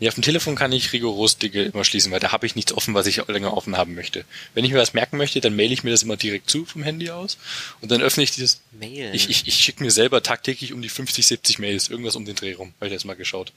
Ja, 0.00 0.10
auf 0.10 0.14
dem 0.14 0.22
Telefon 0.22 0.54
kann 0.54 0.70
ich 0.70 0.92
rigoros 0.92 1.38
Dinge 1.38 1.62
immer 1.62 1.84
schließen, 1.84 2.12
weil 2.12 2.20
da 2.20 2.30
habe 2.30 2.46
ich 2.46 2.54
nichts 2.54 2.72
offen, 2.72 2.94
was 2.94 3.06
ich 3.06 3.26
länger 3.26 3.56
offen 3.56 3.76
haben 3.76 3.96
möchte. 3.96 4.24
Wenn 4.54 4.64
ich 4.64 4.70
mir 4.70 4.78
was 4.78 4.94
merken 4.94 5.16
möchte, 5.16 5.40
dann 5.40 5.56
maile 5.56 5.72
ich 5.72 5.82
mir 5.82 5.90
das 5.90 6.04
immer 6.04 6.16
direkt 6.16 6.48
zu 6.48 6.64
vom 6.64 6.84
Handy 6.84 7.10
aus 7.10 7.36
und 7.80 7.90
dann 7.90 8.00
öffne 8.00 8.22
ich 8.22 8.30
dieses. 8.30 8.60
Mail. 8.70 9.12
Ich, 9.12 9.28
ich, 9.28 9.48
ich 9.48 9.56
schicke 9.56 9.82
mir 9.82 9.90
selber 9.90 10.22
tagtäglich 10.22 10.72
um 10.72 10.82
die 10.82 10.88
50, 10.88 11.26
70 11.26 11.58
Mails, 11.58 11.88
irgendwas 11.88 12.14
um 12.14 12.24
den 12.24 12.36
Dreh 12.36 12.52
rum, 12.52 12.74
habe 12.76 12.86
ich 12.86 12.92
jetzt 12.92 13.06
mal 13.06 13.16
geschaut. 13.16 13.52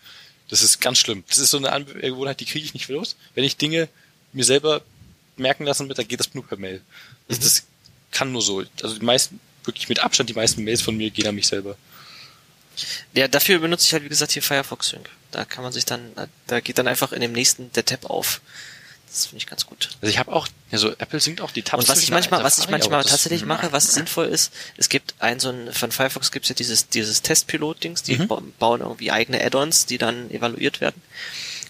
Das 0.50 0.64
ist 0.64 0.82
ganz 0.82 0.98
schlimm. 0.98 1.24
Das 1.30 1.38
ist 1.38 1.52
so 1.52 1.58
eine 1.58 1.72
Angewohnheit, 1.72 2.40
die 2.40 2.46
kriege 2.46 2.66
ich 2.66 2.74
nicht 2.74 2.90
los. 2.90 3.16
Wenn 3.36 3.44
ich 3.44 3.58
Dinge 3.58 3.88
mir 4.34 4.44
selber 4.46 4.82
merken 5.38 5.64
lassen 5.66 5.88
dann 5.90 6.08
geht 6.08 6.20
das 6.20 6.34
nur 6.34 6.46
per 6.46 6.58
Mail. 6.58 6.82
Das, 7.28 7.40
Mhm. 7.40 7.44
das 7.44 7.64
kann 8.12 8.32
nur 8.32 8.42
so. 8.42 8.64
Also 8.84 8.98
die 9.00 9.06
meisten, 9.06 9.40
wirklich 9.64 9.90
mit 9.90 10.00
Abstand 10.00 10.30
die 10.30 10.34
meisten 10.34 10.64
Mails 10.64 10.82
von 10.82 10.96
mir 10.98 11.10
gehen 11.12 11.28
an 11.28 11.36
mich 11.36 11.48
selber. 11.48 11.78
Ja, 13.14 13.28
dafür 13.28 13.60
benutze 13.60 13.86
ich 13.86 13.94
halt, 13.94 14.04
wie 14.04 14.10
gesagt, 14.10 14.32
hier 14.32 14.42
Firefox 14.42 14.90
Sync. 14.90 15.10
Da 15.32 15.46
kann 15.46 15.64
man 15.64 15.74
sich 15.74 15.86
dann, 15.86 16.12
da 16.48 16.60
geht 16.60 16.78
dann 16.78 16.88
einfach 16.88 17.12
in 17.12 17.22
dem 17.22 17.32
nächsten 17.32 17.72
der 17.74 17.86
Tab 17.86 18.06
auf. 18.10 18.42
Das 19.08 19.26
finde 19.26 19.38
ich 19.40 19.48
ganz 19.48 19.66
gut. 19.66 19.90
Also 20.02 20.10
ich 20.10 20.18
habe 20.20 20.32
auch, 20.32 20.48
also 20.72 20.92
Apple 20.98 21.20
singt 21.20 21.42
auch 21.42 21.52
die 21.52 21.64
Tabs 21.64 21.84
Und 21.84 21.90
was 21.90 22.02
ich 22.02 22.12
manchmal, 22.12 22.44
was 22.46 22.60
ich 22.60 22.70
manchmal 22.70 23.04
tatsächlich 23.04 23.44
mache, 23.46 23.74
was 23.74 23.88
sinnvoll 23.94 24.28
ist, 24.28 24.54
es 24.78 24.88
gibt 24.88 25.16
ein 25.20 25.42
so 25.42 25.50
ein, 25.50 25.74
von 25.74 25.92
Firefox 25.92 26.32
gibt's 26.32 26.48
ja 26.48 26.56
dieses, 26.56 26.88
dieses 26.88 27.22
Testpilot-Dings, 27.22 28.04
die 28.04 28.18
Mhm. 28.18 28.28
ba- 28.30 28.42
bauen 28.58 28.80
irgendwie 28.80 29.12
eigene 29.12 29.44
Add-ons, 29.44 29.86
die 29.86 29.98
dann 29.98 30.32
evaluiert 30.32 30.80
werden. 30.80 31.02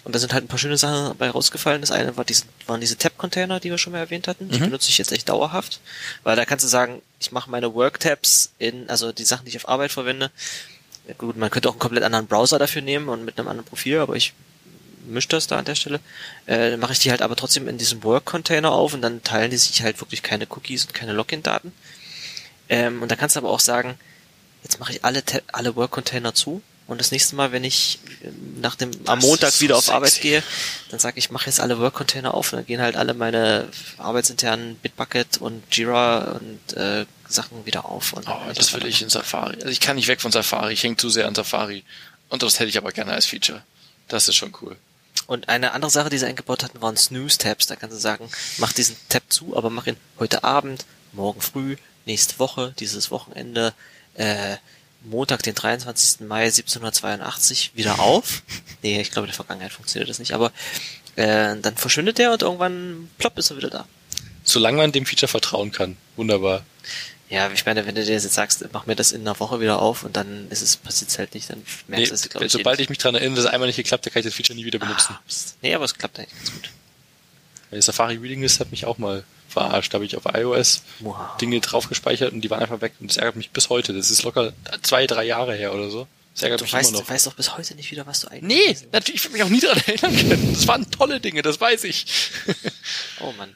Und 0.04 0.14
da 0.14 0.18
sind 0.18 0.32
halt 0.32 0.44
ein 0.44 0.48
paar 0.48 0.58
schöne 0.58 0.76
Sachen 0.76 1.06
dabei 1.06 1.30
rausgefallen. 1.30 1.80
Das 1.80 1.92
eine 1.92 2.16
war 2.16 2.24
diesen, 2.24 2.48
waren 2.66 2.80
diese 2.80 2.98
Tab-Container, 2.98 3.60
die 3.60 3.70
wir 3.70 3.78
schon 3.78 3.92
mal 3.92 4.00
erwähnt 4.00 4.26
hatten. 4.26 4.48
Die 4.48 4.58
Mhm. 4.58 4.64
benutze 4.64 4.88
ich 4.90 4.98
jetzt 4.98 5.12
echt 5.12 5.28
dauerhaft, 5.28 5.80
weil 6.24 6.34
da 6.34 6.44
kannst 6.44 6.64
du 6.64 6.68
sagen, 6.68 7.00
ich 7.20 7.30
mache 7.30 7.48
meine 7.50 7.72
Work-Tabs 7.74 8.50
in, 8.58 8.90
also 8.90 9.12
die 9.12 9.24
Sachen, 9.24 9.44
die 9.44 9.50
ich 9.50 9.56
auf 9.56 9.68
Arbeit 9.68 9.92
verwende. 9.92 10.30
Ja, 11.06 11.14
gut, 11.14 11.36
man 11.36 11.50
könnte 11.50 11.68
auch 11.68 11.72
einen 11.74 11.78
komplett 11.80 12.02
anderen 12.04 12.26
Browser 12.26 12.58
dafür 12.58 12.82
nehmen 12.82 13.08
und 13.08 13.24
mit 13.24 13.38
einem 13.38 13.48
anderen 13.48 13.66
Profil, 13.68 13.98
aber 14.00 14.16
ich 14.16 14.32
mische 15.06 15.28
das 15.28 15.46
da 15.48 15.58
an 15.58 15.64
der 15.64 15.74
Stelle. 15.76 16.00
Äh, 16.46 16.70
dann 16.72 16.80
mache 16.80 16.92
ich 16.92 16.98
die 17.00 17.10
halt 17.10 17.22
aber 17.22 17.36
trotzdem 17.36 17.68
in 17.68 17.78
diesem 17.78 18.02
Work-Container 18.04 18.70
auf 18.72 18.94
und 18.94 19.02
dann 19.02 19.22
teilen 19.22 19.50
die 19.52 19.56
sich 19.56 19.82
halt 19.82 20.00
wirklich 20.00 20.22
keine 20.22 20.46
Cookies 20.50 20.84
und 20.84 20.94
keine 20.94 21.12
Login-Daten. 21.12 21.72
Ähm, 22.68 23.02
und 23.02 23.10
da 23.10 23.16
kannst 23.16 23.36
du 23.36 23.40
aber 23.40 23.50
auch 23.50 23.60
sagen, 23.60 23.98
jetzt 24.62 24.78
mache 24.80 24.92
ich 24.92 25.04
alle, 25.04 25.22
alle 25.52 25.74
Work-Container 25.76 26.34
zu 26.34 26.62
und 26.86 27.00
das 27.00 27.10
nächste 27.10 27.36
Mal, 27.36 27.52
wenn 27.52 27.64
ich 27.64 27.98
ähm, 28.24 28.60
nach 28.60 28.74
dem 28.74 28.90
am 29.06 29.20
Das 29.20 29.28
Montag 29.28 29.60
wieder 29.60 29.74
so 29.74 29.78
auf 29.78 29.94
Arbeit 29.96 30.10
sexy. 30.10 30.28
gehe, 30.28 30.42
dann 30.90 30.98
sage 31.00 31.18
ich, 31.18 31.26
ich 31.26 31.30
mache 31.30 31.46
jetzt 31.46 31.60
alle 31.60 31.78
Work-Container 31.78 32.34
auf 32.34 32.52
und 32.52 32.58
dann 32.58 32.66
gehen 32.66 32.80
halt 32.80 32.96
alle 32.96 33.14
meine 33.14 33.68
arbeitsinternen 33.98 34.76
Bitbucket 34.76 35.38
und 35.38 35.62
Jira 35.74 36.38
und 36.40 36.76
äh, 36.76 37.06
Sachen 37.28 37.64
wieder 37.64 37.86
auf. 37.86 38.12
Und 38.12 38.28
Oh, 38.28 38.40
das 38.54 38.72
will 38.74 38.84
ich 38.86 39.00
in 39.02 39.08
Safari. 39.08 39.54
Also 39.56 39.68
ich 39.68 39.80
kann 39.80 39.96
nicht 39.96 40.08
weg 40.08 40.20
von 40.20 40.32
Safari, 40.32 40.72
ich 40.74 40.82
hänge 40.82 40.96
zu 40.96 41.08
sehr 41.08 41.26
an 41.28 41.34
Safari. 41.34 41.84
Und 42.28 42.42
das 42.42 42.58
hätte 42.58 42.68
ich 42.68 42.78
aber 42.78 42.92
gerne 42.92 43.12
als 43.12 43.26
Feature. 43.26 43.62
Das 44.08 44.28
ist 44.28 44.36
schon 44.36 44.52
cool. 44.60 44.76
Und 45.26 45.48
eine 45.48 45.72
andere 45.72 45.90
Sache, 45.90 46.10
die 46.10 46.18
sie 46.18 46.26
eingebaut 46.26 46.64
hatten, 46.64 46.82
waren 46.82 46.96
Snooze-Tabs. 46.96 47.66
Da 47.66 47.76
kannst 47.76 47.96
du 47.96 48.00
sagen, 48.00 48.28
mach 48.58 48.72
diesen 48.72 48.96
Tab 49.08 49.22
zu, 49.28 49.56
aber 49.56 49.70
mach 49.70 49.86
ihn 49.86 49.96
heute 50.18 50.42
Abend, 50.44 50.84
morgen 51.12 51.40
früh, 51.40 51.76
nächste 52.06 52.38
Woche, 52.38 52.74
dieses 52.78 53.10
Wochenende, 53.10 53.72
äh, 54.14 54.56
Montag, 55.04 55.42
den 55.42 55.54
23. 55.54 56.20
Mai 56.26 56.44
1782 56.44 57.72
wieder 57.74 57.98
auf. 58.00 58.42
nee, 58.82 59.00
ich 59.00 59.10
glaube, 59.10 59.26
in 59.26 59.30
der 59.30 59.36
Vergangenheit 59.36 59.72
funktioniert 59.72 60.08
das 60.08 60.18
nicht, 60.18 60.32
aber 60.32 60.52
äh, 61.16 61.56
dann 61.60 61.76
verschwindet 61.76 62.18
der 62.18 62.32
und 62.32 62.42
irgendwann 62.42 63.10
plopp 63.18 63.36
ist 63.38 63.50
er 63.50 63.56
wieder 63.56 63.70
da. 63.70 63.86
Solange 64.44 64.78
man 64.78 64.92
dem 64.92 65.06
Feature 65.06 65.28
vertrauen 65.28 65.70
kann. 65.72 65.96
Wunderbar. 66.16 66.64
Ja, 67.30 67.50
ich 67.50 67.64
meine, 67.64 67.86
wenn 67.86 67.94
du 67.94 68.04
dir 68.04 68.12
jetzt 68.12 68.30
sagst, 68.32 68.64
mach 68.72 68.86
mir 68.86 68.94
das 68.96 69.12
in 69.12 69.22
einer 69.22 69.38
Woche 69.40 69.60
wieder 69.60 69.80
auf 69.80 70.02
und 70.04 70.16
dann 70.16 70.48
ist 70.50 70.60
es 70.60 70.76
passiert 70.76 71.16
halt 71.18 71.32
nicht, 71.34 71.48
dann 71.48 71.62
merkst 71.88 72.10
du 72.10 72.14
Nee, 72.14 72.20
es, 72.20 72.28
glaube 72.28 72.46
ich. 72.46 72.52
sobald 72.52 72.78
jeden- 72.78 72.84
ich 72.84 72.88
mich 72.90 72.98
dran 72.98 73.14
erinnere, 73.14 73.36
dass 73.36 73.44
es 73.46 73.50
einmal 73.50 73.68
nicht 73.68 73.76
geklappt 73.76 74.04
hat, 74.04 74.12
kann 74.12 74.20
ich 74.20 74.26
das 74.26 74.34
Feature 74.34 74.54
nie 74.56 74.64
wieder 74.66 74.78
benutzen. 74.78 75.12
Ah, 75.16 75.20
nee, 75.62 75.74
aber 75.74 75.84
es 75.86 75.94
klappt 75.94 76.18
eigentlich 76.18 76.36
ganz 76.36 76.52
gut. 76.52 76.70
Weil 77.70 77.80
Safari 77.80 78.16
Reading 78.16 78.42
List 78.42 78.60
hat 78.60 78.70
mich 78.70 78.84
auch 78.84 78.98
mal 78.98 79.24
verarscht. 79.52 79.92
Da 79.92 79.96
habe 79.96 80.04
ich 80.04 80.16
auf 80.16 80.24
iOS 80.32 80.82
Wow. 81.00 81.36
Dinge 81.40 81.60
drauf 81.60 81.88
gespeichert 81.88 82.32
und 82.32 82.40
die 82.40 82.50
waren 82.50 82.60
einfach 82.60 82.80
weg. 82.80 82.92
Und 83.00 83.10
das 83.10 83.16
ärgert 83.16 83.36
mich 83.36 83.50
bis 83.50 83.68
heute. 83.68 83.92
Das 83.92 84.10
ist 84.10 84.22
locker 84.22 84.52
zwei, 84.82 85.06
drei 85.06 85.24
Jahre 85.24 85.54
her 85.54 85.72
oder 85.74 85.90
so. 85.90 86.06
Das 86.34 86.42
ärgert 86.44 86.60
Du 86.60 86.64
mich 86.64 86.72
weißt, 86.72 86.90
immer 86.90 86.98
du 86.98 87.04
noch. 87.04 87.10
weißt 87.10 87.26
doch 87.26 87.34
bis 87.34 87.56
heute 87.56 87.74
nicht 87.74 87.90
wieder, 87.90 88.06
was 88.06 88.20
du 88.20 88.28
eigentlich 88.28 88.42
Nee, 88.42 88.72
hast. 88.74 88.92
natürlich, 88.92 89.20
ich 89.20 89.24
würde 89.24 89.34
mich 89.34 89.42
auch 89.44 89.48
nie 89.50 89.60
daran 89.60 89.78
erinnern 89.86 90.16
können. 90.16 90.52
Das 90.54 90.66
waren 90.66 90.90
tolle 90.90 91.20
Dinge, 91.20 91.42
das 91.42 91.60
weiß 91.60 91.84
ich. 91.84 92.06
Oh 93.20 93.32
Mann. 93.32 93.54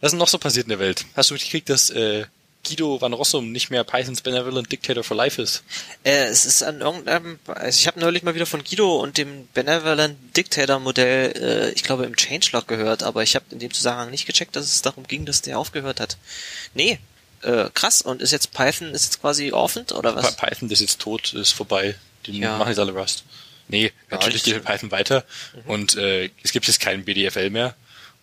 Was 0.00 0.08
ist 0.08 0.10
denn 0.12 0.18
noch 0.18 0.28
so 0.28 0.38
passiert 0.38 0.66
in 0.66 0.70
der 0.70 0.78
Welt? 0.78 1.04
Hast 1.16 1.30
du 1.30 1.34
mitgekriegt, 1.34 1.68
dass 1.68 1.90
äh, 1.90 2.24
Guido 2.68 3.00
van 3.00 3.12
Rossum 3.12 3.50
nicht 3.52 3.70
mehr 3.70 3.84
Pythons 3.84 4.20
Benevolent 4.20 4.70
Dictator 4.70 5.02
for 5.04 5.16
Life 5.16 5.40
ist? 5.40 5.62
Äh, 6.04 6.24
es 6.26 6.44
ist 6.44 6.62
an 6.62 6.80
irgendeinem, 6.80 7.38
also 7.46 7.78
ich 7.78 7.86
habe 7.86 7.98
neulich 8.00 8.22
mal 8.22 8.34
wieder 8.34 8.46
von 8.46 8.62
Guido 8.64 9.00
und 9.00 9.18
dem 9.18 9.48
Benevolent 9.54 10.16
Dictator 10.36 10.78
Modell, 10.78 11.32
äh, 11.36 11.70
ich 11.72 11.82
glaube 11.82 12.04
im 12.04 12.14
Changelog 12.16 12.68
gehört, 12.68 13.02
aber 13.02 13.22
ich 13.22 13.34
habe 13.34 13.44
in 13.50 13.58
dem 13.58 13.72
Zusammenhang 13.72 14.10
nicht 14.10 14.26
gecheckt, 14.26 14.56
dass 14.56 14.66
es 14.66 14.82
darum 14.82 15.06
ging, 15.06 15.24
dass 15.24 15.42
der 15.42 15.58
aufgehört 15.58 16.00
hat. 16.00 16.16
Nee, 16.74 16.98
äh, 17.42 17.66
krass. 17.74 18.02
Und 18.02 18.20
ist 18.22 18.32
jetzt 18.32 18.52
Python, 18.52 18.94
ist 18.94 19.04
jetzt 19.06 19.20
quasi 19.20 19.52
orphaned 19.52 19.92
oder 19.92 20.14
was? 20.16 20.36
Py- 20.36 20.48
Python 20.48 20.70
ist 20.70 20.80
jetzt 20.80 21.00
tot, 21.00 21.32
ist 21.34 21.52
vorbei. 21.52 21.94
Die 22.26 22.38
Ja. 22.38 22.58
machen 22.58 22.68
jetzt 22.70 22.78
alle 22.78 22.92
Rust. 22.92 23.24
Nee, 23.68 23.92
natürlich 24.10 24.42
geht 24.44 24.64
Python 24.64 24.90
weiter 24.90 25.24
Mhm. 25.64 25.70
und 25.70 25.94
äh, 25.96 26.30
es 26.42 26.52
gibt 26.52 26.66
jetzt 26.66 26.80
keinen 26.80 27.04
BDFL 27.04 27.50
mehr. 27.50 27.74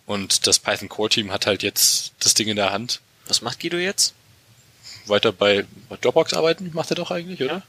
Und 0.06 0.46
das 0.46 0.58
Python 0.60 0.88
Core 0.88 1.08
Team 1.08 1.32
hat 1.32 1.46
halt 1.46 1.62
jetzt 1.64 2.12
das 2.20 2.34
Ding 2.34 2.46
in 2.48 2.56
der 2.56 2.72
Hand. 2.72 3.00
Was 3.26 3.42
macht 3.42 3.58
Guido 3.60 3.76
jetzt? 3.76 4.14
Weiter 5.08 5.32
bei 5.32 5.64
Dropbox 6.00 6.34
arbeiten, 6.34 6.70
macht 6.72 6.90
er 6.90 6.96
doch 6.96 7.10
eigentlich, 7.10 7.42
oder? 7.42 7.62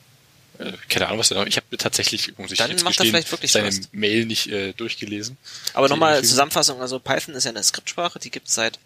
Äh, 0.60 0.74
keine 0.90 1.08
Ahnung, 1.08 1.20
was 1.20 1.32
er 1.32 1.38
noch. 1.38 1.46
Ich 1.46 1.58
habe 1.58 1.78
tatsächlich, 1.78 2.38
muss 2.38 2.52
ich 2.52 2.58
Dann 2.58 2.72
jetzt 2.72 2.84
macht 2.84 2.94
er 2.96 3.04
gestehen, 3.04 3.12
vielleicht 3.12 3.32
wirklich 3.32 3.52
seine 3.52 3.68
Rust. 3.68 3.90
Mail 3.94 4.26
nicht 4.26 4.48
äh, 4.48 4.74
durchgelesen. 4.74 5.38
Aber 5.74 5.88
nochmal. 5.88 6.24
Zusammenfassung, 6.24 6.82
also 6.82 7.00
Python 7.00 7.36
ist 7.36 7.44
ja 7.44 7.52
eine 7.52 7.64
Skriptsprache, 7.64 8.20
die 8.20 8.32
gibt 8.32 8.48
es 8.48 8.56
seit 8.56 8.80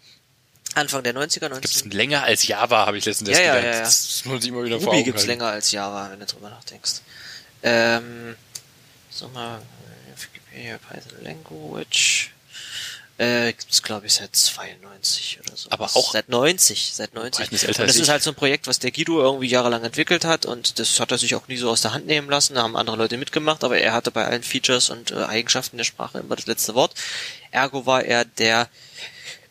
Anfang 0.74 1.02
der 1.02 1.14
90er, 1.14 1.48
Gibt 1.50 1.64
es 1.64 1.84
19... 1.84 1.90
länger 1.90 2.22
als 2.22 2.46
Java, 2.46 2.86
habe 2.86 2.96
ich 2.98 3.04
letztens 3.04 3.30
Ja, 3.30 3.36
erst 3.36 3.46
ja, 3.46 3.56
ja, 3.56 3.74
ja. 3.76 3.80
Das 3.80 4.24
muss 4.24 4.42
sich 4.42 4.50
immer 4.50 4.64
wieder 4.64 4.78
vor 4.80 4.86
Ruby 4.88 4.96
Augen 4.98 5.04
gibt's 5.04 5.22
halten. 5.22 5.30
länger 5.30 5.46
als 5.46 5.70
Java, 5.70 6.10
wenn 6.10 6.20
du 6.20 6.26
drüber 6.26 6.50
nachdenkst. 6.50 7.00
Ähm, 7.62 8.36
sag 9.10 9.32
mal, 9.34 9.58
äh, 9.58 10.22
Wikipedia 10.22 10.78
Python 10.78 11.24
Language. 11.24 12.31
Äh, 13.18 13.52
gibt's 13.52 13.82
glaube 13.82 14.06
ich 14.06 14.14
seit 14.14 14.34
92 14.34 15.38
oder 15.44 15.56
so. 15.56 15.70
Aber 15.70 15.84
auch- 15.84 16.12
seit 16.12 16.28
90, 16.28 16.92
seit 16.94 17.14
90. 17.14 17.44
Python 17.44 17.54
ist 17.56 17.64
älter 17.64 17.82
und 17.82 17.88
das 17.88 17.96
ist 17.96 18.08
halt 18.08 18.22
so 18.22 18.30
ein 18.30 18.34
Projekt, 18.34 18.66
was 18.66 18.78
der 18.78 18.90
Guido 18.90 19.20
irgendwie 19.20 19.46
jahrelang 19.48 19.84
entwickelt 19.84 20.24
hat 20.24 20.46
und 20.46 20.78
das 20.78 20.98
hat 20.98 21.10
er 21.12 21.18
sich 21.18 21.34
auch 21.34 21.46
nie 21.46 21.56
so 21.58 21.70
aus 21.70 21.82
der 21.82 21.92
Hand 21.92 22.06
nehmen 22.06 22.28
lassen. 22.30 22.54
Da 22.54 22.62
haben 22.62 22.74
andere 22.76 22.96
Leute 22.96 23.16
mitgemacht, 23.18 23.62
aber 23.64 23.78
er 23.78 23.92
hatte 23.92 24.10
bei 24.10 24.24
allen 24.24 24.42
Features 24.42 24.90
und 24.90 25.10
äh, 25.10 25.16
Eigenschaften 25.24 25.76
der 25.76 25.84
Sprache 25.84 26.18
immer 26.18 26.36
das 26.36 26.46
letzte 26.46 26.74
Wort. 26.74 26.94
Ergo 27.50 27.84
war 27.86 28.02
er 28.04 28.24
der 28.24 28.68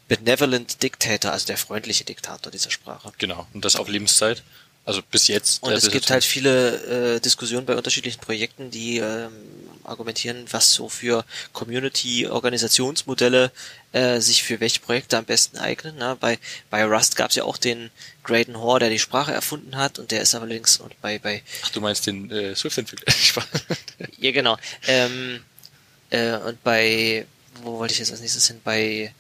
Benevolent 0.07 0.83
Dictator, 0.83 1.31
also 1.31 1.45
der 1.45 1.57
freundliche 1.57 2.03
Diktator 2.03 2.51
dieser 2.51 2.71
Sprache. 2.71 3.13
Genau, 3.17 3.47
und 3.53 3.63
das 3.63 3.77
auf 3.77 3.87
Lebenszeit. 3.87 4.43
Also 4.83 5.01
bis 5.09 5.27
jetzt. 5.27 5.61
Und 5.63 5.71
äh, 5.71 5.75
es 5.75 5.91
gibt 5.91 6.09
halt 6.09 6.23
viele 6.23 7.15
äh, 7.15 7.19
Diskussionen 7.19 7.65
bei 7.65 7.75
unterschiedlichen 7.75 8.19
Projekten, 8.19 8.71
die 8.71 8.97
ähm, 8.97 9.31
argumentieren, 9.83 10.45
was 10.51 10.73
so 10.73 10.89
für 10.89 11.23
Community-Organisationsmodelle 11.53 13.51
äh, 13.91 14.19
sich 14.19 14.43
für 14.43 14.59
welche 14.59 14.79
Projekte 14.79 15.17
am 15.17 15.25
besten 15.25 15.57
eignen. 15.57 15.97
Ne? 15.97 16.17
Bei, 16.19 16.39
bei 16.69 16.83
Rust 16.85 17.15
gab 17.15 17.29
es 17.29 17.35
ja 17.35 17.43
auch 17.43 17.57
den 17.57 17.91
Graydon 18.23 18.57
Hoare, 18.57 18.79
der 18.79 18.89
die 18.89 18.99
Sprache 18.99 19.31
erfunden 19.31 19.77
hat 19.77 19.99
und 19.99 20.11
der 20.11 20.21
ist 20.21 20.33
allerdings 20.35 20.77
und 20.77 20.99
bei 21.01 21.19
bei 21.19 21.43
Ach, 21.63 21.69
du 21.69 21.81
meinst 21.81 22.07
den 22.07 22.31
äh, 22.31 22.55
Swift-Entwickler. 22.55 23.13
Ja 24.17 24.31
genau 24.31 24.57
ähm, 24.87 25.43
äh, 26.09 26.33
und 26.37 26.63
bei 26.63 27.25
wo 27.63 27.79
wollte 27.79 27.93
ich 27.93 27.99
jetzt 27.99 28.11
als 28.11 28.21
nächstes 28.21 28.47
hin 28.47 28.61
bei 28.63 29.13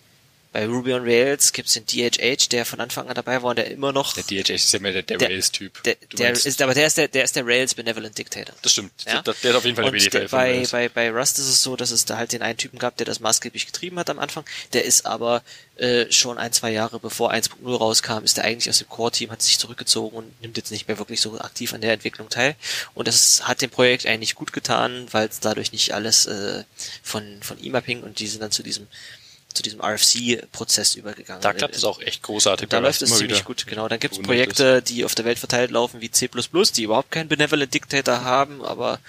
bei 0.53 0.65
Ruby 0.65 0.93
on 0.93 1.03
Rails 1.03 1.53
gibt's 1.53 1.73
den 1.73 1.85
DHH, 1.85 2.49
der 2.49 2.65
von 2.65 2.79
Anfang 2.81 3.07
an 3.07 3.15
dabei 3.15 3.41
war 3.41 3.51
und 3.51 3.55
der 3.57 3.71
immer 3.71 3.93
noch 3.93 4.13
der 4.13 4.23
DHH 4.23 4.49
ist 4.53 4.73
ja 4.73 4.79
mehr 4.79 4.91
der, 4.91 5.03
der, 5.03 5.17
Der- 5.17 5.29
Rails-Typ. 5.29 5.81
der, 5.83 5.95
der 6.17 6.31
ist 6.31 6.61
aber 6.61 6.73
der 6.73 6.87
ist 6.87 6.97
der 6.97 7.07
der 7.07 7.23
ist 7.23 7.35
der 7.35 7.45
Rails 7.45 7.73
Benevolent 7.73 8.17
Dictator. 8.17 8.53
das 8.61 8.71
stimmt. 8.73 8.91
Ja? 9.05 9.21
Der, 9.21 9.33
der 9.33 9.51
ist 9.51 9.57
auf 9.57 9.63
jeden 9.65 9.75
Fall 9.77 9.85
Und 9.85 10.13
der, 10.13 10.27
von 10.29 10.37
bei, 10.39 10.67
bei, 10.71 10.89
bei 10.89 11.09
Rust 11.11 11.39
ist 11.39 11.47
es 11.47 11.63
so, 11.63 11.75
dass 11.75 11.91
es 11.91 12.05
da 12.05 12.17
halt 12.17 12.33
den 12.33 12.41
einen 12.41 12.57
Typen 12.57 12.79
gab, 12.79 12.97
der 12.97 13.05
das 13.05 13.19
maßgeblich 13.21 13.65
getrieben 13.65 13.97
hat 13.97 14.09
am 14.09 14.19
Anfang. 14.19 14.43
Der 14.73 14.83
ist 14.83 15.05
aber 15.05 15.41
äh, 15.77 16.11
schon 16.11 16.37
ein, 16.37 16.51
zwei 16.51 16.71
Jahre 16.71 16.99
bevor 16.99 17.31
1.0 17.31 17.75
rauskam, 17.75 18.23
ist 18.23 18.37
der 18.37 18.43
eigentlich 18.43 18.69
aus 18.69 18.77
dem 18.79 18.89
Core-Team, 18.89 19.31
hat 19.31 19.41
sich 19.41 19.57
zurückgezogen 19.57 20.15
und 20.17 20.41
nimmt 20.41 20.57
jetzt 20.57 20.71
nicht 20.71 20.87
mehr 20.87 20.97
wirklich 20.99 21.21
so 21.21 21.39
aktiv 21.39 21.73
an 21.73 21.81
der 21.81 21.93
Entwicklung 21.93 22.29
teil. 22.29 22.55
Und 22.93 23.07
das 23.07 23.47
hat 23.47 23.61
dem 23.61 23.69
Projekt 23.69 24.05
eigentlich 24.05 24.35
gut 24.35 24.51
getan, 24.53 25.07
weil 25.11 25.27
es 25.29 25.39
dadurch 25.39 25.71
nicht 25.71 25.93
alles 25.93 26.25
äh, 26.25 26.63
von, 27.01 27.41
von 27.41 27.57
ihm 27.59 27.73
abhing 27.75 28.03
und 28.03 28.19
die 28.19 28.27
sind 28.27 28.41
dann 28.41 28.51
zu 28.51 28.63
diesem 28.63 28.87
zu 29.53 29.63
diesem 29.63 29.81
RFC-Prozess 29.81 30.95
übergegangen. 30.95 31.41
da 31.41 31.53
klappt 31.53 31.75
es 31.75 31.83
auch 31.83 32.01
echt 32.01 32.23
großartig. 32.23 32.69
Da 32.69 32.79
läuft 32.79 33.01
es 33.01 33.15
ziemlich 33.17 33.43
gut, 33.43 33.65
genau. 33.67 33.87
Dann 33.87 33.99
gibt 33.99 34.15
es 34.15 34.21
Projekte, 34.21 34.81
die 34.81 35.05
auf 35.05 35.15
der 35.15 35.25
Welt 35.25 35.39
verteilt 35.39 35.71
laufen, 35.71 36.01
wie 36.01 36.11
C++, 36.11 36.29
die 36.75 36.83
überhaupt 36.83 37.11
keinen 37.11 37.27
Benevolent 37.27 37.73
Dictator 37.73 38.23
haben, 38.23 38.63
aber 38.63 38.99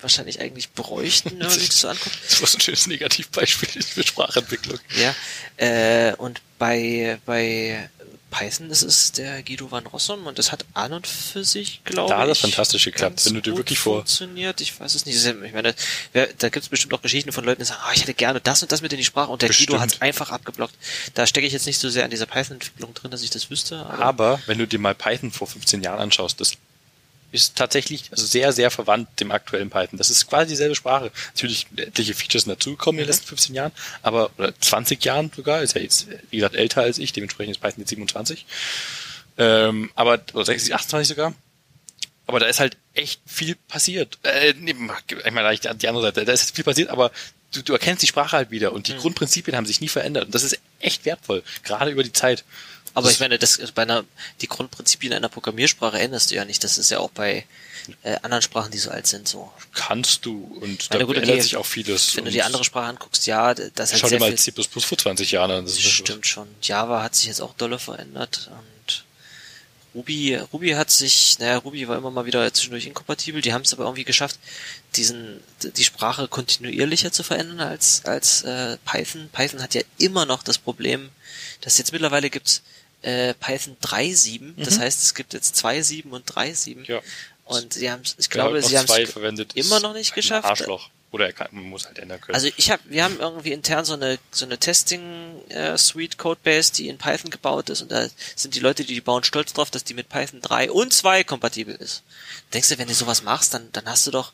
wahrscheinlich 0.00 0.40
eigentlich 0.40 0.70
bräuchten, 0.70 1.30
wenn 1.32 1.38
man 1.38 1.50
sich 1.50 1.68
das 1.68 1.80
so 1.80 1.88
anguckt. 1.88 2.18
Das 2.28 2.40
war 2.40 2.48
so 2.48 2.58
ein 2.58 2.60
schönes 2.60 2.86
Negativbeispiel 2.86 3.82
für 3.82 4.06
Sprachentwicklung. 4.06 4.78
Ja. 4.96 5.14
Äh, 5.56 6.14
und 6.16 6.40
bei, 6.58 7.18
bei 7.26 7.88
Python 8.36 8.68
ist 8.70 8.82
es 8.82 9.12
der 9.12 9.42
Guido 9.42 9.70
van 9.70 9.86
Rossum 9.86 10.26
und 10.26 10.38
das 10.38 10.50
hat 10.50 10.64
an 10.74 10.92
und 10.92 11.06
für 11.06 11.44
sich, 11.44 11.82
glaube 11.84 12.08
ich. 12.08 12.10
Da 12.10 12.18
hat 12.22 12.28
das 12.28 12.38
fantastisch 12.40 12.84
geklappt, 12.84 13.24
wenn 13.24 13.34
du 13.34 13.40
dir 13.40 13.56
wirklich 13.56 13.78
vor- 13.78 13.98
funktioniert. 13.98 14.60
Ich 14.60 14.78
weiß 14.78 14.94
es 14.94 15.06
nicht. 15.06 15.24
Ich 15.24 15.52
meine, 15.52 15.74
da 16.12 16.48
gibt 16.48 16.56
es 16.64 16.68
bestimmt 16.68 16.94
auch 16.94 17.02
Geschichten 17.02 17.30
von 17.32 17.44
Leuten, 17.44 17.60
die 17.62 17.66
sagen, 17.66 17.80
ah, 17.84 17.92
ich 17.94 18.02
hätte 18.02 18.14
gerne 18.14 18.40
das 18.40 18.62
und 18.62 18.72
das 18.72 18.82
mit 18.82 18.92
in 18.92 18.98
die 18.98 19.04
Sprache 19.04 19.30
und 19.30 19.42
der 19.42 19.48
Guido 19.50 19.58
Bestimmt. 19.74 19.80
hat 19.80 19.92
es 19.92 20.02
einfach 20.02 20.30
abgeblockt. 20.30 20.74
Da 21.14 21.26
stecke 21.26 21.46
ich 21.46 21.52
jetzt 21.52 21.66
nicht 21.66 21.78
so 21.78 21.88
sehr 21.90 22.04
an 22.04 22.10
dieser 22.10 22.26
Python-Entwicklung 22.26 22.92
drin, 22.94 23.10
dass 23.10 23.22
ich 23.22 23.30
das 23.30 23.50
wüsste. 23.50 23.86
Aber, 23.86 24.04
Aber 24.04 24.40
wenn 24.46 24.58
du 24.58 24.66
dir 24.66 24.78
mal 24.80 24.94
Python 24.94 25.30
vor 25.30 25.46
15 25.46 25.82
Jahren 25.82 26.00
anschaust, 26.00 26.40
das 26.40 26.54
ist 27.34 27.56
tatsächlich 27.56 28.04
also 28.12 28.24
sehr, 28.24 28.52
sehr 28.52 28.70
verwandt 28.70 29.20
dem 29.20 29.32
aktuellen 29.32 29.68
Python. 29.68 29.98
Das 29.98 30.08
ist 30.08 30.28
quasi 30.28 30.50
dieselbe 30.50 30.76
Sprache. 30.76 31.10
Natürlich 31.34 31.66
etliche 31.76 32.14
Features 32.14 32.44
sind 32.44 32.52
dazugekommen 32.52 33.00
in 33.00 33.04
den 33.04 33.10
letzten 33.10 33.26
15 33.26 33.54
Jahren, 33.54 33.72
aber 34.02 34.30
oder 34.38 34.58
20 34.58 35.04
Jahren 35.04 35.32
sogar, 35.34 35.60
ist 35.62 35.74
ja 35.74 35.82
jetzt, 35.82 36.06
wie 36.30 36.36
gesagt, 36.36 36.54
älter 36.54 36.82
als 36.82 36.98
ich, 36.98 37.12
dementsprechend 37.12 37.56
ist 37.56 37.60
Python 37.60 37.80
jetzt 37.80 37.90
27. 37.90 38.46
Ähm, 39.36 39.90
aber, 39.96 40.20
oder 40.32 40.44
60, 40.44 40.74
28 40.74 41.08
sogar. 41.08 41.34
Aber 42.26 42.38
da 42.38 42.46
ist 42.46 42.60
halt 42.60 42.76
echt 42.94 43.20
viel 43.26 43.56
passiert. 43.68 44.18
Äh, 44.22 44.54
nee, 44.56 44.70
ich 44.70 45.32
meine, 45.32 45.58
die 45.58 45.88
andere 45.88 46.02
Seite, 46.02 46.24
da 46.24 46.32
ist 46.32 46.54
viel 46.54 46.64
passiert, 46.64 46.88
aber 46.88 47.10
du, 47.52 47.62
du 47.62 47.72
erkennst 47.72 48.02
die 48.02 48.06
Sprache 48.06 48.36
halt 48.36 48.50
wieder 48.52 48.72
und 48.72 48.86
die 48.86 48.96
Grundprinzipien 48.96 49.56
haben 49.56 49.66
sich 49.66 49.80
nie 49.80 49.88
verändert. 49.88 50.26
Und 50.26 50.34
das 50.34 50.44
ist 50.44 50.60
echt 50.78 51.04
wertvoll, 51.04 51.42
gerade 51.64 51.90
über 51.90 52.04
die 52.04 52.12
Zeit. 52.12 52.44
Aber 52.94 53.10
ich 53.10 53.20
meine, 53.20 53.38
das 53.38 53.58
bei 53.74 53.82
einer, 53.82 54.04
die 54.40 54.46
Grundprinzipien 54.48 55.12
einer 55.12 55.28
Programmiersprache 55.28 55.98
änderst 55.98 56.30
du 56.30 56.36
ja 56.36 56.44
nicht. 56.44 56.62
Das 56.62 56.78
ist 56.78 56.90
ja 56.90 57.00
auch 57.00 57.10
bei 57.10 57.44
äh, 58.02 58.16
anderen 58.22 58.40
Sprachen, 58.42 58.70
die 58.70 58.78
so 58.78 58.90
alt 58.90 59.06
sind, 59.06 59.28
so. 59.28 59.52
kannst 59.74 60.24
du 60.24 60.58
und 60.60 60.88
Meine 60.90 61.00
da 61.00 61.04
Gute, 61.04 61.20
ändert 61.20 61.36
die- 61.36 61.42
sich 61.42 61.56
auch 61.56 61.66
vieles. 61.66 62.16
Wenn 62.16 62.24
du 62.24 62.30
die 62.30 62.42
andere 62.42 62.64
Sprache 62.64 62.86
anguckst, 62.88 63.26
ja, 63.26 63.52
das 63.52 63.92
hat 63.92 64.00
Schau 64.00 64.08
dir 64.08 64.20
mal 64.20 64.34
C++ 64.36 64.52
vor 64.52 64.98
20 64.98 65.32
Jahren 65.32 65.50
an. 65.50 65.64
Das 65.64 65.74
ist 65.74 65.82
stimmt 65.82 66.26
schon. 66.26 66.48
Java 66.62 67.02
hat 67.02 67.14
sich 67.14 67.26
jetzt 67.26 67.40
auch 67.40 67.54
dolle 67.54 67.78
verändert 67.78 68.50
und 68.52 69.04
Ruby, 69.94 70.34
Ruby 70.52 70.70
hat 70.70 70.90
sich, 70.90 71.38
naja, 71.38 71.58
Ruby 71.58 71.86
war 71.86 71.96
immer 71.96 72.10
mal 72.10 72.26
wieder 72.26 72.52
zwischendurch 72.52 72.86
inkompatibel, 72.86 73.40
die 73.42 73.52
haben 73.52 73.62
es 73.62 73.72
aber 73.72 73.84
irgendwie 73.84 74.02
geschafft, 74.04 74.40
diesen, 74.96 75.40
die 75.62 75.84
Sprache 75.84 76.26
kontinuierlicher 76.26 77.12
zu 77.12 77.22
verändern 77.22 77.60
als, 77.60 78.04
als 78.04 78.42
äh, 78.42 78.76
Python. 78.84 79.28
Python 79.32 79.62
hat 79.62 79.74
ja 79.74 79.82
immer 79.98 80.26
noch 80.26 80.42
das 80.42 80.58
Problem, 80.58 81.10
dass 81.60 81.78
jetzt 81.78 81.92
mittlerweile 81.92 82.28
gibt's 82.28 82.62
äh, 83.04 83.34
Python 83.34 83.76
3.7, 83.82 84.54
das 84.56 84.76
Mhm. 84.76 84.80
heißt, 84.80 85.02
es 85.02 85.14
gibt 85.14 85.34
jetzt 85.34 85.56
2.7 85.56 86.10
und 86.10 86.26
3.7. 86.26 86.84
Ja. 86.86 87.00
Und 87.44 87.74
sie 87.74 87.90
haben 87.90 88.02
ich 88.16 88.30
glaube, 88.30 88.60
noch 88.60 88.66
sie 88.68 88.78
haben 88.78 88.86
es 88.88 89.10
verwendet, 89.10 89.52
immer 89.54 89.78
noch 89.80 89.92
nicht 89.92 90.14
geschafft. 90.14 90.46
Arschloch. 90.48 90.88
Oder 91.14 91.26
er 91.26 91.32
kann, 91.32 91.46
man 91.52 91.62
muss 91.62 91.86
halt 91.86 92.00
ändern 92.00 92.20
können. 92.20 92.34
Also 92.34 92.48
ich 92.56 92.72
habe, 92.72 92.82
wir 92.86 93.04
haben 93.04 93.20
irgendwie 93.20 93.52
intern 93.52 93.84
so 93.84 93.94
eine 93.94 94.18
so 94.32 94.44
eine 94.44 94.58
Testing 94.58 95.00
äh, 95.48 95.78
Suite 95.78 96.18
Codebase, 96.18 96.72
die 96.72 96.88
in 96.88 96.98
Python 96.98 97.30
gebaut 97.30 97.70
ist 97.70 97.82
und 97.82 97.92
da 97.92 98.08
sind 98.34 98.56
die 98.56 98.58
Leute, 98.58 98.82
die 98.82 98.94
die 98.94 99.00
bauen, 99.00 99.22
stolz 99.22 99.52
drauf, 99.52 99.70
dass 99.70 99.84
die 99.84 99.94
mit 99.94 100.08
Python 100.08 100.40
3 100.40 100.72
und 100.72 100.92
2 100.92 101.22
kompatibel 101.22 101.76
ist. 101.76 102.02
Denkst 102.52 102.68
du, 102.68 102.78
wenn 102.78 102.88
du 102.88 102.94
sowas 102.94 103.22
machst, 103.22 103.54
dann 103.54 103.68
dann 103.70 103.86
hast 103.86 104.08
du 104.08 104.10
doch 104.10 104.32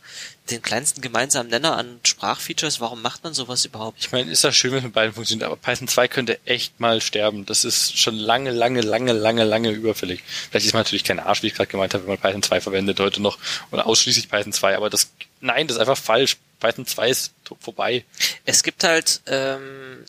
den 0.50 0.62
kleinsten 0.62 1.02
gemeinsamen 1.02 1.50
Nenner 1.50 1.76
an 1.76 2.00
Sprachfeatures. 2.02 2.80
Warum 2.80 3.02
macht 3.02 3.24
man 3.24 3.34
sowas 3.34 3.64
überhaupt? 3.64 3.98
ich 4.00 4.10
meine, 4.10 4.30
ist 4.30 4.42
das 4.42 4.56
schön, 4.56 4.72
wenn 4.72 4.78
es 4.78 4.84
mit 4.84 4.94
beiden 4.94 5.12
funktioniert, 5.12 5.46
aber 5.46 5.56
Python 5.56 5.86
2 5.86 6.08
könnte 6.08 6.38
echt 6.46 6.80
mal 6.80 7.00
sterben. 7.00 7.46
Das 7.46 7.64
ist 7.64 7.98
schon 7.98 8.16
lange, 8.16 8.50
lange, 8.50 8.80
lange, 8.80 9.12
lange, 9.12 9.44
lange 9.44 9.70
überfällig. 9.70 10.22
Vielleicht 10.50 10.66
ist 10.66 10.72
man 10.72 10.80
natürlich 10.80 11.04
kein 11.04 11.20
Arsch, 11.20 11.42
wie 11.42 11.48
ich 11.48 11.54
gerade 11.54 11.70
gemeint 11.70 11.94
habe, 11.94 12.04
wenn 12.04 12.14
man 12.14 12.18
Python 12.18 12.42
2 12.42 12.60
verwendet 12.60 13.00
heute 13.00 13.20
noch 13.22 13.38
oder 13.70 13.86
ausschließlich 13.86 14.28
Python 14.28 14.52
2, 14.52 14.76
aber 14.76 14.90
das, 14.90 15.12
nein, 15.40 15.66
das 15.66 15.76
ist 15.76 15.80
einfach 15.80 15.98
falsch. 15.98 16.38
Python 16.60 16.86
2 16.86 17.10
ist 17.10 17.32
vorbei. 17.60 18.04
Es 18.44 18.62
gibt 18.62 18.84
halt, 18.84 19.20
ähm, 19.26 20.04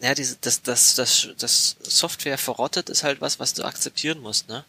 ja, 0.00 0.14
diese, 0.14 0.36
das, 0.40 0.62
das, 0.62 0.94
das, 0.96 1.28
das 1.38 1.76
Software 1.82 2.38
verrottet 2.38 2.88
ist 2.90 3.04
halt 3.04 3.20
was, 3.20 3.38
was 3.38 3.54
du 3.54 3.62
akzeptieren 3.62 4.20
musst, 4.20 4.48
ne? 4.48 4.64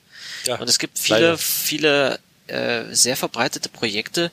Ja, 0.45 0.55
Und 0.55 0.69
es 0.69 0.77
gibt 0.77 0.99
viele, 0.99 1.19
leider. 1.19 1.37
viele 1.37 2.19
äh, 2.47 2.83
sehr 2.93 3.17
verbreitete 3.17 3.69
Projekte, 3.69 4.31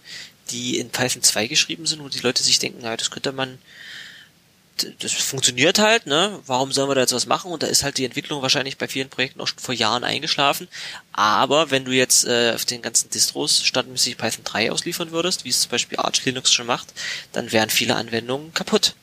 die 0.51 0.79
in 0.79 0.91
Python 0.91 1.23
2 1.23 1.47
geschrieben 1.47 1.87
sind, 1.87 2.03
wo 2.03 2.09
die 2.09 2.19
Leute 2.21 2.43
sich 2.43 2.59
denken, 2.59 2.83
naja, 2.83 2.97
das 2.97 3.11
könnte 3.11 3.33
man, 3.33 3.59
das 4.99 5.13
funktioniert 5.13 5.79
halt, 5.79 6.07
ne? 6.07 6.39
Warum 6.47 6.73
sollen 6.73 6.89
wir 6.89 6.95
da 6.95 7.03
jetzt 7.03 7.13
was 7.13 7.27
machen? 7.27 7.53
Und 7.53 7.63
da 7.63 7.67
ist 7.67 7.83
halt 7.83 7.99
die 7.99 8.05
Entwicklung 8.05 8.43
wahrscheinlich 8.43 8.79
bei 8.79 8.89
vielen 8.89 9.09
Projekten 9.09 9.41
auch 9.41 9.47
schon 9.47 9.59
vor 9.59 9.75
Jahren 9.75 10.05
eingeschlafen. 10.05 10.69
Aber 11.13 11.71
wenn 11.71 11.85
du 11.85 11.93
jetzt 11.93 12.27
äh, 12.27 12.53
auf 12.55 12.65
den 12.65 12.83
ganzen 12.83 13.11
Distros 13.11 13.63
standardmäßig 13.63 14.17
Python 14.17 14.45
3 14.45 14.73
ausliefern 14.73 15.13
würdest, 15.13 15.45
wie 15.45 15.51
es 15.51 15.63
zum 15.63 15.71
Beispiel 15.71 15.99
Arch 15.99 16.25
Linux 16.25 16.53
schon 16.53 16.67
macht, 16.67 16.93
dann 17.33 17.53
wären 17.53 17.71
viele 17.71 17.97
Anwendungen 17.97 18.53
kaputt. 18.55 18.95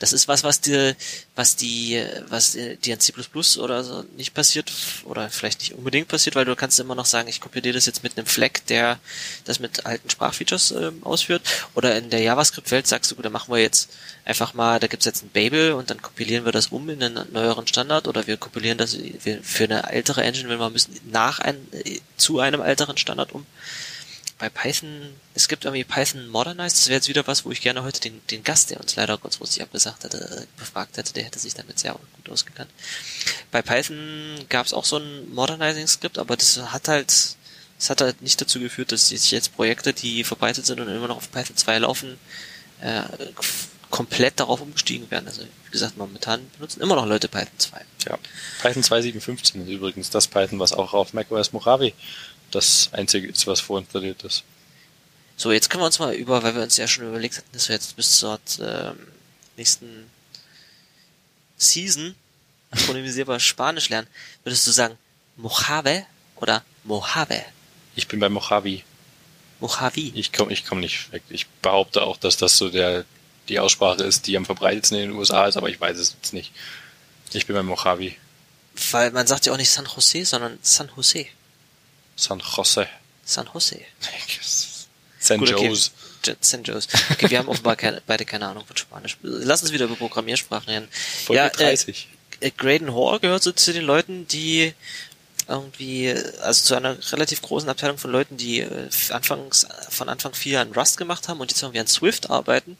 Das 0.00 0.14
ist 0.14 0.28
was, 0.28 0.42
was 0.44 0.60
dir, 0.60 0.96
was 1.36 1.56
die, 1.56 2.02
was 2.28 2.52
dir 2.52 2.94
in 2.94 3.00
C++ 3.00 3.12
oder 3.58 3.84
so 3.84 4.04
nicht 4.16 4.34
passiert 4.34 4.72
oder 5.04 5.28
vielleicht 5.28 5.60
nicht 5.60 5.74
unbedingt 5.74 6.08
passiert, 6.08 6.34
weil 6.34 6.46
du 6.46 6.56
kannst 6.56 6.80
immer 6.80 6.94
noch 6.94 7.04
sagen, 7.04 7.28
ich 7.28 7.40
kompiliere 7.40 7.74
das 7.74 7.86
jetzt 7.86 8.02
mit 8.02 8.16
einem 8.16 8.26
Flag, 8.26 8.60
der 8.68 8.98
das 9.44 9.60
mit 9.60 9.84
alten 9.84 10.08
Sprachfeatures 10.08 10.72
ähm, 10.72 11.02
ausführt. 11.04 11.42
Oder 11.74 11.96
in 11.98 12.08
der 12.08 12.20
JavaScript-Welt 12.20 12.86
sagst 12.86 13.10
du, 13.10 13.14
gut, 13.14 13.26
dann 13.26 13.32
machen 13.32 13.52
wir 13.52 13.60
jetzt 13.60 13.90
einfach 14.24 14.54
mal, 14.54 14.80
da 14.80 14.86
gibt's 14.86 15.04
jetzt 15.04 15.22
ein 15.22 15.28
Babel 15.28 15.72
und 15.72 15.90
dann 15.90 16.00
kompilieren 16.00 16.46
wir 16.46 16.52
das 16.52 16.68
um 16.68 16.88
in 16.88 17.02
einen 17.02 17.30
neueren 17.32 17.66
Standard 17.66 18.08
oder 18.08 18.26
wir 18.26 18.38
kompilieren 18.38 18.78
das 18.78 18.96
für 19.42 19.64
eine 19.64 19.90
ältere 19.90 20.22
Engine, 20.22 20.48
wenn 20.48 20.58
wir 20.58 20.70
müssen, 20.70 20.98
nach 21.10 21.40
ein, 21.40 21.56
äh, 21.72 22.00
zu 22.16 22.40
einem 22.40 22.62
älteren 22.62 22.96
Standard 22.96 23.32
um 23.32 23.44
bei 24.40 24.48
Python, 24.48 25.14
es 25.34 25.48
gibt 25.48 25.66
irgendwie 25.66 25.84
Python 25.84 26.26
Modernized, 26.28 26.78
das 26.78 26.88
wäre 26.88 26.96
jetzt 26.96 27.08
wieder 27.08 27.26
was, 27.26 27.44
wo 27.44 27.50
ich 27.50 27.60
gerne 27.60 27.82
heute 27.82 28.00
den, 28.00 28.22
den 28.30 28.42
Gast, 28.42 28.70
der 28.70 28.80
uns 28.80 28.96
leider 28.96 29.18
kurzfristig 29.18 29.62
abgesagt 29.62 30.02
hatte, 30.02 30.18
äh, 30.18 30.58
befragt 30.58 30.96
hätte, 30.96 31.12
der 31.12 31.24
hätte 31.24 31.38
sich 31.38 31.54
damit 31.54 31.78
sehr 31.78 31.92
gut 31.92 32.32
ausgekannt. 32.32 32.70
Bei 33.50 33.60
Python 33.60 34.46
gab 34.48 34.64
es 34.64 34.72
auch 34.72 34.86
so 34.86 34.96
ein 34.96 35.32
Modernizing-Skript, 35.34 36.16
aber 36.16 36.38
das 36.38 36.56
hat 36.56 36.88
halt, 36.88 37.36
das 37.78 37.90
hat 37.90 38.00
halt 38.00 38.22
nicht 38.22 38.40
dazu 38.40 38.58
geführt, 38.60 38.92
dass 38.92 39.08
sich 39.08 39.30
jetzt 39.30 39.54
Projekte, 39.54 39.92
die 39.92 40.24
verbreitet 40.24 40.64
sind 40.64 40.80
und 40.80 40.88
immer 40.88 41.08
noch 41.08 41.18
auf 41.18 41.30
Python 41.30 41.56
2 41.56 41.78
laufen, 41.80 42.18
äh, 42.80 43.02
komplett 43.90 44.40
darauf 44.40 44.62
umgestiegen 44.62 45.10
werden. 45.10 45.26
Also 45.26 45.42
wie 45.42 45.70
gesagt, 45.70 45.98
momentan 45.98 46.40
benutzen 46.54 46.80
immer 46.80 46.94
noch 46.94 47.06
Leute 47.06 47.28
Python 47.28 47.58
2. 47.58 47.80
Ja. 48.08 48.18
Python 48.62 48.82
2.7.15 48.82 49.62
ist 49.62 49.68
übrigens 49.68 50.10
das 50.10 50.28
Python, 50.28 50.58
was 50.58 50.72
auch 50.72 50.94
auf 50.94 51.12
macOS 51.12 51.52
Mojave 51.52 51.92
das 52.50 52.90
einzige 52.92 53.28
ist, 53.28 53.46
was 53.46 53.60
vorinstalliert 53.60 54.22
ist. 54.24 54.44
So, 55.36 55.52
jetzt 55.52 55.70
können 55.70 55.82
wir 55.82 55.86
uns 55.86 55.98
mal 55.98 56.14
über, 56.14 56.42
weil 56.42 56.54
wir 56.54 56.62
uns 56.62 56.76
ja 56.76 56.86
schon 56.86 57.06
überlegt 57.06 57.38
hatten, 57.38 57.48
dass 57.52 57.68
wir 57.68 57.74
jetzt 57.74 57.96
bis 57.96 58.18
zur 58.18 58.38
ähm, 58.60 58.98
nächsten 59.56 60.10
Season 61.56 62.14
synchronisierbar 62.72 63.40
Spanisch 63.40 63.88
lernen. 63.88 64.06
Würdest 64.44 64.66
du 64.66 64.70
sagen 64.70 64.98
Mojave 65.36 66.04
oder 66.36 66.64
Mojave? 66.84 67.42
Ich 67.96 68.06
bin 68.06 68.20
bei 68.20 68.28
Mojave. 68.28 68.82
Mojave. 69.60 70.12
Ich 70.14 70.32
komme 70.32 70.52
ich 70.52 70.64
komm 70.64 70.80
nicht 70.80 71.12
weg. 71.12 71.22
Ich 71.28 71.46
behaupte 71.46 72.02
auch, 72.02 72.16
dass 72.16 72.36
das 72.36 72.56
so 72.56 72.68
der 72.68 73.04
die 73.48 73.58
Aussprache 73.58 74.04
ist, 74.04 74.26
die 74.26 74.36
am 74.36 74.44
verbreitetsten 74.44 74.98
in 74.98 75.10
den 75.10 75.18
USA 75.18 75.46
ist, 75.46 75.56
aber 75.56 75.68
ich 75.68 75.80
weiß 75.80 75.98
es 75.98 76.14
jetzt 76.14 76.32
nicht. 76.32 76.52
Ich 77.32 77.46
bin 77.46 77.56
bei 77.56 77.62
Mojave. 77.62 78.12
Weil 78.92 79.10
man 79.10 79.26
sagt 79.26 79.46
ja 79.46 79.52
auch 79.52 79.56
nicht 79.56 79.70
San 79.70 79.86
Jose, 79.86 80.24
sondern 80.24 80.58
San 80.62 80.90
Jose. 80.96 81.26
San 82.20 82.40
Jose. 82.40 82.86
San 83.24 83.46
Jose. 83.54 83.80
San 85.18 85.38
Gut, 85.38 85.52
okay. 85.52 85.68
Jose. 85.68 85.90
J- 86.24 86.36
San 86.40 86.62
Jose. 86.64 86.88
Okay, 87.12 87.30
wir 87.30 87.38
haben 87.38 87.48
offenbar 87.48 87.76
keine, 87.76 88.02
beide 88.06 88.24
keine 88.24 88.46
Ahnung 88.46 88.64
von 88.66 88.76
Spanisch. 88.76 89.16
Lass 89.22 89.62
uns 89.62 89.72
wieder 89.72 89.86
über 89.86 89.96
Programmiersprachen 89.96 90.68
reden. 90.68 90.88
Folge 91.24 91.38
ja, 91.42 91.46
äh, 91.46 91.50
30. 91.50 92.08
äh, 92.40 92.50
Graydon 92.50 92.92
Hoare 92.92 93.20
gehört 93.20 93.42
so 93.42 93.52
zu 93.52 93.72
den 93.72 93.84
Leuten, 93.84 94.26
die 94.28 94.74
irgendwie, 95.48 96.14
also 96.42 96.62
zu 96.64 96.74
einer 96.76 96.96
relativ 97.12 97.42
großen 97.42 97.68
Abteilung 97.68 97.98
von 97.98 98.10
Leuten, 98.12 98.36
die 98.36 98.60
äh, 98.60 98.88
anfangs, 99.10 99.66
von 99.88 100.08
Anfang 100.08 100.34
vier 100.34 100.60
an 100.60 100.72
Rust 100.72 100.96
gemacht 100.96 101.26
haben 101.28 101.40
und 101.40 101.50
jetzt 101.50 101.62
irgendwie 101.62 101.80
an 101.80 101.86
Swift 101.88 102.30
arbeiten, 102.30 102.78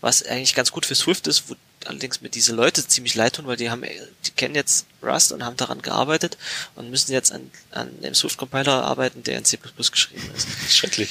was 0.00 0.22
eigentlich 0.24 0.54
ganz 0.54 0.70
gut 0.70 0.86
für 0.86 0.94
Swift 0.94 1.26
ist, 1.26 1.44
wo 1.48 1.56
allerdings 1.86 2.20
mir 2.20 2.28
diese 2.28 2.52
Leute 2.54 2.86
ziemlich 2.86 3.14
leid 3.14 3.34
tun, 3.34 3.46
weil 3.46 3.56
die 3.56 3.70
haben, 3.70 3.82
äh, 3.82 3.90
die 4.26 4.30
kennen 4.32 4.54
jetzt 4.54 4.86
Rust 5.02 5.32
und 5.32 5.44
haben 5.44 5.56
daran 5.56 5.82
gearbeitet 5.82 6.38
und 6.74 6.90
müssen 6.90 7.12
jetzt 7.12 7.32
an, 7.32 7.50
an 7.70 8.00
dem 8.00 8.14
Swift-Compiler 8.14 8.84
arbeiten, 8.84 9.22
der 9.22 9.38
in 9.38 9.44
C++ 9.44 9.58
geschrieben 9.58 10.30
ist. 10.36 10.48
Schrecklich. 10.72 11.10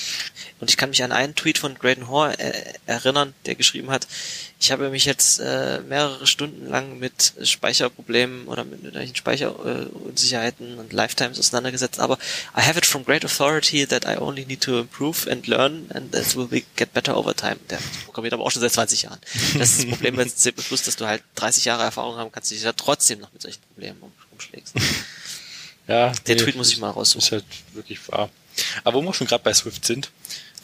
Und 0.60 0.70
ich 0.70 0.78
kann 0.78 0.89
mich 0.89 1.04
an 1.04 1.12
einen 1.12 1.36
Tweet 1.36 1.58
von 1.58 1.76
Graydon 1.76 2.08
Hoare 2.08 2.38
äh, 2.39 2.74
erinnern, 2.86 3.34
der 3.46 3.56
geschrieben 3.56 3.89
hat, 3.92 4.08
ich 4.62 4.72
habe 4.72 4.92
mich 4.92 5.06
jetzt 5.06 5.39
äh, 5.39 5.80
mehrere 5.89 6.28
Stunden 6.28 6.70
lang 6.70 7.00
mit 7.00 7.34
Speicherproblemen 7.42 8.46
oder 8.48 8.64
mit 8.64 8.84
irgendwelchen 8.84 9.16
Speicherunsicherheiten 9.16 10.78
und 10.78 10.94
Lifetimes 10.94 11.39
auseinandergesetzt, 11.39 12.00
aber 12.00 12.20
I 12.56 12.62
have 12.62 12.78
it 12.78 12.86
from 12.86 13.04
great 13.04 13.26
authority 13.26 13.88
that 13.88 14.06
I 14.06 14.20
only 14.20 14.46
need 14.46 14.62
to 14.62 14.78
improve 14.78 15.28
and 15.28 15.48
learn 15.48 15.89
and 15.96 16.14
it 16.14 16.36
will 16.36 16.46
be 16.46 16.62
get 16.76 16.94
better 16.94 17.18
over 17.18 17.36
time. 17.36 17.56
Der 17.72 17.80
programmiert 18.06 18.36
aber 18.36 18.44
auch 18.44 18.52
schon 18.52 18.62
seit 18.62 18.72
20 18.72 19.02
Jahren. 19.02 19.20
Das 19.58 19.72
ist 19.72 19.80
das 19.80 19.89
Problem 19.89 20.16
bei 20.16 20.26
C++, 20.26 20.52
dass 20.52 20.96
du 20.96 21.08
halt 21.08 21.24
30 21.36 21.66
Jahre 21.66 21.82
Erfahrung 21.82 22.18
haben 22.18 22.32
kannst, 22.32 22.52
dich 22.52 22.62
ja 22.62 22.72
trotzdem 22.74 23.20
noch 23.20 23.34
mit 23.34 23.42
solchen 23.42 23.62
Problemen 23.64 23.81
um, 23.90 24.12
umschlägst. 24.32 24.76
Ja, 25.88 26.12
Der 26.28 26.36
nee, 26.36 26.42
Tweet 26.42 26.56
muss 26.56 26.72
ich 26.72 26.78
mal 26.78 26.92
raussuchen. 26.92 27.22
Ist 27.22 27.32
halt 27.32 27.44
wirklich 27.74 28.08
wahr. 28.10 28.30
Aber 28.84 29.00
wo 29.00 29.02
wir 29.02 29.14
schon 29.14 29.28
gerade 29.28 29.44
bei 29.44 29.54
Swift 29.54 29.84
sind, 29.84 30.12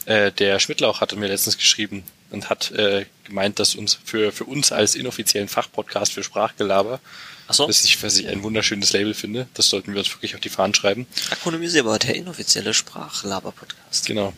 äh, 0.06 0.32
der 0.32 0.58
Schmidtlauch 0.58 1.00
hatte 1.00 1.16
mir 1.16 1.26
letztens 1.26 1.58
geschrieben 1.58 2.04
und 2.30 2.48
hat 2.48 2.70
äh, 2.70 3.04
gemeint, 3.24 3.58
dass 3.58 3.74
uns 3.74 3.98
für, 4.04 4.32
für 4.32 4.44
uns 4.44 4.72
als 4.72 4.94
inoffiziellen 4.94 5.48
Fachpodcast 5.48 6.12
für 6.12 6.22
Sprachgelaber, 6.22 7.00
Ach 7.48 7.54
so, 7.54 7.68
was 7.68 7.84
ich, 7.84 8.02
was 8.02 8.16
ich 8.18 8.28
ein 8.28 8.42
wunderschönes 8.42 8.92
Label 8.92 9.12
finde, 9.12 9.48
das 9.54 9.68
sollten 9.68 9.92
wir 9.92 9.98
uns 9.98 10.10
wirklich 10.10 10.34
auf 10.34 10.40
die 10.40 10.48
Fahnen 10.50 10.74
schreiben. 10.74 11.06
akronymisierbar, 11.30 11.98
der 11.98 12.14
inoffizielle 12.14 12.72
Sprachlaber-Podcast. 12.72 14.06
Genau. 14.06 14.32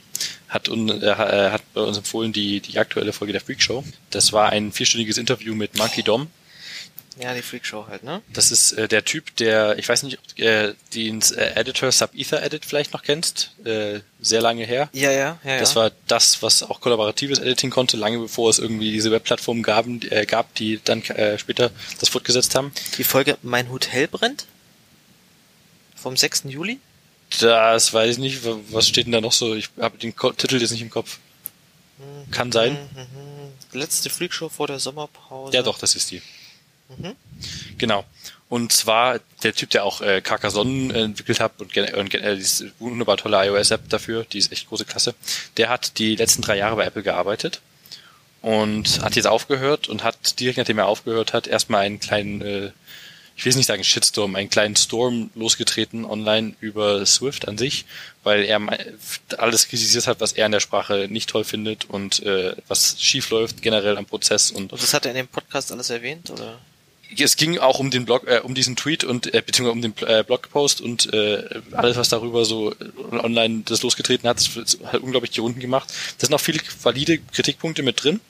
Hat, 0.49 0.68
un, 0.68 0.89
äh, 1.03 1.14
hat 1.14 1.62
bei 1.74 1.83
uns 1.83 1.99
empfohlen 1.99 2.33
die, 2.33 2.61
die 2.61 2.78
aktuelle 2.78 3.12
Folge 3.12 3.33
der 3.33 3.41
Freak 3.43 3.62
Show. 3.62 3.85
Das 4.11 4.33
war 4.33 4.51
ein 4.51 4.72
vierstündiges 4.72 5.18
Interview 5.18 5.55
mit 5.55 5.76
Monkey 5.76 6.03
Dom. 6.03 6.28
Ja, 7.21 7.35
die 7.35 7.43
Freakshow 7.43 7.87
halt, 7.89 8.03
ne? 8.03 8.23
Das 8.33 8.51
ist 8.51 8.73
äh, 8.73 8.89
der 8.89 9.05
Typ, 9.05 9.37
der, 9.37 9.79
ich 9.79 9.89
weiß 9.89 10.03
nicht, 10.05 10.18
ob 10.18 10.37
du 10.37 10.43
äh, 10.43 10.75
den 10.95 11.21
äh, 11.37 11.55
Editor 11.61 11.93
Sub-Ether 11.93 12.43
Edit 12.43 12.64
vielleicht 12.64 12.93
noch 12.93 13.03
kennst. 13.03 13.53
Äh, 13.64 14.01
sehr 14.21 14.41
lange 14.41 14.64
her. 14.64 14.89
Ja, 14.93 15.11
ja, 15.11 15.39
ja. 15.45 15.59
Das 15.59 15.75
ja. 15.75 15.83
war 15.83 15.91
das, 16.07 16.43
was 16.43 16.62
auch 16.62 16.81
kollaboratives 16.81 17.39
Editing 17.39 17.71
konnte, 17.71 17.97
lange 17.97 18.18
bevor 18.18 18.49
es 18.51 18.59
irgendwie 18.59 18.91
diese 18.93 19.11
Webplattformen 19.11 19.62
gab, 19.62 19.87
äh, 19.87 20.25
gab 20.27 20.55
die 20.55 20.81
dann 20.83 21.03
äh, 21.03 21.39
später 21.39 21.71
das 21.99 22.09
fortgesetzt 22.09 22.55
haben. 22.55 22.73
die 22.99 23.05
Folge 23.05 23.37
Mein 23.43 23.71
Hotel 23.71 24.09
brennt. 24.09 24.47
Vom 25.97 26.16
6. 26.16 26.45
Juli. 26.49 26.79
Das 27.41 27.93
weiß 27.93 28.12
ich 28.12 28.18
nicht, 28.18 28.45
wa- 28.45 28.59
was 28.71 28.89
steht 28.89 29.07
denn 29.07 29.12
da 29.12 29.21
noch 29.21 29.33
so? 29.33 29.55
Ich 29.55 29.68
habe 29.79 29.99
den 29.99 30.16
Ko 30.16 30.33
Titel 30.33 30.61
jetzt 30.61 30.71
nicht 30.71 30.83
im 30.83 30.91
Kopf. 30.91 31.18
Kann 32.31 32.51
sein. 32.51 32.73
Mhm. 32.95 33.79
Letzte 33.79 34.09
Freakshow 34.11 34.49
vor 34.49 34.66
der 34.66 34.79
Sommerpause. 34.79 35.55
Ja, 35.55 35.62
doch, 35.62 35.79
das 35.79 35.95
ist 35.95 36.11
die. 36.11 36.23
Mhm. 36.97 37.16
Genau. 37.78 38.05
Und 38.51 38.72
zwar 38.72 39.20
der 39.45 39.55
Typ, 39.55 39.70
der 39.70 39.84
auch 39.84 40.01
äh, 40.01 40.20
Carcassonne 40.20 40.93
äh, 40.93 41.03
entwickelt 41.03 41.38
hat 41.38 41.53
und, 41.61 41.76
und 41.76 42.14
äh, 42.14 42.36
diese 42.36 42.72
wunderbar 42.80 43.16
tolle 43.16 43.47
iOS-App 43.47 43.88
dafür, 43.88 44.24
die 44.24 44.38
ist 44.38 44.51
echt 44.51 44.68
große 44.68 44.84
Klasse. 44.84 45.14
Der 45.57 45.68
hat 45.68 45.99
die 45.99 46.16
letzten 46.16 46.43
drei 46.43 46.57
Jahre 46.57 46.74
bei 46.74 46.84
Apple 46.84 47.05
gearbeitet 47.05 47.61
und 48.43 49.03
hat 49.03 49.14
jetzt 49.14 49.26
aufgehört 49.26 49.88
und 49.88 50.03
hat 50.03 50.41
direkt 50.41 50.59
nachdem 50.59 50.78
er 50.78 50.86
aufgehört 50.86 51.32
hat, 51.32 51.47
erstmal 51.47 51.82
einen 51.82 52.01
kleinen, 52.01 52.41
äh, 52.43 52.72
ich 53.36 53.45
will 53.45 53.51
es 53.51 53.57
nicht 53.57 53.66
sagen 53.66 53.84
Shitstorm, 53.84 54.34
einen 54.34 54.51
kleinen 54.51 54.74
Storm 54.74 55.30
losgetreten 55.36 56.05
online 56.05 56.55
über 56.59 57.07
Swift 57.07 57.47
an 57.47 57.57
sich, 57.57 57.84
weil 58.24 58.45
er 58.45 58.61
alles 59.38 59.68
kritisiert 59.68 60.09
hat, 60.09 60.20
was 60.20 60.32
er 60.32 60.47
in 60.47 60.53
der 60.53 60.61
Sprache 60.61 61.07
nicht 61.09 61.30
toll 61.30 61.45
findet 61.45 61.88
und 61.88 62.20
äh, 62.24 62.57
was 62.66 63.01
schief 63.01 63.30
läuft 63.30 63.62
generell 63.62 63.97
am 63.97 64.07
Prozess 64.07 64.51
und 64.51 64.72
Und 64.72 64.82
das 64.82 64.93
hat 64.93 65.07
er 65.07 65.12
in 65.12 65.18
dem 65.18 65.28
Podcast 65.28 65.70
alles 65.70 65.88
erwähnt, 65.91 66.30
oder? 66.30 66.59
Es 67.18 67.36
ging 67.36 67.58
auch 67.58 67.78
um 67.78 67.90
den 67.90 68.04
Blog, 68.04 68.26
äh, 68.26 68.40
um 68.42 68.54
diesen 68.54 68.76
Tweet 68.76 69.04
und 69.04 69.32
äh, 69.34 69.42
beziehungsweise 69.44 69.72
um 69.72 69.82
den 69.82 69.94
äh, 70.06 70.22
Blogpost 70.24 70.80
und 70.80 71.12
äh, 71.12 71.61
alles, 71.72 71.96
was 71.96 72.08
darüber 72.08 72.44
so 72.44 72.74
online 73.11 73.62
das 73.64 73.82
losgetreten 73.82 74.28
hat, 74.28 74.38
das 74.38 74.78
hat 74.84 75.00
unglaublich 75.00 75.32
die 75.32 75.40
Runden 75.40 75.61
gemacht. 75.61 75.88
Da 76.18 76.26
sind 76.26 76.34
auch 76.34 76.40
viele 76.40 76.61
valide 76.82 77.18
Kritikpunkte 77.18 77.82
mit 77.82 78.02
drin 78.02 78.20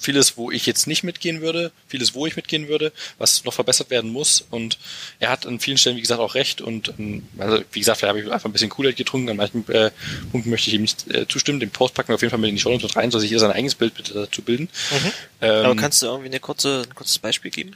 vieles, 0.00 0.36
wo 0.36 0.50
ich 0.50 0.66
jetzt 0.66 0.86
nicht 0.86 1.02
mitgehen 1.02 1.40
würde, 1.40 1.72
vieles, 1.88 2.14
wo 2.14 2.26
ich 2.26 2.36
mitgehen 2.36 2.68
würde, 2.68 2.92
was 3.18 3.44
noch 3.44 3.52
verbessert 3.52 3.90
werden 3.90 4.10
muss. 4.10 4.44
Und 4.50 4.78
er 5.18 5.30
hat 5.30 5.46
an 5.46 5.60
vielen 5.60 5.78
Stellen, 5.78 5.96
wie 5.96 6.00
gesagt, 6.00 6.20
auch 6.20 6.34
recht. 6.34 6.60
Und 6.60 6.94
ähm, 6.98 7.26
also, 7.38 7.62
wie 7.72 7.80
gesagt, 7.80 8.02
da 8.02 8.08
habe 8.08 8.20
ich 8.20 8.30
einfach 8.30 8.48
ein 8.48 8.52
bisschen 8.52 8.70
Coolheit 8.70 8.96
getrunken. 8.96 9.30
An 9.30 9.36
manchen 9.36 9.68
äh, 9.68 9.90
Punkten 10.30 10.50
möchte 10.50 10.68
ich 10.68 10.74
ihm 10.74 10.82
nicht 10.82 11.08
äh, 11.12 11.26
zustimmen. 11.28 11.60
Den 11.60 11.70
Post 11.70 11.94
packen 11.94 12.08
wir 12.08 12.14
auf 12.14 12.22
jeden 12.22 12.30
Fall 12.30 12.40
mit 12.40 12.50
in 12.50 12.56
die 12.56 12.60
Show 12.60 12.70
mit 12.70 12.96
rein, 12.96 13.10
soll 13.10 13.20
sich 13.20 13.30
jeder 13.30 13.40
sein 13.40 13.52
eigenes 13.52 13.74
Bild 13.74 13.94
bitte 13.94 14.14
dazu 14.14 14.42
bilden. 14.42 14.68
Mhm. 14.90 15.12
Ähm, 15.40 15.64
Aber 15.64 15.76
kannst 15.76 16.02
du 16.02 16.06
irgendwie 16.06 16.26
eine 16.28 16.40
kurze, 16.40 16.84
ein 16.88 16.94
kurzes 16.94 17.18
Beispiel 17.18 17.50
geben? 17.50 17.72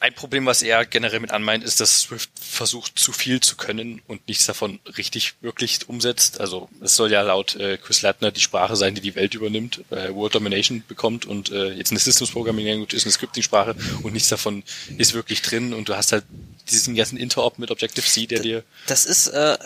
Ein 0.00 0.14
Problem, 0.14 0.46
was 0.46 0.62
er 0.62 0.86
generell 0.86 1.20
mit 1.20 1.30
anmeint, 1.30 1.62
ist, 1.62 1.80
dass 1.80 2.00
Swift 2.00 2.30
versucht, 2.40 2.98
zu 2.98 3.12
viel 3.12 3.40
zu 3.40 3.56
können 3.56 4.00
und 4.06 4.26
nichts 4.26 4.46
davon 4.46 4.80
richtig 4.96 5.34
wirklich 5.42 5.88
umsetzt. 5.88 6.40
Also 6.40 6.68
es 6.80 6.96
soll 6.96 7.12
ja 7.12 7.22
laut 7.22 7.56
äh, 7.56 7.76
Chris 7.76 8.02
Latner 8.02 8.30
die 8.30 8.40
Sprache 8.40 8.76
sein, 8.76 8.94
die 8.94 9.00
die 9.00 9.14
Welt 9.14 9.34
übernimmt, 9.34 9.82
äh, 9.90 10.14
World 10.14 10.34
Domination 10.34 10.82
bekommt 10.88 11.26
und 11.26 11.50
äh, 11.50 11.72
jetzt 11.72 11.90
eine 11.90 12.00
Systems 12.00 12.30
Programming 12.30 12.66
Language 12.66 12.94
ist 12.94 13.04
eine 13.04 13.12
Scripting-Sprache 13.12 13.76
und 14.02 14.14
nichts 14.14 14.28
davon 14.28 14.62
ist 14.96 15.14
wirklich 15.14 15.42
drin 15.42 15.74
und 15.74 15.88
du 15.88 15.96
hast 15.96 16.12
halt 16.12 16.24
diesen 16.70 16.94
ganzen 16.94 17.18
Interop 17.18 17.58
mit 17.58 17.70
Objective-C, 17.70 18.26
der 18.26 18.40
dir... 18.40 18.64
Das 18.86 19.04
ist 19.04 19.28
äh, 19.28 19.56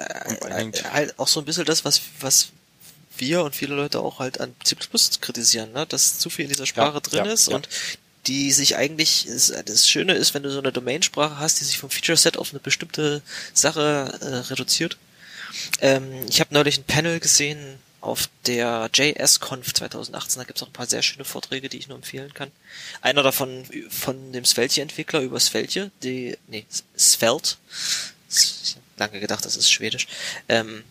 halt 0.92 1.18
auch 1.18 1.28
so 1.28 1.40
ein 1.40 1.46
bisschen 1.46 1.64
das, 1.64 1.84
was, 1.84 2.00
was 2.20 2.50
wir 3.16 3.42
und 3.44 3.54
viele 3.54 3.74
Leute 3.74 4.00
auch 4.00 4.18
halt 4.18 4.40
an 4.40 4.54
C++ 4.64 4.76
kritisieren, 5.20 5.72
ne? 5.72 5.86
dass 5.86 6.18
zu 6.18 6.30
viel 6.30 6.46
in 6.46 6.50
dieser 6.50 6.66
Sprache 6.66 6.94
ja, 6.94 7.00
drin 7.00 7.24
ja, 7.26 7.32
ist 7.32 7.48
ja. 7.48 7.56
und 7.56 7.68
die 8.26 8.52
sich 8.52 8.76
eigentlich, 8.76 9.26
das 9.64 9.88
Schöne 9.88 10.12
ist, 10.14 10.34
wenn 10.34 10.42
du 10.42 10.50
so 10.50 10.58
eine 10.58 10.72
Domainsprache 10.72 11.38
hast, 11.38 11.60
die 11.60 11.64
sich 11.64 11.78
vom 11.78 11.90
Feature 11.90 12.18
Set 12.18 12.36
auf 12.36 12.50
eine 12.50 12.60
bestimmte 12.60 13.22
Sache 13.54 14.18
äh, 14.20 14.26
reduziert. 14.50 14.98
Ähm, 15.80 16.26
ich 16.28 16.40
habe 16.40 16.52
neulich 16.54 16.78
ein 16.78 16.84
Panel 16.84 17.20
gesehen 17.20 17.78
auf 18.00 18.28
der 18.46 18.88
JS-Conf 18.92 19.74
2018, 19.74 20.40
da 20.40 20.44
gibt 20.44 20.58
es 20.58 20.62
auch 20.62 20.68
ein 20.68 20.72
paar 20.72 20.86
sehr 20.86 21.02
schöne 21.02 21.24
Vorträge, 21.24 21.68
die 21.68 21.78
ich 21.78 21.88
nur 21.88 21.96
empfehlen 21.96 22.32
kann. 22.32 22.50
Einer 23.02 23.22
davon 23.22 23.64
von 23.90 24.32
dem 24.32 24.44
Svelte-Entwickler 24.44 25.20
über 25.20 25.38
Svelte, 25.38 25.90
die, 26.02 26.36
nee, 26.48 26.66
Svelte. 26.96 27.56
Ich 28.30 28.76
habe 28.76 28.84
lange 28.96 29.20
gedacht, 29.20 29.44
das 29.44 29.56
ist 29.56 29.70
Schwedisch. 29.70 30.06
Ähm, 30.48 30.84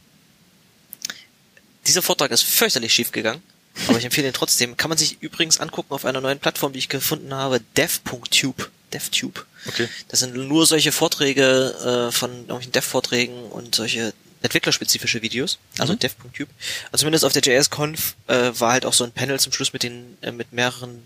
dieser 1.87 2.01
Vortrag 2.01 2.31
ist 2.31 2.43
fürchterlich 2.43 2.93
schief 2.93 3.11
gegangen 3.11 3.41
aber 3.87 3.97
ich 3.97 4.05
empfehle 4.05 4.27
ihn 4.27 4.33
trotzdem. 4.33 4.77
Kann 4.77 4.89
man 4.89 4.97
sich 4.97 5.17
übrigens 5.21 5.59
angucken 5.59 5.93
auf 5.93 6.05
einer 6.05 6.21
neuen 6.21 6.39
Plattform, 6.39 6.73
die 6.73 6.79
ich 6.79 6.89
gefunden 6.89 7.33
habe, 7.33 7.61
dev.tube. 7.77 8.69
DevTube. 8.93 9.45
Okay. 9.67 9.87
Das 10.07 10.19
sind 10.19 10.35
nur 10.35 10.65
solche 10.65 10.91
Vorträge 10.91 12.07
äh, 12.09 12.11
von 12.11 12.31
irgendwelchen 12.31 12.71
Dev-Vorträgen 12.71 13.43
und 13.51 13.75
solche 13.75 14.13
entwicklerspezifische 14.41 15.21
Videos, 15.21 15.59
also 15.77 15.93
mhm. 15.93 15.99
dev.tube. 15.99 16.49
Also 16.91 17.01
zumindest 17.01 17.25
auf 17.25 17.33
der 17.33 17.41
JS-Conf 17.41 18.15
äh, 18.27 18.51
war 18.57 18.71
halt 18.71 18.85
auch 18.85 18.93
so 18.93 19.03
ein 19.03 19.11
Panel 19.11 19.39
zum 19.39 19.51
Schluss 19.51 19.73
mit 19.73 19.83
den 19.83 20.17
äh, 20.21 20.31
mit 20.31 20.53
mehreren 20.53 21.03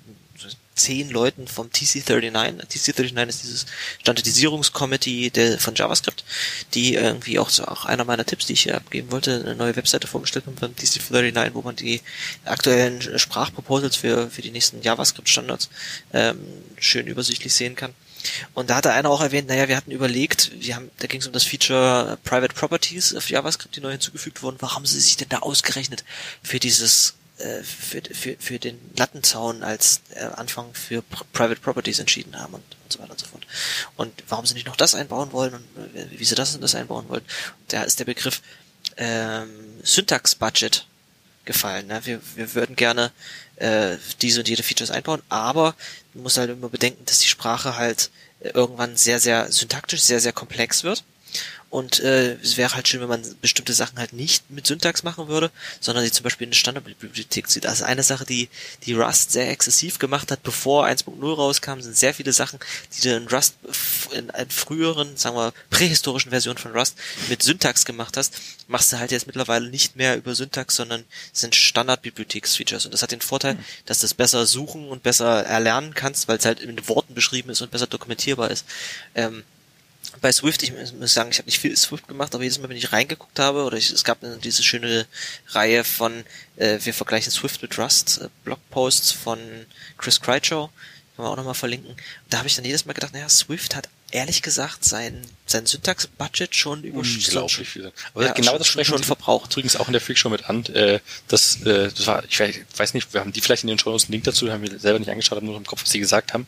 zehn 0.76 1.10
Leuten 1.10 1.48
vom 1.48 1.68
TC39. 1.68 2.68
TC39 2.68 3.30
ist 3.30 3.44
dieses 3.44 3.66
Standardisierungskomitee 4.00 5.30
der, 5.30 5.60
von 5.60 5.76
JavaScript, 5.76 6.24
die 6.74 6.96
irgendwie 6.96 7.40
auch, 7.40 7.50
so, 7.50 7.66
auch 7.66 7.86
einer 7.86 8.06
meiner 8.06 8.26
Tipps, 8.26 8.48
die 8.48 8.54
ich 8.54 8.64
hier 8.64 8.76
abgeben 8.76 9.12
wollte, 9.12 9.40
eine 9.40 9.56
neue 9.56 9.76
Webseite 9.76 10.08
vorgestellt 10.08 10.46
haben 10.48 10.56
beim 10.56 10.74
TC39, 10.74 11.54
wo 11.54 11.62
man 11.62 11.76
die 11.76 12.02
aktuellen 12.46 13.20
Sprachproposals 13.20 13.96
für, 13.96 14.30
für 14.30 14.42
die 14.42 14.52
nächsten 14.52 14.82
JavaScript-Standards 14.82 15.70
ähm, 16.14 16.40
schön 16.80 17.08
übersichtlich 17.08 17.54
sehen 17.54 17.76
kann. 17.76 17.94
Und 18.54 18.70
da 18.70 18.76
hatte 18.76 18.94
einer 18.94 19.10
auch 19.10 19.22
erwähnt, 19.22 19.50
naja, 19.50 19.68
wir 19.68 19.76
hatten 19.76 19.92
überlegt, 19.92 20.52
wir 20.58 20.76
haben, 20.76 20.90
da 21.00 21.08
ging 21.08 21.20
es 21.20 21.28
um 21.28 21.34
das 21.34 21.44
Feature 21.44 22.18
Private 22.24 22.54
Properties 22.54 23.14
auf 23.16 23.30
JavaScript, 23.30 23.76
die 23.76 23.82
neu 23.82 23.92
hinzugefügt 23.92 24.42
wurden. 24.42 24.58
Warum 24.60 24.78
haben 24.78 24.86
sie 24.86 25.00
sich 25.00 25.18
denn 25.18 25.30
da 25.30 25.40
ausgerechnet 25.40 26.04
für 26.42 26.60
dieses 26.60 27.10
äh, 27.10 27.23
für, 27.64 28.02
für, 28.02 28.36
für 28.40 28.60
den 28.60 28.80
Lattenzaun 28.96 29.64
als 29.64 30.02
äh, 30.14 30.24
Anfang 30.24 30.74
für 30.74 31.02
Private 31.02 31.60
Properties 31.60 32.00
entschieden 32.00 32.40
haben 32.40 32.54
und, 32.54 32.64
und 32.84 32.94
so 32.94 33.00
weiter 33.00 33.12
und 33.12 33.20
so 33.20 33.26
fort. 33.26 33.46
Und 33.98 34.14
warum 34.30 34.46
sie 34.46 34.54
nicht 34.54 34.68
noch 34.68 34.76
das 34.76 34.96
einbauen 34.96 35.32
wollen 35.32 35.54
und 35.56 35.96
äh, 35.96 36.08
wie 36.12 36.26
sie 36.26 36.36
das 36.36 36.54
und 36.56 36.62
das 36.62 36.76
einbauen 36.76 37.10
wollen. 37.10 37.26
Da 37.70 37.84
ist 37.84 38.00
der 38.00 38.06
Begriff 38.06 38.42
ähm, 38.98 39.50
Syntax 39.84 40.36
Budget 40.36 40.86
gefallen. 41.46 41.88
Ne? 41.88 42.02
Wir, 42.06 42.22
wir 42.36 42.54
würden 42.54 42.76
gerne 42.76 43.12
äh, 43.56 43.98
diese 44.22 44.40
und 44.40 44.48
jede 44.48 44.64
Features 44.64 44.92
einbauen, 44.92 45.22
aber 45.30 45.76
man 46.14 46.24
muss 46.24 46.38
halt 46.38 46.52
immer 46.52 46.70
bedenken, 46.70 47.04
dass 47.06 47.20
die 47.20 47.28
Sprache 47.28 47.76
halt 47.78 48.12
irgendwann 48.42 48.96
sehr, 48.96 49.20
sehr 49.20 49.52
syntaktisch, 49.52 50.02
sehr, 50.02 50.20
sehr 50.20 50.34
komplex 50.34 50.84
wird 50.84 51.04
und 51.74 52.02
äh, 52.02 52.34
es 52.36 52.58
wäre 52.58 52.76
halt 52.76 52.88
schön, 52.88 53.02
wenn 53.02 53.10
man 53.10 53.24
bestimmte 53.42 53.74
Sachen 53.74 53.98
halt 53.98 54.14
nicht 54.14 54.52
mit 54.52 54.68
Syntax 54.68 55.02
machen 55.02 55.28
würde, 55.28 55.50
sondern 55.80 56.04
sie 56.04 56.12
zum 56.12 56.24
Beispiel 56.24 56.46
in 56.46 56.50
eine 56.50 56.56
Standardbibliothek 56.56 57.50
zieht. 57.50 57.66
Also 57.66 57.84
eine 57.84 58.04
Sache, 58.04 58.26
die, 58.26 58.50
die 58.86 58.94
Rust 58.94 59.32
sehr 59.32 59.50
exzessiv 59.50 59.98
gemacht 59.98 60.32
hat, 60.32 60.44
bevor 60.44 60.86
1.0 60.86 61.34
rauskam, 61.34 61.82
sind 61.82 61.98
sehr 61.98 62.14
viele 62.14 62.32
Sachen, 62.32 62.60
die 62.96 63.02
du 63.02 63.18
in 63.18 63.28
Rust 63.28 63.56
in 64.12 64.30
einer 64.30 64.52
früheren, 64.52 65.18
sagen 65.18 65.36
wir, 65.36 65.52
prähistorischen 65.72 66.30
Version 66.30 66.60
von 66.60 66.74
Rust 66.74 66.96
mit 67.28 67.42
Syntax 67.42 67.86
gemacht 67.86 68.18
hast, 68.18 68.36
machst 68.68 68.94
du 68.94 69.00
halt 69.00 69.12
jetzt 69.12 69.26
mittlerweile 69.26 69.68
nicht 69.68 69.96
mehr 69.96 70.16
über 70.16 70.36
Syntax, 70.36 70.76
sondern 70.76 71.04
sind 71.32 71.56
Standardbibliotheksfeatures. 71.56 72.86
Und 72.86 72.94
das 72.94 73.02
hat 73.02 73.12
den 73.12 73.22
Vorteil, 73.22 73.56
mhm. 73.56 73.66
dass 73.88 74.02
du 74.02 74.06
es 74.06 74.14
besser 74.14 74.46
suchen 74.46 74.90
und 74.90 75.02
besser 75.02 75.44
erlernen 75.44 75.96
kannst, 75.96 76.28
weil 76.28 76.38
es 76.38 76.46
halt 76.46 76.60
in 76.60 76.88
Worten 76.88 77.16
beschrieben 77.16 77.50
ist 77.50 77.62
und 77.62 77.72
besser 77.72 77.88
dokumentierbar 77.88 78.52
ist. 78.52 78.64
Ähm, 79.16 79.44
bei 80.22 80.32
Swift, 80.32 80.64
ich 80.64 80.72
muss 80.72 81.14
sagen, 81.14 81.32
ich 81.32 81.38
habe 81.38 81.48
nicht 81.48 81.60
viel 81.60 81.76
Swift 81.76 82.08
gemacht, 82.08 82.34
aber 82.34 82.44
jedes 82.44 82.60
Mal, 82.60 82.70
wenn 82.70 82.78
ich 82.78 82.92
reingeguckt 82.92 83.40
habe, 83.40 83.64
oder 83.64 83.78
ich, 83.78 83.92
es 83.92 84.04
gab 84.04 84.20
diese 84.42 84.64
schöne 84.64 85.06
Reihe 85.50 85.84
von 85.84 86.24
äh, 86.56 86.80
Wir 86.84 86.94
vergleichen 86.94 87.32
Swift 87.32 87.62
mit 87.62 87.78
Rust, 87.78 88.22
äh, 88.22 88.30
Blogposts 88.44 89.12
von 89.12 89.40
Chris 89.98 90.22
Crychow, 90.22 90.70
kann 91.16 91.26
man 91.26 91.34
auch 91.34 91.38
nochmal 91.38 91.54
verlinken. 91.54 91.96
Da 92.30 92.40
habe 92.40 92.48
ich 92.48 92.56
dann 92.56 92.66
jedes 92.66 92.86
Mal 92.86 92.94
gedacht, 92.94 93.14
naja, 93.14 93.30
Swift 93.30 93.76
hat 93.76 93.90
ehrlich 94.12 94.42
gesagt 94.42 94.86
sein, 94.86 95.22
sein 95.54 95.66
Syntax-Budget 95.66 96.56
schon 96.56 96.84
überschritten. 96.84 97.48
Viel. 97.50 97.92
Aber 98.14 98.26
ja, 98.26 98.34
genau 98.34 98.58
das 98.58 98.68
sprechen 98.68 98.92
schon 98.92 99.04
verbraucht. 99.04 99.54
Übrigens 99.54 99.78
auch 99.78 99.88
in 99.88 99.94
der 99.94 100.02
Freakshow 100.02 100.30
mit 100.30 100.50
an. 100.50 100.66
Äh, 100.66 101.00
das, 101.28 101.62
äh, 101.62 101.90
das 101.90 102.06
war, 102.08 102.24
ich 102.26 102.40
weiß 102.40 102.94
nicht, 102.94 103.14
wir 103.14 103.22
haben 103.22 103.32
die 103.32 103.42
vielleicht 103.42 103.64
in 103.64 103.70
den 103.70 103.80
Show 103.80 103.92
einen 103.92 104.00
Link 104.10 104.26
dazu, 104.26 104.52
haben 104.52 104.64
wir 104.64 104.80
selber 104.80 105.00
nicht 105.00 105.10
angeschaut, 105.10 105.38
haben 105.38 105.48
nur 105.48 105.58
im 105.58 105.66
Kopf, 105.66 105.84
was 105.84 105.92
sie 105.92 106.00
gesagt 106.00 106.34
haben. 106.34 106.46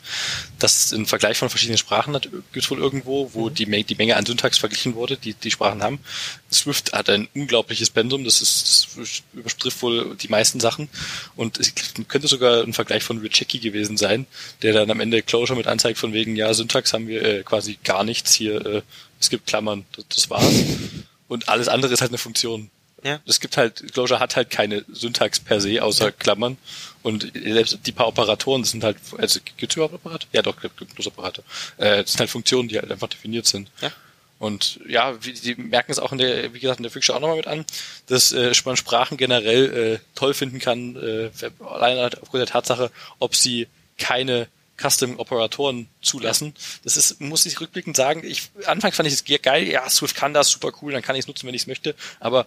Das 0.58 0.92
ein 0.92 1.06
Vergleich 1.06 1.38
von 1.38 1.48
verschiedenen 1.48 1.78
Sprachen 1.78 2.14
hat, 2.14 2.28
gibt 2.52 2.70
wohl 2.70 2.78
irgendwo, 2.78 3.30
wo 3.32 3.48
mhm. 3.48 3.54
die, 3.54 3.84
die 3.84 3.94
Menge 3.94 4.16
an 4.16 4.26
Syntax 4.26 4.58
verglichen 4.58 4.94
wurde, 4.94 5.16
die 5.16 5.34
die 5.34 5.50
Sprachen 5.50 5.82
haben. 5.82 6.00
Swift 6.52 6.92
hat 6.92 7.10
ein 7.10 7.28
unglaubliches 7.34 7.90
Pensum, 7.90 8.24
das 8.24 8.40
ist 8.40 8.88
das 8.96 9.22
überstrifft 9.32 9.82
wohl 9.82 10.16
die 10.16 10.28
meisten 10.28 10.60
Sachen. 10.60 10.88
Und 11.34 11.58
es 11.58 11.72
könnte 12.08 12.28
sogar 12.28 12.62
ein 12.62 12.72
Vergleich 12.72 13.02
von 13.02 13.18
Richecki 13.18 13.58
gewesen 13.58 13.96
sein, 13.96 14.26
der 14.62 14.72
dann 14.72 14.90
am 14.90 15.00
Ende 15.00 15.22
Closure 15.22 15.56
mit 15.56 15.66
anzeigt 15.66 15.98
von 15.98 16.12
wegen, 16.12 16.36
ja, 16.36 16.52
Syntax 16.54 16.92
haben 16.92 17.08
wir 17.08 17.22
äh, 17.22 17.42
quasi 17.42 17.78
gar 17.82 18.04
nichts 18.04 18.34
hier, 18.34 18.64
äh, 18.64 18.82
es 19.20 19.30
gibt 19.30 19.46
Klammern, 19.46 19.84
das, 19.92 20.04
das 20.08 20.30
war's. 20.30 20.54
Und 21.28 21.48
alles 21.48 21.68
andere 21.68 21.92
ist 21.92 22.00
halt 22.00 22.10
eine 22.10 22.18
Funktion. 22.18 22.70
Ja. 23.02 23.20
Es 23.26 23.40
gibt 23.40 23.56
halt, 23.56 23.92
Closure 23.92 24.20
hat 24.20 24.36
halt 24.36 24.50
keine 24.50 24.84
Syntax 24.92 25.38
per 25.38 25.60
se, 25.60 25.82
außer 25.82 26.06
ja. 26.06 26.10
Klammern. 26.10 26.56
Und 27.02 27.30
selbst 27.34 27.78
die 27.86 27.92
paar 27.92 28.08
Operatoren, 28.08 28.62
das 28.62 28.70
sind 28.70 28.82
halt, 28.82 28.96
also 29.18 29.40
gibt 29.56 29.72
es 29.72 29.76
überhaupt 29.76 29.94
Operatoren? 29.94 30.30
Ja, 30.32 30.42
doch, 30.42 30.60
gibt 30.60 30.98
es 30.98 31.06
Operator. 31.06 31.44
Äh, 31.76 32.02
das 32.02 32.12
sind 32.12 32.20
halt 32.20 32.30
Funktionen, 32.30 32.68
die 32.68 32.78
halt 32.78 32.90
einfach 32.90 33.08
definiert 33.08 33.46
sind. 33.46 33.70
Ja. 33.80 33.92
Und 34.38 34.80
ja, 34.86 35.12
die 35.12 35.54
merken 35.54 35.92
es 35.92 35.98
auch 35.98 36.12
in 36.12 36.18
der, 36.18 36.52
wie 36.52 36.60
gesagt, 36.60 36.78
in 36.78 36.82
der 36.82 36.92
Fiction 36.92 37.16
auch 37.16 37.20
nochmal 37.20 37.38
mit 37.38 37.46
an, 37.46 37.64
dass 38.06 38.32
äh, 38.32 38.52
man 38.64 38.76
Sprachen 38.76 39.16
generell 39.16 39.94
äh, 39.94 39.98
toll 40.14 40.34
finden 40.34 40.58
kann, 40.58 40.96
äh, 40.96 41.30
allein 41.64 41.98
aufgrund 42.20 42.40
der 42.40 42.46
Tatsache, 42.46 42.90
ob 43.18 43.34
sie 43.34 43.66
keine 43.98 44.48
Custom-Operatoren 44.76 45.88
zulassen. 46.02 46.54
Das 46.84 46.96
ist, 46.96 47.20
muss 47.20 47.46
ich 47.46 47.60
rückblickend 47.60 47.96
sagen, 47.96 48.22
ich, 48.24 48.50
anfangs 48.66 48.96
fand 48.96 49.08
ich 49.08 49.14
es 49.14 49.42
geil, 49.42 49.66
ja, 49.66 49.88
Swift 49.88 50.14
kann 50.14 50.34
das, 50.34 50.50
super 50.50 50.72
cool, 50.82 50.92
dann 50.92 51.02
kann 51.02 51.16
ich 51.16 51.20
es 51.20 51.28
nutzen, 51.28 51.46
wenn 51.46 51.54
ich 51.54 51.62
es 51.62 51.66
möchte, 51.66 51.94
aber 52.20 52.46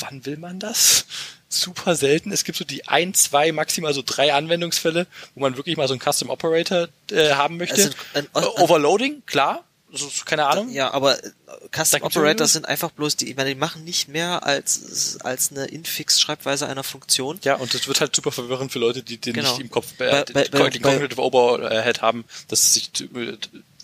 wann 0.00 0.24
will 0.24 0.36
man 0.36 0.60
das? 0.60 1.06
Super 1.48 1.94
selten. 1.94 2.32
Es 2.32 2.44
gibt 2.44 2.58
so 2.58 2.64
die 2.64 2.88
ein, 2.88 3.14
zwei, 3.14 3.52
maximal 3.52 3.94
so 3.94 4.02
drei 4.04 4.32
Anwendungsfälle, 4.32 5.06
wo 5.34 5.40
man 5.40 5.56
wirklich 5.56 5.76
mal 5.76 5.86
so 5.86 5.94
einen 5.94 6.00
Custom 6.00 6.30
Operator 6.30 6.88
äh, 7.10 7.32
haben 7.34 7.56
möchte. 7.56 7.76
Also, 7.76 7.90
ein, 8.14 8.26
ein, 8.34 8.44
Overloading, 8.44 9.22
klar, 9.26 9.64
also, 10.04 10.24
keine 10.24 10.46
Ahnung. 10.46 10.70
Ja, 10.70 10.92
aber 10.92 11.22
äh, 11.22 11.30
Custom 11.74 12.02
Operators 12.02 12.52
sind 12.52 12.66
einfach 12.66 12.90
bloß 12.90 13.16
die, 13.16 13.30
ich 13.30 13.36
meine, 13.36 13.50
die 13.50 13.54
machen 13.54 13.84
nicht 13.84 14.08
mehr 14.08 14.44
als, 14.44 15.18
als 15.22 15.50
eine 15.50 15.66
Infix-Schreibweise 15.66 16.66
einer 16.68 16.84
Funktion. 16.84 17.38
Ja, 17.42 17.56
und 17.56 17.72
das 17.74 17.88
wird 17.88 18.00
halt 18.00 18.14
super 18.14 18.32
verwirrend 18.32 18.72
für 18.72 18.78
Leute, 18.78 19.02
die, 19.02 19.18
die 19.18 19.32
genau. 19.32 19.50
nicht 19.50 19.60
im 19.60 19.70
Kopf, 19.70 19.92
äh, 19.98 20.24
bei, 20.32 20.48
bei, 20.48 20.70
die, 20.70 20.78
bei, 20.78 20.92
Cognitive 20.92 21.22
Overhead 21.22 22.02
haben, 22.02 22.24
dass 22.48 22.74
sich 22.74 22.90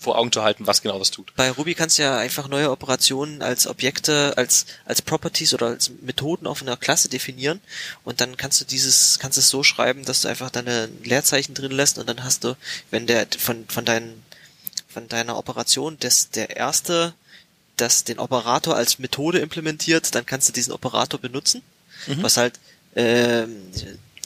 vor 0.03 0.17
Augen 0.17 0.31
zu 0.31 0.43
halten, 0.43 0.67
was 0.67 0.81
genau 0.81 0.99
das 0.99 1.09
tut. 1.09 1.33
Bei 1.35 1.49
Ruby 1.49 1.73
kannst 1.73 1.97
du 1.97 2.03
ja 2.03 2.17
einfach 2.17 2.47
neue 2.47 2.69
Operationen 2.69 3.41
als 3.41 3.65
Objekte, 3.65 4.33
als, 4.37 4.65
als 4.85 5.01
Properties 5.01 5.53
oder 5.53 5.67
als 5.67 5.91
Methoden 6.01 6.45
auf 6.45 6.61
einer 6.61 6.77
Klasse 6.77 7.09
definieren 7.09 7.61
und 8.03 8.21
dann 8.21 8.37
kannst 8.37 8.61
du 8.61 8.65
dieses, 8.65 9.17
kannst 9.19 9.37
es 9.37 9.49
so 9.49 9.63
schreiben, 9.63 10.05
dass 10.05 10.21
du 10.21 10.27
einfach 10.27 10.51
deine 10.51 10.89
Leerzeichen 11.03 11.55
drin 11.55 11.71
lässt 11.71 11.97
und 11.97 12.07
dann 12.07 12.23
hast 12.23 12.43
du, 12.43 12.55
wenn 12.91 13.07
der 13.07 13.25
von, 13.39 13.65
von 13.67 13.85
deinen, 13.85 14.22
von 14.93 15.07
deiner 15.07 15.37
Operation 15.37 15.97
des, 15.99 16.29
der 16.29 16.55
erste, 16.55 17.13
das 17.77 18.03
den 18.03 18.19
Operator 18.19 18.75
als 18.75 18.99
Methode 18.99 19.39
implementiert, 19.39 20.13
dann 20.15 20.25
kannst 20.25 20.47
du 20.47 20.53
diesen 20.53 20.71
Operator 20.73 21.19
benutzen, 21.19 21.61
Mhm. 22.07 22.23
was 22.23 22.37
halt, 22.37 22.59
ähm, 22.95 23.55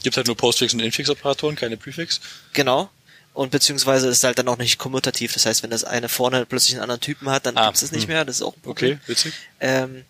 Gibt 0.03 0.15
halt 0.17 0.27
nur 0.27 0.37
Postfix 0.37 0.73
und 0.73 0.79
Infix-Operatoren, 0.79 1.55
keine 1.55 1.75
Prefix. 1.77 2.21
Genau. 2.53 2.89
Und 3.33 3.51
beziehungsweise 3.51 4.07
ist 4.07 4.23
halt 4.23 4.37
dann 4.39 4.47
auch 4.47 4.57
nicht 4.57 4.77
kommutativ. 4.77 5.33
Das 5.33 5.45
heißt, 5.45 5.63
wenn 5.63 5.69
das 5.69 5.83
eine 5.83 6.09
vorne 6.09 6.45
plötzlich 6.45 6.73
einen 6.75 6.83
anderen 6.83 7.01
Typen 7.01 7.29
hat, 7.29 7.45
dann 7.45 7.57
Ah, 7.57 7.67
gibt's 7.67 7.81
es 7.83 7.91
nicht 7.91 8.03
hm. 8.03 8.09
mehr. 8.13 8.25
Das 8.25 8.37
ist 8.37 8.41
auch 8.41 8.55
ein 8.55 8.61
Problem. 8.61 8.93
Okay, 8.93 9.01
witzig. 9.07 9.33
Ähm, 9.59 10.05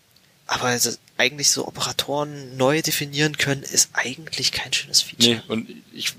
aber 0.46 0.64
also 0.64 0.90
eigentlich 1.18 1.50
so 1.50 1.66
Operatoren 1.66 2.56
neu 2.56 2.80
definieren 2.80 3.36
können, 3.36 3.62
ist 3.62 3.90
eigentlich 3.92 4.52
kein 4.52 4.72
schönes 4.72 5.02
Feature. 5.02 5.36
Nee, 5.36 5.42
und 5.48 5.68
ich, 5.92 6.14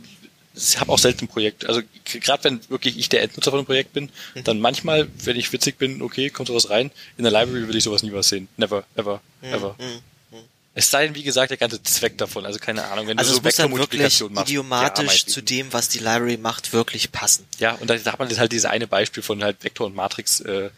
ich 0.59 0.79
habe 0.79 0.91
auch 0.91 0.99
selten 0.99 1.25
ein 1.25 1.27
Projekt. 1.27 1.65
Also 1.67 1.81
gerade 2.05 2.43
wenn 2.43 2.59
wirklich 2.69 2.97
ich 2.97 3.09
der 3.09 3.21
Endnutzer 3.23 3.51
von 3.51 3.59
einem 3.59 3.65
Projekt 3.65 3.93
bin, 3.93 4.09
Mhm. 4.35 4.43
dann 4.43 4.59
manchmal, 4.59 5.07
wenn 5.23 5.37
ich 5.37 5.51
witzig 5.53 5.77
bin, 5.77 6.01
okay, 6.01 6.29
kommt 6.29 6.47
sowas 6.47 6.69
rein. 6.69 6.91
In 7.17 7.23
der 7.23 7.31
Library 7.31 7.65
würde 7.67 7.77
ich 7.77 7.83
sowas 7.83 8.03
nie 8.03 8.11
was 8.13 8.29
sehen. 8.29 8.47
Never, 8.57 8.83
ever, 8.95 9.21
ever. 9.41 9.75
Mhm. 9.79 10.01
Es 10.75 10.91
sei 10.91 11.05
denn, 11.07 11.15
wie 11.15 11.23
gesagt, 11.23 11.49
der 11.49 11.57
ganze 11.57 11.81
Zweck 11.83 12.17
davon. 12.17 12.45
Also 12.45 12.59
keine 12.59 12.85
Ahnung, 12.85 13.07
wenn 13.07 13.17
Also 13.17 13.31
du 13.31 13.37
so 13.37 13.43
Vektormultiplikation 13.43 14.31
machst. 14.31 14.49
idiomatisch 14.49 15.23
ja, 15.23 15.27
zu 15.27 15.41
dem, 15.41 15.73
was 15.73 15.89
die 15.89 15.97
Library 15.97 16.37
macht, 16.37 16.71
wirklich 16.73 17.11
passen. 17.11 17.45
Ja, 17.57 17.73
und 17.73 17.89
da, 17.89 17.97
da 17.97 18.11
hat 18.13 18.19
man 18.19 18.29
jetzt 18.29 18.39
halt 18.39 18.51
dieses 18.51 18.65
eine 18.65 18.87
Beispiel 18.87 19.23
von 19.23 19.43
halt 19.43 19.61
Vektor 19.63 19.87
und 19.87 19.95
Matrix 19.95 20.39
äh, 20.41 20.69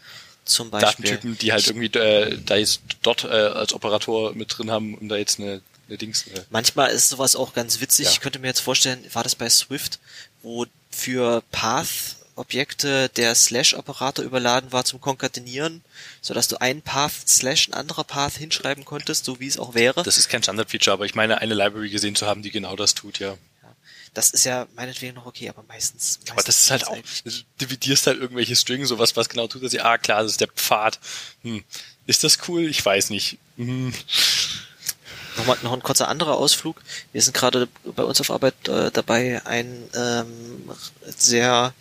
Zum 0.44 0.70
Beispiel. 0.70 1.04
Datentypen, 1.04 1.38
die 1.38 1.52
halt 1.52 1.66
irgendwie 1.68 1.86
äh, 1.98 2.38
da 2.44 2.56
jetzt 2.56 2.80
dort 3.02 3.24
äh, 3.24 3.28
als 3.28 3.74
Operator 3.74 4.32
mit 4.34 4.56
drin 4.58 4.70
haben, 4.72 4.94
um 4.96 5.08
da 5.08 5.16
jetzt 5.16 5.38
eine, 5.38 5.60
eine 5.88 5.98
Dings. 5.98 6.26
Äh, 6.28 6.42
Manchmal 6.50 6.90
ist 6.90 7.08
sowas 7.08 7.36
auch 7.36 7.54
ganz 7.54 7.80
witzig. 7.80 8.06
Ja. 8.06 8.12
Ich 8.12 8.20
könnte 8.20 8.38
mir 8.38 8.48
jetzt 8.48 8.60
vorstellen, 8.60 9.04
war 9.12 9.22
das 9.22 9.34
bei 9.34 9.48
Swift, 9.48 9.98
wo 10.42 10.66
für 10.90 11.42
Path-Objekte 11.52 13.08
der 13.10 13.34
Slash-Operator 13.34 14.24
überladen 14.24 14.72
war 14.72 14.84
zum 14.84 15.00
Konkatenieren, 15.00 15.82
sodass 16.20 16.48
du 16.48 16.60
einen 16.60 16.82
Path 16.82 17.28
slash 17.28 17.68
ein 17.68 17.74
anderer 17.74 18.04
Path 18.04 18.34
hinschreiben 18.34 18.84
konntest, 18.84 19.24
so 19.24 19.40
wie 19.40 19.46
es 19.46 19.58
auch 19.58 19.74
wäre. 19.74 20.02
das 20.02 20.18
ist 20.18 20.28
kein 20.28 20.42
Standard-Feature, 20.42 20.94
aber 20.94 21.06
ich 21.06 21.14
meine, 21.14 21.38
eine 21.38 21.54
Library 21.54 21.90
gesehen 21.90 22.14
zu 22.14 22.26
haben, 22.26 22.42
die 22.42 22.50
genau 22.50 22.76
das 22.76 22.94
tut, 22.94 23.18
ja. 23.18 23.36
Das 24.14 24.30
ist 24.30 24.44
ja 24.44 24.66
meinetwegen 24.76 25.14
noch 25.14 25.24
okay, 25.24 25.48
aber 25.48 25.64
meistens. 25.66 26.18
meistens 26.18 26.30
Aber 26.30 26.42
das 26.42 26.58
ist 26.58 26.70
halt 26.70 26.86
auch, 26.86 26.98
du 27.24 27.30
dividierst 27.62 28.06
halt 28.06 28.18
irgendwelche 28.20 28.54
Strings, 28.56 28.90
sowas, 28.90 29.16
was 29.16 29.30
genau 29.30 29.46
tut, 29.46 29.64
dass 29.64 29.70
sie, 29.70 29.80
ah 29.80 29.96
klar, 29.96 30.22
das 30.22 30.32
ist 30.32 30.40
der 30.40 30.48
Pfad. 30.48 31.00
Hm. 31.42 31.64
Ist 32.06 32.22
das 32.22 32.38
cool? 32.46 32.66
Ich 32.66 32.84
weiß 32.84 33.08
nicht. 33.10 33.38
Hm. 33.56 33.94
Nochmal 35.36 35.56
noch 35.62 35.72
ein 35.72 35.82
kurzer 35.82 36.08
anderer 36.08 36.36
Ausflug. 36.36 36.82
Wir 37.12 37.22
sind 37.22 37.34
gerade 37.34 37.68
bei 37.84 38.04
uns 38.04 38.20
auf 38.20 38.30
Arbeit 38.30 38.68
äh, 38.68 38.90
dabei, 38.90 39.40
ein 39.46 39.88
ähm, 39.94 40.70
sehr 41.06 41.72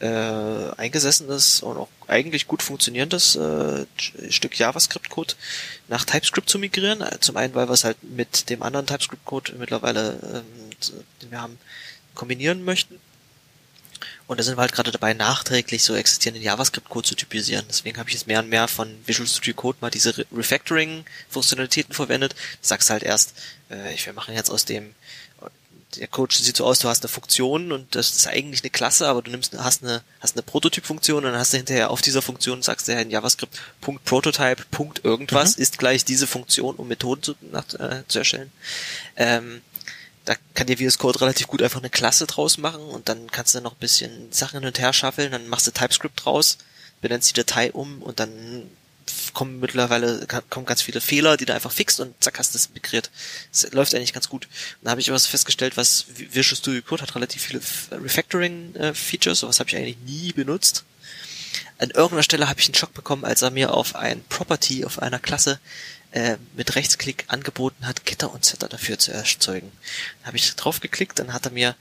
äh, 0.00 0.70
eingesessenes 0.76 1.62
und 1.62 1.76
auch 1.76 1.88
eigentlich 2.06 2.46
gut 2.46 2.62
funktionierendes 2.62 3.36
äh, 3.36 3.86
Stück 4.30 4.58
JavaScript-Code 4.58 5.34
nach 5.88 6.04
TypeScript 6.04 6.48
zu 6.48 6.58
migrieren. 6.58 7.04
Zum 7.20 7.36
einen, 7.36 7.54
weil 7.54 7.68
wir 7.68 7.74
es 7.74 7.84
halt 7.84 8.02
mit 8.02 8.48
dem 8.48 8.62
anderen 8.62 8.86
TypeScript-Code 8.86 9.54
mittlerweile, 9.58 10.18
ähm, 10.22 10.70
den 11.22 11.30
wir 11.30 11.42
haben, 11.42 11.58
kombinieren 12.14 12.64
möchten. 12.64 12.98
Und 14.30 14.38
da 14.38 14.44
sind 14.44 14.56
wir 14.56 14.60
halt 14.60 14.70
gerade 14.70 14.92
dabei, 14.92 15.12
nachträglich 15.12 15.82
so 15.82 15.96
existierenden 15.96 16.44
JavaScript-Code 16.44 17.08
zu 17.08 17.16
typisieren. 17.16 17.64
Deswegen 17.68 17.98
habe 17.98 18.10
ich 18.10 18.14
jetzt 18.14 18.28
mehr 18.28 18.38
und 18.38 18.48
mehr 18.48 18.68
von 18.68 18.88
Visual 19.04 19.26
Studio 19.26 19.54
Code 19.54 19.78
mal 19.80 19.90
diese 19.90 20.16
Re 20.16 20.26
Refactoring-Funktionalitäten 20.32 21.92
verwendet. 21.92 22.34
Du 22.34 22.68
sagst 22.68 22.90
halt 22.90 23.02
erst, 23.02 23.34
äh, 23.72 23.92
ich, 23.92 24.06
wir 24.06 24.12
machen 24.12 24.32
jetzt 24.32 24.48
aus 24.48 24.64
dem, 24.64 24.94
der 25.96 26.06
Code 26.06 26.32
sieht 26.32 26.56
so 26.56 26.64
aus, 26.64 26.78
du 26.78 26.86
hast 26.86 27.02
eine 27.02 27.08
Funktion 27.08 27.72
und 27.72 27.92
das 27.96 28.14
ist 28.14 28.28
eigentlich 28.28 28.62
eine 28.62 28.70
Klasse, 28.70 29.08
aber 29.08 29.20
du 29.20 29.32
nimmst, 29.32 29.58
hast 29.58 29.82
eine, 29.82 30.00
hast 30.20 30.36
eine 30.36 30.44
Prototyp-Funktion 30.44 31.24
und 31.24 31.32
dann 31.32 31.40
hast 31.40 31.52
du 31.52 31.56
hinterher 31.56 31.90
auf 31.90 32.00
dieser 32.00 32.22
Funktion, 32.22 32.62
sagst 32.62 32.86
du 32.86 32.92
ja 32.92 33.00
in 33.00 33.10
JavaScript, 33.10 33.60
Punkt 33.80 34.04
Prototype, 34.04 34.62
Punkt 34.70 35.04
irgendwas, 35.04 35.56
ist 35.56 35.76
gleich 35.76 36.04
diese 36.04 36.28
Funktion, 36.28 36.76
um 36.76 36.86
Methoden 36.86 37.24
zu, 37.24 37.34
nach, 37.50 37.64
äh, 37.74 38.04
zu 38.06 38.20
erstellen. 38.20 38.52
Ähm, 39.16 39.60
da 40.30 40.36
kann 40.54 40.68
dir 40.68 40.78
VS 40.78 40.98
Code 40.98 41.20
relativ 41.20 41.48
gut 41.48 41.60
einfach 41.60 41.80
eine 41.80 41.90
Klasse 41.90 42.24
draus 42.24 42.56
machen 42.56 42.82
und 42.82 43.08
dann 43.08 43.32
kannst 43.32 43.56
du 43.56 43.60
noch 43.60 43.72
ein 43.72 43.80
bisschen 43.80 44.30
Sachen 44.30 44.60
hin 44.60 44.68
und 44.68 44.78
her 44.78 44.92
schaffeln, 44.92 45.32
dann 45.32 45.48
machst 45.48 45.66
du 45.66 45.72
TypeScript 45.72 46.24
draus, 46.24 46.58
benennst 47.00 47.30
die 47.30 47.34
Datei 47.34 47.72
um 47.72 48.00
und 48.00 48.20
dann 48.20 48.70
kommen 49.34 49.58
mittlerweile 49.58 50.24
kommen 50.48 50.66
ganz 50.66 50.82
viele 50.82 51.00
Fehler, 51.00 51.36
die 51.36 51.46
du 51.46 51.52
einfach 51.52 51.72
fixt 51.72 51.98
und 51.98 52.14
zack 52.22 52.38
hast 52.38 52.54
du 52.54 52.58
es 52.58 52.70
migriert. 52.72 53.10
Es 53.52 53.72
läuft 53.72 53.92
eigentlich 53.92 54.12
ganz 54.12 54.28
gut. 54.28 54.44
Und 54.44 54.84
da 54.84 54.92
habe 54.92 55.00
ich 55.00 55.10
was 55.10 55.26
festgestellt, 55.26 55.76
was 55.76 56.04
Visual 56.14 56.56
Studio 56.56 56.82
Code 56.82 57.02
hat 57.02 57.16
relativ 57.16 57.42
viele 57.42 57.60
Refactoring-Features, 57.90 59.40
sowas 59.40 59.58
habe 59.58 59.68
ich 59.68 59.76
eigentlich 59.76 59.98
nie 60.06 60.32
benutzt. 60.32 60.84
An 61.78 61.90
irgendeiner 61.90 62.22
Stelle 62.22 62.48
habe 62.48 62.60
ich 62.60 62.68
einen 62.68 62.76
Schock 62.76 62.94
bekommen, 62.94 63.24
als 63.24 63.42
er 63.42 63.50
mir 63.50 63.74
auf 63.74 63.96
ein 63.96 64.22
Property 64.28 64.84
auf 64.84 65.00
einer 65.00 65.18
Klasse 65.18 65.58
äh, 66.12 66.36
mit 66.54 66.74
Rechtsklick 66.74 67.24
angeboten 67.28 67.86
hat, 67.86 68.04
Gitter 68.04 68.32
und 68.32 68.44
Setter 68.44 68.68
dafür 68.68 68.98
zu 68.98 69.12
erzeugen. 69.12 69.70
Da 70.20 70.28
habe 70.28 70.36
ich 70.36 70.54
drauf 70.56 70.80
geklickt, 70.80 71.18
dann 71.18 71.32
hat 71.32 71.46
er 71.46 71.52
mir, 71.52 71.76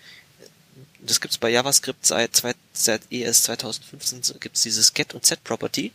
das 0.99 1.21
gibt's 1.21 1.37
bei 1.37 1.49
JavaScript 1.49 2.05
seit, 2.05 2.35
zwei, 2.35 2.53
seit 2.73 3.01
ES 3.11 3.43
2015, 3.43 4.23
so 4.23 4.35
gibt's 4.35 4.61
dieses 4.61 4.93
Get 4.93 5.13
und 5.13 5.25
Set 5.25 5.43
Property, 5.43 5.91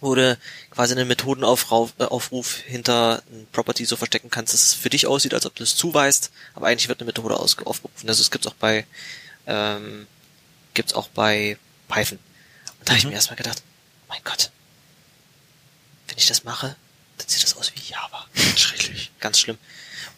wo 0.00 0.14
du 0.14 0.38
quasi 0.70 0.94
einen 0.94 1.08
Methodenaufruf 1.08 1.92
äh, 1.98 2.70
hinter 2.70 3.22
ein 3.30 3.46
Property 3.52 3.84
so 3.84 3.96
verstecken 3.96 4.30
kannst, 4.30 4.54
dass 4.54 4.62
es 4.62 4.74
für 4.74 4.90
dich 4.90 5.06
aussieht, 5.06 5.34
als 5.34 5.46
ob 5.46 5.54
du 5.54 5.62
es 5.62 5.76
zuweist, 5.76 6.30
aber 6.54 6.68
eigentlich 6.68 6.88
wird 6.88 7.00
eine 7.00 7.06
Methode 7.06 7.36
aufgerufen. 7.36 8.08
Also 8.08 8.22
es 8.22 8.30
gibt's 8.30 8.46
auch 8.46 8.54
bei 8.54 8.86
ähm, 9.46 10.06
gibt's 10.74 10.94
auch 10.94 11.08
bei 11.08 11.58
Python. 11.88 12.18
Und 12.78 12.88
da 12.88 12.92
habe 12.92 12.98
ich 12.98 13.04
mir 13.04 13.12
erstmal 13.12 13.36
gedacht, 13.36 13.62
mein 14.08 14.20
Gott, 14.24 14.50
wenn 16.08 16.18
ich 16.18 16.26
das 16.26 16.44
mache, 16.44 16.76
dann 17.22 17.28
sieht 17.28 17.42
das 17.42 17.56
aus 17.56 17.72
wie 17.74 17.92
Java. 17.92 18.26
Schrecklich. 18.56 19.10
Ganz 19.20 19.38
schlimm. 19.38 19.58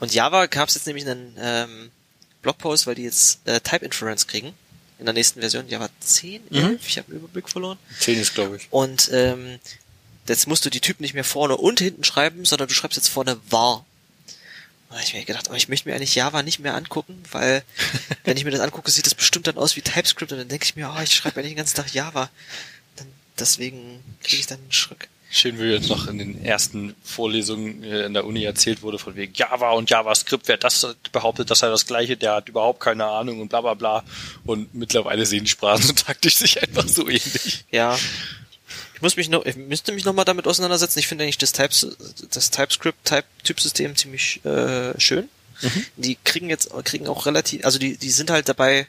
Und 0.00 0.12
Java 0.12 0.46
gab 0.46 0.68
es 0.68 0.74
jetzt 0.74 0.86
nämlich 0.86 1.06
einen 1.06 1.36
ähm, 1.38 1.90
Blogpost, 2.42 2.86
weil 2.86 2.94
die 2.94 3.04
jetzt 3.04 3.46
äh, 3.46 3.60
Type 3.60 3.84
Inference 3.84 4.26
kriegen. 4.26 4.54
In 4.98 5.06
der 5.06 5.14
nächsten 5.14 5.40
Version, 5.40 5.68
Java 5.68 5.88
10, 6.00 6.52
11, 6.52 6.86
ich 6.86 6.98
habe 6.98 7.10
den 7.10 7.18
Überblick 7.18 7.48
verloren. 7.48 7.78
10 7.98 8.20
ist, 8.20 8.34
glaube 8.34 8.56
ich. 8.56 8.68
Und 8.70 9.10
ähm, 9.12 9.58
jetzt 10.28 10.46
musst 10.46 10.64
du 10.64 10.70
die 10.70 10.80
Typen 10.80 11.02
nicht 11.02 11.14
mehr 11.14 11.24
vorne 11.24 11.56
und 11.56 11.80
hinten 11.80 12.04
schreiben, 12.04 12.44
sondern 12.44 12.68
du 12.68 12.74
schreibst 12.74 12.96
jetzt 12.96 13.08
vorne 13.08 13.38
var. 13.50 13.84
Da 14.88 14.96
habe 14.96 15.04
ich 15.04 15.14
mir 15.14 15.24
gedacht, 15.24 15.48
aber 15.48 15.56
ich 15.56 15.68
möchte 15.68 15.88
mir 15.88 15.96
eigentlich 15.96 16.14
Java 16.14 16.42
nicht 16.42 16.60
mehr 16.60 16.76
angucken, 16.76 17.20
weil 17.32 17.64
wenn 18.24 18.36
ich 18.36 18.44
mir 18.44 18.52
das 18.52 18.60
angucke, 18.60 18.90
sieht 18.90 19.06
das 19.06 19.14
bestimmt 19.14 19.46
dann 19.48 19.58
aus 19.58 19.74
wie 19.74 19.82
TypeScript 19.82 20.30
und 20.30 20.38
dann 20.38 20.48
denke 20.48 20.64
ich 20.64 20.76
mir, 20.76 20.94
oh, 20.96 21.02
ich 21.02 21.14
schreibe 21.14 21.40
eigentlich 21.40 21.52
den 21.52 21.58
ganzen 21.58 21.76
Tag 21.76 21.92
Java. 21.92 22.30
Dann, 22.96 23.08
deswegen 23.38 24.00
kriege 24.22 24.40
ich 24.40 24.46
dann 24.46 24.60
einen 24.60 24.72
Schreck. 24.72 25.08
Schön, 25.36 25.58
wie 25.58 25.64
jetzt 25.64 25.88
noch 25.88 26.06
in 26.06 26.18
den 26.18 26.44
ersten 26.44 26.94
Vorlesungen 27.02 27.82
äh, 27.82 28.04
in 28.04 28.14
der 28.14 28.24
Uni 28.24 28.44
erzählt 28.44 28.82
wurde, 28.82 29.00
von 29.00 29.16
wegen 29.16 29.34
Java 29.34 29.72
und 29.72 29.90
JavaScript, 29.90 30.46
wer 30.46 30.58
das 30.58 30.86
behauptet, 31.10 31.50
das 31.50 31.58
sei 31.58 31.68
das 31.68 31.86
Gleiche, 31.86 32.16
der 32.16 32.36
hat 32.36 32.48
überhaupt 32.48 32.78
keine 32.78 33.06
Ahnung 33.06 33.40
und 33.40 33.48
bla 33.48 33.60
bla 33.60 33.74
bla. 33.74 34.04
Und 34.44 34.72
mittlerweile 34.76 35.26
sehen 35.26 35.42
die 35.42 35.50
Sprachen 35.50 35.82
so 35.86 35.92
taktisch 35.92 36.36
sich 36.36 36.62
einfach 36.62 36.86
so 36.86 37.08
ähnlich. 37.08 37.64
Ja. 37.72 37.98
Ich 38.94 39.02
muss 39.02 39.16
mich 39.16 39.28
noch, 39.28 39.44
ich 39.44 39.56
müsste 39.56 39.90
mich 39.90 40.04
noch 40.04 40.12
mal 40.12 40.24
damit 40.24 40.46
auseinandersetzen. 40.46 41.00
Ich 41.00 41.08
finde 41.08 41.24
eigentlich 41.24 41.38
das, 41.38 41.52
Types, 41.52 41.84
das 42.30 42.52
TypeScript-Typ-Typsystem 42.52 43.96
ziemlich 43.96 44.44
äh, 44.44 44.98
schön. 45.00 45.28
Die 45.96 46.16
kriegen 46.22 46.48
jetzt 46.48 46.70
kriegen 46.84 47.08
auch 47.08 47.26
relativ, 47.26 47.64
also 47.64 47.80
die 47.80 47.96
die 47.96 48.10
sind 48.10 48.30
halt 48.30 48.48
dabei 48.48 48.86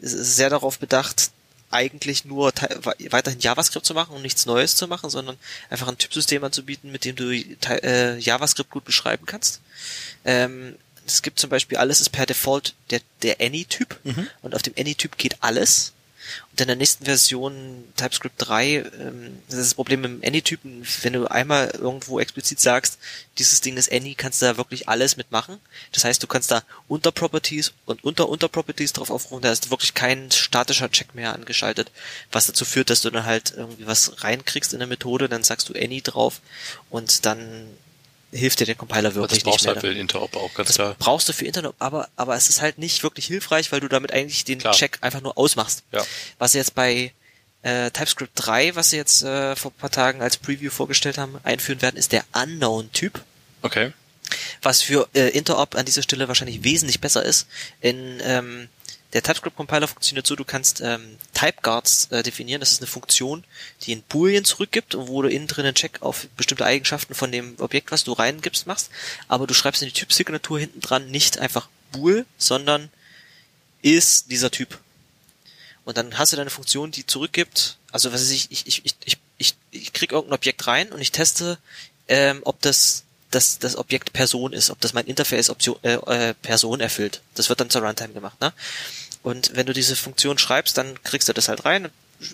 sehr 0.00 0.50
darauf 0.50 0.80
bedacht, 0.80 1.30
eigentlich 1.74 2.24
nur 2.24 2.52
te- 2.54 2.80
weiterhin 3.10 3.40
JavaScript 3.40 3.84
zu 3.84 3.92
machen 3.94 4.14
und 4.14 4.22
nichts 4.22 4.46
Neues 4.46 4.76
zu 4.76 4.88
machen, 4.88 5.10
sondern 5.10 5.36
einfach 5.70 5.88
ein 5.88 5.98
Typsystem 5.98 6.42
anzubieten, 6.44 6.90
mit 6.92 7.04
dem 7.04 7.16
du 7.16 7.30
äh, 7.32 8.18
JavaScript 8.18 8.70
gut 8.70 8.84
beschreiben 8.84 9.26
kannst. 9.26 9.60
Ähm, 10.24 10.76
es 11.06 11.20
gibt 11.20 11.38
zum 11.38 11.50
Beispiel 11.50 11.76
alles 11.76 12.00
ist 12.00 12.10
per 12.10 12.24
Default 12.24 12.74
der, 12.90 13.00
der 13.22 13.40
Any-Typ 13.40 13.98
und 14.40 14.54
auf 14.54 14.62
dem 14.62 14.72
Any-Typ 14.78 15.18
geht 15.18 15.36
alles. 15.42 15.92
Und 16.50 16.60
in 16.60 16.66
der 16.66 16.76
nächsten 16.76 17.04
Version 17.04 17.84
TypeScript 17.96 18.34
3, 18.38 18.76
ähm, 18.76 19.42
das 19.48 19.58
ist 19.58 19.66
das 19.66 19.74
Problem 19.74 20.02
mit 20.02 20.26
Any-Typen, 20.26 20.86
wenn 21.02 21.12
du 21.12 21.26
einmal 21.26 21.70
irgendwo 21.70 22.20
explizit 22.20 22.60
sagst, 22.60 22.98
dieses 23.38 23.60
Ding 23.60 23.76
ist 23.76 23.92
Any, 23.92 24.14
kannst 24.14 24.40
du 24.40 24.46
da 24.46 24.56
wirklich 24.56 24.88
alles 24.88 25.16
mitmachen. 25.16 25.58
Das 25.92 26.04
heißt, 26.04 26.22
du 26.22 26.26
kannst 26.26 26.50
da 26.50 26.62
Unterproperties 26.88 27.72
und 27.86 28.04
Unter-Unterproperties 28.04 28.92
drauf 28.92 29.10
aufrufen, 29.10 29.42
da 29.42 29.52
ist 29.52 29.70
wirklich 29.70 29.94
kein 29.94 30.30
statischer 30.30 30.90
Check 30.90 31.14
mehr 31.14 31.34
angeschaltet, 31.34 31.90
was 32.30 32.46
dazu 32.46 32.64
führt, 32.64 32.90
dass 32.90 33.02
du 33.02 33.10
dann 33.10 33.24
halt 33.24 33.54
irgendwie 33.56 33.86
was 33.86 34.22
reinkriegst 34.22 34.72
in 34.72 34.80
eine 34.80 34.86
Methode, 34.86 35.28
dann 35.28 35.42
sagst 35.42 35.68
du 35.68 35.74
Any 35.74 36.02
drauf 36.02 36.40
und 36.90 37.26
dann 37.26 37.66
hilft 38.34 38.60
dir 38.60 38.66
der 38.66 38.74
Compiler 38.74 39.02
das 39.10 39.14
wirklich 39.14 39.44
nicht 39.44 39.44
brauchst 39.44 39.64
du 39.64 39.68
mehr. 39.68 39.74
halt 39.76 39.80
für 39.82 39.88
den 39.92 39.98
Interop 40.00 40.36
auch, 40.36 40.52
ganz 40.54 40.68
Das 40.68 40.76
klar. 40.76 40.96
brauchst 40.98 41.28
du 41.28 41.32
für 41.32 41.44
Internet, 41.46 41.74
aber, 41.78 42.08
aber 42.16 42.34
es 42.36 42.48
ist 42.48 42.60
halt 42.60 42.78
nicht 42.78 43.02
wirklich 43.02 43.26
hilfreich, 43.26 43.70
weil 43.72 43.80
du 43.80 43.88
damit 43.88 44.12
eigentlich 44.12 44.44
den 44.44 44.58
Klar. 44.58 44.74
Check 44.74 44.98
einfach 45.00 45.20
nur 45.20 45.38
ausmachst. 45.38 45.82
Ja. 45.92 46.04
Was 46.38 46.52
jetzt 46.54 46.74
bei, 46.74 47.12
äh, 47.62 47.90
TypeScript 47.90 48.32
3, 48.34 48.74
was 48.76 48.90
sie 48.90 48.96
jetzt 48.96 49.22
äh, 49.22 49.56
vor 49.56 49.70
ein 49.70 49.78
paar 49.80 49.90
Tagen 49.90 50.20
als 50.20 50.36
Preview 50.36 50.70
vorgestellt 50.70 51.16
haben, 51.18 51.38
einführen 51.44 51.80
werden, 51.80 51.96
ist 51.96 52.12
der 52.12 52.24
Unknown-Typ. 52.32 53.22
Okay. 53.62 53.92
Was 54.62 54.82
für 54.82 55.08
äh, 55.14 55.28
Interop 55.30 55.74
an 55.74 55.86
dieser 55.86 56.02
Stelle 56.02 56.28
wahrscheinlich 56.28 56.64
wesentlich 56.64 57.00
besser 57.00 57.22
ist. 57.22 57.46
In 57.80 58.20
ähm, 58.24 58.68
der 59.14 59.22
TypeScript-Compiler 59.22 59.86
funktioniert 59.86 60.26
so, 60.26 60.34
du 60.34 60.44
kannst 60.44 60.80
ähm, 60.80 61.16
Typeguards 61.34 62.06
äh, 62.10 62.22
definieren. 62.24 62.60
Das 62.60 62.72
ist 62.72 62.80
eine 62.80 62.88
Funktion, 62.88 63.44
die 63.82 63.92
in 63.92 64.02
Boolean 64.02 64.44
zurückgibt 64.44 64.96
und 64.96 65.06
wo 65.06 65.22
du 65.22 65.28
innen 65.28 65.46
drin 65.46 65.64
einen 65.64 65.76
Check 65.76 66.02
auf 66.02 66.26
bestimmte 66.36 66.66
Eigenschaften 66.66 67.14
von 67.14 67.30
dem 67.30 67.54
Objekt, 67.60 67.92
was 67.92 68.02
du 68.02 68.12
reingibst, 68.12 68.66
machst. 68.66 68.90
Aber 69.28 69.46
du 69.46 69.54
schreibst 69.54 69.82
in 69.82 69.88
die 69.88 69.94
Typsignatur 69.94 70.58
hinten 70.58 70.80
dran 70.80 71.10
nicht 71.10 71.38
einfach 71.38 71.68
Bool, 71.92 72.26
sondern 72.38 72.90
ist 73.82 74.32
dieser 74.32 74.50
Typ. 74.50 74.80
Und 75.84 75.96
dann 75.96 76.18
hast 76.18 76.32
du 76.32 76.36
deine 76.36 76.50
Funktion, 76.50 76.90
die 76.90 77.06
zurückgibt, 77.06 77.78
also 77.92 78.12
was 78.12 78.20
weiß 78.20 78.30
ich, 78.30 78.50
ich, 78.50 78.66
ich, 78.66 78.84
ich, 78.84 78.94
ich, 79.04 79.18
ich, 79.38 79.54
ich 79.70 79.92
krieg 79.92 80.10
irgendein 80.10 80.34
Objekt 80.34 80.66
rein 80.66 80.90
und 80.90 81.00
ich 81.00 81.12
teste, 81.12 81.58
ähm, 82.08 82.40
ob 82.44 82.60
das 82.62 83.04
das, 83.34 83.58
das 83.58 83.76
Objekt 83.76 84.12
Person 84.12 84.52
ist, 84.52 84.70
ob 84.70 84.80
das 84.80 84.92
mein 84.92 85.06
Interface 85.06 85.50
Option, 85.50 85.76
äh, 85.82 85.94
äh, 85.94 86.34
Person 86.34 86.80
erfüllt. 86.80 87.20
Das 87.34 87.48
wird 87.48 87.60
dann 87.60 87.70
zur 87.70 87.82
Runtime 87.82 88.12
gemacht, 88.12 88.40
ne? 88.40 88.52
Und 89.24 89.56
wenn 89.56 89.66
du 89.66 89.72
diese 89.72 89.96
Funktion 89.96 90.36
schreibst, 90.36 90.76
dann 90.76 91.02
kriegst 91.02 91.28
du 91.28 91.32
das 91.32 91.48
halt 91.48 91.64
rein, 91.64 91.88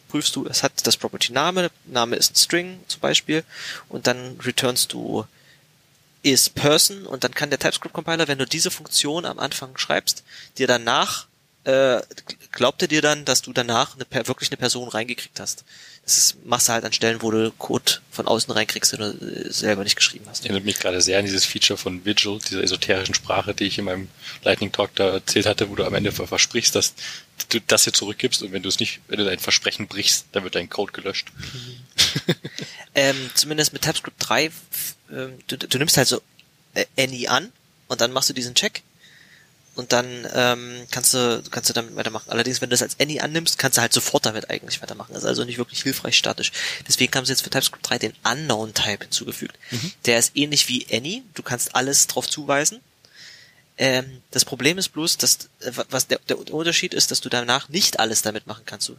prüfst 0.09 0.35
du, 0.35 0.45
es 0.47 0.65
hat 0.65 0.73
das 0.87 0.97
Property 0.97 1.33
Name, 1.33 1.71
Name 1.85 2.17
ist 2.17 2.33
ein 2.33 2.37
String 2.37 2.81
zum 2.89 3.01
Beispiel, 3.01 3.45
und 3.89 4.09
dann 4.09 4.39
returnst 4.41 4.93
du 4.93 5.25
is 6.23 6.51
person 6.51 7.07
und 7.07 7.25
dann 7.25 7.33
kann 7.33 7.49
der 7.49 7.61
TypeScript 7.61 7.95
Compiler, 7.95 8.29
wenn 8.29 8.39
du 8.39 8.45
diese 8.45 8.73
Funktion 8.73 9.25
am 9.25 9.39
Anfang 9.39 9.79
schreibst, 9.79 10.25
dir 10.59 10.67
danach 10.67 11.27
äh, 11.65 12.01
glaubt 12.53 12.81
er 12.83 12.89
dir 12.89 13.03
dann, 13.03 13.25
dass 13.25 13.43
du 13.43 13.53
danach 13.53 13.95
eine, 13.95 14.27
wirklich 14.27 14.51
eine 14.51 14.57
Person 14.57 14.89
reingekriegt 14.89 15.39
hast. 15.41 15.65
Das 16.05 16.17
ist, 16.17 16.47
machst 16.47 16.69
du 16.69 16.73
halt 16.73 16.85
an 16.85 16.93
Stellen, 16.93 17.21
wo 17.21 17.31
du 17.31 17.53
Code 17.53 18.01
von 18.11 18.27
außen 18.27 18.53
reinkriegst, 18.53 18.93
den 18.93 19.01
du 19.01 19.27
äh, 19.27 19.53
selber 19.53 19.85
nicht 19.85 19.97
geschrieben 19.97 20.25
hast. 20.29 20.45
Erinnert 20.45 20.65
mich 20.65 20.79
gerade 20.79 21.03
sehr 21.03 21.19
an 21.19 21.27
dieses 21.27 21.45
Feature 21.45 21.77
von 21.77 22.05
Vigil, 22.05 22.39
dieser 22.49 22.63
esoterischen 22.63 23.15
Sprache, 23.15 23.55
die 23.55 23.65
ich 23.65 23.79
in 23.79 23.85
meinem 23.85 24.09
Lightning 24.43 24.73
Talk 24.73 24.95
da 24.95 25.11
erzählt 25.11 25.47
hatte, 25.47 25.69
wo 25.69 25.75
du 25.75 25.85
am 25.85 25.95
Ende 25.95 26.13
versprichst, 26.13 26.75
dass 26.75 26.95
du 27.51 27.61
das 27.61 27.85
hier 27.85 27.93
zurückgibst 27.93 28.43
und 28.43 28.53
wenn 28.53 28.63
du 28.63 28.69
es 28.69 28.81
nicht, 28.81 29.01
wenn 29.09 29.19
du 29.19 29.25
dein 29.25 29.39
Versprechen 29.39 29.87
brichst, 29.87 30.27
dann 30.33 30.45
wird 30.45 30.55
dein 30.55 30.71
Code 30.71 30.93
gelöscht. 30.93 31.29
ähm, 32.95 33.31
zumindest 33.35 33.73
mit 33.73 33.83
TypeScript 33.83 34.17
3, 34.19 34.45
äh, 34.45 34.51
du, 35.47 35.59
du 35.59 35.79
nimmst 35.79 35.97
halt 35.99 36.09
so 36.09 36.23
äh, 36.75 36.87
any 36.99 37.29
an 37.29 37.53
und 37.89 38.01
dann 38.01 38.13
machst 38.13 38.31
du 38.31 38.35
diesen 38.35 38.55
Check 38.55 38.83
und 39.77 39.93
dann 39.93 40.27
ähm, 40.35 40.87
kannst 40.91 41.15
du 41.15 41.43
kannst 41.51 41.71
du 41.71 41.75
damit 41.75 41.95
weitermachen. 41.97 42.31
Allerdings, 42.31 42.61
wenn 42.61 42.71
du 42.71 42.75
das 42.75 42.83
als 42.83 42.99
Any 43.01 43.21
annimmst, 43.21 43.59
kannst 43.59 43.79
du 43.79 43.83
halt 43.83 43.93
sofort 43.93 44.27
damit 44.27 44.51
eigentlich 44.51 44.83
weitermachen. 44.83 45.13
Das 45.13 45.23
ist 45.23 45.29
also 45.29 45.45
nicht 45.45 45.59
wirklich 45.59 45.83
hilfreich 45.83 46.17
statisch. 46.17 46.53
Deswegen 46.89 47.15
haben 47.15 47.25
sie 47.25 47.33
jetzt 47.33 47.43
für 47.43 47.51
TypeScript 47.51 47.89
3 47.89 47.99
den 47.99 48.13
Unknown 48.25 48.75
Type 48.75 49.05
hinzugefügt. 49.05 49.57
Mhm. 49.71 49.93
Der 50.07 50.19
ist 50.19 50.37
ähnlich 50.37 50.69
wie 50.69 50.87
Any. 50.93 51.23
Du 51.35 51.43
kannst 51.43 51.75
alles 51.75 52.07
drauf 52.09 52.29
zuweisen. 52.29 52.81
Ähm, 53.79 54.23
das 54.31 54.45
Problem 54.45 54.77
ist 54.77 54.91
bloß, 54.91 55.17
dass 55.17 55.49
äh, 55.61 55.73
was 55.89 56.09
der, 56.09 56.19
der 56.29 56.39
Unterschied 56.53 56.93
ist, 56.93 57.11
dass 57.11 57.23
du 57.23 57.31
danach 57.31 57.71
nicht 57.71 57.99
alles 57.99 58.21
damit 58.21 58.47
machen 58.47 58.65
kannst. 58.67 58.89
Du, 58.89 58.97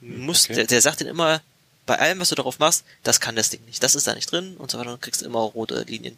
du 0.00 0.06
musst, 0.06 0.44
okay. 0.44 0.54
der, 0.54 0.66
der 0.66 0.82
sagt 0.82 1.00
dann 1.00 1.08
immer, 1.08 1.42
bei 1.86 1.98
allem, 1.98 2.20
was 2.20 2.28
du 2.28 2.36
darauf 2.36 2.60
machst, 2.60 2.84
das 3.02 3.20
kann 3.20 3.34
das 3.34 3.50
Ding 3.50 3.64
nicht. 3.64 3.82
Das 3.82 3.96
ist 3.96 4.06
da 4.06 4.14
nicht 4.14 4.30
drin 4.30 4.56
und 4.58 4.70
so 4.70 4.78
weiter. 4.78 4.92
Und 4.92 5.02
kriegst 5.02 5.22
immer 5.22 5.40
rote 5.40 5.82
Linien. 5.82 6.16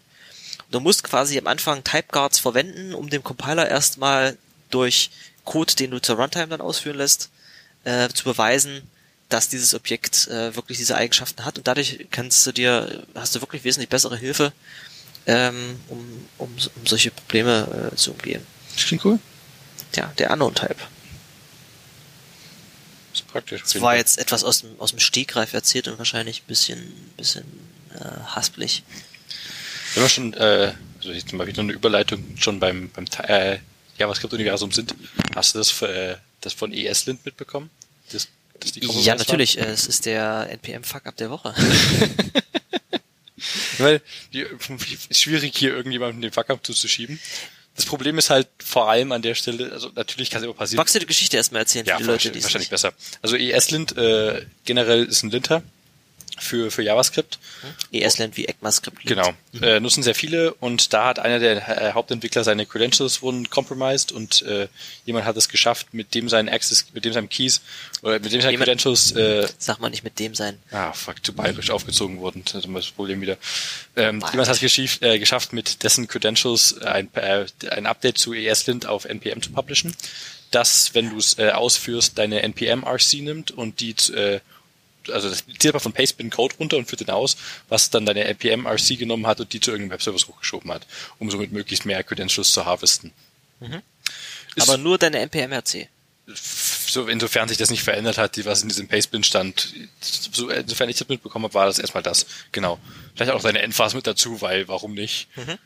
Du 0.72 0.80
musst 0.80 1.04
quasi 1.04 1.38
am 1.38 1.46
Anfang 1.46 1.84
Typeguards 1.84 2.38
verwenden, 2.38 2.94
um 2.94 3.10
dem 3.10 3.22
Compiler 3.22 3.68
erstmal 3.68 4.36
durch 4.70 5.10
Code, 5.44 5.74
den 5.74 5.90
du 5.90 6.00
zur 6.00 6.16
Runtime 6.16 6.48
dann 6.48 6.60
ausführen 6.60 6.96
lässt, 6.96 7.30
äh, 7.84 8.08
zu 8.08 8.24
beweisen, 8.24 8.82
dass 9.28 9.48
dieses 9.48 9.74
Objekt 9.74 10.28
äh, 10.28 10.56
wirklich 10.56 10.78
diese 10.78 10.96
Eigenschaften 10.96 11.44
hat 11.44 11.58
und 11.58 11.66
dadurch 11.66 12.06
kannst 12.10 12.46
du 12.46 12.52
dir, 12.52 13.04
hast 13.14 13.34
du 13.34 13.40
wirklich 13.40 13.64
wesentlich 13.64 13.88
bessere 13.88 14.16
Hilfe, 14.16 14.52
ähm, 15.26 15.78
um, 15.88 15.98
um, 16.38 16.48
um 16.48 16.86
solche 16.86 17.10
Probleme 17.10 17.90
äh, 17.92 17.96
zu 17.96 18.12
umgehen. 18.12 18.46
Das 18.74 18.84
klingt 18.84 19.04
cool. 19.04 19.18
Ja, 19.94 20.06
der 20.18 20.30
Unknown-Type. 20.30 20.76
Das 23.12 23.20
ist 23.20 23.28
praktisch. 23.28 23.62
Das 23.62 23.80
war 23.80 23.96
jetzt 23.96 24.18
etwas 24.18 24.42
aus 24.42 24.62
dem, 24.62 24.80
aus 24.80 24.90
dem 24.90 25.00
Stegreif 25.00 25.52
erzählt 25.52 25.88
und 25.88 25.98
wahrscheinlich 25.98 26.42
ein 26.42 26.46
bisschen, 26.46 27.12
bisschen 27.16 27.44
äh, 27.94 28.24
haspelig. 28.34 28.84
Wenn 29.94 30.02
wir 30.02 30.08
schon, 30.08 30.34
äh, 30.34 30.72
also 30.98 31.12
jetzt 31.12 31.32
mal 31.32 31.46
wieder 31.46 31.60
eine 31.60 31.72
Überleitung 31.72 32.24
schon 32.38 32.60
beim, 32.60 32.90
beim 32.90 33.06
äh, 33.26 33.58
JavaScript-Universum 33.98 34.72
sind, 34.72 34.94
hast 35.34 35.54
du 35.54 35.58
das, 35.58 35.82
äh, 35.82 36.16
das 36.40 36.52
von 36.52 36.72
ESLint 36.72 37.24
mitbekommen? 37.24 37.70
Das, 38.10 38.28
das 38.60 38.72
ja, 38.76 39.14
natürlich. 39.14 39.58
War? 39.58 39.66
Es 39.66 39.86
ist 39.86 40.06
der 40.06 40.48
NPM-Fuck-Up 40.50 41.16
der 41.16 41.30
Woche. 41.30 41.54
Weil 43.78 44.00
die, 44.32 44.46
ist 45.08 45.20
schwierig 45.20 45.56
hier 45.56 45.74
irgendjemandem 45.74 46.22
den 46.22 46.32
Fuck-Up 46.32 46.64
zuzuschieben. 46.64 47.18
Das 47.74 47.86
Problem 47.86 48.18
ist 48.18 48.30
halt 48.30 48.48
vor 48.62 48.90
allem 48.90 49.12
an 49.12 49.22
der 49.22 49.34
Stelle, 49.34 49.72
also 49.72 49.90
natürlich 49.94 50.30
kann 50.30 50.40
es 50.40 50.44
immer 50.44 50.54
passieren. 50.54 50.76
Magst 50.78 50.94
du 50.94 50.98
die 50.98 51.06
Geschichte 51.06 51.38
erstmal 51.38 51.62
erzählen 51.62 51.86
ja, 51.86 51.96
für 51.96 52.02
die 52.02 52.08
Leute, 52.08 52.30
die 52.30 52.42
wahrscheinlich 52.42 52.68
besser. 52.68 52.92
Also 53.22 53.36
ESLint 53.36 53.96
äh, 53.96 54.44
generell 54.64 55.04
ist 55.04 55.22
ein 55.22 55.30
Linter, 55.30 55.62
für, 56.42 56.70
für 56.70 56.82
JavaScript. 56.82 57.38
ESLint 57.92 58.36
wie 58.36 58.46
ECMAScript. 58.46 59.04
Genau. 59.04 59.32
Mhm. 59.52 59.62
Äh, 59.62 59.80
nutzen 59.80 60.02
sehr 60.02 60.14
viele 60.14 60.54
und 60.54 60.92
da 60.92 61.06
hat 61.06 61.18
einer 61.18 61.38
der 61.38 61.56
äh, 61.68 61.92
Hauptentwickler 61.92 62.44
seine 62.44 62.66
Credentials 62.66 63.22
wurden 63.22 63.48
compromised 63.50 64.12
und 64.12 64.42
äh, 64.42 64.68
jemand 65.04 65.24
hat 65.24 65.36
es 65.36 65.48
geschafft, 65.48 65.94
mit 65.94 66.14
dem 66.14 66.28
seinen 66.28 66.48
Access, 66.48 66.86
mit 66.92 67.04
dem 67.04 67.12
seinen 67.12 67.28
Keys 67.28 67.62
oder 68.02 68.18
mit 68.18 68.32
dem 68.32 68.40
seinen 68.40 68.52
jemand, 68.52 68.68
Credentials. 68.68 69.12
Äh, 69.12 69.48
sag 69.58 69.80
mal 69.80 69.90
nicht 69.90 70.04
mit 70.04 70.18
dem 70.18 70.34
sein. 70.34 70.58
Ah, 70.70 70.92
fuck, 70.92 71.24
zu 71.24 71.32
bayerisch 71.32 71.70
aufgezogen 71.70 72.18
wurden. 72.18 72.42
Das 72.44 72.64
ist 72.64 72.74
das 72.74 72.90
Problem 72.90 73.20
wieder. 73.20 73.36
Ähm, 73.96 74.22
jemand 74.30 74.48
hat 74.48 74.56
es 74.56 74.60
geschafft, 74.60 75.02
äh, 75.02 75.18
geschafft, 75.18 75.52
mit 75.52 75.82
dessen 75.82 76.08
Credentials 76.08 76.78
ein, 76.82 77.08
äh, 77.14 77.46
ein 77.70 77.86
Update 77.86 78.18
zu 78.18 78.32
ESLint 78.32 78.86
auf 78.86 79.04
NPM 79.04 79.42
zu 79.42 79.50
publishen 79.52 79.94
dass, 80.54 80.94
wenn 80.94 81.10
du 81.10 81.16
es 81.16 81.38
äh, 81.38 81.50
ausführst, 81.50 82.18
deine 82.18 82.42
NPM-RC 82.42 83.22
nimmt 83.22 83.50
und 83.50 83.80
die 83.80 83.94
äh, 84.12 84.40
also 85.10 85.28
das 85.28 85.44
zieht 85.46 85.66
einfach 85.66 85.82
von 85.82 85.92
Pastebin 85.92 86.30
Code 86.30 86.54
runter 86.58 86.76
und 86.76 86.86
führt 86.88 87.00
den 87.00 87.10
aus, 87.10 87.36
was 87.68 87.90
dann 87.90 88.06
deine 88.06 88.24
NPM-RC 88.24 88.98
genommen 88.98 89.26
hat 89.26 89.40
und 89.40 89.52
die 89.52 89.60
zu 89.60 89.70
irgendeinem 89.70 89.94
Webservice 89.94 90.28
hochgeschoben 90.28 90.70
hat, 90.70 90.86
um 91.18 91.30
somit 91.30 91.52
möglichst 91.52 91.84
mehr 91.84 92.02
Credentials 92.04 92.52
zu 92.52 92.64
harvesten. 92.64 93.12
Mhm. 93.60 93.82
Aber 94.60 94.76
nur 94.76 94.98
deine 94.98 95.18
NPM-RC? 95.20 95.88
So, 96.26 97.08
insofern 97.08 97.48
sich 97.48 97.58
das 97.58 97.70
nicht 97.70 97.82
verändert 97.82 98.16
hat, 98.16 98.36
die, 98.36 98.44
was 98.44 98.62
in 98.62 98.68
diesem 98.68 98.86
Pastebin 98.86 99.24
stand, 99.24 99.74
so, 100.00 100.50
insofern 100.50 100.88
ich 100.88 100.96
das 100.96 101.08
mitbekommen 101.08 101.44
habe, 101.44 101.54
war 101.54 101.66
das 101.66 101.78
erstmal 101.78 102.02
das. 102.02 102.26
Genau. 102.52 102.78
Vielleicht 103.14 103.32
auch 103.32 103.42
deine 103.42 103.60
Endphase 103.60 103.96
mit 103.96 104.06
dazu, 104.06 104.40
weil 104.40 104.68
warum 104.68 104.94
nicht? 104.94 105.28
Mhm. 105.36 105.58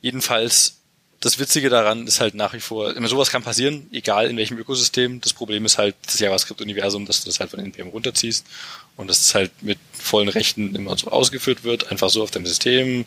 Jedenfalls 0.00 0.79
das 1.20 1.38
Witzige 1.38 1.68
daran 1.68 2.06
ist 2.06 2.20
halt 2.20 2.34
nach 2.34 2.54
wie 2.54 2.60
vor, 2.60 2.96
immer 2.96 3.08
sowas 3.08 3.30
kann 3.30 3.42
passieren, 3.42 3.86
egal 3.92 4.30
in 4.30 4.38
welchem 4.38 4.56
Ökosystem. 4.58 5.20
Das 5.20 5.34
Problem 5.34 5.66
ist 5.66 5.76
halt 5.76 5.94
das 6.06 6.18
JavaScript-Universum, 6.18 7.04
dass 7.04 7.20
du 7.20 7.26
das 7.26 7.40
halt 7.40 7.50
von 7.50 7.60
NPM 7.60 7.88
runterziehst 7.88 8.46
und 8.96 9.08
dass 9.08 9.20
es 9.20 9.34
halt 9.34 9.50
mit 9.62 9.78
vollen 9.92 10.30
Rechten 10.30 10.74
immer 10.74 10.96
so 10.96 11.10
ausgeführt 11.10 11.62
wird, 11.62 11.90
einfach 11.90 12.08
so 12.08 12.22
auf 12.22 12.30
deinem 12.30 12.46
System. 12.46 13.04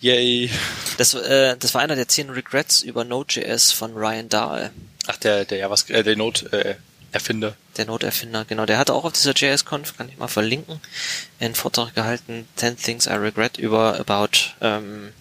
Yay. 0.00 0.48
Das, 0.96 1.14
äh, 1.14 1.56
das 1.58 1.74
war 1.74 1.80
einer 1.80 1.96
der 1.96 2.06
zehn 2.06 2.30
Regrets 2.30 2.82
über 2.82 3.04
Node.js 3.04 3.72
von 3.72 3.94
Ryan 3.94 4.28
Dahl. 4.28 4.70
Ach, 5.08 5.16
der, 5.16 5.44
der 5.44 5.58
JavaScript, 5.58 5.98
äh, 5.98 6.04
der 6.04 6.16
Node, 6.16 6.52
äh, 6.52 6.74
Erfinder. 7.10 7.56
Der 7.78 7.86
Node-Erfinder, 7.86 8.44
genau. 8.44 8.66
Der 8.66 8.78
hatte 8.78 8.94
auch 8.94 9.04
auf 9.04 9.12
dieser 9.12 9.32
JS-Conf, 9.32 9.96
kann 9.96 10.08
ich 10.08 10.18
mal 10.18 10.28
verlinken, 10.28 10.80
einen 11.40 11.54
Vortrag 11.54 11.94
gehalten, 11.94 12.46
10 12.56 12.76
Things 12.76 13.06
I 13.06 13.14
Regret 13.14 13.56
über 13.56 13.98
about 13.98 14.38
ähm, 14.60 15.12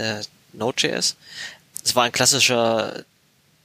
äh, 0.00 0.22
Node.js. 0.52 1.16
Es 1.84 1.96
war 1.96 2.04
ein 2.04 2.12
klassischer 2.12 3.04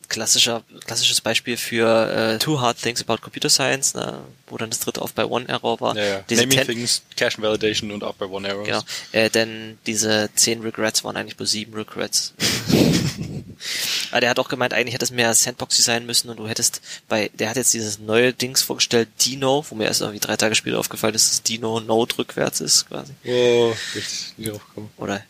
klassischer 0.08 0.64
klassisches 0.86 1.22
Beispiel 1.22 1.58
für 1.58 2.36
äh, 2.36 2.38
Two 2.38 2.62
Hard 2.62 2.82
Things 2.82 3.02
About 3.02 3.22
Computer 3.22 3.50
Science, 3.50 3.94
ne, 3.94 4.20
wo 4.48 4.58
dann 4.58 4.70
das 4.70 4.80
dritte 4.80 5.02
auf 5.02 5.14
bei 5.14 5.26
One 5.26 5.48
Error 5.48 5.80
war. 5.82 5.96
Ja, 5.96 6.04
ja. 6.04 6.24
Naming 6.30 6.66
Things, 6.66 7.02
Cache 7.18 7.42
Validation 7.42 7.92
und 7.92 8.04
auch 8.04 8.14
bei 8.16 8.26
One 8.26 8.48
Errors. 8.48 8.68
Genau, 8.68 8.82
äh, 9.12 9.30
denn 9.30 9.78
diese 9.86 10.30
zehn 10.36 10.62
Regrets 10.62 11.04
waren 11.04 11.18
eigentlich 11.18 11.38
nur 11.38 11.48
sieben 11.48 11.74
Regrets. 11.74 12.34
Aber 14.12 14.22
der 14.22 14.30
hat 14.30 14.40
auch 14.40 14.50
gemeint, 14.50 14.74
eigentlich 14.74 14.94
hätte 14.94 15.06
es 15.06 15.12
mehr 15.12 15.34
Sandboxy 15.34 15.82
sein 15.82 16.06
müssen 16.06 16.30
und 16.30 16.38
du 16.38 16.48
hättest 16.48 16.82
bei, 17.08 17.30
der 17.34 17.50
hat 17.50 17.58
jetzt 17.58 17.74
dieses 17.74 18.00
neue 18.00 18.34
Dings 18.34 18.62
vorgestellt, 18.62 19.10
Dino, 19.26 19.66
wo 19.70 19.76
mir 19.76 19.86
erst 19.86 20.02
irgendwie 20.02 20.20
drei 20.20 20.36
Tage 20.36 20.56
später 20.56 20.80
aufgefallen 20.80 21.16
ist, 21.16 21.32
dass 21.32 21.44
Dino 21.44 21.80
Node 21.80 22.18
rückwärts 22.18 22.62
ist, 22.62 22.88
quasi. 22.88 23.14
Oh, 23.26 23.74
richtig 23.96 24.34
nicht 24.38 24.52
aufgekommen. 24.52 24.90
Oder 24.98 25.24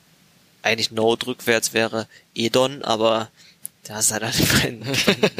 eigentlich 0.65 0.91
Node 0.91 1.27
rückwärts 1.27 1.73
wäre 1.73 2.07
Edon, 2.33 2.83
aber 2.83 3.29
da 3.83 3.99
ist 3.99 4.11
halt 4.11 4.23
einfach 4.23 4.63
ein 4.63 4.83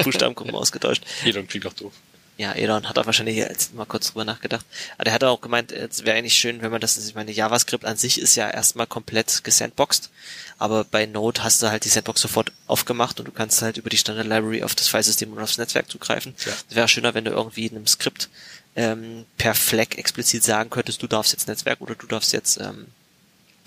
Buchstabenkommen 0.03 0.55
ausgetauscht. 0.55 1.03
Edon 1.25 1.47
klingt 1.47 1.67
auch 1.67 1.73
doof. 1.73 1.93
Ja, 2.37 2.51
Elon 2.51 2.87
hat 2.89 2.97
da 2.97 3.05
wahrscheinlich 3.05 3.37
jetzt 3.37 3.73
mal 3.75 3.85
kurz 3.85 4.07
drüber 4.07 4.25
nachgedacht. 4.25 4.65
Aber 4.95 5.05
der 5.05 5.13
hat 5.13 5.23
auch 5.23 5.39
gemeint, 5.39 5.71
es 5.71 6.03
wäre 6.03 6.17
eigentlich 6.17 6.33
schön, 6.33 6.61
wenn 6.61 6.69
man 6.69 6.81
das, 6.81 6.97
ich 6.97 7.15
meine, 7.15 7.31
JavaScript 7.31 7.85
an 7.85 7.95
sich 7.95 8.19
ist 8.19 8.35
ja 8.35 8.49
erstmal 8.49 8.87
komplett 8.87 9.45
gesandboxed, 9.45 10.09
aber 10.57 10.83
bei 10.83 11.05
Node 11.05 11.45
hast 11.45 11.63
du 11.63 11.71
halt 11.71 11.85
die 11.85 11.89
Sandbox 11.89 12.19
sofort 12.19 12.51
aufgemacht 12.67 13.19
und 13.19 13.27
du 13.27 13.31
kannst 13.31 13.61
halt 13.61 13.77
über 13.77 13.89
die 13.89 13.97
Standard 13.97 14.27
Library 14.27 14.63
auf 14.63 14.75
das 14.75 14.89
Filesystem 14.89 15.31
und 15.31 15.41
aufs 15.41 15.57
Netzwerk 15.57 15.89
zugreifen. 15.89 16.35
Ja. 16.45 16.51
Es 16.69 16.75
wäre 16.75 16.87
schöner, 16.89 17.13
wenn 17.13 17.23
du 17.23 17.31
irgendwie 17.31 17.67
in 17.67 17.77
einem 17.77 17.87
Skript 17.87 18.29
ähm, 18.75 19.25
per 19.37 19.55
Flag 19.55 19.97
explizit 19.97 20.43
sagen 20.43 20.69
könntest, 20.69 21.01
du 21.01 21.07
darfst 21.07 21.31
jetzt 21.31 21.47
Netzwerk 21.47 21.79
oder 21.79 21.95
du 21.95 22.05
darfst 22.05 22.33
jetzt 22.33 22.59
ähm, 22.59 22.87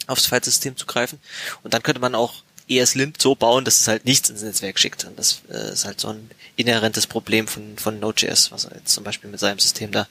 aufs 0.08 0.26
Filesystem 0.26 0.76
zugreifen. 0.76 1.20
Und 1.62 1.74
dann 1.74 1.82
könnte 1.82 2.00
man 2.00 2.14
auch 2.14 2.42
ESLint 2.68 3.20
so 3.20 3.34
bauen, 3.34 3.64
dass 3.64 3.80
es 3.80 3.88
halt 3.88 4.04
nichts 4.04 4.28
ins 4.28 4.42
Netzwerk 4.42 4.78
schickt. 4.78 5.04
Und 5.04 5.18
das 5.18 5.42
äh, 5.50 5.72
ist 5.72 5.84
halt 5.84 6.00
so 6.00 6.08
ein 6.08 6.30
inhärentes 6.56 7.06
Problem 7.06 7.46
von, 7.46 7.78
von 7.78 7.98
Node.js, 8.00 8.50
was 8.52 8.64
er 8.64 8.76
jetzt 8.76 8.92
zum 8.92 9.04
Beispiel 9.04 9.30
mit 9.30 9.40
seinem 9.40 9.58
System 9.58 9.90
da 9.92 10.06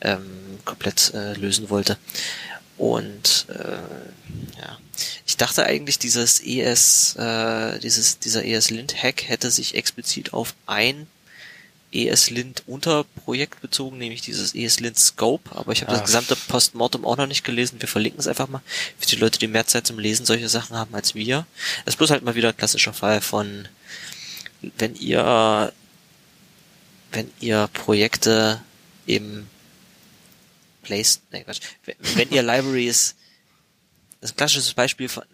ähm, 0.00 0.58
komplett 0.64 1.12
äh, 1.14 1.34
lösen 1.34 1.70
wollte. 1.70 1.96
Und 2.76 3.46
äh, 3.48 4.60
ja, 4.60 4.78
ich 5.26 5.36
dachte 5.36 5.64
eigentlich, 5.64 5.98
dieses 5.98 6.40
ES, 6.40 7.16
äh, 7.16 7.78
dieses, 7.78 8.18
dieser 8.18 8.44
ESLint-Hack 8.44 9.28
hätte 9.28 9.50
sich 9.50 9.74
explizit 9.74 10.32
auf 10.32 10.54
ein 10.66 11.06
ESLint 11.92 12.62
Unterprojekt 12.66 13.60
bezogen, 13.60 13.98
nämlich 13.98 14.22
dieses 14.22 14.54
ESLint 14.54 14.98
Scope, 14.98 15.54
aber 15.54 15.72
ich 15.72 15.82
habe 15.82 15.92
das 15.92 16.04
gesamte 16.04 16.36
Postmortem 16.36 17.04
auch 17.04 17.16
noch 17.16 17.26
nicht 17.26 17.44
gelesen. 17.44 17.80
Wir 17.80 17.88
verlinken 17.88 18.20
es 18.20 18.26
einfach 18.26 18.48
mal 18.48 18.62
für 18.98 19.06
die 19.06 19.16
Leute, 19.16 19.38
die 19.38 19.46
mehr 19.46 19.66
Zeit 19.66 19.86
zum 19.86 19.98
Lesen 19.98 20.24
solche 20.24 20.48
Sachen 20.48 20.76
haben 20.76 20.94
als 20.94 21.14
wir. 21.14 21.46
Das 21.84 21.94
ist 21.94 21.98
bloß 21.98 22.10
halt 22.10 22.24
mal 22.24 22.34
wieder 22.34 22.48
ein 22.48 22.56
klassischer 22.56 22.92
Fall 22.92 23.20
von, 23.20 23.68
wenn 24.78 24.94
ihr, 24.94 25.72
wenn 27.12 27.30
ihr 27.40 27.68
Projekte 27.72 28.62
im 29.06 29.46
Place, 30.82 31.20
nee, 31.30 31.44
Quatsch, 31.44 31.60
wenn, 31.84 31.96
wenn 32.14 32.30
ihr 32.30 32.42
Libraries, 32.42 33.14
das 34.20 34.30
ist 34.30 34.34
ein 34.34 34.36
klassisches 34.36 34.74
Beispiel 34.74 35.08
von, 35.08 35.24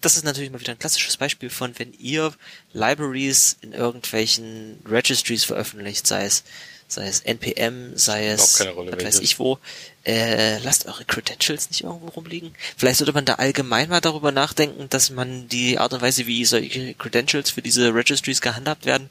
das 0.00 0.16
ist 0.16 0.24
natürlich 0.24 0.50
mal 0.50 0.60
wieder 0.60 0.72
ein 0.72 0.78
klassisches 0.78 1.16
Beispiel 1.16 1.50
von, 1.50 1.78
wenn 1.78 1.92
ihr 1.94 2.32
Libraries 2.72 3.56
in 3.60 3.72
irgendwelchen 3.72 4.78
Registries 4.88 5.44
veröffentlicht, 5.44 6.06
sei 6.06 6.24
es, 6.24 6.44
sei 6.86 7.06
es 7.06 7.20
NPM, 7.20 7.96
sei 7.96 8.28
es, 8.28 8.64
Rolle, 8.66 8.92
weiß 9.02 9.18
ich 9.20 9.38
wo, 9.38 9.58
äh, 10.04 10.58
lasst 10.60 10.86
eure 10.86 11.04
Credentials 11.04 11.68
nicht 11.70 11.82
irgendwo 11.84 12.06
rumliegen. 12.08 12.54
Vielleicht 12.76 12.98
sollte 12.98 13.12
man 13.12 13.24
da 13.26 13.34
allgemein 13.34 13.88
mal 13.90 14.00
darüber 14.00 14.32
nachdenken, 14.32 14.88
dass 14.88 15.10
man 15.10 15.48
die 15.48 15.78
Art 15.78 15.92
und 15.92 16.00
Weise, 16.00 16.26
wie 16.26 16.44
solche 16.44 16.94
Credentials 16.94 17.50
für 17.50 17.60
diese 17.62 17.92
Registries 17.94 18.40
gehandhabt 18.40 18.86
werden, 18.86 19.10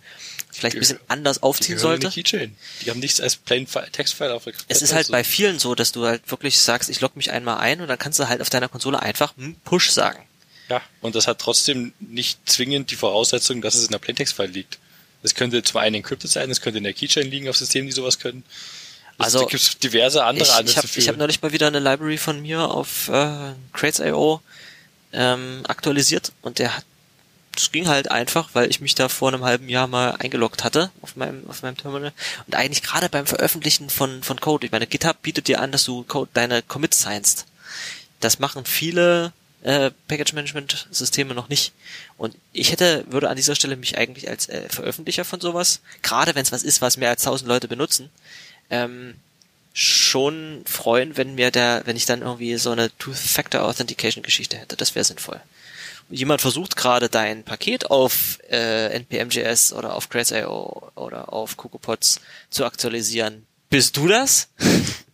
vielleicht 0.51 0.75
ein 0.75 0.79
bisschen 0.79 0.99
anders 1.07 1.37
Die 1.37 1.43
aufziehen 1.43 1.73
in 1.73 1.79
sollte. 1.79 2.09
die 2.09 2.23
Keychain. 2.23 2.55
Die 2.83 2.89
haben 2.89 2.99
nichts 2.99 3.21
als 3.21 3.35
plain 3.35 3.67
Fi- 3.67 3.89
Textfile 3.91 4.33
auf 4.33 4.45
der 4.45 4.53
Es 4.69 4.81
ist 4.81 4.93
halt 4.93 5.09
bei 5.11 5.23
vielen 5.23 5.59
so, 5.59 5.75
dass 5.75 5.91
du 5.91 6.05
halt 6.05 6.29
wirklich 6.31 6.59
sagst, 6.59 6.89
ich 6.89 6.99
logge 7.01 7.13
mich 7.17 7.31
einmal 7.31 7.57
ein 7.59 7.81
und 7.81 7.87
dann 7.89 7.99
kannst 7.99 8.17
du 8.19 8.27
halt 8.27 8.41
auf 8.41 8.49
deiner 8.49 8.69
Konsole 8.69 8.99
einfach 9.01 9.35
hm, 9.37 9.55
Push 9.65 9.91
sagen. 9.91 10.23
Ja, 10.69 10.81
und 11.02 11.15
das 11.15 11.27
hat 11.27 11.39
trotzdem 11.39 11.94
nicht 11.99 12.39
zwingend 12.49 12.91
die 12.91 12.95
Voraussetzung, 12.95 13.61
dass 13.61 13.76
es 13.76 13.85
in 13.85 13.91
der 13.91 13.99
Plaintext-File 13.99 14.52
liegt. 14.52 14.80
Es 15.23 15.34
könnte 15.34 15.64
zum 15.64 15.77
einen 15.77 15.95
encrypted 15.95 16.30
sein, 16.30 16.49
es 16.52 16.61
könnte 16.61 16.77
in 16.77 16.84
der 16.84 16.94
Keychain 16.94 17.30
liegen 17.30 17.49
auf 17.49 17.57
Systemen, 17.57 17.88
die 17.88 17.94
sowas 17.94 18.19
können. 18.19 18.44
Also, 19.18 19.45
es 19.45 19.49
gibt 19.49 19.84
diverse 19.84 20.23
andere 20.23 20.48
Ich, 20.64 20.69
ich 20.69 20.77
habe 20.77 20.88
hab 20.88 21.18
neulich 21.18 21.41
mal 21.41 21.52
wieder 21.52 21.68
eine 21.68 21.80
Library 21.80 22.18
von 22.18 22.41
mir 22.41 22.69
auf 22.69 23.10
äh, 23.10 23.53
Crates.io 23.73 24.41
ähm, 25.14 25.64
aktualisiert 25.68 26.31
und 26.41 26.60
der 26.60 26.77
hat 26.77 26.85
das 27.53 27.72
ging 27.72 27.88
halt 27.88 28.11
einfach, 28.11 28.49
weil 28.53 28.69
ich 28.69 28.81
mich 28.81 28.94
da 28.94 29.10
vor 29.10 29.30
einem 29.30 29.44
halben 29.44 29.68
Jahr 29.68 29.88
mal 29.88 30.11
eingeloggt 30.19 30.64
hatte 30.64 30.91
auf 31.02 31.15
meinem 31.15 31.49
auf 31.49 31.64
meinem 31.64 31.76
Terminal 31.76 32.14
und 32.45 32.56
eigentlich 32.56 32.84
gerade 32.84 33.10
beim 33.10 33.26
Veröffentlichen 33.26 33.89
von 33.89 34.22
von 34.22 34.39
Code, 34.39 34.68
ich 34.68 34.72
meine 34.72 34.85
GitHub 34.85 35.19
bietet 35.23 35.48
dir 35.48 35.60
an, 35.60 35.72
dass 35.72 35.84
du 35.84 36.03
Code 36.03 36.30
deine 36.35 36.61
Commits 36.61 37.02
signst. 37.02 37.48
Das 38.19 38.38
machen 38.38 38.64
viele 38.65 39.34
äh, 39.68 39.91
Package 40.07 40.31
Management 40.31 40.88
Systeme 40.91 41.34
noch 41.34 41.49
nicht. 41.49 41.73
Und 42.18 42.35
ich 42.53 42.72
hätte, 42.72 43.03
würde 43.10 43.30
an 43.30 43.35
dieser 43.35 43.53
Stelle 43.53 43.76
mich 43.76 43.98
eigentlich 43.98 44.30
als 44.30 44.48
äh, 44.48 44.69
Veröffentlicher 44.69 45.26
von 45.26 45.41
sowas, 45.41 45.81
gerade 46.02 46.35
wenn 46.35 46.44
es 46.44 46.53
was 46.53 46.64
ist, 46.64 46.81
was 46.81 46.95
mehr 46.95 47.10
als 47.10 47.27
1000 47.27 47.49
Leute 47.49 47.68
benutzen, 47.68 48.10
ähm, 48.69 49.15
schon 49.73 50.64
freuen, 50.65 51.18
wenn 51.18 51.35
mir 51.35 51.52
der, 51.52 51.81
wenn 51.84 51.98
ich 51.98 52.06
dann 52.06 52.22
irgendwie 52.22 52.56
so 52.57 52.72
eine 52.72 52.95
Two-Factor 52.98 53.61
Authentication 53.64 54.23
Geschichte 54.23 54.57
hätte. 54.57 54.77
Das 54.77 54.95
wäre 54.95 55.03
sinnvoll. 55.03 55.41
Jemand 56.10 56.39
versucht 56.39 56.77
gerade 56.77 57.10
dein 57.10 57.44
Paket 57.44 57.91
auf 57.91 58.39
äh, 58.49 58.88
npm.js 58.94 59.73
oder 59.73 59.95
auf 59.95 60.07
Crates.io 60.07 60.91
oder 60.95 61.34
auf 61.34 61.57
CocoaPods 61.57 62.22
zu 62.49 62.64
aktualisieren. 62.64 63.45
Bist 63.69 63.98
du 63.98 64.07
das? 64.07 64.48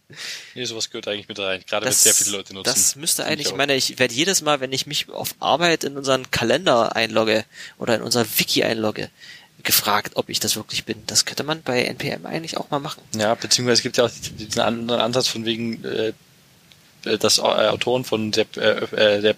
nee, 0.56 0.66
sowas 0.66 0.90
gehört 0.90 1.08
eigentlich 1.08 1.28
mit 1.28 1.40
rein, 1.40 1.64
gerade 1.68 1.86
wenn 1.86 1.94
sehr 1.94 2.14
viele 2.14 2.38
Leute 2.38 2.54
nutzen. 2.54 2.72
Das 2.74 2.96
müsste 2.96 3.26
eigentlich, 3.26 3.48
ich 3.48 3.56
meine, 3.56 3.76
ich 3.76 4.00
werde 4.00 4.14
jedes 4.14 4.42
Mal, 4.42 4.60
wenn 4.60 4.72
ich 4.72 4.86
mich 4.86 5.10
auf 5.10 5.36
Arbeit 5.40 5.84
in 5.84 5.98
unseren 5.98 6.30
Kalender 6.32 6.96
einlogge 6.96 7.46
oder 7.78 7.96
in 7.96 8.02
unser 8.02 8.26
Wiki 8.38 8.64
einlogge, 8.64 9.10
gefragt, 9.64 10.14
ob 10.16 10.30
ich 10.30 10.40
das 10.40 10.56
wirklich 10.56 10.86
bin. 10.86 10.98
Das 11.08 11.26
könnte 11.26 11.44
man 11.44 11.62
bei 11.62 11.84
NPM 11.84 12.26
eigentlich 12.26 12.58
auch 12.58 12.70
mal 12.70 12.80
machen. 12.80 13.02
Ja, 13.16 13.34
beziehungsweise 13.36 13.80
es 13.80 13.82
gibt 13.82 13.98
ja 13.98 14.06
auch 14.06 14.12
diesen 14.38 14.62
anderen 14.62 15.00
Ansatz 15.00 15.28
von 15.28 15.46
wegen, 15.46 15.84
äh, 15.86 16.14
dass 17.04 17.38
äh, 17.38 17.42
Autoren 17.42 18.04
von 18.04 18.34
sehr, 18.34 18.46
äh, 18.58 18.84
äh, 18.96 19.22
sehr 19.22 19.36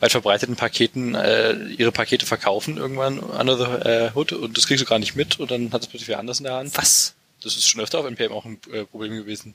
weit 0.00 0.12
verbreiteten 0.12 0.56
Paketen 0.56 1.14
äh, 1.14 1.54
ihre 1.76 1.92
Pakete 1.92 2.26
verkaufen 2.26 2.76
irgendwann 2.76 3.18
under 3.18 3.56
the 3.56 3.88
äh, 3.88 4.10
hood 4.14 4.32
und 4.32 4.56
das 4.56 4.66
kriegst 4.66 4.82
du 4.82 4.88
gar 4.88 4.98
nicht 4.98 5.16
mit 5.16 5.38
und 5.40 5.50
dann 5.50 5.72
hat 5.72 5.82
es 5.82 5.88
plötzlich 5.88 6.08
wer 6.08 6.18
anders 6.18 6.38
in 6.38 6.44
der 6.44 6.54
Hand. 6.54 6.76
Was? 6.76 7.14
Das 7.42 7.56
ist 7.56 7.68
schon 7.68 7.80
öfter 7.80 7.98
auf 7.98 8.06
NPM 8.06 8.32
auch 8.32 8.44
ein 8.44 8.58
äh, 8.72 8.84
Problem 8.84 9.12
gewesen, 9.12 9.54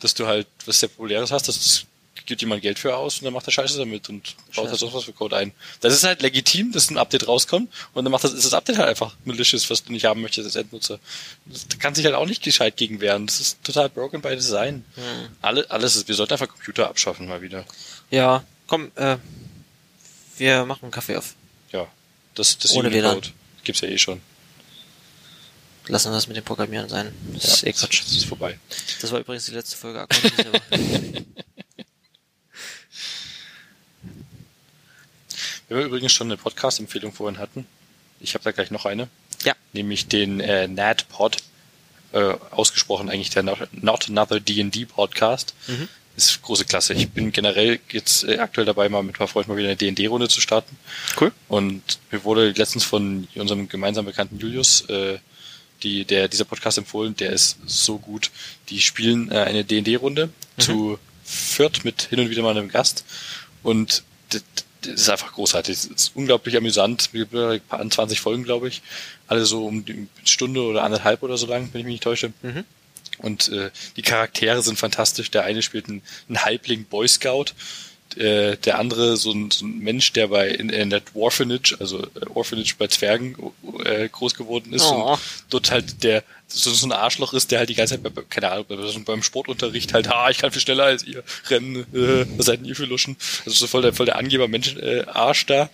dass 0.00 0.14
du 0.14 0.26
halt 0.26 0.46
was 0.64 0.80
sehr 0.80 0.88
Populäres 0.88 1.30
hast, 1.30 1.48
dass 1.48 1.56
das 1.56 1.86
gibt 2.26 2.40
jemand 2.40 2.60
Geld 2.62 2.78
für 2.78 2.96
aus 2.96 3.18
und 3.18 3.24
dann 3.24 3.32
macht 3.32 3.46
er 3.46 3.52
Scheiße 3.52 3.78
damit 3.78 4.08
und 4.08 4.34
baut 4.54 4.66
Scheiße. 4.66 4.76
sonst 4.76 4.94
was 4.94 5.04
für 5.04 5.12
Code 5.12 5.36
ein. 5.36 5.52
Das 5.80 5.94
ist 5.94 6.04
halt 6.04 6.22
legitim, 6.22 6.72
dass 6.72 6.90
ein 6.90 6.98
Update 6.98 7.28
rauskommt 7.28 7.72
und 7.94 8.04
dann 8.04 8.10
macht 8.10 8.24
das, 8.24 8.32
ist 8.32 8.44
das 8.44 8.52
Update 8.52 8.78
halt 8.78 8.88
einfach 8.88 9.14
malicious, 9.24 9.70
was 9.70 9.84
du 9.84 9.92
nicht 9.92 10.04
haben 10.04 10.22
möchtest 10.22 10.46
als 10.46 10.56
Endnutzer. 10.56 10.98
Da 11.46 11.76
kann 11.78 11.94
sich 11.94 12.04
halt 12.04 12.14
auch 12.14 12.26
nicht 12.26 12.42
gescheit 12.42 12.76
gegen 12.76 13.00
wehren. 13.00 13.26
Das 13.26 13.40
ist 13.40 13.62
total 13.62 13.88
broken 13.88 14.20
by 14.20 14.34
design. 14.34 14.84
Hm. 14.96 15.04
Alle, 15.40 15.70
alles 15.70 15.96
ist, 15.96 16.08
wir 16.08 16.14
sollten 16.14 16.32
einfach 16.34 16.48
Computer 16.48 16.88
abschaffen 16.88 17.28
mal 17.28 17.42
wieder. 17.42 17.64
Ja, 18.10 18.44
komm, 18.66 18.90
äh, 18.96 19.16
wir 20.36 20.64
machen 20.66 20.82
einen 20.82 20.92
Kaffee 20.92 21.16
auf. 21.16 21.34
Ja, 21.72 21.86
das, 22.34 22.58
das 22.58 22.72
Ohne. 22.72 22.88
Unicode 22.88 23.28
gibt's 23.64 23.80
ja 23.80 23.88
eh 23.88 23.98
schon. 23.98 24.20
Lassen 25.88 26.10
wir 26.10 26.14
das 26.16 26.26
mit 26.26 26.36
dem 26.36 26.44
Programmieren 26.44 26.88
sein. 26.88 27.12
Das 27.34 27.44
Ja, 27.44 27.52
ist 27.54 27.64
eh 27.64 27.72
Quatsch. 27.72 28.02
das 28.02 28.12
ist 28.12 28.24
vorbei. 28.24 28.58
Das 29.00 29.12
war 29.12 29.20
übrigens 29.20 29.46
die 29.46 29.52
letzte 29.52 29.76
Folge. 29.76 30.06
Wenn 35.68 35.78
wir 35.78 35.84
übrigens 35.86 36.12
schon 36.12 36.28
eine 36.28 36.36
Podcast-Empfehlung 36.36 37.12
vorhin 37.12 37.38
hatten, 37.38 37.66
ich 38.20 38.34
habe 38.34 38.44
da 38.44 38.52
gleich 38.52 38.70
noch 38.70 38.86
eine. 38.86 39.08
ja, 39.44 39.54
nämlich 39.72 40.06
den 40.08 40.40
äh, 40.40 40.68
NAD-Pod, 40.68 41.38
äh, 42.12 42.34
ausgesprochen 42.50 43.10
eigentlich 43.10 43.30
der 43.30 43.42
Not, 43.42 43.68
Not 43.72 44.08
Another 44.08 44.40
D&D 44.40 44.86
Podcast. 44.86 45.54
Mhm. 45.66 45.88
Ist 46.16 46.40
große 46.42 46.64
Klasse. 46.64 46.94
Ich 46.94 47.10
bin 47.10 47.30
generell 47.30 47.78
jetzt 47.90 48.24
äh, 48.24 48.38
aktuell 48.38 48.64
dabei, 48.64 48.88
mal 48.88 49.02
mit 49.02 49.16
ein 49.16 49.18
paar 49.18 49.28
Freunden 49.28 49.50
mal 49.50 49.58
wieder 49.58 49.68
eine 49.68 49.76
D&D-Runde 49.76 50.28
zu 50.28 50.40
starten. 50.40 50.78
cool. 51.20 51.32
Und 51.48 51.82
mir 52.10 52.24
wurde 52.24 52.50
letztens 52.52 52.84
von 52.84 53.28
unserem 53.34 53.68
gemeinsamen 53.68 54.06
Bekannten 54.06 54.38
Julius 54.38 54.82
äh, 54.88 55.18
die, 55.82 56.04
der, 56.04 56.28
dieser 56.28 56.44
Podcast 56.44 56.78
empfohlen, 56.78 57.16
der 57.16 57.32
ist 57.32 57.58
so 57.66 57.98
gut. 57.98 58.30
Die 58.68 58.80
spielen 58.80 59.30
äh, 59.30 59.38
eine 59.40 59.64
D&D-Runde 59.64 60.30
zu 60.58 60.98
viert 61.24 61.84
mit 61.84 62.02
hin 62.02 62.20
und 62.20 62.30
wieder 62.30 62.42
mal 62.42 62.56
einem 62.56 62.68
Gast 62.68 63.04
und 63.62 64.04
das, 64.30 64.42
das 64.82 64.94
ist 65.02 65.10
einfach 65.10 65.32
großartig. 65.32 65.74
Es 65.74 65.84
ist 65.86 66.12
unglaublich 66.14 66.56
amüsant. 66.56 67.10
Paar 67.68 67.90
20 67.90 68.20
Folgen, 68.20 68.44
glaube 68.44 68.68
ich. 68.68 68.82
Alle 69.26 69.44
so 69.44 69.66
um 69.66 69.84
die 69.84 70.06
Stunde 70.24 70.62
oder 70.62 70.84
anderthalb 70.84 71.22
oder 71.22 71.36
so 71.36 71.46
lang, 71.46 71.68
wenn 71.72 71.80
ich 71.80 71.86
mich 71.86 71.94
nicht 71.94 72.02
täusche. 72.04 72.32
Mhm. 72.42 72.64
Und 73.18 73.48
äh, 73.48 73.70
die 73.96 74.02
Charaktere 74.02 74.62
sind 74.62 74.78
fantastisch. 74.78 75.30
Der 75.30 75.44
eine 75.44 75.62
spielt 75.62 75.88
einen, 75.88 76.02
einen 76.28 76.44
Halbling 76.44 76.84
Boy 76.84 77.08
Scout, 77.08 77.46
äh, 78.16 78.56
der 78.56 78.78
andere 78.78 79.16
so 79.16 79.32
ein, 79.32 79.50
so 79.50 79.66
ein 79.66 79.78
Mensch, 79.78 80.12
der 80.12 80.28
bei 80.28 80.48
in, 80.48 80.68
in 80.70 80.90
der 80.90 81.02
Orphanage, 81.14 81.76
also 81.78 82.02
äh, 82.02 82.26
Orphanage 82.34 82.74
bei 82.78 82.86
Zwergen 82.86 83.36
äh, 83.84 84.08
groß 84.08 84.34
geworden 84.34 84.72
ist 84.72 84.86
Oh. 84.90 85.12
und 85.12 85.18
dort 85.50 85.70
halt 85.70 86.02
der 86.02 86.22
so, 86.48 86.72
so 86.72 86.86
ein 86.86 86.92
Arschloch 86.92 87.32
ist, 87.32 87.50
der 87.50 87.58
halt 87.58 87.68
die 87.68 87.74
ganze 87.74 87.94
Zeit 87.94 88.14
bei, 88.14 88.22
keine 88.22 88.50
Ahnung, 88.52 88.66
beim 89.04 89.22
Sportunterricht 89.22 89.92
halt, 89.92 90.08
ha, 90.08 90.30
ich 90.30 90.38
kann 90.38 90.52
viel 90.52 90.62
schneller 90.62 90.84
als 90.84 91.04
ihr 91.04 91.22
rennen, 91.48 91.86
äh, 91.92 92.26
was 92.36 92.46
seid 92.46 92.60
denn 92.60 92.66
ihr 92.66 92.76
für 92.76 92.84
Luschen? 92.84 93.16
Also 93.44 93.58
so 93.58 93.66
voll 93.66 93.82
der, 93.82 93.92
voll 93.92 94.06
der 94.06 94.16
Angeber 94.16 94.46
Mensch, 94.48 94.76
äh, 94.76 95.04
Arsch 95.06 95.46
da. 95.46 95.68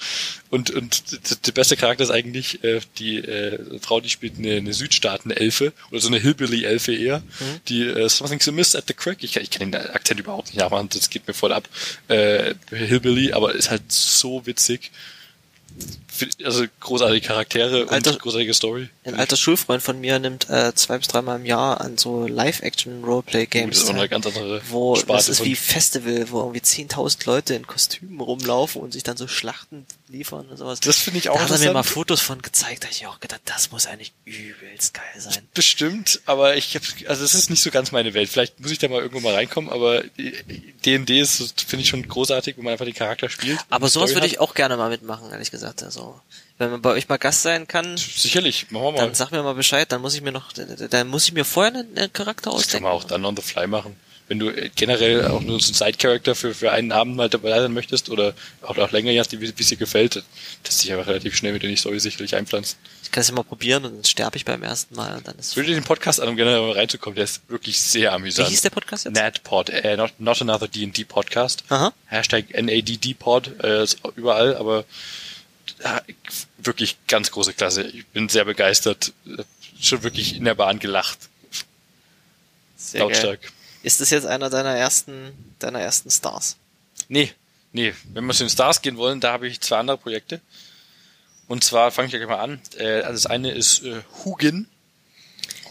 Und, 0.51 0.71
und 0.71 1.47
der 1.47 1.53
beste 1.53 1.77
Charakter 1.77 2.05
ist 2.05 2.11
eigentlich 2.11 2.65
äh, 2.65 2.81
die 2.99 3.19
äh, 3.19 3.79
Frau, 3.81 4.01
die 4.01 4.11
spielt 4.11 4.39
eine, 4.39 4.57
eine 4.57 4.73
Südstaaten-Elfe 4.73 5.73
oder 5.91 6.01
so 6.01 6.09
eine 6.09 6.19
Hillbilly-Elfe 6.19 6.95
eher, 6.95 7.23
die 7.69 7.83
äh, 7.83 8.09
Something 8.09 8.39
to 8.39 8.53
Miss 8.53 8.75
at 8.75 8.85
the 8.89 8.95
Crack. 8.95 9.23
Ich 9.23 9.33
kann, 9.33 9.43
ich 9.43 9.51
kann 9.51 9.71
den 9.71 9.81
Akzent 9.81 10.21
überhaupt 10.21 10.49
nicht 10.49 10.59
nachmachen, 10.59 10.89
das 10.91 11.11
geht 11.11 11.27
mir 11.27 11.35
voll 11.35 11.53
ab. 11.53 11.69
Äh, 12.09 12.55
Hillbilly, 12.71 13.33
aber 13.33 13.55
ist 13.55 13.71
halt 13.71 13.91
so 13.91 14.47
witzig. 14.47 14.91
Also 16.45 16.65
großartige 16.81 17.27
Charaktere 17.27 17.89
Alter- 17.89 18.13
und 18.13 18.19
großartige 18.21 18.55
Story. 18.55 18.89
Ein 19.05 19.15
alter 19.15 19.37
Schulfreund 19.37 19.83
von 19.83 20.01
mir 20.01 20.19
nimmt 20.19 20.49
äh, 20.51 20.75
zwei 20.75 20.99
bis 20.99 21.09
dreimal 21.09 21.39
im 21.39 21.47
Jahr 21.47 21.81
an 21.81 21.99
so 21.99 22.27
Live-Action-Roleplay-Games 22.27 23.77
Das 23.77 23.85
ist 23.85 23.91
auch 23.91 23.95
eine 23.95 24.09
ganz 24.09 24.27
andere 24.27 24.61
wo 24.69 24.97
Sparte 24.97 25.13
das 25.17 25.29
ist 25.29 25.45
wie 25.45 25.57
Festival, 25.57 26.31
wo 26.31 26.41
irgendwie 26.41 26.61
10.000 26.61 27.27
Leute 27.27 27.55
in 27.55 27.67
Kostümen 27.67 28.21
rumlaufen 28.21 28.81
und 28.83 28.93
sich 28.93 29.03
dann 29.03 29.17
so 29.17 29.27
Schlachten 29.27 29.87
liefern 30.09 30.47
und 30.49 30.57
sowas. 30.57 30.81
Das 30.81 30.99
finde 30.99 31.19
ich 31.19 31.31
auch 31.31 31.37
Da 31.37 31.43
hat 31.45 31.51
er 31.51 31.59
mir 31.59 31.73
mal. 31.73 31.83
Fotos 31.83 32.21
von 32.21 32.43
gezeigt, 32.43 32.85
da 32.85 32.89
hab 32.89 32.95
ich 32.95 33.07
auch 33.07 33.21
gedacht, 33.21 33.41
das 33.45 33.71
muss 33.71 33.87
eigentlich 33.87 34.13
übelst 34.25 34.95
geil 34.95 35.05
sein. 35.19 35.47
Bestimmt, 35.55 36.21
aber 36.27 36.57
ich 36.57 36.75
hab, 36.75 36.83
also 37.09 37.25
es 37.25 37.35
ist 37.35 37.51
nicht 37.51 37.63
so 37.63 37.71
ganz 37.71 37.93
meine 37.93 38.15
Welt. 38.15 38.29
Vielleicht 38.29 38.61
muss 38.61 38.71
ich 38.71 38.79
da 38.79 38.89
mal 38.89 39.01
irgendwo 39.01 39.21
mal 39.21 39.35
reinkommen, 39.35 39.71
aber 39.71 40.03
D&D 40.85 41.21
ist, 41.21 41.63
finde 41.63 41.83
ich 41.83 41.89
schon 41.89 42.07
großartig, 42.07 42.57
wenn 42.57 42.65
man 42.65 42.73
einfach 42.73 42.85
den 42.85 42.95
Charakter 42.95 43.29
spielt. 43.29 43.59
Aber 43.71 43.89
sowas 43.89 44.15
würde 44.15 44.27
ich 44.27 44.41
auch 44.41 44.55
gerne 44.55 44.77
mal 44.77 44.91
mitmachen, 44.91 45.31
ehrlich 45.31 45.51
gesagt. 45.51 45.83
Also, 45.83 46.02
wenn 46.59 46.71
man 46.71 46.83
bei 46.83 46.91
euch 46.91 47.09
mal 47.09 47.17
Gast 47.17 47.43
sein 47.43 47.67
kann, 47.67 47.97
Sicherlich, 47.97 48.71
machen 48.71 48.85
wir 48.85 48.93
mal. 48.93 48.99
dann 48.99 49.15
sag 49.15 49.31
mir 49.33 49.43
mal 49.43 49.55
Bescheid, 49.55 49.91
dann 49.91 50.01
muss 50.01 50.15
ich 50.15 50.23
mir 50.23 50.33
noch, 50.33 50.53
dann 50.53 51.09
muss 51.09 51.25
ich 51.25 51.33
mir 51.33 51.45
vorher 51.45 51.73
einen, 51.75 52.13
Charakter 52.13 52.51
Das 52.51 52.69
kann 52.69 52.85
ausdenken. 52.85 52.85
man 52.85 52.93
auch 52.93 53.05
dann 53.05 53.25
on 53.25 53.37
the 53.37 53.43
fly 53.43 53.67
machen. 53.67 53.97
Wenn 54.29 54.39
du 54.39 54.49
äh, 54.51 54.71
generell 54.77 55.27
auch 55.27 55.41
nur 55.41 55.61
so 55.61 55.67
einen 55.67 55.75
Side-Character 55.75 56.35
für, 56.37 56.55
für 56.55 56.71
einen 56.71 56.93
Abend 56.93 57.17
mal 57.17 57.29
dabei 57.29 57.59
sein 57.61 57.73
möchtest 57.75 58.09
oder 58.09 58.35
auch, 58.63 58.79
auch 58.79 58.91
länger, 58.93 59.11
je 59.11 59.19
nachdem, 59.19 59.41
wie 59.41 59.53
wie 59.59 59.63
es 59.63 59.69
dir 59.69 59.77
gefällt, 59.77 60.23
das 60.63 60.79
sich 60.79 60.93
einfach 60.93 61.09
relativ 61.09 61.37
schnell 61.37 61.53
mit 61.53 61.65
in 61.65 61.71
die 61.71 61.77
Story 61.77 61.99
sicherlich 61.99 62.35
einpflanzen. 62.37 62.79
Ich 63.03 63.11
kann 63.11 63.23
es 63.23 63.29
ja 63.29 63.35
mal 63.35 63.43
probieren 63.43 63.85
und 63.85 63.97
dann 63.97 64.05
sterbe 64.05 64.37
ich 64.37 64.45
beim 64.45 64.63
ersten 64.63 64.95
Mal 64.95 65.17
und 65.17 65.27
dann 65.27 65.35
ist 65.39 65.51
Ich 65.51 65.57
würde 65.57 65.71
dir 65.71 65.75
den 65.75 65.85
Podcast 65.85 66.21
an, 66.21 66.29
um 66.29 66.37
generell 66.37 66.61
mal 66.61 66.71
reinzukommen, 66.73 67.17
der 67.17 67.25
ist 67.25 67.43
wirklich 67.49 67.79
sehr 67.81 68.03
Wie 68.13 68.15
amüsant. 68.15 68.49
hieß 68.49 68.61
der 68.63 68.71
Podcast 68.71 69.05
jetzt? 69.07 69.15
NADPod, 69.17 69.71
äh, 69.71 69.97
not, 69.97 70.13
not 70.19 70.41
another 70.41 70.69
D&D 70.69 71.05
Podcast. 71.05 71.65
Aha. 71.69 71.93
Hashtag 72.07 72.45
NADD-Pod, 72.55 73.51
äh, 73.65 73.83
ist 73.83 73.99
überall, 74.17 74.57
aber 74.57 74.85
wirklich 76.59 76.97
ganz 77.07 77.31
große 77.31 77.55
Klasse. 77.55 77.83
Ich 77.83 78.07
bin 78.07 78.29
sehr 78.29 78.45
begeistert. 78.45 79.13
Äh, 79.27 79.43
Schon 79.81 80.05
wirklich 80.05 80.37
in 80.37 80.45
der 80.45 80.55
Bahn 80.55 80.79
gelacht. 80.79 81.19
Sehr 82.77 83.01
geil. 83.01 83.09
lautstark. 83.09 83.53
Ist 83.83 84.01
das 84.01 84.11
jetzt 84.11 84.27
einer 84.27 84.49
deiner 84.49 84.77
ersten, 84.77 85.33
deiner 85.59 85.81
ersten 85.81 86.09
Stars? 86.09 86.57
Nee, 87.09 87.33
nee. 87.73 87.93
Wenn 88.13 88.25
wir 88.27 88.33
zu 88.33 88.45
den 88.45 88.51
Stars 88.51 88.81
gehen 88.81 88.97
wollen, 88.97 89.19
da 89.19 89.33
habe 89.33 89.49
ich 89.49 89.61
zwei 89.61 89.79
andere 89.79 89.99
Projekte. 89.99 90.41
Und 91.49 91.65
zwar 91.65 91.91
fange 91.91 92.07
ich 92.07 92.15
gleich 92.15 92.29
mal 92.29 92.39
an. 92.39 92.61
Äh, 92.79 93.01
also 93.01 93.15
das 93.15 93.27
eine 93.27 93.51
ist 93.51 93.83
äh, 93.83 94.03
Hugin. 94.25 94.69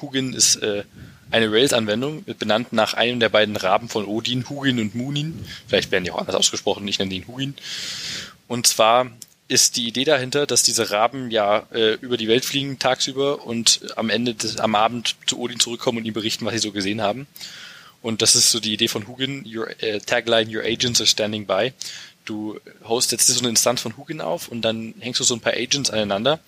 Hugin 0.02 0.34
ist 0.34 0.58
äh, 0.58 0.84
eine 1.32 1.50
Rails-Anwendung, 1.50 2.26
benannt 2.26 2.74
nach 2.74 2.94
einem 2.94 3.22
der 3.22 3.30
beiden 3.30 3.56
Raben 3.56 3.88
von 3.88 4.06
Odin, 4.06 4.50
Hugin 4.50 4.80
und 4.80 4.96
Munin. 4.96 5.46
Vielleicht 5.68 5.92
werden 5.92 6.04
die 6.04 6.12
auch 6.12 6.20
anders 6.20 6.36
ausgesprochen, 6.36 6.86
ich 6.88 7.00
nenne 7.00 7.14
ihn 7.14 7.28
Hugin. 7.28 7.56
Und 8.50 8.68
zwar 8.68 9.10
ist 9.52 9.76
die 9.76 9.86
Idee 9.86 10.06
dahinter, 10.06 10.48
dass 10.48 10.64
diese 10.64 10.92
Raben 10.92 11.30
ja 11.30 11.68
äh, 11.74 11.96
über 11.96 12.16
die 12.16 12.30
Welt 12.30 12.46
fliegen 12.46 12.80
tagsüber 12.80 13.46
und 13.46 13.82
am 13.98 14.10
Ende 14.10 14.34
des, 14.34 14.58
am 14.58 14.76
Abend 14.76 15.18
zu 15.26 15.38
Odin 15.40 15.60
zurückkommen 15.60 15.98
und 15.98 16.06
ihm 16.06 16.14
berichten, 16.14 16.46
was 16.46 16.54
sie 16.54 16.60
so 16.60 16.72
gesehen 16.72 17.02
haben. 17.02 17.28
Und 18.02 18.22
das 18.22 18.38
ist 18.38 18.50
so 18.50 18.62
die 18.62 18.72
Idee 18.72 18.88
von 18.88 19.10
Hugin, 19.10 19.46
your 19.46 19.70
äh, 19.84 20.00
Tagline, 20.00 20.50
your 20.50 20.64
agents 20.64 21.02
are 21.02 21.08
standing 21.08 21.46
by. 21.46 21.74
Du 22.24 22.60
hostest 22.86 23.28
so 23.28 23.40
eine 23.40 23.50
Instanz 23.50 23.82
von 23.82 23.98
Hugin 23.98 24.22
auf 24.22 24.48
und 24.48 24.62
dann 24.62 24.94
hängst 25.00 25.20
du 25.20 25.26
so 25.26 25.36
ein 25.36 25.42
paar 25.42 25.54
Agents 25.54 25.90
aneinander 25.90 26.40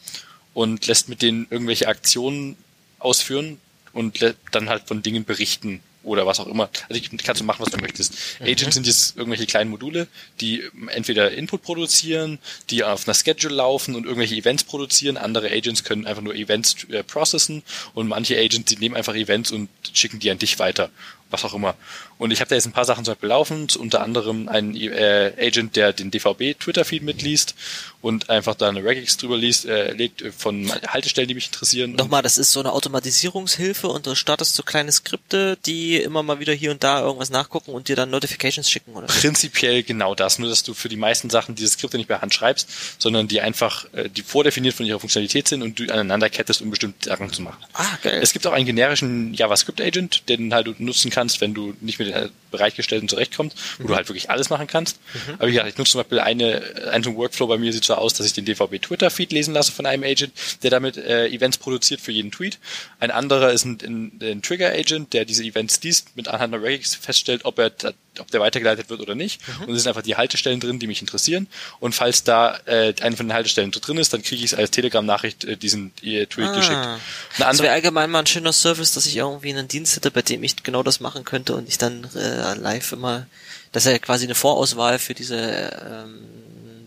und 0.53 0.87
lässt 0.87 1.09
mit 1.09 1.21
denen 1.21 1.45
irgendwelche 1.49 1.89
Aktionen 1.89 2.55
ausführen 2.99 3.59
und 3.91 4.33
dann 4.51 4.69
halt 4.69 4.83
von 4.87 5.03
Dingen 5.03 5.25
berichten 5.25 5.81
oder 6.03 6.25
was 6.25 6.39
auch 6.39 6.47
immer. 6.47 6.69
Also 6.89 7.01
ich, 7.01 7.09
kannst 7.23 7.41
du 7.41 7.45
machen, 7.45 7.65
was 7.65 7.71
du 7.71 7.77
möchtest. 7.79 8.13
Agents 8.41 8.75
sind 8.75 8.85
jetzt 8.85 9.17
irgendwelche 9.17 9.45
kleinen 9.45 9.69
Module, 9.69 10.07
die 10.41 10.63
entweder 10.87 11.31
Input 11.31 11.63
produzieren, 11.63 12.39
die 12.69 12.83
auf 12.83 13.07
einer 13.07 13.15
Schedule 13.15 13.55
laufen 13.55 13.95
und 13.95 14.05
irgendwelche 14.05 14.35
Events 14.35 14.63
produzieren. 14.63 15.17
Andere 15.17 15.49
Agents 15.51 15.83
können 15.83 16.05
einfach 16.05 16.21
nur 16.21 16.35
Events 16.35 16.85
äh, 16.89 17.03
processen 17.03 17.63
und 17.93 18.07
manche 18.07 18.37
Agents, 18.37 18.73
die 18.73 18.77
nehmen 18.77 18.95
einfach 18.95 19.15
Events 19.15 19.51
und 19.51 19.69
schicken 19.93 20.19
die 20.19 20.29
an 20.29 20.37
dich 20.37 20.59
weiter. 20.59 20.89
Was 21.29 21.43
auch 21.45 21.53
immer. 21.55 21.75
Und 22.17 22.31
ich 22.31 22.39
habe 22.39 22.49
da 22.49 22.55
jetzt 22.55 22.65
ein 22.65 22.71
paar 22.71 22.85
Sachen 22.85 23.05
zum 23.05 23.13
Beispiel 23.13 23.29
laufen, 23.29 23.67
unter 23.77 24.01
anderem 24.01 24.47
ein 24.47 24.75
äh, 24.75 25.33
Agent, 25.39 25.75
der 25.75 25.93
den 25.93 26.11
DVB-Twitter-Feed 26.11 27.03
mitliest 27.03 27.55
und 28.01 28.29
einfach 28.29 28.55
da 28.55 28.69
eine 28.69 28.83
Regex 28.83 29.17
drüber 29.17 29.37
liest, 29.37 29.65
äh, 29.65 29.93
legt 29.93 30.21
äh, 30.21 30.31
von 30.31 30.71
Haltestellen, 30.87 31.27
die 31.27 31.35
mich 31.35 31.47
interessieren. 31.47 31.93
Nochmal, 31.93 32.21
das 32.21 32.37
ist 32.37 32.51
so 32.51 32.59
eine 32.59 32.73
Automatisierungshilfe 32.73 33.87
und 33.87 34.05
du 34.05 34.15
startest 34.15 34.55
so 34.55 34.63
kleine 34.63 34.91
Skripte, 34.91 35.57
die 35.65 35.97
immer 35.97 36.23
mal 36.23 36.39
wieder 36.39 36.53
hier 36.53 36.71
und 36.71 36.83
da 36.83 37.01
irgendwas 37.01 37.29
nachgucken 37.29 37.71
und 37.71 37.87
dir 37.87 37.95
dann 37.95 38.09
Notifications 38.09 38.69
schicken, 38.69 38.93
oder? 38.93 39.07
prinzipiell 39.07 39.83
genau 39.83 40.15
das, 40.15 40.37
nur 40.37 40.49
dass 40.49 40.63
du 40.63 40.73
für 40.73 40.89
die 40.89 40.97
meisten 40.97 41.29
Sachen 41.29 41.55
diese 41.55 41.69
Skripte 41.69 41.97
nicht 41.97 42.07
per 42.07 42.21
Hand 42.21 42.33
schreibst, 42.33 42.69
sondern 42.99 43.27
die 43.27 43.39
einfach, 43.39 43.85
äh, 43.93 44.09
die 44.09 44.21
vordefiniert 44.21 44.75
von 44.75 44.85
ihrer 44.85 44.99
Funktionalität 44.99 45.47
sind 45.47 45.61
und 45.61 45.79
du 45.79 45.83
aneinander 45.83 46.29
kettest, 46.29 46.61
um 46.61 46.69
bestimmte 46.69 47.09
Sachen 47.09 47.31
zu 47.31 47.41
machen. 47.41 47.63
Ah, 47.73 47.85
geil. 48.01 48.19
Es 48.21 48.33
gibt 48.33 48.45
auch 48.45 48.51
einen 48.51 48.65
generischen 48.65 49.33
JavaScript-Agent, 49.33 50.27
den 50.27 50.53
halt 50.53 50.67
du 50.67 50.75
nutzen 50.77 51.09
kannst, 51.09 51.39
wenn 51.39 51.53
du 51.53 51.73
nicht 51.79 51.99
mit 52.05 52.15
den 52.15 52.29
bereitgestellten 52.51 53.09
zurechtkommst, 53.09 53.57
wo 53.79 53.87
du 53.87 53.95
halt 53.95 54.07
wirklich 54.09 54.29
alles 54.29 54.49
machen 54.49 54.67
kannst. 54.67 54.99
Aber 55.39 55.47
wie 55.47 55.51
gesagt, 55.53 55.69
ich 55.69 55.77
nutze 55.77 55.93
zum 55.93 56.01
Beispiel 56.01 56.19
eine, 56.19 56.61
ein 56.91 57.01
so 57.03 57.09
ein 57.11 57.15
Workflow 57.15 57.47
bei 57.47 57.57
mir 57.57 57.73
sieht 57.73 57.83
so 57.83 57.95
aus, 57.95 58.13
dass 58.13 58.25
ich 58.27 58.33
den 58.33 58.45
DVB-Twitter-Feed 58.45 59.31
lesen 59.31 59.53
lasse 59.53 59.71
von 59.71 59.85
einem 59.85 60.03
Agent, 60.03 60.33
der 60.61 60.69
damit 60.71 60.97
äh, 60.97 61.27
Events 61.27 61.57
produziert 61.57 61.99
für 62.01 62.11
jeden 62.11 62.31
Tweet. 62.31 62.59
Ein 62.99 63.11
anderer 63.11 63.51
ist 63.51 63.65
ein, 63.65 63.77
ein, 63.83 64.19
ein 64.21 64.41
Trigger-Agent, 64.41 65.13
der 65.13 65.25
diese 65.25 65.43
Events 65.43 65.81
liest, 65.81 66.15
mit 66.15 66.27
anhand 66.27 66.53
einer 66.53 66.63
Regex 66.63 66.95
feststellt, 66.95 67.45
ob 67.45 67.57
er 67.59 67.71
da- 67.71 67.93
ob 68.19 68.29
der 68.31 68.39
weitergeleitet 68.41 68.89
wird 68.89 68.99
oder 69.01 69.15
nicht. 69.15 69.41
Und 69.65 69.73
es 69.73 69.83
sind 69.83 69.89
einfach 69.89 70.01
die 70.03 70.15
Haltestellen 70.15 70.59
drin, 70.59 70.79
die 70.79 70.87
mich 70.87 71.01
interessieren. 71.01 71.47
Und 71.79 71.93
falls 71.95 72.23
da 72.23 72.57
äh, 72.65 72.93
eine 73.01 73.15
von 73.17 73.27
den 73.27 73.33
Haltestellen 73.33 73.71
drin 73.71 73.97
ist, 73.97 74.13
dann 74.13 74.21
kriege 74.23 74.43
ich 74.43 74.51
es 74.51 74.57
als 74.57 74.71
Telegram-Nachricht 74.71 75.45
äh, 75.45 75.57
diesen 75.57 75.91
äh, 76.01 76.25
Tweet 76.25 76.47
Ah. 76.49 76.55
geschickt. 76.55 76.75
Eine 76.77 76.99
Das 77.37 77.47
andere, 77.47 77.63
wäre 77.65 77.73
allgemein 77.73 78.09
mal 78.11 78.19
ein 78.19 78.25
schöner 78.27 78.53
Service, 78.53 78.91
dass 78.93 79.05
ich 79.05 79.15
irgendwie 79.17 79.49
einen 79.49 79.67
Dienst 79.67 79.95
hätte, 79.95 80.11
bei 80.11 80.21
dem 80.21 80.43
ich 80.43 80.61
genau 80.63 80.83
das 80.83 80.99
machen 80.99 81.23
könnte 81.23 81.55
und 81.55 81.67
ich 81.67 81.77
dann 81.77 82.07
äh, 82.15 82.53
live 82.55 82.91
immer, 82.91 83.27
das 83.71 83.85
ist 83.85 83.91
ja 83.91 83.97
quasi 83.99 84.25
eine 84.25 84.35
Vorauswahl 84.35 84.99
für 84.99 85.13
diese 85.13 85.35
ähm, 85.37 86.19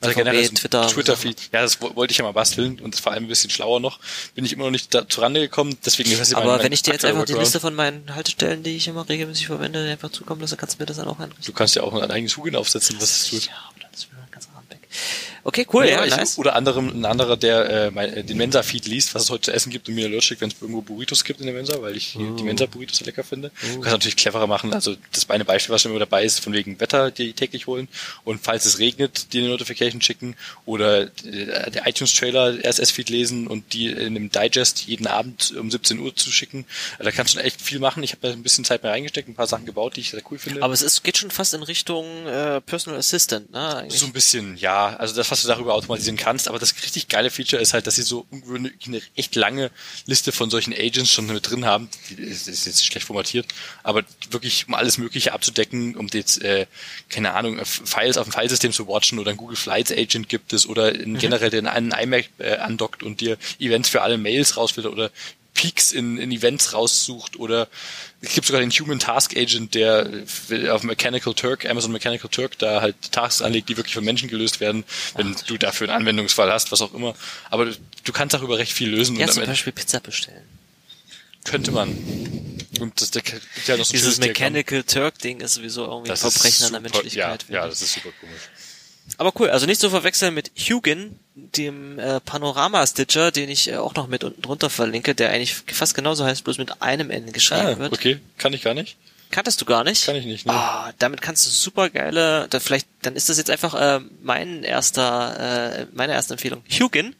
Also 0.01 0.15
generell 0.17 0.43
DVB, 0.43 0.47
so 0.47 0.53
ein 0.53 0.57
Twitter. 0.57 0.87
Twitter-Feed. 0.89 1.49
Ja, 1.53 1.63
das 1.63 1.81
wo- 1.81 1.95
wollte 1.97 2.13
ich 2.13 2.19
ja 2.19 2.25
mal 2.25 2.33
basteln 2.33 2.79
und 2.81 2.97
vor 2.97 3.13
allem 3.13 3.25
ein 3.25 3.29
bisschen 3.29 3.51
schlauer 3.51 3.81
noch. 3.81 3.99
Bin 4.35 4.45
ich 4.45 4.53
immer 4.53 4.65
noch 4.65 4.71
nicht 4.71 4.95
dazu 4.95 5.21
rangekommen, 5.21 5.77
deswegen 5.85 6.11
ist 6.11 6.21
das 6.21 6.35
Aber 6.35 6.57
mein 6.57 6.65
wenn 6.65 6.73
ich 6.73 6.83
dir 6.83 6.93
jetzt 6.93 7.05
einfach 7.05 7.25
die 7.25 7.33
Workaround. 7.33 7.45
Liste 7.47 7.61
von 7.61 7.75
meinen 7.75 8.15
Haltestellen, 8.15 8.63
die 8.63 8.77
ich 8.77 8.89
immer 8.89 9.09
regelmäßig 9.09 9.47
verwende, 9.47 9.89
einfach 9.91 10.11
zukommen 10.11 10.41
lasse, 10.41 10.57
kannst 10.57 10.77
du 10.79 10.83
mir 10.83 10.87
das 10.87 10.97
dann 10.99 11.09
auch 11.09 11.19
einrichten. 11.19 11.45
Du 11.45 11.53
kannst 11.53 11.75
ja 11.77 11.83
auch 11.83 11.95
ein 11.95 12.11
eigenes 12.11 12.37
Hugin 12.37 12.57
aufsetzen, 12.57 12.97
was 13.01 13.11
es 13.23 13.31
tut. 13.31 13.47
Ja, 13.47 13.53
aber 13.71 13.81
dann 13.81 13.91
ist 13.93 14.09
mir 14.13 14.19
ganzer 14.31 14.49
Abend 14.57 14.71
weg. 14.71 14.89
Okay, 15.47 15.65
cool, 15.73 15.87
ja, 15.89 16.05
ich, 16.05 16.11
nice. 16.17 16.39
Oder 16.39 16.57
anderem, 16.57 16.89
ein 16.89 17.05
anderer, 17.05 17.37
der 17.37 17.71
äh, 17.87 17.91
mein, 17.93 18.13
äh, 18.13 18.25
den 18.25 18.37
Mensa-Feed 18.37 18.87
liest, 18.87 19.15
was 19.15 19.23
es 19.23 19.31
heute 19.31 19.43
zu 19.43 19.53
essen 19.53 19.71
gibt 19.71 19.89
und 19.89 19.95
mir 19.95 20.07
Alert 20.07 20.25
schickt, 20.25 20.41
wenn 20.41 20.51
es 20.51 20.57
irgendwo 20.61 20.81
Burritos 20.83 21.23
gibt 21.23 21.39
in 21.39 21.47
der 21.47 21.55
Mensa, 21.55 21.81
weil 21.81 21.97
ich 21.97 22.17
Oh. 22.19 22.35
die 22.35 22.43
Mensa-Burritos 22.43 22.99
so 22.99 23.05
lecker 23.05 23.23
finde. 23.23 23.53
Du 23.61 23.75
kannst 23.81 23.93
natürlich 23.93 24.17
cleverer 24.17 24.49
machen. 24.49 24.73
Also 24.75 24.97
das 25.13 25.31
eine 25.31 25.45
Beispiel, 25.45 25.73
was 25.73 25.83
schon 25.83 25.93
immer 25.93 26.01
dabei 26.01 26.25
ist, 26.25 26.41
von 26.41 26.53
wegen 26.53 26.81
Wetter, 26.81 27.13
die 27.13 27.33
täglich 27.33 27.69
holen. 27.69 27.87
Und 28.25 28.41
falls 28.43 28.65
es 28.67 28.81
regnet, 28.81 29.33
dir 29.33 29.43
eine 29.43 29.51
Notification 29.51 30.03
schicken. 30.03 30.35
Oder 30.65 31.03
äh, 31.03 31.71
der 31.71 31.87
iTunes-Trailer 31.87 32.65
RSS-Feed 32.65 33.09
lesen 33.09 33.47
und 33.47 33.73
die 33.73 33.87
in 33.87 34.17
einem 34.17 34.31
Digest 34.31 34.81
jeden 34.89 35.07
Abend 35.07 35.55
um 35.57 35.71
17 35.71 36.01
Uhr 36.01 36.17
zu 36.17 36.33
schicken. 36.33 36.65
Da 36.99 37.13
kannst 37.13 37.35
du 37.35 37.39
schon 37.39 37.47
echt 37.47 37.61
viel 37.63 37.79
machen. 37.79 38.03
Ich 38.03 38.11
habe 38.13 38.23
da 38.27 38.33
ein 38.33 38.43
bisschen 38.43 38.65
Zeit 38.65 38.83
mehr 38.83 38.91
reingesteckt, 38.91 39.29
ein 39.29 39.35
paar 39.37 39.47
Sachen 39.47 39.65
gebaut, 39.65 39.95
die 39.95 40.01
ich 40.01 40.11
sehr 40.11 40.23
cool 40.31 40.39
finde. 40.39 40.63
Aber 40.65 40.75
es 40.75 40.83
ist, 40.83 41.05
geht 41.05 41.19
schon 41.19 41.31
fast 41.31 41.55
in 41.55 41.63
Richtung 41.63 42.27
äh, 42.27 42.61
Personal 42.63 42.99
Assistant, 42.99 43.53
ne? 43.53 43.77
Eigentlich. 43.77 44.01
So 44.01 44.07
ein 44.07 44.13
bisschen, 44.13 44.57
ja. 44.57 44.97
Also 44.97 45.15
das, 45.15 45.31
was 45.31 45.36
du 45.43 45.49
darüber 45.49 45.75
automatisieren 45.75 46.17
kannst. 46.17 46.49
Aber 46.49 46.59
das 46.59 46.75
richtig 46.83 47.09
geile 47.09 47.31
Feature 47.31 47.61
ist 47.61 47.75
halt, 47.75 47.87
dass 47.87 47.97
sie 47.97 48.03
so 48.03 48.27
ungewöhnlich 48.31 48.75
eine 48.87 49.01
echt 49.15 49.35
lange 49.35 49.71
Liste 50.07 50.33
von 50.33 50.51
solchen 50.51 50.73
Agents 50.73 51.13
schon 51.13 51.27
mit 51.27 51.51
drin 51.51 51.65
haben. 51.65 51.89
Die 52.11 52.23
ist, 52.23 52.47
jetzt 52.47 52.85
schlecht 52.85 53.07
formatiert. 53.07 53.47
Aber 53.83 54.03
wirklich, 54.31 54.69
um 54.69 54.75
alles 54.75 54.99
Mögliche 54.99 55.33
abzudecken, 55.33 55.97
um 55.97 56.09
jetzt, 56.13 56.43
äh, 56.43 56.67
keine 57.09 57.35
Ahnung, 57.35 57.61
Files 57.65 58.17
auf 58.17 58.29
dem 58.29 58.33
Filesystem 58.33 58.73
zu 58.73 58.87
watchen 58.89 59.19
oder 59.19 59.31
ein 59.31 59.37
Google 59.37 59.57
Flights 59.57 59.93
Agent 59.93 60.29
gibt 60.29 60.53
es 60.53 60.67
oder 60.67 60.95
in 60.95 61.19
generell 61.19 61.51
den 61.51 61.67
einen 61.67 61.93
iMac 61.93 62.29
äh, 62.39 62.57
andockt 62.57 63.03
und 63.03 63.21
dir 63.21 63.37
Events 63.59 63.89
für 63.89 64.03
alle 64.03 64.19
Mails 64.19 64.57
rausfiltert 64.57 64.93
oder 64.93 65.11
Peaks 65.57 65.93
in, 65.93 66.19
in 66.19 66.31
Events 66.31 66.73
raussucht 66.75 67.37
oder 67.37 67.69
es 68.21 68.35
gibt 68.35 68.47
sogar 68.47 68.61
den 68.61 68.71
Human 68.71 68.99
Task 68.99 69.37
Agent, 69.37 69.75
der 69.75 70.09
auf 70.71 70.83
Mechanical 70.83 71.35
Turk, 71.35 71.67
Amazon 71.67 71.93
Mechanical 71.93 72.31
Turk, 72.31 72.59
da 72.59 72.81
halt 72.81 72.95
Tasks 73.11 73.43
anlegt, 73.43 73.69
die 73.69 73.77
wirklich 73.77 73.95
von 73.95 74.05
Menschen 74.05 74.29
gelöst 74.29 74.61
werden, 74.61 74.85
wenn 75.17 75.35
du 75.47 75.59
dafür 75.59 75.89
einen 75.89 76.03
Anwendungsfall 76.03 76.53
hast, 76.53 76.73
was 76.73 76.81
auch 76.83 76.95
immer. 76.95 77.15
Aber 77.51 77.67
du, 77.67 78.13
kannst 78.13 78.35
darüber 78.35 78.59
recht 78.59 78.73
viel 78.73 78.91
lösen 78.91 79.17
ja, 79.17 79.27
zum 79.29 79.45
Beispiel 79.45 79.73
Pizza 79.73 80.01
bestellen. 80.01 80.45
könnte 81.45 81.73
man. 81.73 81.89
Und 82.81 83.01
das, 83.01 83.11
der, 83.11 83.23
der 83.67 83.79
noch 83.79 83.85
so 83.85 83.93
Dieses. 83.93 84.19
Mechanical 84.19 84.83
Turk-Ding 84.83 85.41
ist 85.41 85.55
sowieso 85.55 85.85
irgendwie 85.87 86.11
ein 86.11 86.17
Verbrechen 86.17 86.67
an 86.67 86.73
der 86.73 86.81
Menschlichkeit. 86.81 87.47
Ja, 87.49 87.55
ja, 87.55 87.67
das 87.67 87.81
ist 87.83 87.95
super 87.95 88.11
komisch. 88.21 88.43
Aber 89.19 89.33
cool, 89.39 89.51
also 89.51 89.67
nicht 89.67 89.81
zu 89.81 89.89
verwechseln 89.91 90.35
mit 90.35 90.51
Hugin, 90.57 91.19
dem 91.35 91.99
äh, 91.99 92.21
Panorama-Stitcher, 92.21 93.31
den 93.31 93.49
ich 93.49 93.69
äh, 93.69 93.77
auch 93.77 93.95
noch 93.95 94.09
mit 94.09 94.25
unten 94.25 94.43
drunter 94.43 94.69
verlinke, 94.71 95.15
der 95.15 95.31
eigentlich 95.31 95.55
fast 95.55 95.95
genauso 95.95 96.25
heißt, 96.25 96.45
bloß 96.45 96.59
mit 96.59 96.83
einem 96.83 97.11
N 97.11 97.33
geschrieben 97.33 97.61
Ah, 97.67 97.79
wird. 97.79 97.93
okay, 97.93 98.19
kann 98.39 98.53
ich 98.53 98.63
gar 98.63 98.75
nicht. 98.75 98.97
Kanntest 99.31 99.61
du 99.61 99.65
gar 99.65 99.83
nicht? 99.85 100.05
Kann 100.07 100.17
ich 100.17 100.25
nicht, 100.25 100.47
ne? 100.47 100.53
Ah, 100.53 100.93
damit 100.99 101.21
kannst 101.21 101.47
du 101.47 101.51
super 101.51 101.91
geile, 101.91 102.47
da 102.49 102.61
vielleicht, 102.61 102.87
dann 103.03 103.17
ist 103.17 103.29
das 103.29 103.39
jetzt 103.39 103.51
einfach 103.51 103.75
äh, 103.75 104.01
mein 104.23 104.63
erster, 104.63 105.81
äh, 105.81 105.87
meine 105.93 106.13
erste 106.13 106.35
Empfehlung. 106.35 106.63
Hugin. 106.71 107.15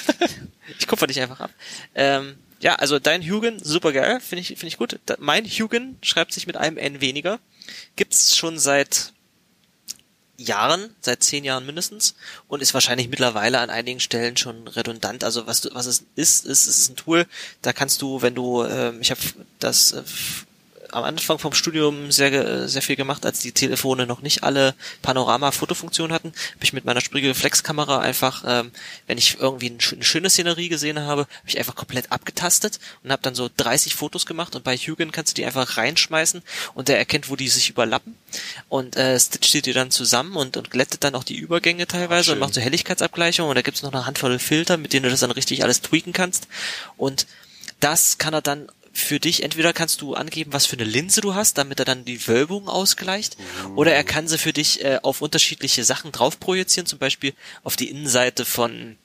ich 0.78 0.86
kupfer 0.86 1.06
dich 1.06 1.20
einfach 1.20 1.40
ab. 1.40 1.50
Ähm, 1.94 2.36
ja, 2.60 2.74
also 2.76 2.98
dein 2.98 3.22
Hugin, 3.22 3.58
super 3.62 3.92
geil, 3.92 4.20
finde 4.20 4.40
ich, 4.40 4.48
finde 4.48 4.66
ich 4.68 4.76
gut. 4.78 4.98
Da, 5.06 5.16
mein 5.18 5.44
Hugin 5.44 5.98
schreibt 6.02 6.32
sich 6.32 6.46
mit 6.46 6.56
einem 6.56 6.78
N 6.78 7.00
weniger. 7.00 7.38
Gibt's 7.96 8.36
schon 8.36 8.58
seit 8.58 9.12
Jahren, 10.36 10.94
seit 11.00 11.22
zehn 11.22 11.44
Jahren 11.44 11.66
mindestens 11.66 12.14
und 12.48 12.62
ist 12.62 12.74
wahrscheinlich 12.74 13.08
mittlerweile 13.08 13.58
an 13.60 13.70
einigen 13.70 14.00
Stellen 14.00 14.36
schon 14.36 14.68
redundant. 14.68 15.24
Also 15.24 15.46
was 15.46 15.68
was 15.72 15.86
es 15.86 16.04
ist, 16.14 16.46
ist, 16.46 16.66
es 16.66 16.78
ist 16.78 16.90
ein 16.90 16.96
Tool, 16.96 17.26
da 17.62 17.72
kannst 17.72 18.02
du, 18.02 18.22
wenn 18.22 18.34
du, 18.34 18.64
ähm, 18.64 19.00
ich 19.00 19.10
habe 19.10 19.20
das 19.58 19.92
äh, 19.92 20.02
am 20.96 21.04
Anfang 21.04 21.38
vom 21.38 21.52
Studium 21.52 22.10
sehr 22.10 22.68
sehr 22.68 22.82
viel 22.82 22.96
gemacht, 22.96 23.26
als 23.26 23.40
die 23.40 23.52
Telefone 23.52 24.06
noch 24.06 24.22
nicht 24.22 24.42
alle 24.42 24.74
Panorama-Fotofunktion 25.02 26.12
hatten, 26.12 26.28
habe 26.28 26.64
ich 26.64 26.72
mit 26.72 26.86
meiner 26.86 27.02
Spiegelreflexkamera 27.02 27.98
einfach, 27.98 28.44
ähm, 28.46 28.72
wenn 29.06 29.18
ich 29.18 29.38
irgendwie 29.38 29.70
eine 29.70 30.04
schöne 30.04 30.30
Szenerie 30.30 30.68
gesehen 30.68 31.00
habe, 31.00 31.22
habe 31.22 31.48
ich 31.48 31.58
einfach 31.58 31.74
komplett 31.74 32.10
abgetastet 32.12 32.80
und 33.04 33.12
habe 33.12 33.22
dann 33.22 33.34
so 33.34 33.50
30 33.54 33.94
Fotos 33.94 34.24
gemacht. 34.24 34.56
Und 34.56 34.64
bei 34.64 34.76
Hugin 34.76 35.12
kannst 35.12 35.32
du 35.32 35.34
die 35.34 35.44
einfach 35.44 35.76
reinschmeißen 35.76 36.42
und 36.74 36.88
der 36.88 36.98
erkennt, 36.98 37.28
wo 37.28 37.36
die 37.36 37.48
sich 37.48 37.68
überlappen. 37.68 38.16
Und 38.68 38.96
äh, 38.96 39.20
stitcht 39.20 39.52
die 39.52 39.62
dir 39.62 39.74
dann 39.74 39.90
zusammen 39.90 40.36
und, 40.36 40.56
und 40.56 40.70
glättet 40.70 41.04
dann 41.04 41.14
auch 41.14 41.24
die 41.24 41.36
Übergänge 41.36 41.86
teilweise 41.86 42.30
Ach, 42.30 42.34
und 42.34 42.40
macht 42.40 42.54
so 42.54 42.60
Helligkeitsabgleichung 42.60 43.48
und 43.48 43.54
da 43.54 43.62
gibt's 43.62 43.82
noch 43.82 43.92
eine 43.92 44.06
Handvoll 44.06 44.38
Filter, 44.38 44.78
mit 44.78 44.94
denen 44.94 45.04
du 45.04 45.10
das 45.10 45.20
dann 45.20 45.30
richtig 45.30 45.62
alles 45.62 45.82
tweaken 45.82 46.14
kannst. 46.14 46.48
Und 46.96 47.26
das 47.80 48.18
kann 48.18 48.32
er 48.32 48.42
dann 48.42 48.68
für 48.96 49.20
dich, 49.20 49.42
entweder 49.42 49.72
kannst 49.72 50.00
du 50.00 50.14
angeben, 50.14 50.52
was 50.52 50.66
für 50.66 50.76
eine 50.76 50.84
Linse 50.84 51.20
du 51.20 51.34
hast, 51.34 51.58
damit 51.58 51.78
er 51.78 51.84
dann 51.84 52.04
die 52.04 52.26
Wölbung 52.26 52.68
ausgleicht, 52.68 53.36
oder 53.74 53.92
er 53.94 54.04
kann 54.04 54.26
sie 54.28 54.38
für 54.38 54.52
dich 54.52 54.82
äh, 54.84 54.98
auf 55.02 55.20
unterschiedliche 55.22 55.84
Sachen 55.84 56.12
drauf 56.12 56.40
projizieren, 56.40 56.86
zum 56.86 56.98
Beispiel 56.98 57.34
auf 57.62 57.76
die 57.76 57.90
Innenseite 57.90 58.44
von 58.44 58.96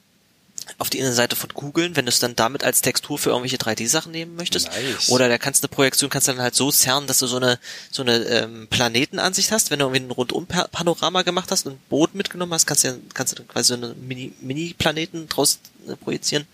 auf 0.77 0.89
die 0.89 0.99
Innenseite 0.99 1.35
von 1.35 1.53
Kugeln, 1.53 1.95
wenn 1.95 2.05
du 2.05 2.09
es 2.11 2.19
dann 2.19 2.35
damit 2.35 2.63
als 2.63 2.81
Textur 2.81 3.17
für 3.17 3.29
irgendwelche 3.31 3.57
3D-Sachen 3.57 4.11
nehmen 4.11 4.35
möchtest. 4.35 4.67
Nice. 4.67 5.09
Oder 5.09 5.27
da 5.27 5.37
kannst 5.37 5.63
du 5.63 5.67
eine 5.67 5.75
Projektion 5.75 6.09
kannst 6.09 6.27
du 6.27 6.33
dann 6.33 6.41
halt 6.41 6.55
so 6.55 6.71
zerren, 6.71 7.07
dass 7.07 7.19
du 7.19 7.27
so 7.27 7.37
eine 7.37 7.59
so 7.89 8.03
eine 8.03 8.17
ähm, 8.25 8.67
Planetenansicht 8.69 9.51
hast. 9.51 9.71
Wenn 9.71 9.79
du 9.79 9.85
irgendwie 9.85 10.05
ein 10.05 10.11
Rundum-Panorama 10.11 11.23
gemacht 11.23 11.51
hast 11.51 11.65
und 11.65 11.73
ein 11.73 11.79
Boot 11.89 12.15
mitgenommen 12.15 12.53
hast, 12.53 12.67
kannst 12.67 12.83
du 12.83 12.99
kannst 13.13 13.33
du 13.33 13.37
dann 13.37 13.47
quasi 13.47 13.69
so 13.69 13.73
eine 13.73 13.95
Mini- 13.95 14.33
Mini-Planeten 14.39 15.27
draus 15.27 15.59
äh, 15.80 15.80
projizieren. 16.03 16.47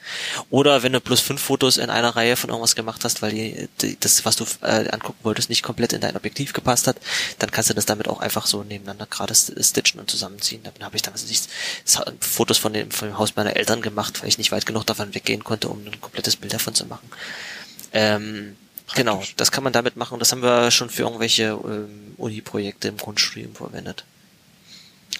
Oder 0.49 0.83
wenn 0.83 0.93
du 0.93 1.01
plus 1.01 1.19
fünf 1.19 1.41
Fotos 1.41 1.77
in 1.77 1.89
einer 1.89 2.15
Reihe 2.15 2.35
von 2.35 2.49
irgendwas 2.49 2.75
gemacht 2.75 3.03
hast, 3.03 3.21
weil 3.21 3.31
die, 3.31 3.69
die, 3.81 3.97
das, 3.99 4.25
was 4.25 4.35
du 4.35 4.45
äh, 4.61 4.89
angucken 4.89 5.19
wolltest, 5.23 5.49
nicht 5.49 5.63
komplett 5.63 5.93
in 5.93 6.01
dein 6.01 6.15
Objektiv 6.15 6.53
gepasst 6.53 6.87
hat, 6.87 6.97
dann 7.39 7.51
kannst 7.51 7.69
du 7.69 7.73
das 7.73 7.85
damit 7.85 8.07
auch 8.07 8.19
einfach 8.19 8.47
so 8.47 8.63
nebeneinander 8.63 9.05
gerade 9.05 9.35
stitchen 9.35 9.99
und 9.99 10.09
zusammenziehen. 10.09 10.61
Damit 10.63 10.83
habe 10.83 10.95
ich 10.95 11.01
damals 11.01 11.27
nicht 11.27 11.47
Fotos 12.19 12.57
von 12.57 12.73
dem, 12.73 12.91
von 12.91 13.09
dem 13.09 13.17
Haus 13.17 13.35
meiner 13.35 13.55
Eltern 13.55 13.81
gemacht, 13.81 14.21
weil 14.21 14.29
ich 14.29 14.37
nicht 14.37 14.51
weit 14.51 14.65
genug 14.65 14.85
davon 14.85 15.13
weggehen 15.13 15.43
konnte, 15.43 15.69
um 15.69 15.85
ein 15.85 16.01
komplettes 16.01 16.35
Bild 16.35 16.53
davon 16.53 16.75
zu 16.75 16.85
machen. 16.85 17.09
Ähm, 17.93 18.55
genau, 18.95 19.23
das 19.37 19.51
kann 19.51 19.63
man 19.63 19.73
damit 19.73 19.95
machen. 19.95 20.19
Das 20.19 20.31
haben 20.31 20.43
wir 20.43 20.71
schon 20.71 20.89
für 20.89 21.03
irgendwelche 21.03 21.59
ähm, 21.63 22.13
Uni-Projekte 22.17 22.87
im 22.87 22.97
Grundstudium 22.97 23.55
verwendet. 23.55 24.03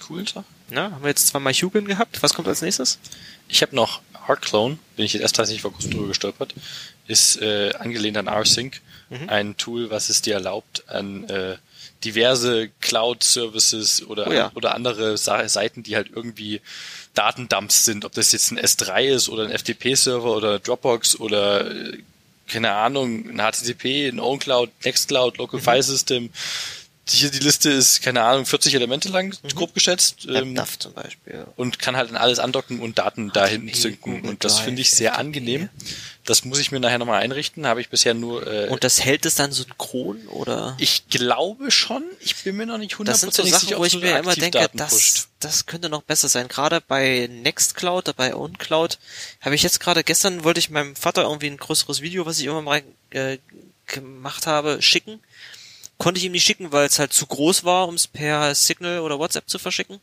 Cool, 0.08 0.26
Sache. 0.26 0.44
Na, 0.70 0.90
haben 0.90 1.02
wir 1.02 1.08
jetzt 1.08 1.28
zweimal 1.28 1.52
Hugin 1.52 1.86
gehabt. 1.86 2.22
Was 2.22 2.34
kommt 2.34 2.48
als 2.48 2.62
nächstes? 2.62 2.98
Ich 3.48 3.62
habe 3.62 3.74
noch 3.74 4.00
ArcClone, 4.26 4.78
bin 4.96 5.06
ich 5.06 5.14
jetzt 5.14 5.22
erst 5.22 5.36
tatsächlich 5.36 5.62
vor 5.62 5.72
kurzem 5.72 5.92
drüber 5.92 6.08
gestolpert, 6.08 6.54
ist 7.06 7.40
äh, 7.40 7.72
angelehnt 7.78 8.16
an 8.16 8.28
rsync, 8.28 8.80
Mhm. 9.10 9.28
ein 9.30 9.56
Tool, 9.56 9.88
was 9.90 10.10
es 10.10 10.20
dir 10.20 10.34
erlaubt, 10.34 10.84
an 10.88 11.24
äh, 11.30 11.56
diverse 12.04 12.68
Cloud-Services 12.82 14.02
oder, 14.06 14.26
Oh 14.28 14.32
ja. 14.32 14.52
oder 14.54 14.74
andere 14.74 15.16
Sa 15.16 15.48
Seiten, 15.48 15.82
die 15.82 15.96
halt 15.96 16.10
irgendwie 16.14 16.60
Datendumps 17.14 17.86
sind, 17.86 18.04
ob 18.04 18.12
das 18.12 18.32
jetzt 18.32 18.50
ein 18.52 18.58
S3 18.58 19.06
ist 19.06 19.30
oder 19.30 19.44
ein 19.44 19.50
FTP-Server 19.50 20.36
oder 20.36 20.58
Dropbox 20.58 21.18
oder 21.18 21.70
äh, 21.70 21.98
keine 22.48 22.72
Ahnung, 22.72 23.30
ein 23.30 23.38
HTTP, 23.40 24.08
ein 24.08 24.20
OwnCloud, 24.20 24.70
Nextcloud, 24.84 25.38
Local 25.38 25.58
File 25.60 25.82
System. 25.82 26.28
Hier 27.10 27.30
die 27.30 27.38
Liste 27.38 27.70
ist, 27.70 28.02
keine 28.02 28.22
Ahnung, 28.22 28.44
40 28.46 28.74
Elemente 28.74 29.08
lang, 29.08 29.34
grob 29.54 29.74
geschätzt. 29.74 30.26
Ähm, 30.28 30.56
zum 30.78 30.92
Beispiel. 30.92 31.46
und 31.56 31.78
kann 31.78 31.96
halt 31.96 32.10
an 32.10 32.16
alles 32.16 32.38
andocken 32.38 32.80
und 32.80 32.98
Daten 32.98 33.32
dahin 33.32 33.66
HTTP, 33.66 33.76
synken. 33.76 34.20
Und 34.28 34.44
das 34.44 34.60
finde 34.60 34.82
ich 34.82 34.90
sehr 34.90 35.18
angenehm. 35.18 35.68
Das 36.24 36.44
muss 36.44 36.58
ich 36.58 36.70
mir 36.72 36.80
nachher 36.80 36.98
nochmal 36.98 37.22
einrichten. 37.22 37.66
Habe 37.66 37.80
ich 37.80 37.88
bisher 37.88 38.12
nur. 38.12 38.46
Äh, 38.46 38.68
Und 38.68 38.84
das 38.84 39.02
hält 39.02 39.24
es 39.24 39.34
dann 39.34 39.50
synchron 39.52 40.26
oder? 40.28 40.76
ich 40.78 41.08
glaube 41.08 41.70
schon. 41.70 42.04
Ich 42.20 42.36
bin 42.44 42.56
mir 42.56 42.66
noch 42.66 42.76
nicht 42.76 42.96
Das 43.04 43.20
sind 43.20 43.32
so 43.32 43.42
hundertprozentig 43.42 43.52
Sachen, 43.52 43.66
sicher, 43.68 43.76
wo 43.78 43.80
ob 43.80 43.86
ich 43.86 43.92
so 43.92 43.98
mir 44.00 44.18
immer 44.18 44.34
denke, 44.34 44.58
pusht. 44.68 44.78
das, 44.78 45.28
das 45.40 45.66
könnte 45.66 45.88
noch 45.88 46.02
besser 46.02 46.28
sein. 46.28 46.48
Gerade 46.48 46.82
bei 46.86 47.28
Nextcloud, 47.32 48.08
oder 48.08 48.12
bei 48.12 48.34
OwnCloud 48.34 48.98
habe 49.40 49.54
ich 49.54 49.62
jetzt 49.62 49.80
gerade 49.80 50.04
gestern 50.04 50.44
wollte 50.44 50.60
ich 50.60 50.68
meinem 50.68 50.94
Vater 50.96 51.22
irgendwie 51.22 51.46
ein 51.46 51.56
größeres 51.56 52.02
Video, 52.02 52.26
was 52.26 52.38
ich 52.38 52.44
immer 52.44 52.60
mal 52.60 52.82
äh, 53.10 53.38
gemacht 53.86 54.46
habe, 54.46 54.82
schicken. 54.82 55.20
Konnte 55.98 56.18
ich 56.18 56.24
ihm 56.24 56.32
nicht 56.32 56.44
schicken, 56.44 56.70
weil 56.70 56.86
es 56.86 57.00
halt 57.00 57.12
zu 57.12 57.26
groß 57.26 57.64
war, 57.64 57.88
um 57.88 57.94
es 57.94 58.06
per 58.06 58.54
Signal 58.54 59.00
oder 59.00 59.18
WhatsApp 59.18 59.48
zu 59.48 59.58
verschicken. 59.58 60.00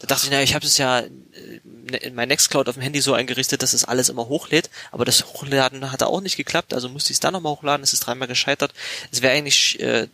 Da 0.00 0.08
dachte 0.08 0.24
ich, 0.24 0.30
naja, 0.30 0.42
ich 0.42 0.54
habe 0.54 0.66
es 0.66 0.76
ja 0.76 1.00
äh, 1.00 1.96
in 1.98 2.14
mein 2.16 2.28
Nextcloud 2.28 2.68
auf 2.68 2.74
dem 2.74 2.82
Handy 2.82 3.00
so 3.00 3.14
eingerichtet, 3.14 3.62
dass 3.62 3.72
es 3.72 3.84
alles 3.84 4.08
immer 4.08 4.26
hochlädt, 4.26 4.70
aber 4.90 5.04
das 5.04 5.24
Hochladen 5.24 5.92
hatte 5.92 6.08
auch 6.08 6.20
nicht 6.20 6.36
geklappt, 6.36 6.74
also 6.74 6.88
musste 6.88 7.12
ich 7.12 7.16
es 7.16 7.20
dann 7.20 7.32
nochmal 7.32 7.52
hochladen, 7.52 7.84
es 7.84 7.92
ist 7.92 8.00
dreimal 8.00 8.28
gescheitert. 8.28 8.74
Es 9.12 9.22
wäre 9.22 9.34
eigentlich 9.34 9.78
äh, 9.80 10.08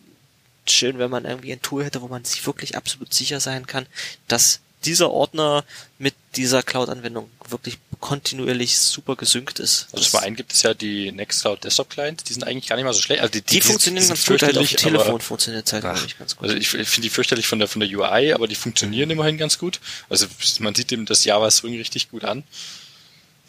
schön, 0.66 0.98
wenn 0.98 1.10
man 1.10 1.24
irgendwie 1.24 1.52
ein 1.52 1.62
Tool 1.62 1.84
hätte, 1.84 2.02
wo 2.02 2.08
man 2.08 2.24
sich 2.24 2.46
wirklich 2.46 2.76
absolut 2.76 3.12
sicher 3.14 3.40
sein 3.40 3.66
kann, 3.66 3.86
dass 4.28 4.60
dieser 4.84 5.10
Ordner 5.10 5.64
mit 5.98 6.14
dieser 6.36 6.62
Cloud-Anwendung 6.62 7.30
wirklich 7.48 7.78
kontinuierlich 8.00 8.78
super 8.78 9.16
gesynkt 9.16 9.58
ist. 9.60 9.86
Also 9.92 10.04
zum 10.10 10.20
einen 10.20 10.34
gibt 10.36 10.52
es 10.52 10.62
ja 10.62 10.74
die 10.74 11.12
Nextcloud 11.12 11.62
Desktop 11.62 11.90
Clients, 11.90 12.24
die 12.24 12.32
sind 12.32 12.44
eigentlich 12.44 12.68
gar 12.68 12.76
nicht 12.76 12.84
mal 12.84 12.92
so 12.92 13.00
schlecht. 13.00 13.20
Also 13.20 13.32
die, 13.32 13.42
die, 13.42 13.60
funktionieren 13.60 14.02
sind 14.04 14.16
ganz 14.16 14.26
gut, 14.26 14.42
halt 14.42 14.58
auf 14.58 14.68
dem 14.68 14.76
Telefon 14.76 15.20
funktioniert 15.20 15.72
halt, 15.72 15.82
glaube 15.82 16.00
ich, 16.04 16.18
ganz 16.18 16.36
gut. 16.36 16.48
Also 16.48 16.56
ich, 16.56 16.74
ich 16.74 16.88
finde 16.88 17.02
die 17.02 17.10
fürchterlich 17.10 17.46
von 17.46 17.58
der 17.58 17.68
von 17.68 17.80
der 17.80 17.88
UI, 17.88 18.32
aber 18.32 18.48
die 18.48 18.54
funktionieren 18.54 19.10
immerhin 19.10 19.38
ganz 19.38 19.58
gut. 19.58 19.80
Also 20.08 20.26
man 20.58 20.74
sieht 20.74 20.90
dem 20.90 21.06
das 21.06 21.24
Java 21.24 21.50
Swing 21.50 21.76
richtig 21.76 22.10
gut 22.10 22.24
an. 22.24 22.42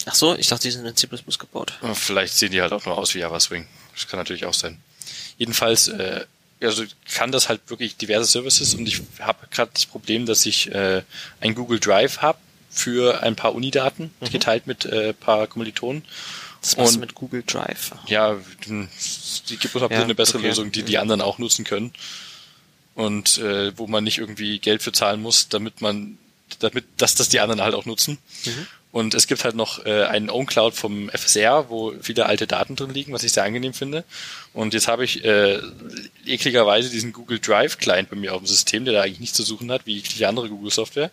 Ach 0.06 0.16
so, 0.16 0.36
ich 0.36 0.48
dachte, 0.48 0.64
die 0.64 0.72
sind 0.72 0.86
in 0.86 0.96
C++ 0.96 1.08
gebaut. 1.08 1.74
Vielleicht 1.94 2.36
sehen 2.36 2.52
die 2.52 2.62
halt 2.62 2.74
auch 2.74 2.86
nur 2.86 2.98
aus 2.98 3.16
wie 3.16 3.20
Java 3.20 3.40
Swing. 3.40 3.68
Das 3.96 4.08
kann 4.08 4.20
natürlich 4.20 4.46
auch 4.46 4.54
sein. 4.54 4.78
Jedenfalls, 5.38 5.88
äh, 5.88 6.26
also 6.64 6.84
kann 7.14 7.32
das 7.32 7.50
halt 7.50 7.62
wirklich 7.70 7.98
diverse 7.98 8.26
Services 8.32 8.74
und 8.74 8.88
ich 8.88 9.02
habe 9.20 9.48
gerade 9.52 9.72
das 9.74 9.86
Problem, 9.86 10.26
dass 10.26 10.46
ich 10.46 10.72
äh, 10.74 11.04
ein 11.42 11.56
Google 11.56 11.80
Drive 11.80 12.20
habe 12.22 12.38
für 12.70 13.22
ein 13.22 13.36
paar 13.36 13.54
Unidaten, 13.54 14.12
Mhm. 14.20 14.30
geteilt 14.32 14.66
mit 14.68 14.86
äh, 14.86 15.14
paar 15.14 15.48
Kommilitonen. 15.48 16.04
Das 16.62 16.78
machst 16.78 16.94
Und- 16.96 17.02
mit 17.02 17.14
Google 17.16 17.44
Drive. 17.46 17.92
Ja, 18.08 18.38
die 18.66 19.58
gibt 19.58 19.76
uns 19.76 19.90
Ja, 19.92 20.02
eine 20.02 20.16
bessere 20.16 20.38
okay. 20.40 20.48
Lösung, 20.48 20.72
die 20.72 20.84
die 20.84 20.98
anderen 20.98 21.22
auch 21.22 21.38
nutzen 21.38 21.66
können. 21.66 21.92
Und 22.96 23.40
äh, 23.40 23.78
wo 23.78 23.88
man 23.88 24.04
nicht 24.04 24.20
irgendwie 24.20 24.60
Geld 24.60 24.84
für 24.84 24.92
zahlen 24.92 25.22
muss, 25.22 25.50
damit 25.50 25.82
man, 25.82 26.18
damit, 26.60 26.86
dass 26.98 27.16
das 27.16 27.28
die 27.30 27.40
anderen 27.40 27.62
halt 27.62 27.74
auch 27.74 27.86
nutzen. 27.86 28.18
Mhm. 28.46 28.68
Und 28.92 29.16
es 29.16 29.26
gibt 29.26 29.44
halt 29.44 29.56
noch 29.56 29.84
äh, 29.88 30.04
einen 30.04 30.30
OwnCloud 30.30 30.76
vom 30.76 31.10
FSR, 31.10 31.70
wo 31.70 31.94
viele 32.00 32.28
alte 32.28 32.46
Daten 32.46 32.76
drin 32.76 32.92
liegen, 32.94 33.12
was 33.12 33.24
ich 33.24 33.32
sehr 33.34 33.44
angenehm 33.44 33.74
finde. 33.74 34.04
Und 34.54 34.74
jetzt 34.74 34.88
habe 34.88 35.04
ich 35.04 35.24
äh, 35.26 35.60
ekligerweise 36.26 36.90
diesen 36.90 37.12
Google 37.12 37.40
Drive 37.40 37.80
Client 37.80 38.10
bei 38.10 38.16
mir 38.16 38.34
auf 38.34 38.42
dem 38.42 38.48
System, 38.48 38.86
der 38.86 38.94
da 38.94 39.02
eigentlich 39.02 39.20
nichts 39.20 39.36
zu 39.36 39.44
suchen 39.44 39.72
hat, 39.72 39.86
wie 39.86 39.96
jegliche 39.96 40.28
andere 40.28 40.50
Google 40.50 40.72
Software, 40.72 41.12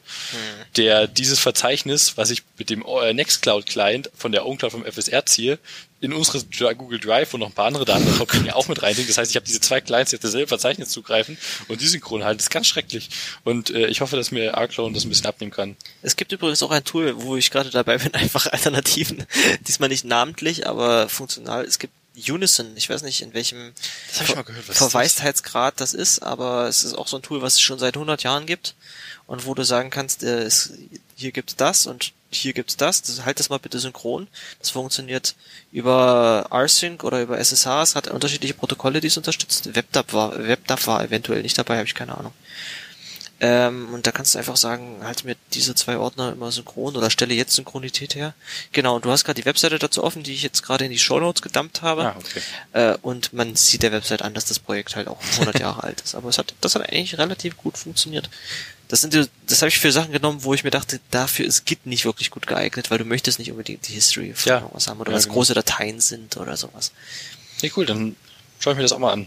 der 0.77 1.07
dieses 1.07 1.39
Verzeichnis, 1.39 2.17
was 2.17 2.31
ich 2.31 2.43
mit 2.59 2.71
dem 2.71 2.85
äh, 2.85 3.15
Nextcloud 3.15 3.67
Client 3.67 4.11
von 4.17 4.33
der 4.33 4.47
OwnCloud 4.47 4.73
vom 4.73 4.85
FSR 4.85 5.25
ziehe, 5.27 5.59
in 6.01 6.15
unsere 6.15 6.43
Google 6.75 6.99
Drive 6.99 7.35
und 7.35 7.41
noch 7.41 7.49
ein 7.49 7.53
paar 7.53 7.67
andere 7.67 7.85
Daten 7.85 8.05
bringen, 8.05 8.51
auch 8.51 8.69
mit 8.69 8.83
reinlegen. 8.83 9.07
Das 9.07 9.19
heißt, 9.19 9.31
ich 9.31 9.37
habe 9.37 9.47
diese 9.47 9.61
zwei 9.61 9.81
Clients, 9.81 10.11
die 10.11 10.17
auf 10.17 10.23
dasselbe 10.23 10.47
Verzeichnis 10.47 10.89
zugreifen 10.89 11.37
und 11.69 11.81
die 11.81 11.87
synchron 11.87 12.25
halten. 12.25 12.39
Das 12.39 12.47
ist 12.47 12.51
ganz 12.51 12.67
schrecklich. 12.69 13.11
Und 13.45 13.71
äh, 13.71 13.87
ich 13.87 14.01
hoffe, 14.01 14.17
dass 14.17 14.31
mir 14.31 14.57
Arclone 14.57 14.95
das 14.95 15.05
ein 15.05 15.11
bisschen 15.11 15.27
abnehmen 15.27 15.53
kann. 15.53 15.77
Es 16.03 16.17
gibt 16.17 16.33
übrigens 16.33 16.63
auch 16.63 16.71
ein 16.71 16.85
Tool, 16.85 17.23
wo 17.23 17.37
ich 17.37 17.51
gerade 17.51 17.71
dabei 17.71 17.99
bin, 17.99 18.15
einfach 18.15 18.47
Alternativen. 18.47 19.27
Diesmal 19.69 19.91
nicht 19.91 20.05
namentlich, 20.05 20.67
aber 20.67 21.09
funktional. 21.09 21.65
Es 21.65 21.79
gibt 21.79 21.93
Unison. 22.17 22.77
Ich 22.77 22.91
weiß 22.91 23.03
nicht, 23.03 23.23
in 23.23 23.35
welchem 23.35 23.73
mal 24.35 24.45
gehört, 24.45 24.65
Verweistheitsgrad 24.65 25.81
das 25.81 25.95
ist, 25.95 26.23
aber 26.23 26.69
es 26.69 26.85
ist 26.85 26.95
auch 26.95 27.09
so 27.09 27.17
ein 27.17 27.23
Tool, 27.23 27.43
was 27.43 27.55
es 27.55 27.61
schon 27.61 27.79
seit 27.79 27.97
100 27.97 28.23
Jahren 28.23 28.47
gibt 28.47 28.75
und 29.27 29.47
wo 29.47 29.55
du 29.55 29.65
sagen 29.65 29.91
kannst, 29.91 30.23
äh, 30.23 30.43
es, 30.43 30.73
hier 31.15 31.33
gibt's 31.33 31.57
das 31.57 31.87
und 31.87 32.13
hier 32.31 32.53
gibt's 32.53 32.77
das. 32.77 33.03
das. 33.03 33.25
Halt 33.25 33.41
das 33.41 33.49
mal 33.49 33.59
bitte 33.59 33.79
synchron. 33.79 34.29
Das 34.59 34.71
funktioniert 34.71 35.35
über 35.73 36.49
rsync 36.53 37.05
oder 37.05 37.23
über 37.23 37.39
SSH. 37.39 37.83
Es 37.83 37.97
hat 37.97 38.09
unterschiedliche 38.09 38.55
Protokolle, 38.55 39.01
die 39.01 39.09
es 39.09 39.17
unterstützt. 39.17 39.75
WebDAV 39.75 40.13
war, 40.13 40.39
WebDAV 40.39 40.87
war 40.87 41.05
eventuell 41.05 41.43
nicht 41.43 41.59
dabei, 41.59 41.77
habe 41.77 41.87
ich 41.87 41.95
keine 41.95 42.17
Ahnung. 42.17 42.33
Ähm, 43.43 43.89
und 43.95 44.07
da 44.07 44.13
kannst 44.13 44.35
du 44.35 44.39
einfach 44.39 44.57
sagen, 44.59 44.99
halt 45.03 45.25
mir 45.25 45.35
diese 45.55 45.75
zwei 45.75 45.97
Ordner 45.97 46.33
immer 46.33 46.53
synchron 46.53 46.95
oder 46.97 47.11
stelle 47.11 47.33
jetzt 47.35 47.55
Synchronität 47.55 48.15
her. 48.15 48.35
Genau, 48.73 48.97
und 48.97 49.05
du 49.07 49.11
hast 49.11 49.25
gerade 49.25 49.41
die 49.41 49.47
Webseite 49.47 49.79
dazu 49.79 50.05
offen, 50.05 50.23
die 50.23 50.35
ich 50.35 50.43
jetzt 50.43 50.63
gerade 50.63 50.85
in 50.85 50.91
die 50.91 50.99
Shownotes 50.99 51.41
gedumpt 51.41 51.81
habe. 51.81 52.13
Ah, 52.13 52.17
okay. 52.19 52.41
Äh, 52.73 52.99
und 53.01 53.33
man 53.33 53.57
sieht 53.57 53.83
der 53.83 53.93
Website 53.93 54.21
an, 54.23 54.35
dass 54.35 54.45
das 54.45 54.59
Projekt 54.59 54.95
halt 54.95 55.09
auch 55.09 55.19
100 55.33 55.59
Jahre 55.61 55.83
alt 55.85 56.01
ist. 56.03 56.15
Aber 56.15 56.29
es 56.29 56.37
hat, 56.37 56.55
das 56.61 56.75
hat 56.75 56.83
eigentlich 56.83 57.17
relativ 57.17 57.57
gut 57.57 57.79
funktioniert. 57.79 58.29
Das 58.89 59.01
sind 59.03 59.15
das 59.15 59.63
habe 59.63 59.69
ich 59.69 59.79
für 59.79 59.93
Sachen 59.93 60.13
genommen, 60.13 60.43
wo 60.43 60.53
ich 60.53 60.65
mir 60.65 60.71
dachte, 60.73 60.99
dafür 61.11 61.47
ist 61.47 61.65
Git 61.65 61.87
nicht 61.87 62.05
wirklich 62.05 62.31
gut 62.31 62.47
geeignet, 62.49 62.91
weil 62.91 62.99
du 62.99 63.05
möchtest 63.05 63.39
nicht 63.39 63.51
unbedingt 63.53 63.87
die 63.89 63.93
History 63.93 64.35
von 64.35 64.51
Ja. 64.51 64.59
irgendwas 64.59 64.89
haben 64.89 65.01
oder 65.01 65.13
Ja, 65.13 65.17
was 65.17 65.25
genau. 65.25 65.35
große 65.35 65.55
Dateien 65.55 66.01
sind 66.01 66.37
oder 66.37 66.57
sowas. 66.57 66.91
Nee, 67.63 67.71
cool, 67.77 67.87
dann 67.87 68.17
schaue 68.59 68.73
ich 68.73 68.77
mir 68.79 68.83
das 68.83 68.93
auch 68.93 68.99
mal 68.99 69.13
an. 69.13 69.27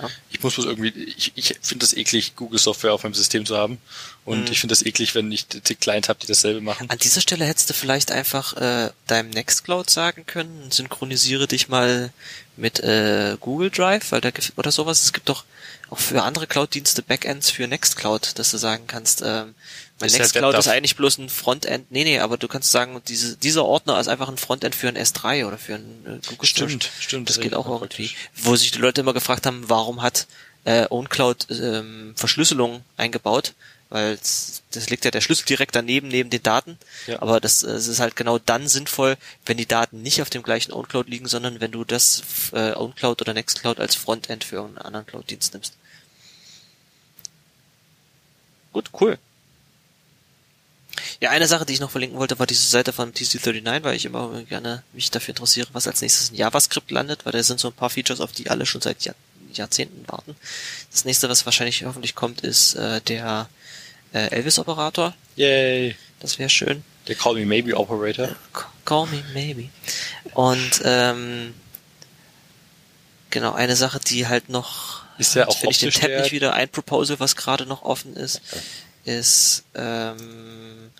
Ja. 0.00 0.08
Ich 0.30 0.42
muss 0.42 0.54
bloß 0.54 0.66
irgendwie, 0.66 0.88
ich, 0.88 1.32
ich 1.34 1.54
finde 1.62 1.84
das 1.84 1.92
eklig, 1.94 2.34
Google-Software 2.36 2.92
auf 2.94 3.02
meinem 3.02 3.14
System 3.14 3.44
zu 3.46 3.56
haben. 3.56 3.78
Und 4.24 4.46
Mhm. 4.46 4.52
ich 4.52 4.60
finde 4.60 4.72
das 4.72 4.84
eklig, 4.84 5.14
wenn 5.14 5.30
ich 5.30 5.46
die 5.48 5.74
Client 5.74 6.08
habe, 6.08 6.18
die 6.20 6.26
dasselbe 6.26 6.60
machen. 6.60 6.88
An 6.90 6.98
dieser 6.98 7.20
Stelle 7.20 7.44
hättest 7.44 7.68
du 7.70 7.74
vielleicht 7.74 8.10
einfach 8.10 8.56
äh, 8.56 8.90
deinem 9.06 9.30
Nextcloud 9.30 9.90
sagen 9.90 10.24
können, 10.26 10.70
synchronisiere 10.70 11.46
dich 11.46 11.68
mal 11.68 12.12
mit 12.56 12.80
äh, 12.80 13.36
Google 13.40 13.70
Drive, 13.70 14.12
weil 14.12 14.20
da 14.20 14.30
oder 14.56 14.72
sowas. 14.72 15.02
Es 15.02 15.12
gibt 15.12 15.28
doch 15.28 15.44
auch 15.90 15.98
für 15.98 16.22
andere 16.22 16.46
Cloud-Dienste 16.46 17.02
Backends 17.02 17.50
für 17.50 17.66
Nextcloud, 17.68 18.38
dass 18.38 18.50
du 18.50 18.56
sagen 18.58 18.86
kannst, 18.86 19.22
ähm, 19.24 19.54
mein 20.02 20.08
Ist 20.08 20.18
Nextcloud 20.18 20.56
ist 20.58 20.66
eigentlich 20.66 20.96
bloß 20.96 21.18
ein 21.18 21.28
Frontend. 21.28 21.90
Nee, 21.92 22.02
nee, 22.02 22.18
aber 22.18 22.36
du 22.36 22.48
kannst 22.48 22.72
sagen, 22.72 23.00
diese, 23.06 23.36
dieser 23.36 23.64
Ordner 23.64 24.00
ist 24.00 24.08
einfach 24.08 24.28
ein 24.28 24.36
Frontend 24.36 24.74
für 24.74 24.88
ein 24.88 24.98
S3 24.98 25.46
oder 25.46 25.58
für 25.58 25.76
ein 25.76 26.04
äh, 26.04 26.26
Google 26.26 26.48
Stimmt, 26.48 26.82
Storage. 26.82 27.02
stimmt, 27.02 27.28
Das 27.28 27.36
das 27.36 27.42
geht 27.42 27.54
auch 27.54 27.66
irgendwie. 27.66 28.08
praktisch. 28.08 28.16
Wo 28.34 28.56
sich 28.56 28.72
die 28.72 28.78
Leute 28.78 29.00
immer 29.00 29.12
gefragt 29.14 29.46
haben, 29.46 29.62
warum 29.68 30.02
hat 30.02 30.26
äh, 30.64 30.86
OwnCloud 30.90 31.46
ähm, 31.50 32.14
Verschlüsselung 32.16 32.82
eingebaut? 32.96 33.54
Weil 33.90 34.16
das 34.16 34.88
liegt 34.90 35.04
ja 35.04 35.12
der 35.12 35.20
Schlüssel 35.20 35.44
direkt 35.44 35.76
daneben, 35.76 36.08
neben 36.08 36.30
den 36.30 36.42
Daten. 36.42 36.78
Ja. 37.06 37.22
Aber 37.22 37.38
das, 37.40 37.62
äh, 37.62 37.70
es 37.70 37.86
ist 37.86 38.00
halt 38.00 38.16
genau 38.16 38.38
dann 38.40 38.66
sinnvoll, 38.66 39.16
wenn 39.46 39.56
die 39.56 39.66
Daten 39.66 40.02
nicht 40.02 40.20
auf 40.20 40.30
dem 40.30 40.42
gleichen 40.42 40.72
OwnCloud 40.72 41.08
liegen, 41.08 41.28
sondern 41.28 41.60
wenn 41.60 41.70
du 41.70 41.84
das 41.84 42.22
äh, 42.52 42.72
OwnCloud 42.72 43.20
oder 43.22 43.34
Nextcloud 43.34 43.78
als 43.78 43.94
Frontend 43.94 44.42
für 44.42 44.64
einen 44.64 44.78
anderen 44.78 45.06
Cloud-Dienst 45.06 45.52
nimmst. 45.54 45.74
Gut, 48.72 48.90
cool. 49.00 49.18
Ja, 51.20 51.30
eine 51.30 51.46
Sache, 51.46 51.64
die 51.66 51.72
ich 51.74 51.80
noch 51.80 51.90
verlinken 51.90 52.18
wollte, 52.18 52.38
war 52.38 52.46
diese 52.46 52.66
Seite 52.68 52.92
von 52.92 53.12
TC39, 53.12 53.82
weil 53.84 53.96
ich 53.96 54.04
immer 54.04 54.42
gerne 54.42 54.82
mich 54.92 55.10
dafür 55.10 55.30
interessiere, 55.32 55.68
was 55.72 55.86
als 55.86 56.00
nächstes 56.02 56.30
in 56.30 56.36
JavaScript 56.36 56.90
landet, 56.90 57.24
weil 57.24 57.32
da 57.32 57.42
sind 57.42 57.60
so 57.60 57.68
ein 57.68 57.74
paar 57.74 57.90
Features, 57.90 58.20
auf 58.20 58.32
die 58.32 58.50
alle 58.50 58.66
schon 58.66 58.80
seit 58.80 59.02
Jahr 59.04 59.14
Jahrzehnten 59.54 60.08
warten. 60.08 60.34
Das 60.90 61.04
nächste, 61.04 61.28
was 61.28 61.44
wahrscheinlich 61.44 61.84
hoffentlich 61.84 62.14
kommt, 62.14 62.40
ist 62.40 62.74
äh, 62.74 63.02
der 63.02 63.50
äh, 64.14 64.28
Elvis-Operator. 64.30 65.14
Yay. 65.36 65.94
Das 66.20 66.38
wäre 66.38 66.48
schön. 66.48 66.82
Der 67.06 67.16
Call 67.16 67.34
Me 67.34 67.44
Maybe 67.44 67.76
Operator. 67.76 68.28
C- 68.28 68.34
Call 68.86 69.06
me 69.08 69.22
maybe. 69.34 69.68
Und 70.32 70.80
ähm, 70.84 71.52
genau, 73.30 73.52
eine 73.52 73.76
Sache, 73.76 74.00
die 74.00 74.26
halt 74.26 74.48
noch 74.48 75.02
Ist 75.18 75.34
jetzt 75.34 75.48
auch 75.48 75.58
finde 75.58 75.72
ich 75.72 75.78
den 75.80 75.90
Tab 75.90 76.10
nicht 76.10 76.32
wieder, 76.32 76.54
ein 76.54 76.68
Proposal, 76.68 77.20
was 77.20 77.36
gerade 77.36 77.66
noch 77.66 77.82
offen 77.82 78.16
ist, 78.16 78.40
ist 79.04 79.64
ähm, 79.74 80.90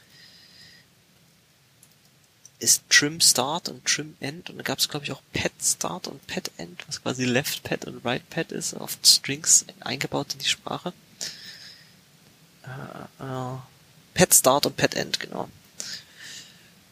ist 2.58 2.82
Trim 2.88 3.20
Start 3.20 3.68
und 3.68 3.84
Trim 3.84 4.16
End 4.20 4.50
und 4.50 4.58
da 4.58 4.62
gab 4.62 4.78
es 4.78 4.88
glaube 4.88 5.04
ich 5.04 5.12
auch 5.12 5.22
Pad 5.32 5.52
Start 5.60 6.06
und 6.06 6.24
Pad 6.26 6.50
End, 6.56 6.86
was 6.86 7.02
quasi 7.02 7.24
Left 7.24 7.62
Pad 7.64 7.86
und 7.86 8.04
Right 8.04 8.28
Pad 8.30 8.52
ist, 8.52 8.74
auf 8.74 8.98
Strings 9.04 9.66
eingebaut 9.80 10.32
in 10.32 10.38
die 10.38 10.48
Sprache. 10.48 10.92
Äh, 12.64 13.24
äh, 13.24 13.58
Pad 14.14 14.34
Start 14.34 14.66
und 14.66 14.76
Pad 14.76 14.94
End, 14.94 15.18
genau. 15.18 15.48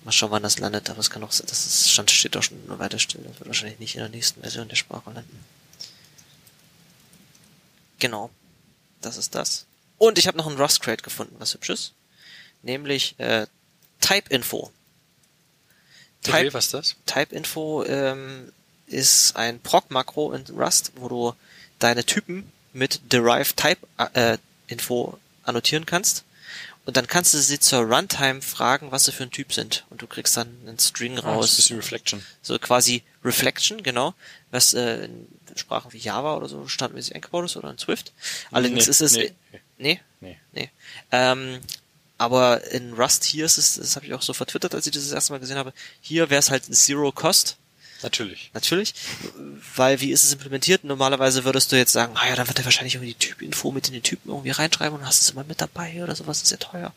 Mal 0.05 0.13
schauen, 0.13 0.31
wann 0.31 0.43
das 0.43 0.59
landet, 0.59 0.89
aber 0.89 1.01
es 1.01 1.11
kann 1.11 1.23
auch 1.23 1.33
sein, 1.33 1.47
das 1.49 1.67
ist, 1.67 1.91
stand, 1.91 2.11
steht 2.11 2.35
doch 2.35 2.43
schon 2.43 2.67
nur 2.67 2.79
weiter 2.79 2.99
still. 2.99 3.23
Das 3.23 3.39
wird 3.39 3.49
wahrscheinlich 3.49 3.79
nicht 3.79 3.95
in 3.97 4.01
der 4.01 4.09
nächsten 4.09 4.41
Version 4.41 4.69
der 4.69 4.77
Sprache 4.77 5.11
landen. 5.11 5.45
Genau. 7.99 8.31
Das 9.03 9.17
ist 9.17 9.35
das. 9.35 9.67
Und 10.01 10.17
ich 10.19 10.27
habe 10.27 10.39
noch 10.39 10.47
ein 10.47 10.57
Rust 10.57 10.81
Crate 10.81 11.03
gefunden, 11.03 11.37
was 11.39 11.53
hübsches. 11.53 11.93
Nämlich 12.63 13.15
äh, 13.19 13.47
Type 14.01 14.35
Info. 14.35 14.73
Okay, 16.27 16.45
Type, 16.45 16.55
was 16.55 16.67
ist 16.67 16.75
das? 16.75 16.97
Type 17.05 17.35
Info 17.35 17.85
ähm, 17.85 18.51
ist 18.87 19.37
ein 19.37 19.61
Proc-Makro 19.61 20.33
in 20.33 20.43
Rust, 20.57 20.93
wo 20.97 21.09
du 21.09 21.35
deine 21.79 22.05
Typen 22.05 22.51
mit 22.73 23.13
Derived 23.13 23.59
Type 23.59 23.87
äh, 24.15 24.39
Info 24.69 25.19
annotieren 25.43 25.85
kannst. 25.85 26.25
Und 26.87 26.97
dann 26.97 27.07
kannst 27.07 27.35
du 27.35 27.39
sie 27.39 27.61
zur 27.61 27.81
Runtime 27.81 28.41
fragen, 28.41 28.91
was 28.93 29.05
sie 29.05 29.13
für 29.13 29.25
ein 29.25 29.31
Typ 29.31 29.53
sind. 29.53 29.85
Und 29.91 30.01
du 30.01 30.07
kriegst 30.07 30.35
dann 30.39 30.49
einen 30.67 30.79
String 30.79 31.19
Ah, 31.19 31.21
das 31.21 31.25
ist 31.25 31.27
ein 31.27 31.35
raus. 31.35 31.57
bisschen 31.57 31.77
Reflection. 31.77 32.27
So 32.41 32.59
quasi 32.59 33.03
Reflection, 33.23 33.83
genau, 33.83 34.15
was 34.51 34.73
äh, 34.73 35.05
in 35.05 35.27
Sprachen 35.57 35.93
wie 35.93 35.99
Java 35.99 36.37
oder 36.37 36.49
so 36.49 36.67
standardmäßig 36.67 37.15
eingebaut 37.15 37.45
ist 37.45 37.57
oder 37.59 37.71
in 37.71 37.77
Swift. 37.79 38.13
Allerdings 38.51 38.87
Nee, 38.87 38.91
ist 38.91 39.01
es 39.03 39.13
nee. 39.13 39.35
Nee, 39.81 40.01
Nee. 40.21 40.39
nee. 40.53 40.71
Ähm, 41.11 41.61
aber 42.19 42.71
in 42.71 42.93
Rust 42.93 43.25
hier 43.25 43.47
ist 43.47 43.57
es, 43.57 43.77
das 43.77 43.97
habe 43.97 44.05
ich 44.05 44.13
auch 44.13 44.21
so 44.21 44.35
vertwittert, 44.35 44.75
als 44.75 44.87
ich 44.87 44.93
das 44.93 45.05
das 45.05 45.13
erste 45.13 45.33
Mal 45.33 45.39
gesehen 45.41 45.57
habe. 45.57 45.73
Hier 46.03 46.29
wäre 46.29 46.39
es 46.39 46.51
halt 46.51 46.65
Zero 46.65 47.11
Cost, 47.13 47.57
Natürlich. 48.03 48.51
natürlich, 48.55 48.95
weil 49.77 50.01
wie 50.01 50.11
ist 50.13 50.25
es 50.25 50.33
implementiert? 50.33 50.85
Normalerweise 50.85 51.45
würdest 51.45 51.71
du 51.73 51.77
jetzt 51.77 51.93
sagen, 51.93 52.15
ah 52.17 52.29
ja, 52.29 52.35
dann 52.35 52.49
wird 52.49 52.59
er 52.59 52.65
wahrscheinlich 52.65 52.95
irgendwie 52.95 53.13
die 53.13 53.19
Typinfo 53.19 53.71
mit 53.73 53.87
in 53.89 53.95
den 53.95 54.03
Typen 54.03 54.31
irgendwie 54.31 54.51
reinschreiben 54.51 54.99
und 54.99 55.07
hast 55.07 55.23
es 55.23 55.31
immer 55.31 55.45
mit 55.45 55.61
dabei 55.61 56.03
oder 56.03 56.15
sowas, 56.17 56.43
ist 56.43 56.51
ja 56.51 56.57
teuer. 56.57 56.93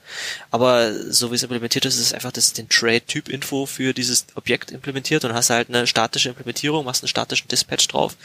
Aber 0.51 0.93
so 1.11 1.31
wie 1.31 1.35
es 1.35 1.43
implementiert 1.43 1.85
ist, 1.85 1.95
ist 1.95 2.07
es 2.07 2.13
einfach 2.13 2.31
das, 2.31 2.53
den 2.53 2.69
Trade-Typ-Info 2.69 3.65
für 3.65 3.93
dieses 3.93 4.25
Objekt 4.35 4.71
implementiert 4.71 5.25
und 5.25 5.34
hast 5.34 5.49
halt 5.49 5.69
eine 5.69 5.88
statische 5.88 6.30
Implementierung, 6.30 6.85
machst 6.85 7.03
einen 7.03 7.09
statischen 7.09 7.47
Dispatch 7.47 7.88
drauf 7.88 8.15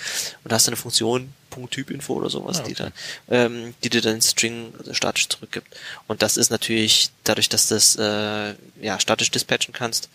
und 0.44 0.52
hast 0.52 0.68
eine 0.68 0.76
Funktion, 0.76 1.32
Punkt 1.50 1.72
Typ-Info 1.72 2.14
oder 2.14 2.30
sowas, 2.30 2.58
Ah, 2.58 2.60
okay. 2.60 2.68
die 2.68 2.74
dann, 2.74 2.92
ähm, 3.28 3.74
die 3.82 3.88
dir 3.90 4.00
dann 4.02 4.14
den 4.16 4.22
String 4.22 4.72
also 4.78 4.94
statisch 4.94 5.28
zurückgibt. 5.28 5.74
Und 6.06 6.22
das 6.22 6.36
ist 6.36 6.50
natürlich, 6.50 7.10
dadurch, 7.24 7.48
dass 7.48 7.68
du 7.68 7.74
das, 7.74 7.96
äh, 7.96 8.54
ja, 8.80 9.00
statisch 9.00 9.30
dispatchen 9.30 9.72
kannst, 9.72 10.08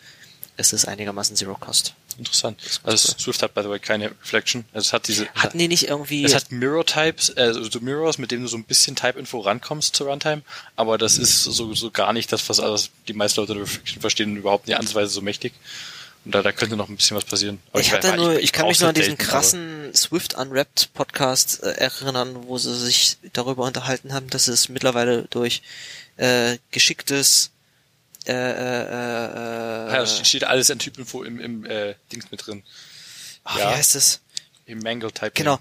ist 0.57 0.73
es 0.73 0.85
einigermaßen 0.85 1.35
Zero 1.35 1.56
Cost. 1.56 1.95
Interessant. 2.18 2.60
Also 2.84 3.10
cool. 3.10 3.19
Swift 3.19 3.44
hat 3.44 3.53
by 3.53 3.61
the 3.64 3.69
way 3.69 3.80
keine 3.80 4.11
Reflection. 4.11 4.65
Also 4.73 4.88
es 4.88 4.94
hat 4.94 5.07
diese 5.07 5.27
Hatten 5.35 5.57
die 5.57 5.68
nicht 5.68 5.88
irgendwie, 5.88 6.23
es 6.23 6.35
hat 6.35 6.52
Mirror 6.52 6.85
Types, 6.85 7.35
also 7.35 7.64
so 7.64 7.80
Mirrors, 7.80 8.18
mit 8.18 8.31
denen 8.31 8.44
du 8.44 8.48
so 8.48 8.57
ein 8.57 8.64
bisschen 8.64 8.95
Type 8.95 9.19
Info 9.19 9.40
rankommst 9.40 9.95
zur 9.95 10.07
Runtime, 10.07 10.41
aber 10.76 10.98
das 10.98 11.18
ist 11.18 11.44
so, 11.44 11.73
so 11.73 11.91
gar 11.91 12.14
nicht 12.14 12.31
das, 12.31 12.48
was 12.49 12.60
also 12.60 12.90
die 13.07 13.14
meisten 13.14 13.41
Leute 13.41 13.56
Reflection 13.56 14.02
verstehen, 14.02 14.35
überhaupt 14.35 14.68
nicht 14.68 14.77
ansatzweise 14.77 15.11
so 15.11 15.22
mächtig. 15.22 15.53
Und 16.26 16.34
da, 16.34 16.41
da 16.41 16.53
könnte 16.53 16.77
noch 16.77 16.88
ein 16.88 16.95
bisschen 16.95 17.18
was 17.18 17.26
passieren. 17.26 17.60
Aber 17.72 17.81
ich 17.81 17.91
hatte 17.91 18.15
nur, 18.15 18.40
ich, 18.40 18.53
kann 18.53 18.68
mich 18.68 18.80
nur 18.80 18.90
an 18.90 18.95
diesen 18.95 19.18
selten, 19.18 19.23
krassen 19.23 19.91
Swift 19.94 20.35
Unwrapped 20.35 20.94
Podcast 20.94 21.61
äh, 21.64 21.72
erinnern, 21.72 22.48
wo 22.48 22.57
sie 22.57 22.73
sich 22.76 23.18
darüber 23.34 23.65
unterhalten 23.65 24.14
haben, 24.14 24.30
dass 24.30 24.48
es 24.48 24.69
mittlerweile 24.69 25.23
durch 25.31 25.61
äh, 26.15 26.57
geschicktes 26.72 27.52
äh, 28.28 28.32
äh, 28.32 29.88
äh, 29.88 29.94
ja, 29.94 30.02
es 30.02 30.28
steht 30.28 30.44
alles 30.44 30.72
an 30.72 30.80
Typ 30.80 30.98
Info 30.98 31.24
im, 31.24 31.40
im 31.40 31.66
äh, 31.66 31.95
Dings 32.12 32.32
mit 32.32 32.45
drin. 32.45 32.64
ach, 33.44 33.58
ja. 33.58 33.72
wie 33.72 33.76
heißt 33.76 33.95
es? 33.95 34.22
Im 34.66 34.80
Mangle 34.80 35.12
Type. 35.12 35.32
Genau. 35.32 35.60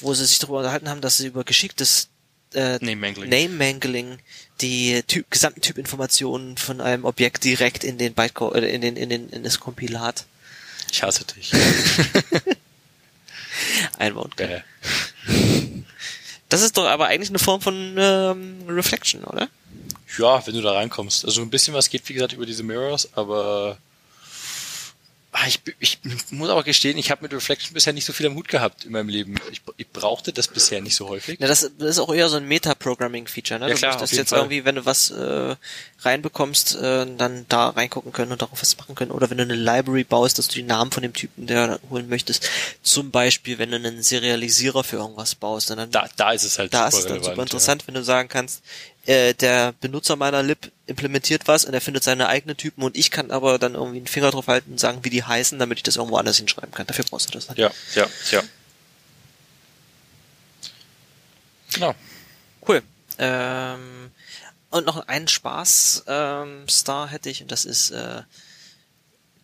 Wo 0.00 0.14
sie 0.14 0.24
sich 0.24 0.38
darüber 0.38 0.58
unterhalten 0.58 0.88
haben, 0.88 1.00
dass 1.00 1.18
sie 1.18 1.26
über 1.26 1.44
geschicktes 1.44 2.08
äh, 2.54 2.78
Name 2.78 2.96
Mangling. 2.96 3.28
Name 3.28 3.48
Mangling 3.48 4.18
die 4.60 5.02
typ, 5.06 5.30
gesamten 5.30 5.60
Typinformationen 5.60 6.56
von 6.56 6.80
einem 6.80 7.04
Objekt 7.04 7.44
direkt 7.44 7.84
in 7.84 7.98
den 7.98 8.14
Bytecode, 8.14 8.56
äh, 8.56 8.68
in 8.68 8.80
den, 8.80 8.96
in 8.96 9.10
den, 9.10 9.28
in 9.28 9.42
das 9.42 9.60
Kompilat 9.60 10.24
Ich 10.90 11.02
hasse 11.02 11.24
dich. 11.24 11.50
können. 13.98 14.30
Bäh. 14.36 14.62
Das 16.48 16.62
ist 16.62 16.76
doch 16.76 16.86
aber 16.86 17.06
eigentlich 17.06 17.28
eine 17.28 17.38
Form 17.38 17.60
von 17.60 17.96
ähm, 17.98 18.64
Reflection, 18.68 19.24
oder? 19.24 19.48
Ja, 20.16 20.46
wenn 20.46 20.54
du 20.54 20.62
da 20.62 20.72
reinkommst. 20.72 21.24
Also 21.24 21.42
ein 21.42 21.50
bisschen 21.50 21.74
was 21.74 21.90
geht, 21.90 22.08
wie 22.08 22.14
gesagt, 22.14 22.32
über 22.32 22.46
diese 22.46 22.62
Mirrors, 22.62 23.10
aber 23.14 23.78
ah, 25.32 25.46
ich, 25.46 25.60
ich 25.78 25.98
muss 26.30 26.48
aber 26.48 26.62
gestehen, 26.62 26.98
ich 26.98 27.10
habe 27.10 27.22
mit 27.22 27.32
Reflection 27.32 27.74
bisher 27.74 27.92
nicht 27.92 28.04
so 28.04 28.12
viel 28.12 28.26
am 28.26 28.34
Hut 28.34 28.48
gehabt 28.48 28.84
in 28.84 28.92
meinem 28.92 29.08
Leben. 29.08 29.36
Ich, 29.52 29.60
ich 29.76 29.88
brauchte 29.88 30.32
das 30.32 30.48
bisher 30.48 30.80
nicht 30.80 30.96
so 30.96 31.08
häufig. 31.08 31.38
Ja, 31.38 31.46
das, 31.46 31.70
das 31.78 31.90
ist 31.90 31.98
auch 31.98 32.12
eher 32.12 32.28
so 32.28 32.36
ein 32.36 32.46
Meta-Programming-Feature, 32.46 33.60
ne? 33.60 33.68
Ja, 33.68 33.74
du 33.74 33.78
klar, 33.78 33.92
möchtest 33.92 34.04
auf 34.04 34.10
jeden 34.10 34.20
jetzt 34.22 34.30
Fall. 34.30 34.38
irgendwie, 34.40 34.64
wenn 34.64 34.74
du 34.76 34.86
was 34.86 35.10
äh, 35.10 35.56
reinbekommst, 36.00 36.76
äh, 36.76 37.06
dann 37.16 37.46
da 37.48 37.68
reingucken 37.70 38.12
können 38.12 38.32
und 38.32 38.42
darauf 38.42 38.60
was 38.60 38.76
machen 38.78 38.94
können. 38.94 39.10
Oder 39.10 39.30
wenn 39.30 39.38
du 39.38 39.44
eine 39.44 39.54
Library 39.54 40.04
baust, 40.04 40.38
dass 40.38 40.48
du 40.48 40.54
die 40.54 40.62
Namen 40.62 40.90
von 40.90 41.02
dem 41.02 41.12
Typen, 41.12 41.46
der 41.46 41.78
holen 41.90 42.08
möchtest. 42.08 42.48
Zum 42.82 43.10
Beispiel, 43.10 43.58
wenn 43.58 43.70
du 43.70 43.76
einen 43.76 44.02
Serialisierer 44.02 44.82
für 44.82 44.96
irgendwas 44.96 45.34
baust, 45.34 45.70
dann 45.70 45.90
Da, 45.90 46.08
da 46.16 46.32
ist 46.32 46.44
es 46.44 46.58
halt 46.58 46.72
da 46.72 46.90
super 46.90 46.98
ist 46.98 47.04
es 47.04 47.06
dann 47.06 47.22
super 47.22 47.42
interessant, 47.42 47.86
wenn 47.86 47.94
du 47.94 48.02
sagen 48.02 48.28
kannst, 48.28 48.62
äh, 49.08 49.32
der 49.32 49.72
Benutzer 49.80 50.16
meiner 50.16 50.42
Lib 50.42 50.70
implementiert 50.86 51.48
was 51.48 51.64
und 51.64 51.72
er 51.72 51.80
findet 51.80 52.04
seine 52.04 52.28
eigenen 52.28 52.58
Typen 52.58 52.82
und 52.82 52.94
ich 52.94 53.10
kann 53.10 53.30
aber 53.30 53.58
dann 53.58 53.74
irgendwie 53.74 53.96
einen 53.96 54.06
Finger 54.06 54.30
drauf 54.30 54.48
halten 54.48 54.72
und 54.72 54.78
sagen, 54.78 55.02
wie 55.02 55.08
die 55.08 55.24
heißen, 55.24 55.58
damit 55.58 55.78
ich 55.78 55.82
das 55.82 55.96
irgendwo 55.96 56.18
anders 56.18 56.36
hinschreiben 56.36 56.72
kann. 56.72 56.86
Dafür 56.86 57.06
brauchst 57.06 57.28
du 57.28 57.32
das. 57.32 57.48
Ne? 57.48 57.54
Ja, 57.56 57.70
ja, 57.94 58.06
ja. 58.30 58.42
Genau. 61.72 61.94
Cool. 62.66 62.82
Ähm, 63.16 64.10
und 64.68 64.84
noch 64.84 65.08
einen 65.08 65.28
Spaß-Star 65.28 67.08
hätte 67.08 67.30
ich, 67.30 67.40
und 67.40 67.50
das 67.50 67.64
ist 67.64 67.90
äh, 67.90 68.22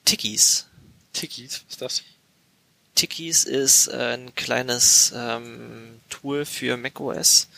Tickies. 0.05 0.67
Tickies, 1.15 1.63
was 1.65 1.71
ist 1.71 1.81
das? 1.81 2.03
Tickies 2.97 3.45
ist 3.45 3.89
äh, 3.89 4.19
ein 4.19 4.35
kleines 4.35 5.11
ähm, 5.17 6.01
Tool 6.11 6.45
für 6.45 6.77
macOS 6.77 7.49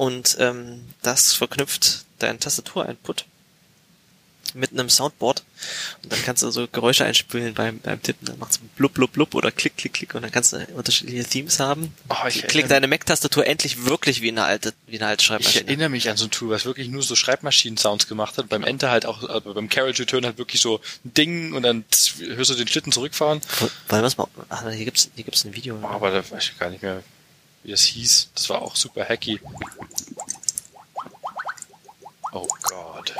und 0.00 0.38
ähm, 0.40 0.86
das 1.02 1.34
verknüpft 1.34 2.06
deinen 2.20 2.40
Tastatur-Input 2.40 3.26
mit 4.54 4.72
einem 4.72 4.88
Soundboard 4.88 5.44
und 6.02 6.10
dann 6.10 6.22
kannst 6.22 6.42
du 6.42 6.50
so 6.50 6.66
Geräusche 6.66 7.04
einspielen 7.04 7.52
beim, 7.52 7.80
beim 7.80 8.02
Tippen. 8.02 8.24
Dann 8.24 8.38
macht's 8.38 8.60
blub, 8.76 8.94
blub, 8.94 9.12
blub 9.12 9.34
oder 9.34 9.50
klick, 9.50 9.76
klick, 9.76 9.92
klick 9.92 10.14
und 10.14 10.22
dann 10.22 10.32
kannst 10.32 10.54
du 10.54 10.66
unterschiedliche 10.74 11.22
Themes 11.24 11.60
haben. 11.60 11.94
Oh, 12.08 12.26
ich 12.26 12.46
Klick 12.46 12.66
deine 12.66 12.88
Mac-Tastatur 12.88 13.46
endlich 13.46 13.84
wirklich 13.84 14.22
wie 14.22 14.30
eine 14.30 14.44
alte, 14.44 14.72
wie 14.86 14.96
eine 14.96 15.06
alte 15.06 15.20
Ich 15.20 15.26
Schreibmaschine. 15.26 15.66
erinnere 15.66 15.90
mich 15.90 16.08
an 16.08 16.16
so 16.16 16.24
ein 16.24 16.30
Tool, 16.30 16.48
was 16.48 16.64
wirklich 16.64 16.88
nur 16.88 17.02
so 17.02 17.14
Schreibmaschinen-Sounds 17.14 18.08
gemacht 18.08 18.38
hat. 18.38 18.48
Beim 18.48 18.64
Enter 18.64 18.90
halt 18.90 19.04
auch, 19.04 19.22
also 19.22 19.52
beim 19.52 19.68
Carriage 19.68 20.00
Return 20.00 20.24
halt 20.24 20.38
wirklich 20.38 20.62
so 20.62 20.80
ein 21.04 21.12
Ding 21.12 21.52
und 21.52 21.62
dann 21.62 21.84
hörst 22.20 22.50
du 22.50 22.54
den 22.54 22.68
Schlitten 22.68 22.90
zurückfahren. 22.90 23.42
Wollen 23.90 24.02
wir's 24.02 24.16
mal, 24.16 24.28
ach, 24.48 24.62
hier 24.62 24.86
gibt's, 24.86 25.10
hier 25.14 25.24
gibt's 25.24 25.44
ein 25.44 25.54
Video. 25.54 25.78
Oh, 25.82 25.86
aber 25.86 26.10
da 26.10 26.30
weiß 26.30 26.42
ich 26.42 26.58
gar 26.58 26.70
nicht 26.70 26.82
mehr, 26.82 27.02
wie 27.62 27.70
das 27.70 27.82
hieß. 27.82 28.30
Das 28.34 28.48
war 28.48 28.62
auch 28.62 28.76
super 28.76 29.04
hacky. 29.04 29.40
Oh 32.32 32.48
Gott. 32.62 33.14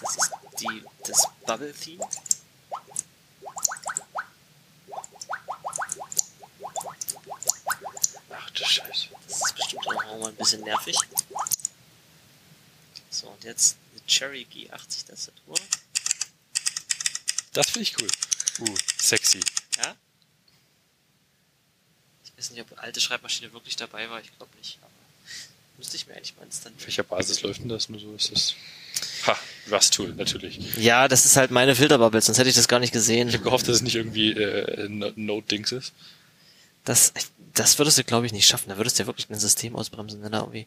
Das 0.00 0.16
ist 0.16 0.30
die, 0.60 0.82
das 1.04 1.26
Bubble 1.46 1.72
Theme. 1.72 2.06
Ach 8.30 8.50
du 8.50 8.64
Scheiße. 8.64 9.08
Das 9.26 9.36
ist 9.36 9.54
bestimmt 9.54 9.86
auch 9.88 10.18
mal 10.18 10.28
ein 10.28 10.36
bisschen 10.36 10.62
nervig. 10.62 10.96
So, 13.10 13.28
und 13.28 13.44
jetzt 13.44 13.76
eine 13.92 14.06
Cherry 14.06 14.46
G80 14.52 15.06
Tastatur. 15.06 15.56
Das 17.52 17.70
finde 17.70 17.82
ich 17.82 17.98
cool. 18.00 18.08
Uh, 18.60 18.74
sexy. 19.00 19.40
Ja? 19.78 19.96
Ich 22.36 22.44
weiß 22.44 22.50
nicht, 22.50 22.60
ob 22.60 22.78
alte 22.82 23.00
Schreibmaschine 23.00 23.52
wirklich 23.52 23.76
dabei 23.76 24.10
war, 24.10 24.20
ich 24.20 24.30
glaube 24.36 24.52
nicht. 24.58 24.78
Aber 24.82 24.90
müsste 25.78 25.96
ich 25.96 26.06
mir 26.06 26.14
eigentlich 26.14 26.34
mal 26.36 26.42
Auf 26.42 26.46
installieren. 26.48 26.82
welcher 26.84 27.02
Basis 27.02 27.42
läuft 27.42 27.60
denn 27.62 27.68
das? 27.70 27.88
Nur 27.88 27.98
so 28.00 28.12
ist 28.14 28.30
das. 28.30 28.54
Ha, 29.26 29.36
Rust-Tool, 29.70 30.14
natürlich. 30.14 30.58
Ja, 30.76 31.08
das 31.08 31.24
ist 31.24 31.36
halt 31.36 31.50
meine 31.50 31.74
Filterbubble, 31.74 32.20
sonst 32.20 32.38
hätte 32.38 32.48
ich 32.50 32.56
das 32.56 32.68
gar 32.68 32.78
nicht 32.78 32.94
Ich 32.94 33.00
habe 33.00 33.00
gesehen. 33.26 33.42
gehofft, 33.42 33.68
dass 33.68 33.76
es 33.76 33.82
nicht 33.82 33.96
irgendwie 33.96 34.32
äh, 34.32 34.88
Node-Dings 35.16 35.72
ist. 35.72 35.92
Das, 36.84 37.12
das 37.54 37.78
würdest 37.78 37.98
du, 37.98 38.04
glaube 38.04 38.26
ich, 38.26 38.32
nicht 38.32 38.46
schaffen. 38.46 38.68
Da 38.68 38.76
würdest 38.76 38.98
du 38.98 39.02
ja 39.02 39.06
wirklich 39.06 39.28
ein 39.28 39.38
System 39.38 39.74
ausbremsen, 39.74 40.22
wenn 40.22 40.32
da 40.32 40.40
irgendwie. 40.40 40.66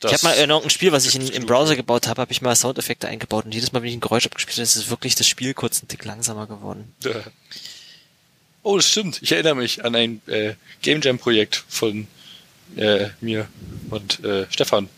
Das 0.00 0.12
ich 0.12 0.18
habe 0.18 0.24
mal 0.34 0.42
in 0.42 0.50
irgendein 0.50 0.70
Spiel, 0.70 0.92
was 0.92 1.06
ich 1.06 1.16
in, 1.16 1.26
im. 1.28 1.46
Browser 1.46 1.74
gebaut 1.74 2.06
habe, 2.06 2.20
habe 2.20 2.30
ich 2.30 2.42
mal 2.42 2.54
Soundeffekte 2.54 3.08
eingebaut 3.08 3.46
und 3.46 3.52
jedes 3.54 3.72
Mal, 3.72 3.82
wenn 3.82 3.88
ich 3.88 3.96
ein 3.96 4.00
Geräusch 4.00 4.26
abgespielt 4.26 4.56
habe, 4.58 4.62
ist 4.62 4.76
es 4.76 4.90
wirklich 4.90 5.14
das 5.16 5.26
Spiel 5.26 5.54
kurz 5.54 5.80
einen 5.80 5.88
Tick 5.88 6.04
langsamer 6.04 6.46
geworden. 6.46 6.94
Oh, 8.62 8.76
das 8.76 8.88
stimmt. 8.88 9.20
Ich 9.22 9.32
erinnere 9.32 9.54
mich 9.54 9.84
an 9.84 9.94
ein 9.94 10.20
äh, 10.26 10.54
Game 10.82 11.00
Jam 11.00 11.18
Projekt 11.18 11.64
von 11.68 12.06
äh, 12.76 13.08
mir 13.20 13.48
und 13.90 14.22
äh, 14.24 14.46
Stefan. 14.50 14.88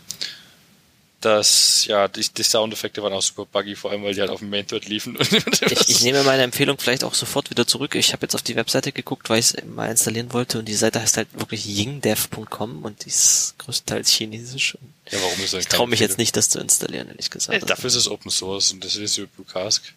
Das, 1.20 1.84
ja, 1.84 2.08
die, 2.08 2.26
die 2.26 2.42
Soundeffekte 2.42 3.02
waren 3.02 3.12
auch 3.12 3.20
super 3.20 3.44
buggy, 3.44 3.76
vor 3.76 3.90
allem 3.90 4.02
weil 4.04 4.14
die 4.14 4.22
halt 4.22 4.30
auf 4.30 4.38
dem 4.38 4.48
Main 4.48 4.66
Thread 4.66 4.88
liefen. 4.88 5.18
Ich, 5.20 5.88
ich 5.88 6.00
nehme 6.00 6.22
meine 6.22 6.42
Empfehlung 6.44 6.78
vielleicht 6.78 7.04
auch 7.04 7.12
sofort 7.12 7.50
wieder 7.50 7.66
zurück. 7.66 7.94
Ich 7.94 8.14
habe 8.14 8.22
jetzt 8.22 8.34
auf 8.34 8.40
die 8.40 8.56
Webseite 8.56 8.90
geguckt, 8.90 9.28
weil 9.28 9.38
ich 9.38 9.52
es 9.52 9.64
mal 9.66 9.90
installieren 9.90 10.32
wollte 10.32 10.58
und 10.58 10.66
die 10.66 10.74
Seite 10.74 10.98
heißt 10.98 11.18
halt 11.18 11.28
wirklich 11.34 11.66
yingdev.com 11.66 12.84
und 12.84 13.04
die 13.04 13.10
ist 13.10 13.54
größtenteils 13.58 14.10
chinesisch. 14.10 14.78
Ja, 15.10 15.18
warum 15.20 15.44
ist 15.44 15.52
das 15.52 15.60
ich 15.60 15.68
traue 15.68 15.88
mich 15.88 16.00
jetzt 16.00 16.16
nicht, 16.16 16.34
das 16.38 16.48
zu 16.48 16.58
installieren, 16.58 17.08
ehrlich 17.08 17.28
gesagt. 17.28 17.62
Äh, 17.62 17.66
dafür 17.66 17.88
ist 17.88 17.96
es 17.96 18.08
Open 18.08 18.30
Source 18.30 18.72
und 18.72 18.82
das 18.82 18.96
ist 18.96 19.18
über 19.18 19.26
Blue 19.26 19.46
Cask. 19.46 19.92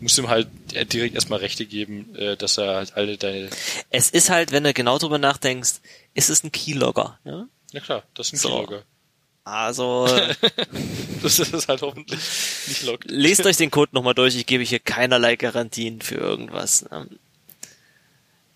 Musst 0.00 0.16
ihm 0.18 0.28
halt 0.28 0.48
äh, 0.74 0.86
direkt 0.86 1.14
erstmal 1.16 1.40
Rechte 1.40 1.66
geben, 1.66 2.14
äh, 2.16 2.36
dass 2.36 2.56
er 2.58 2.76
halt 2.76 2.94
alle 2.96 3.16
deine. 3.16 3.50
Es 3.90 4.10
ist 4.10 4.30
halt, 4.30 4.52
wenn 4.52 4.64
du 4.64 4.72
genau 4.72 4.98
drüber 4.98 5.18
nachdenkst, 5.18 5.80
ist 6.14 6.30
es 6.30 6.44
ein 6.44 6.52
Keylogger. 6.52 7.18
Ne? 7.24 7.48
Na 7.72 7.80
klar, 7.80 8.04
das 8.14 8.28
ist 8.28 8.32
ein 8.34 8.36
So. 8.38 8.48
Keylogger. 8.50 8.82
Also 9.44 10.06
Das 11.22 11.38
ist 11.38 11.68
halt 11.68 11.80
hoffentlich 11.82 12.20
nicht 12.68 12.82
log. 12.82 13.00
lest 13.06 13.44
euch 13.46 13.56
den 13.56 13.70
Code 13.70 13.90
nochmal 13.94 14.14
durch. 14.14 14.36
Ich 14.36 14.46
gebe 14.46 14.62
hier 14.62 14.78
keinerlei 14.78 15.36
Garantien 15.36 16.00
für 16.02 16.16
irgendwas. 16.16 16.82
Ne? 16.90 17.08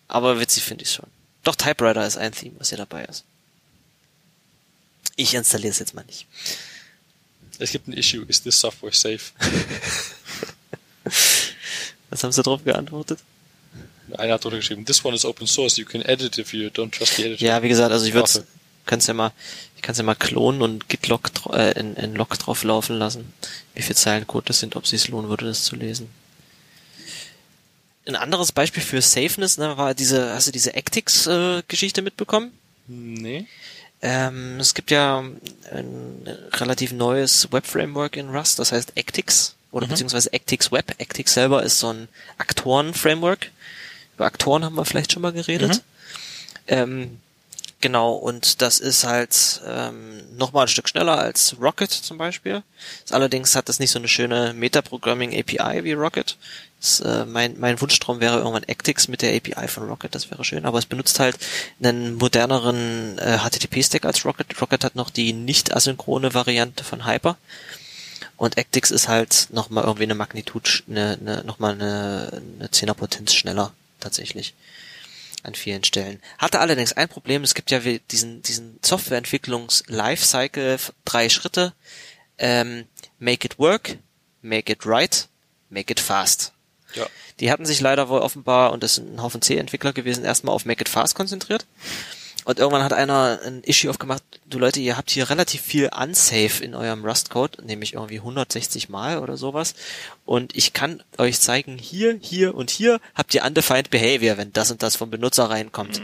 Aber 0.07 0.39
witzig 0.39 0.63
finde 0.63 0.85
ich 0.85 0.91
schon. 0.93 1.07
Doch 1.45 1.57
Typewriter 1.57 2.07
ist 2.07 2.19
ein 2.19 2.33
Theme, 2.33 2.55
was 2.59 2.69
hier 2.69 2.79
dabei 2.79 3.05
ist. 3.07 3.25
Ich 5.17 5.35
installiere 5.35 5.71
es 5.71 5.79
jetzt 5.79 5.95
mal 5.95 6.05
nicht. 6.05 6.27
Es 7.59 7.71
gibt 7.73 7.89
ein 7.89 7.93
Issue, 7.95 8.25
is 8.29 8.43
this 8.43 8.61
software 8.61 8.93
safe? 8.93 9.33
Was 11.05 12.23
haben 12.25 12.33
sie 12.33 12.43
drauf 12.43 12.63
geantwortet? 12.65 13.21
Einer 14.19 14.35
hat 14.35 14.45
drunter 14.45 14.59
geschrieben, 14.59 14.85
this 14.85 15.03
one 15.05 15.15
is 15.17 15.25
open 15.25 15.47
source, 15.47 15.77
you 15.79 15.87
can 15.87 16.03
edit 16.03 16.37
if 16.37 16.53
you 16.53 16.69
don't 16.69 16.91
trust 16.91 17.17
the 17.17 17.25
editor. 17.25 17.47
Ja, 17.47 17.63
wie 17.63 17.69
gesagt, 17.69 17.93
also 17.93 18.05
ich 18.05 18.13
würde 18.13 18.29
Warte. 18.29 18.47
kann's 18.85 19.07
ja 19.07 19.15
mal, 19.15 19.33
ich 19.77 19.83
kann's 19.83 19.97
ja 19.99 20.05
mal 20.05 20.15
klonen 20.15 20.61
und 20.61 20.89
Gitlog 20.89 21.31
dra- 21.33 21.57
äh, 21.57 21.81
in, 21.81 21.97
in 21.97 22.15
Log 22.15 22.39
drauf 22.39 22.63
laufen 22.63 22.99
lassen, 22.99 23.33
wie 23.75 23.81
viele 23.83 23.95
Zeilen 23.95 24.27
Code 24.27 24.45
das 24.49 24.59
sind, 24.61 24.77
ob 24.77 24.87
sich's 24.87 25.09
lohnen 25.09 25.31
würde, 25.31 25.47
das 25.47 25.65
zu 25.65 25.77
lesen. 25.77 26.11
Ein 28.05 28.17
anderes 28.17 28.53
Beispiel 28.53 28.83
für 28.83 29.01
Safeness, 29.01 29.57
ne, 29.59 29.77
war 29.79 29.95
diese, 29.95 30.35
hast 30.35 30.49
du 30.49 30.53
diese 30.53 30.75
Actix-Geschichte 30.75 32.03
mitbekommen? 32.03 32.53
Nee. 32.89 33.47
Ähm, 34.03 34.59
es 34.59 34.75
gibt 34.75 34.91
ja 34.91 35.21
ein 35.21 36.29
relativ 36.55 36.93
neues 36.93 37.49
Web-Framework 37.53 38.17
in 38.17 38.29
Rust, 38.31 38.59
das 38.59 38.73
heißt 38.73 38.97
Actix 38.97 39.55
oder 39.73 39.87
beziehungsweise 39.87 40.33
Actix 40.33 40.71
Web. 40.71 40.95
Actix 40.99 41.35
selber 41.35 41.63
ist 41.63 41.79
so 41.79 41.93
ein 41.93 42.09
Aktoren-Framework. 42.39 43.51
Über 44.15 44.27
Aktoren 44.27 44.65
haben 44.65 44.77
wir 44.77 44.85
vielleicht 44.85 45.13
schon 45.13 45.23
mal 45.23 45.33
geredet. 45.33 45.83
Ähm, 46.69 47.19
genau, 47.81 48.13
und 48.13 48.61
das 48.63 48.79
ist 48.79 49.05
halt 49.05 49.63
ähm, 49.67 50.37
nochmal 50.37 50.67
ein 50.67 50.69
Stück 50.69 50.89
schneller 50.89 51.19
als 51.19 51.57
Rocket 51.61 51.91
zum 51.91 52.19
Beispiel. 52.19 52.63
Das 53.03 53.13
allerdings 53.13 53.57
hat 53.57 53.69
das 53.69 53.79
nicht 53.79 53.91
so 53.91 53.99
eine 53.99 54.09
schöne 54.09 54.53
Metaprogramming-API 54.53 55.85
wie 55.85 55.93
Rocket. 55.95 56.37
Das, 56.79 57.01
äh, 57.01 57.25
mein, 57.25 57.59
mein 57.59 57.81
Wunschtraum 57.81 58.21
wäre 58.21 58.39
irgendwann 58.39 58.65
Actix 58.65 59.09
mit 59.09 59.23
der 59.23 59.35
API 59.35 59.69
von 59.69 59.89
Rocket, 59.89 60.15
das 60.15 60.31
wäre 60.31 60.45
schön. 60.45 60.67
Aber 60.67 60.79
es 60.79 60.87
benutzt 60.87 61.19
halt 61.19 61.39
einen 61.83 62.15
moderneren 62.17 63.19
äh, 63.19 63.39
HTTP-Stack 63.39 64.05
als 64.05 64.25
Rocket. 64.25 64.61
Rocket 64.61 64.85
hat 64.85 64.97
noch 64.97 65.09
die 65.09 65.33
nicht 65.33 65.75
asynchrone 65.75 66.35
Variante 66.35 66.85
von 66.85 67.07
Hyper. 67.07 67.39
Und 68.37 68.59
Actix 68.59 68.91
ist 68.91 69.09
halt 69.09 69.49
nochmal 69.51 69.85
irgendwie 69.85 70.05
eine 70.05 70.15
Magnitud, 70.15 70.85
eine, 70.89 71.19
eine, 71.21 71.45
nochmal 71.45 71.73
eine, 71.73 72.43
eine 72.59 72.71
Zehnerpotenz 72.71 73.35
schneller, 73.35 73.73
tatsächlich. 74.01 74.55
An 75.45 75.55
vielen 75.55 75.83
Stellen. 75.83 76.23
Hatte 76.39 76.61
allerdings 76.61 76.93
ein 76.93 77.09
Problem, 77.09 77.43
es 77.43 77.55
gibt 77.55 77.73
ja 77.73 77.85
wie 77.85 78.01
diesen, 78.11 78.43
diesen 78.43 78.79
Softwareentwicklungs-Lifecycle, 78.83 80.79
drei 81.05 81.29
Schritte. 81.29 81.73
Ähm, 82.39 82.87
make 83.19 83.45
it 83.45 83.59
work, 83.59 83.99
make 84.41 84.73
it 84.73 84.87
right, 84.87 85.29
make 85.69 85.91
it 85.91 85.99
fast. 85.99 86.53
Ja. 86.95 87.07
Die 87.41 87.51
hatten 87.51 87.67
sich 87.67 87.81
leider 87.81 88.09
wohl 88.09 88.21
offenbar, 88.21 88.73
und 88.73 88.83
das 88.83 88.97
sind 88.97 89.15
ein 89.15 89.23
Haufen 89.23 89.43
C-Entwickler 89.43 89.93
gewesen, 89.93 90.25
erstmal 90.25 90.55
auf 90.55 90.65
Make 90.65 90.83
It 90.83 90.89
Fast 90.89 91.15
konzentriert. 91.15 91.67
Und 92.45 92.59
irgendwann 92.59 92.83
hat 92.83 92.93
einer 92.93 93.41
ein 93.45 93.63
Issue 93.63 93.89
aufgemacht, 93.91 94.23
du 94.47 94.59
Leute, 94.59 94.81
ihr 94.81 94.97
habt 94.97 95.11
hier 95.11 95.31
relativ 95.31 95.61
viel 95.61 95.89
unsafe 95.97 96.65
in 96.65 96.75
eurem 96.75 97.05
Rust-Code, 97.05 97.65
nämlich 97.65 97.95
irgendwie 97.95 98.19
160 98.19 98.89
Mal 98.89 99.19
oder 99.19 99.37
sowas. 99.37 99.75
Und 100.25 100.57
ich 100.57 100.73
kann 100.73 101.03
euch 101.19 101.41
zeigen, 101.41 101.79
hier, 101.79 102.19
hier 102.21 102.55
und 102.55 102.71
hier 102.71 103.01
habt 103.15 103.35
ihr 103.35 103.45
undefined 103.45 103.91
behavior, 103.91 104.37
wenn 104.39 104.53
das 104.53 104.71
und 104.71 104.83
das 104.83 104.97
vom 104.97 105.11
Benutzer 105.11 105.51
reinkommt. 105.51 106.03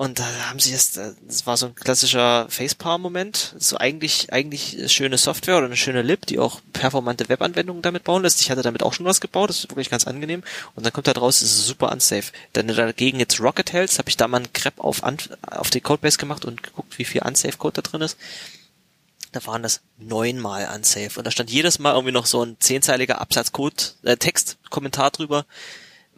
Und 0.00 0.18
da 0.18 0.24
haben 0.48 0.58
sie 0.58 0.72
es, 0.72 0.92
das 0.92 1.46
war 1.46 1.58
so 1.58 1.66
ein 1.66 1.74
klassischer 1.74 2.46
Facepalm-Moment. 2.48 3.54
So 3.58 3.76
eigentlich, 3.76 4.32
eigentlich 4.32 4.90
schöne 4.90 5.18
Software 5.18 5.58
oder 5.58 5.66
eine 5.66 5.76
schöne 5.76 6.00
Lib, 6.00 6.24
die 6.24 6.38
auch 6.38 6.62
performante 6.72 7.28
Webanwendungen 7.28 7.82
damit 7.82 8.04
bauen 8.04 8.22
lässt. 8.22 8.40
Ich 8.40 8.50
hatte 8.50 8.62
damit 8.62 8.82
auch 8.82 8.94
schon 8.94 9.04
was 9.04 9.20
gebaut, 9.20 9.50
das 9.50 9.58
ist 9.58 9.68
wirklich 9.68 9.90
ganz 9.90 10.06
angenehm. 10.06 10.42
Und 10.74 10.86
dann 10.86 10.94
kommt 10.94 11.06
da 11.06 11.12
draus, 11.12 11.42
es 11.42 11.52
ist 11.52 11.66
super 11.66 11.92
unsafe. 11.92 12.32
Du 12.54 12.62
dagegen 12.62 13.20
jetzt 13.20 13.42
Rocket 13.42 13.74
hältst, 13.74 13.98
habe 13.98 14.08
ich 14.08 14.16
da 14.16 14.26
mal 14.26 14.38
einen 14.38 14.52
Grep 14.54 14.80
auf, 14.80 15.02
auf 15.02 15.68
die 15.68 15.82
Codebase 15.82 16.16
gemacht 16.16 16.46
und 16.46 16.62
geguckt, 16.62 16.98
wie 16.98 17.04
viel 17.04 17.20
unsafe 17.20 17.58
Code 17.58 17.82
da 17.82 17.90
drin 17.90 18.00
ist. 18.00 18.16
Da 19.32 19.44
waren 19.44 19.62
das 19.62 19.82
neunmal 19.98 20.66
unsafe. 20.74 21.20
Und 21.20 21.26
da 21.26 21.30
stand 21.30 21.50
jedes 21.50 21.78
Mal 21.78 21.92
irgendwie 21.92 22.14
noch 22.14 22.24
so 22.24 22.42
ein 22.42 22.56
zehnzeiliger 22.58 23.20
Absatzcode, 23.20 23.96
äh, 24.04 24.16
Textkommentar 24.16 25.10
drüber, 25.10 25.44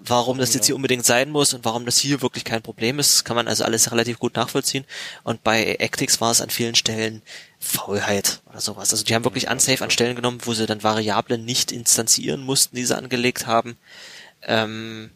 warum 0.04 0.38
das 0.38 0.54
jetzt 0.54 0.66
hier 0.66 0.76
unbedingt 0.76 1.04
sein 1.04 1.30
muss 1.30 1.54
und 1.54 1.64
warum 1.64 1.84
das 1.84 1.98
hier 1.98 2.22
wirklich 2.22 2.44
kein 2.44 2.62
Problem 2.62 2.98
ist. 2.98 3.24
Kann 3.24 3.36
man 3.36 3.48
also 3.48 3.64
alles 3.64 3.90
relativ 3.92 4.18
gut 4.18 4.34
nachvollziehen. 4.34 4.84
Und 5.22 5.42
bei 5.42 5.76
Actix 5.78 6.20
war 6.20 6.30
es 6.30 6.40
an 6.40 6.50
vielen 6.50 6.74
Stellen 6.74 7.22
Faulheit 7.60 8.40
oder 8.50 8.60
sowas. 8.60 8.90
Also 8.92 9.04
die 9.04 9.14
haben 9.14 9.24
wirklich 9.24 9.50
unsafe 9.50 9.84
an 9.84 9.90
Stellen 9.90 10.16
genommen, 10.16 10.40
wo 10.44 10.54
sie 10.54 10.66
dann 10.66 10.82
Variablen 10.82 11.44
nicht 11.44 11.72
instanzieren 11.72 12.42
mussten, 12.42 12.76
die 12.76 12.84
sie 12.84 12.96
angelegt 12.96 13.46
haben. 13.46 13.76
Ähm, 14.42 15.10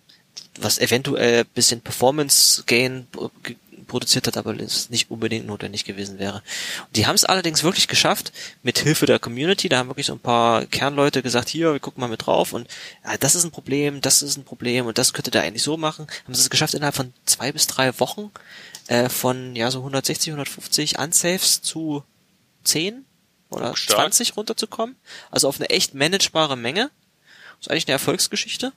was 0.59 0.79
eventuell 0.79 1.45
bisschen 1.45 1.81
Performance 1.81 2.63
Gain 2.67 3.07
produziert 3.87 4.27
hat, 4.27 4.37
aber 4.37 4.59
es 4.59 4.91
nicht 4.91 5.11
unbedingt 5.11 5.47
notwendig 5.47 5.85
gewesen 5.85 6.19
wäre. 6.19 6.43
Und 6.87 6.97
die 6.97 7.07
haben 7.07 7.15
es 7.15 7.25
allerdings 7.25 7.63
wirklich 7.63 7.89
geschafft, 7.89 8.33
mit 8.63 8.79
Hilfe 8.79 9.07
der 9.07 9.19
Community, 9.19 9.69
da 9.69 9.79
haben 9.79 9.89
wirklich 9.89 10.07
so 10.07 10.13
ein 10.13 10.21
paar 10.21 10.67
Kernleute 10.67 11.23
gesagt, 11.23 11.49
hier, 11.49 11.73
wir 11.73 11.81
gucken 11.81 12.01
mal 12.01 12.09
mit 12.09 12.27
drauf 12.27 12.53
und 12.53 12.69
ja, 13.05 13.17
das 13.17 13.35
ist 13.35 13.45
ein 13.45 13.51
Problem, 13.51 14.01
das 14.01 14.23
ist 14.23 14.37
ein 14.37 14.45
Problem 14.45 14.87
und 14.87 14.99
das 14.99 15.13
könnte 15.13 15.31
da 15.31 15.41
eigentlich 15.41 15.63
so 15.63 15.77
machen. 15.77 16.07
Haben 16.25 16.35
sie 16.35 16.43
es 16.43 16.51
geschafft, 16.51 16.75
innerhalb 16.75 16.95
von 16.95 17.13
zwei 17.25 17.53
bis 17.53 17.67
drei 17.67 17.99
Wochen 18.01 18.31
äh, 18.89 19.09
von 19.09 19.57
ja 19.57 19.71
so 19.71 19.79
160, 19.79 20.33
150 20.33 20.99
Unsaves 20.99 21.63
zu 21.63 22.03
10 22.65 23.05
oder 23.51 23.77
Stark. 23.77 24.01
20 24.01 24.37
runterzukommen. 24.37 24.97
Also 25.31 25.49
auf 25.49 25.59
eine 25.59 25.71
echt 25.71 25.95
managebare 25.95 26.57
Menge. 26.57 26.91
Das 27.59 27.67
ist 27.67 27.71
eigentlich 27.71 27.87
eine 27.87 27.93
Erfolgsgeschichte. 27.93 28.73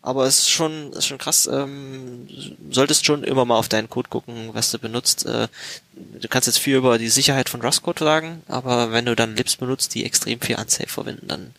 Aber 0.00 0.26
es 0.26 0.40
ist 0.40 0.50
schon, 0.50 0.92
ist 0.92 1.06
schon 1.06 1.18
krass, 1.18 1.46
ähm, 1.46 2.28
solltest 2.70 3.06
schon 3.06 3.22
immer 3.22 3.44
mal 3.44 3.56
auf 3.56 3.68
deinen 3.68 3.88
Code 3.88 4.08
gucken, 4.08 4.50
was 4.52 4.70
du 4.70 4.78
benutzt. 4.78 5.26
Äh, 5.26 5.48
du 5.92 6.28
kannst 6.28 6.48
jetzt 6.48 6.58
viel 6.58 6.76
über 6.76 6.98
die 6.98 7.08
Sicherheit 7.08 7.48
von 7.48 7.62
Rust-Code 7.62 8.04
sagen, 8.04 8.42
aber 8.48 8.92
wenn 8.92 9.06
du 9.06 9.14
dann 9.14 9.36
Libs 9.36 9.56
benutzt, 9.56 9.94
die 9.94 10.04
extrem 10.04 10.40
viel 10.40 10.56
Unsafe 10.56 10.88
verwenden, 10.88 11.28
dann 11.28 11.54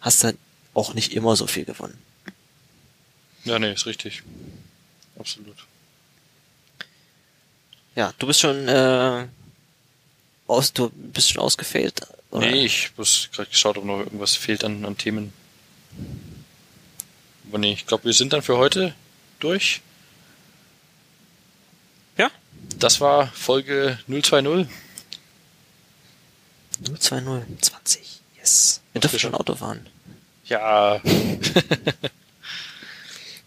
hast 0.00 0.22
du 0.22 0.36
auch 0.74 0.94
nicht 0.94 1.12
immer 1.12 1.34
so 1.36 1.46
viel 1.46 1.64
gewonnen. 1.64 1.98
Ja, 3.44 3.58
nee, 3.58 3.72
ist 3.72 3.86
richtig. 3.86 4.22
Absolut. 5.18 5.56
Ja, 7.94 8.12
du 8.18 8.26
bist 8.26 8.40
schon 8.40 8.68
äh, 8.68 9.26
aus, 10.46 10.72
du 10.72 10.90
bist 10.90 11.30
schon 11.30 11.42
ausgefailt. 11.42 12.02
Oder? 12.30 12.50
Nee, 12.50 12.66
ich 12.66 12.90
muss 12.96 13.30
gerade 13.32 13.48
geschaut, 13.48 13.78
ob 13.78 13.84
noch 13.84 14.00
irgendwas 14.00 14.36
fehlt 14.36 14.64
an, 14.64 14.84
an 14.84 14.98
Themen. 14.98 15.32
Aber 17.48 17.58
nee, 17.58 17.72
ich 17.74 17.86
glaube, 17.86 18.04
wir 18.04 18.12
sind 18.12 18.32
dann 18.32 18.42
für 18.42 18.56
heute 18.56 18.94
durch. 19.40 19.80
Ja. 22.16 22.30
Das 22.78 23.00
war 23.00 23.28
Folge 23.28 23.98
020. 24.08 24.66
020, 26.82 27.60
20. 27.62 28.20
Yes. 28.38 28.80
Wir 28.92 29.02
Was 29.02 29.02
dürfen 29.02 29.12
wir 29.14 29.18
schon 29.20 29.30
schon- 29.32 29.40
Auto 29.40 29.54
fahren. 29.54 29.86
Ja, 30.46 31.00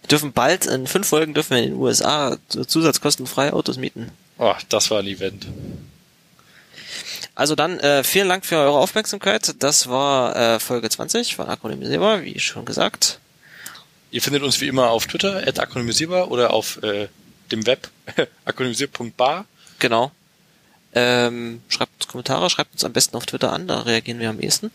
Wir 0.01 0.07
dürfen 0.09 0.33
bald, 0.33 0.65
in 0.65 0.87
fünf 0.87 1.07
Folgen 1.07 1.33
dürfen 1.35 1.51
wir 1.51 1.59
in 1.63 1.69
den 1.71 1.79
USA 1.79 2.37
zusatzkostenfrei 2.49 3.53
Autos 3.53 3.77
mieten. 3.77 4.11
oh, 4.39 4.55
das 4.69 4.89
war 4.89 4.99
ein 4.99 5.07
Event. 5.07 5.45
Also 7.35 7.55
dann, 7.55 7.79
äh, 7.79 8.03
vielen 8.03 8.27
Dank 8.27 8.43
für 8.45 8.57
eure 8.57 8.77
Aufmerksamkeit. 8.79 9.55
Das 9.59 9.87
war 9.87 10.35
äh, 10.35 10.59
Folge 10.59 10.89
20 10.89 11.35
von 11.35 11.47
Akronymisierbar, 11.47 12.23
wie 12.23 12.39
schon 12.39 12.65
gesagt. 12.65 13.19
Ihr 14.11 14.21
findet 14.21 14.43
uns 14.43 14.59
wie 14.61 14.67
immer 14.67 14.89
auf 14.89 15.07
Twitter, 15.07 15.47
at 15.47 15.59
akronymisierbar 15.59 16.31
oder 16.31 16.53
auf 16.53 16.81
äh, 16.83 17.07
dem 17.51 17.65
Web, 17.65 17.89
akronymisier.bar. 18.45 19.45
Genau. 19.79 20.11
Ähm, 20.93 21.61
schreibt 21.69 21.93
uns 21.95 22.07
Kommentare, 22.07 22.49
schreibt 22.49 22.73
uns 22.73 22.83
am 22.83 22.93
besten 22.93 23.15
auf 23.15 23.25
Twitter 23.25 23.53
an, 23.53 23.67
da 23.67 23.81
reagieren 23.81 24.19
wir 24.19 24.29
am 24.29 24.39
ehesten. 24.39 24.71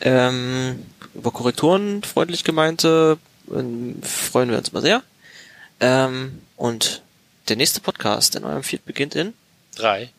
Ähm, 0.00 0.86
über 1.14 1.32
Korrekturen, 1.32 2.02
freundlich 2.02 2.44
gemeinte, 2.44 3.18
ähm, 3.52 4.00
freuen 4.02 4.50
wir 4.50 4.58
uns 4.58 4.72
mal 4.72 4.82
sehr. 4.82 5.02
Ähm, 5.80 6.42
und 6.56 7.02
der 7.48 7.56
nächste 7.56 7.80
Podcast 7.80 8.36
in 8.36 8.44
eurem 8.44 8.62
Feed 8.62 8.84
beginnt 8.84 9.14
in 9.14 9.34
Drei, 9.74 10.10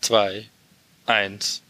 zwei, 0.00 0.48
eins. 1.06 1.62